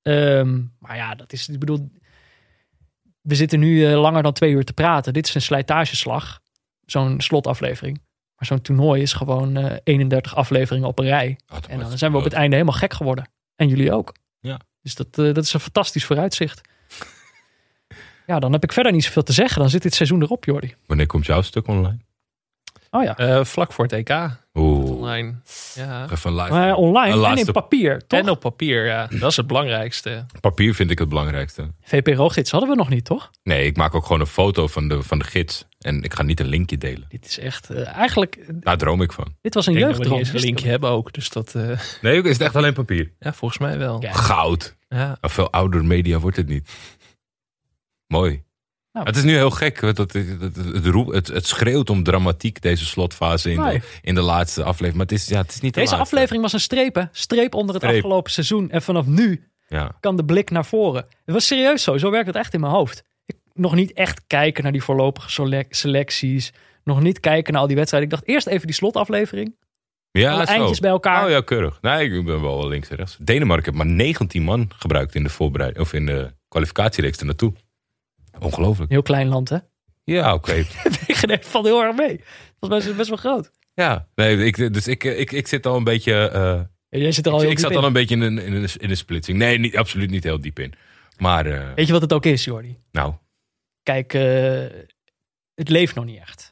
[0.03, 1.91] Ehm, maar ja, dat is, ik bedoel,
[3.21, 5.13] we zitten nu eh, langer dan twee uur te praten.
[5.13, 6.41] Dit is een slijtageslag,
[6.85, 8.03] zo'n slotaflevering.
[8.37, 11.39] Maar zo'n toernooi is gewoon eh 31 afleveringen op een rij.
[11.69, 13.29] En dan zijn we op het einde helemaal gek geworden.
[13.57, 14.15] En jullie ook.
[14.41, 14.61] Ja.
[14.83, 16.61] Dus dat, eh, dat is een fantastisch vooruitzicht.
[18.27, 19.61] Ja, dan heb ik verder niet zoveel te zeggen.
[19.61, 20.75] Dan zit dit seizoen erop, Jordi.
[20.87, 21.99] Wanneer komt jouw stuk online?
[22.91, 23.17] Oh ja.
[23.17, 24.11] Eh, vlak voor het EK
[24.55, 24.91] Oeh.
[24.91, 25.35] online.
[25.75, 26.07] Ja.
[26.11, 26.51] Even live.
[26.53, 28.21] Maar online en laatste- in papier, toch?
[28.21, 29.07] En op papier, ja.
[29.11, 30.27] Dat is het belangrijkste.
[30.41, 31.73] Papier vind ik het belangrijkste.
[31.83, 33.31] VPRO-gids hadden we nog niet, toch?
[33.43, 35.65] Nee, ik maak ook gewoon een foto van de, van de gids.
[35.79, 37.05] En ik ga niet een linkje delen.
[37.09, 37.71] Dit is echt...
[37.71, 39.35] eh, eigenlijk, eh, Daar droom ik van.
[39.41, 40.41] dit was een Ik denk dat we niet jeugddroom.
[40.41, 41.13] een linkje hebben ook.
[41.13, 43.13] Dus dat, eh, Nee, is het echt alleen papier?
[43.21, 44.03] ja, volgens mij wel.
[44.03, 44.13] Ja.
[44.13, 44.77] Goud.
[44.89, 45.19] Ja.
[45.21, 46.71] Maar veel ouder media wordt het niet.
[48.07, 48.43] Mooi.
[48.93, 49.07] Nou.
[49.07, 49.81] het is nu heel gek.
[49.81, 53.81] Het, het, het, het, het, roep- het, het schreeuwt om dramatiek, deze slotfase in, de,
[54.03, 54.95] in de laatste aflevering.
[54.97, 56.15] Maar het is, ja, het is niet de Deze laatste.
[56.15, 57.03] aflevering was een streep, hè?
[57.13, 57.97] Streep onder het Streep.
[58.03, 58.71] afgelopen seizoen.
[58.71, 59.97] En vanaf nu Ja.
[60.01, 61.07] kan de blik naar voren.
[61.25, 61.99] Het was serieus zo.
[61.99, 63.05] Zo werkt het echt in mijn hoofd.
[63.27, 66.53] Ik nog niet echt kijken naar die voorlopige sele- selecties.
[66.85, 68.11] Nog niet kijken naar al die wedstrijden.
[68.11, 69.55] Ik dacht eerst even die slotaflevering.
[70.11, 70.53] Ja, Alle zo.
[70.53, 71.25] eindjes bij elkaar.
[71.25, 71.79] Oh ja, keurig.
[71.81, 73.17] Nee, ik ben wel links en rechts.
[73.21, 77.53] Denemarken heeft maar 19 man gebruikt in de voorbereiding of in de kwalificatiereeks ernaartoe.
[78.41, 78.91] Ongelooflijk.
[78.91, 79.59] Heel klein land, hè?
[80.05, 80.65] Ja, oké.
[81.07, 82.17] Tegen valt heel erg mee.
[82.59, 83.51] Dat was best, best wel groot.
[83.75, 86.69] ja, nee, ik, dus ik, ik, ik zit al een beetje.
[86.89, 87.77] Jij zit er al ik, ik zat in.
[87.77, 89.39] al een beetje in een, in een, in een splitsing.
[89.39, 90.75] Nee, niet, absoluut niet heel diep in.
[91.19, 92.79] Maar, eh, Weet je wat het ook is, Jordi?
[92.93, 93.15] nou,
[93.83, 94.65] Kijk, eh,
[95.55, 96.51] het leeft nog niet echt.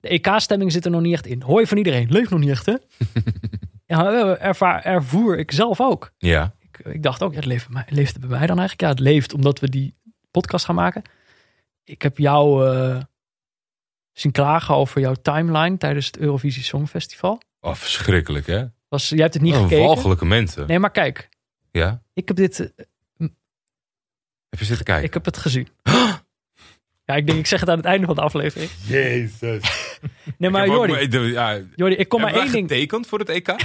[0.00, 1.42] De EK-stemming zit er nog niet echt in.
[1.42, 2.06] Hoor je van iedereen.
[2.10, 2.74] Leeft nog niet echt, hè?
[3.86, 6.12] ja, ervaar, ervoer ik zelf ook.
[6.18, 6.54] ja.
[6.60, 8.80] Ik, ik dacht ook, ja, het leeft, mij, leeft het bij mij dan eigenlijk?
[8.80, 9.94] Ja, het leeft omdat we die
[10.32, 11.02] podcast gaan maken.
[11.84, 13.00] Ik heb jou eh,
[14.12, 17.40] zien klagen over jouw timeline tijdens het Eurovisie Songfestival.
[17.60, 18.64] Oh, verschrikkelijk, hè?
[18.88, 19.84] Was, jij hebt het niet een gekeken.
[19.84, 20.66] walgelijke mensen.
[20.66, 21.28] Nee, maar kijk.
[21.70, 22.02] Ja?
[22.14, 22.60] Ik heb dit...
[22.60, 22.66] eh,
[24.48, 25.04] Heb je zitten kijken?
[25.04, 25.68] Ik heb het gezien.
[27.04, 28.70] ja, ik denk, ik zeg het aan het einde van de aflevering.
[28.86, 29.62] Jezus.
[30.38, 32.68] Nee, maar Ik Jordi, maar- ja, Jordi, ik kom maar één ding...
[32.68, 33.46] getekend voor het EK?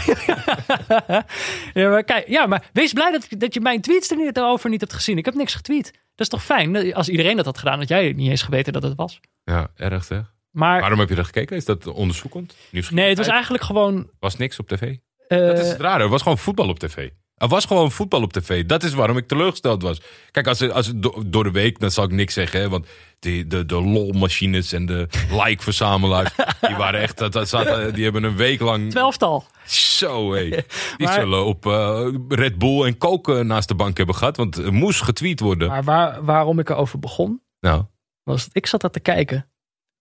[1.73, 4.69] Ja maar, kijk, ja, maar wees blij dat, dat je mijn tweets er niet over
[4.69, 5.17] niet hebt gezien.
[5.17, 5.91] Ik heb niks getweet.
[6.17, 6.93] Dat is toch fijn?
[6.93, 9.19] Als iedereen dat had gedaan, had jij niet eens geweten dat het was.
[9.43, 10.33] ja, erg zeg.
[10.51, 11.55] Maar Waarom heb je er gekeken?
[11.55, 12.55] Is dat onderzoekend?
[12.91, 14.09] nee, het was eigenlijk gewoon...
[14.19, 14.95] was niks op tv.
[15.27, 16.03] eh, Dat is het rare.
[16.03, 17.09] Er was gewoon voetbal op tv.
[17.37, 18.65] Er was gewoon voetbal op tv.
[18.65, 20.01] Dat is waarom ik teleurgesteld was.
[20.31, 20.91] Kijk, als, als
[21.25, 22.59] door de week, dan zal ik niks zeggen.
[22.59, 22.87] Hè, want
[23.19, 26.29] die, de, de lol-machines en de like-verzamelaars...
[26.67, 27.17] die waren echt...
[27.17, 28.89] Dat, dat zaten, die hebben een week lang...
[28.89, 29.45] Twelftal.
[29.65, 30.49] Zo, hé.
[30.49, 30.63] Die
[30.97, 34.37] Maar- zullen op eh, Red Bull en koken naast de bank hebben gehad.
[34.37, 35.67] Want moest getweet worden.
[35.67, 37.83] Maar waar, waarom ik erover begon, Nou,
[38.23, 39.49] was dat ik zat daar te kijken.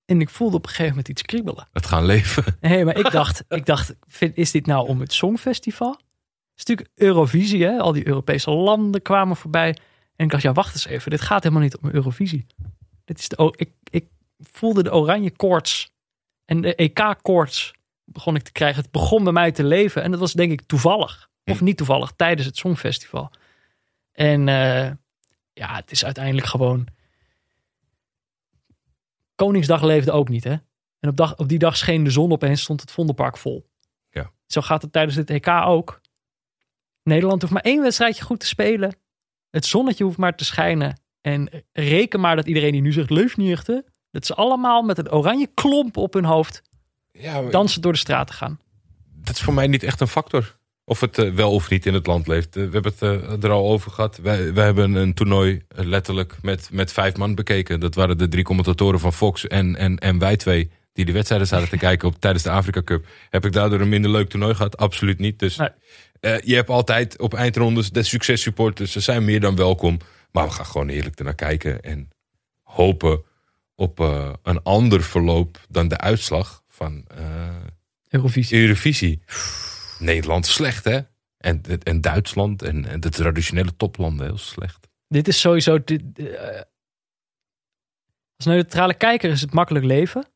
[0.05, 1.69] En ik voelde op een gegeven moment iets kriebelen.
[1.73, 2.45] het gaan leven.
[2.61, 6.01] Nee, maar ik dacht, ik dacht vind, is dit nou om het Songfestival?
[6.57, 7.79] Het is natuurlijk Eurovisie, hè?
[7.79, 9.77] Al die Europese landen kwamen voorbij.
[10.17, 11.11] En ik dacht, ja, wacht eens even.
[11.11, 12.47] Dit gaat helemaal niet om Eurovisie.
[13.05, 14.07] Dit is de, ik, ik
[14.39, 15.91] voelde de oranje koorts
[16.45, 17.75] en de EK-koorts
[18.05, 18.83] begon ik te krijgen.
[18.83, 20.03] Het begon bij mij te leven.
[20.03, 21.29] En dat was denk ik toevallig.
[21.45, 23.31] Of niet toevallig, tijdens het Songfestival.
[24.13, 24.91] En eh,
[25.53, 26.87] ja, het is uiteindelijk gewoon...
[29.35, 30.57] Koningsdag leefde ook niet, hè?
[31.01, 33.69] En op, dag, op die dag scheen de zon opeens, stond het Vondelpark vol.
[34.11, 34.31] Ja.
[34.47, 36.01] Zo gaat het tijdens het EK ook.
[37.07, 38.97] Nederland hoeft maar één wedstrijdje goed te spelen.
[39.51, 41.01] Het zonnetje hoeft maar te schijnen.
[41.21, 43.81] En reken maar dat iedereen die nu zegt, hè?
[44.11, 46.63] Dat ze allemaal met een oranje klomp op hun hoofd
[47.13, 48.61] Ja, dansen door de straat te gaan.
[49.15, 50.57] dat is voor mij niet echt een factor.
[50.85, 52.57] Of het eh, wel of niet in het land leeft.
[52.57, 54.17] Eh, we hebben het eh, er al over gehad.
[54.17, 57.81] Wij, wij hebben een toernooi letterlijk met, met vijf man bekeken.
[57.81, 60.71] Dat waren de drie commentatoren van Fox en, en, en wij twee.
[60.93, 63.07] Die de wedstrijden zaten te kijken op, tijdens de Afrika Cup.
[63.31, 64.77] Heb ik daardoor een minder leuk toernooi gehad?
[64.77, 65.39] Absoluut niet.
[65.39, 65.69] Dus Nee.
[66.21, 68.93] Eh, je hebt altijd op eindrondes de successupporters.
[68.93, 69.99] Ze zijn meer dan welkom.
[70.31, 71.83] Maar we gaan gewoon eerlijk ernaar kijken.
[71.83, 72.11] En
[72.63, 73.25] hopen
[73.75, 77.05] op eh, een ander verloop dan de uitslag van...
[77.09, 77.57] eh,
[78.09, 78.61] Eurovisie.
[78.61, 79.23] Eurovisie.
[79.99, 81.01] Nederland slecht, hè?
[81.39, 84.89] En, en Duitsland en, en de traditionele toplanden heel slecht.
[85.09, 85.85] Dit is sowieso...
[85.85, 86.03] Dit,
[88.37, 90.27] als neutrale kijker is het makkelijk leven.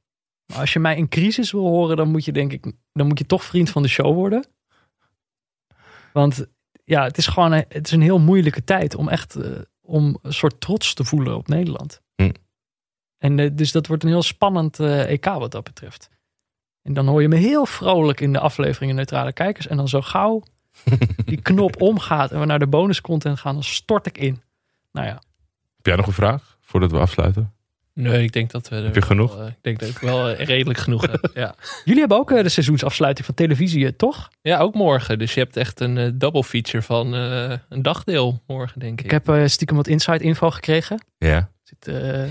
[0.46, 2.72] Maar als je mij in crisis wil horen, dan moet je denk ik...
[2.92, 4.46] Dan moet je toch vriend van de show worden.
[6.12, 6.46] Want
[6.84, 9.50] ja, het is gewoon een, het is een heel moeilijke tijd om echt eh,
[9.80, 12.00] om een soort trots te voelen op Nederland.
[12.14, 12.30] Hm.
[13.18, 16.10] En eh, dus dat wordt een heel spannend eh, EK wat dat betreft.
[16.82, 19.66] En dan hoor je me heel vrolijk in de afleveringen Neutrale Kijkers.
[19.66, 20.42] En dan zo gauw
[21.24, 24.42] die knop omgaat en we naar de bonuscontent gaan, dan stort ik in.
[24.92, 25.22] Nou ja,
[25.76, 27.54] Heb jij nog een vraag voordat we afsluiten?
[27.94, 29.34] Nee, ik denk dat we Heb je genoeg?
[29.34, 31.30] wel, eh, ik denk dat ik wel eh, redelijk genoeg heb.
[31.34, 31.54] Ja.
[31.84, 34.28] jullie hebben ook eh, de seizoensafsluiting van televisie, toch?
[34.42, 35.18] ja, ook morgen.
[35.18, 39.04] Dus je hebt echt een double feature van eh, een dagdeel morgen, denk ik.
[39.04, 41.04] Ik heb eh, stiekem wat inside info gekregen.
[41.18, 41.36] Ja.
[41.36, 42.22] Er zit eh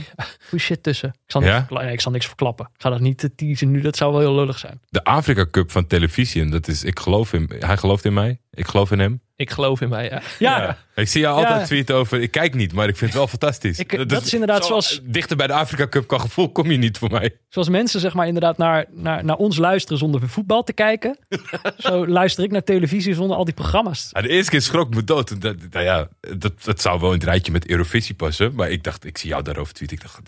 [0.50, 1.10] goede shit tussen.
[1.10, 1.58] Ik zal, Ja?
[1.70, 2.70] niks nee, ik zal niks verklappen.
[2.76, 4.82] Ik ga dat niet teasen nu, dat zou wel heel lullig zijn.
[4.90, 6.42] De Afrika Cup van televisie.
[6.42, 8.40] En dat is, ik geloof in, hij gelooft in mij.
[8.52, 9.22] Ik geloof in hem.
[9.36, 10.22] Ik geloof in mij, ja.
[10.40, 11.66] Ja, Ik zie jou altijd Ja.
[11.66, 12.22] tweeten over.
[12.22, 13.80] Ik kijk niet, maar ik vind het wel fantastisch.
[13.80, 16.78] Ik- dat is inderdaad zo- zoals- Dichter bij de Afrika Cup qua gevoel kom je
[16.78, 17.36] niet voor mij.
[17.50, 21.18] zoals mensen zeg maar inderdaad naar, naar, naar ons luisteren zonder voetbal te kijken.
[21.78, 24.10] Zo luister ik naar televisie zonder al die programma's.
[24.12, 25.42] Ja, de eerste keer schrok ik me dood.
[25.42, 26.08] Dat, nou ja,
[26.38, 28.56] dat, dat zou wel in het rijtje met Eurovisie passen.
[28.56, 29.98] Maar ik dacht, ik zie jou daarover tweeten.
[29.98, 30.20] Ik dacht,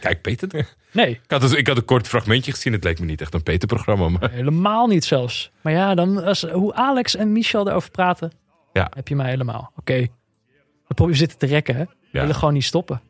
[0.00, 0.48] kijk Peter.
[0.92, 2.72] Nee, Ik had, dus, ik had een kort fragmentje gezien.
[2.72, 4.08] Het leek me niet echt een Peter-programma.
[4.08, 5.50] Maar helemaal niet zelfs.
[5.60, 8.32] Maar ja, dan, als, hoe Alex en Michel daarover praten,
[8.72, 8.90] Ja.
[8.94, 9.72] heb je mij helemaal.
[9.76, 10.06] Oké,
[10.86, 11.82] we proberen zitten te rekken hè.
[11.84, 12.20] We Ja.
[12.20, 13.00] willen gewoon niet stoppen.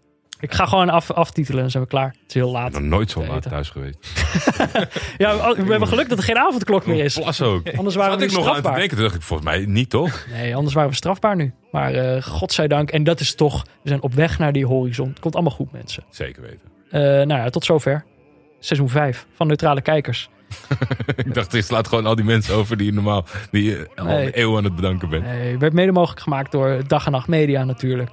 [0.40, 2.09] Ik ga gewoon af, aftitelen en dan zijn we klaar.
[2.09, 2.73] Het is heel ik laat.
[2.73, 3.51] ben nog nooit zo laat eten.
[3.51, 3.98] thuis geweest.
[5.19, 7.15] Ja, we hebben geluk dat er geen avondklok meer is.
[7.19, 7.70] Plas ook.
[7.77, 8.78] Anders waren Zat we ik nog aan te strafbaar.
[8.78, 8.97] denken.
[8.97, 10.27] Toen dacht ik, volgens mij niet toch?
[10.32, 11.53] Nee, anders waren we strafbaar nu.
[11.70, 12.90] Maar eh godzijdank.
[12.90, 15.09] En dat is toch, we zijn op weg naar die horizon.
[15.09, 16.05] Het komt allemaal goed mensen.
[16.11, 16.61] Zeker weten.
[16.91, 18.05] Eh, nou ja, tot zover.
[18.59, 20.31] Seizoen 5 van Neutrale Kijkers.
[21.17, 24.05] ik dacht, ik slaat gewoon al die mensen over die je normaal die je al
[24.05, 24.27] Nee.
[24.27, 25.25] een eeuw aan het bedanken bent.
[25.25, 28.11] Nee, werd mede mogelijk gemaakt door Dag en Nacht Media natuurlijk.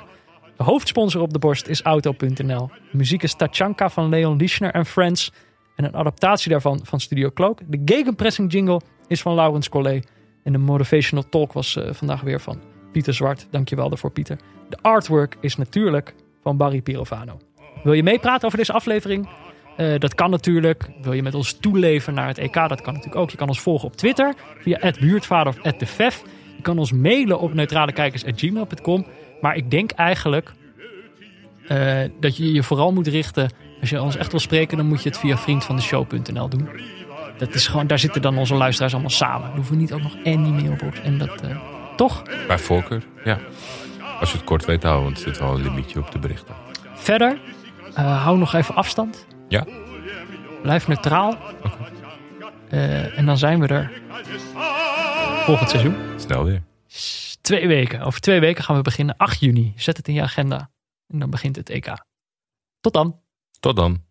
[0.58, 2.68] De hoofdsponsor op de borst is Auto.nl.
[2.91, 5.32] De muziek is Tachanka van Leon Lischner en Friends.
[5.76, 7.60] En een adaptatie daarvan van Studio Cloak.
[7.68, 10.08] De gegenpressing jingle is van Laurens Collet.
[10.44, 13.48] En de motivational talk was eh, vandaag weer van Pieter Zwart.
[13.52, 14.38] Dankjewel daarvoor Pieter.
[14.70, 17.38] De artwork is natuurlijk van Barry Pirovano.
[17.84, 19.27] Wil je meepraten over deze aflevering?
[19.77, 20.89] Eh, dat kan natuurlijk.
[21.01, 22.53] Wil je met ons toeleven naar het EK?
[22.53, 23.31] Dat kan natuurlijk ook.
[23.31, 26.23] Je kan ons volgen op Twitter via buurtvader of @defef.
[26.55, 29.05] Je kan ons mailen op neutralekijkers.gmail.com.
[29.41, 30.53] Maar ik denk eigenlijk
[31.68, 33.49] eh, dat je je vooral moet richten.
[33.81, 36.69] Als je ons echt wil spreken, dan moet je het via vriendvandeshow.nl doen.
[37.38, 39.47] Dat is gewoon, daar zitten dan onze luisteraars allemaal samen.
[39.47, 41.01] Dan hoeven we niet ook nog en die mailbox.
[41.01, 41.57] En dat, eh,
[41.95, 42.23] toch?
[42.47, 43.39] Bij voorkeur, ja.
[44.19, 46.55] Als je het kort weet houden, want er zit wel een limietje op de berichten.
[46.93, 47.38] Verder,
[47.95, 49.28] eh, hou nog even afstand.
[49.48, 49.65] Ja.
[50.61, 51.38] Blijf neutraal.
[52.70, 53.91] Eh, en dan zijn we er
[55.45, 55.95] volgend seizoen.
[56.20, 56.64] Snel weer.
[57.41, 58.02] Twee weken.
[58.02, 59.18] Over twee weken gaan we beginnen.
[59.18, 59.74] 8 juni.
[59.76, 60.72] Zet het in je agenda.
[61.07, 62.06] En dan begint het EK.
[62.80, 63.20] Tot dan.
[63.60, 64.03] Tot dan.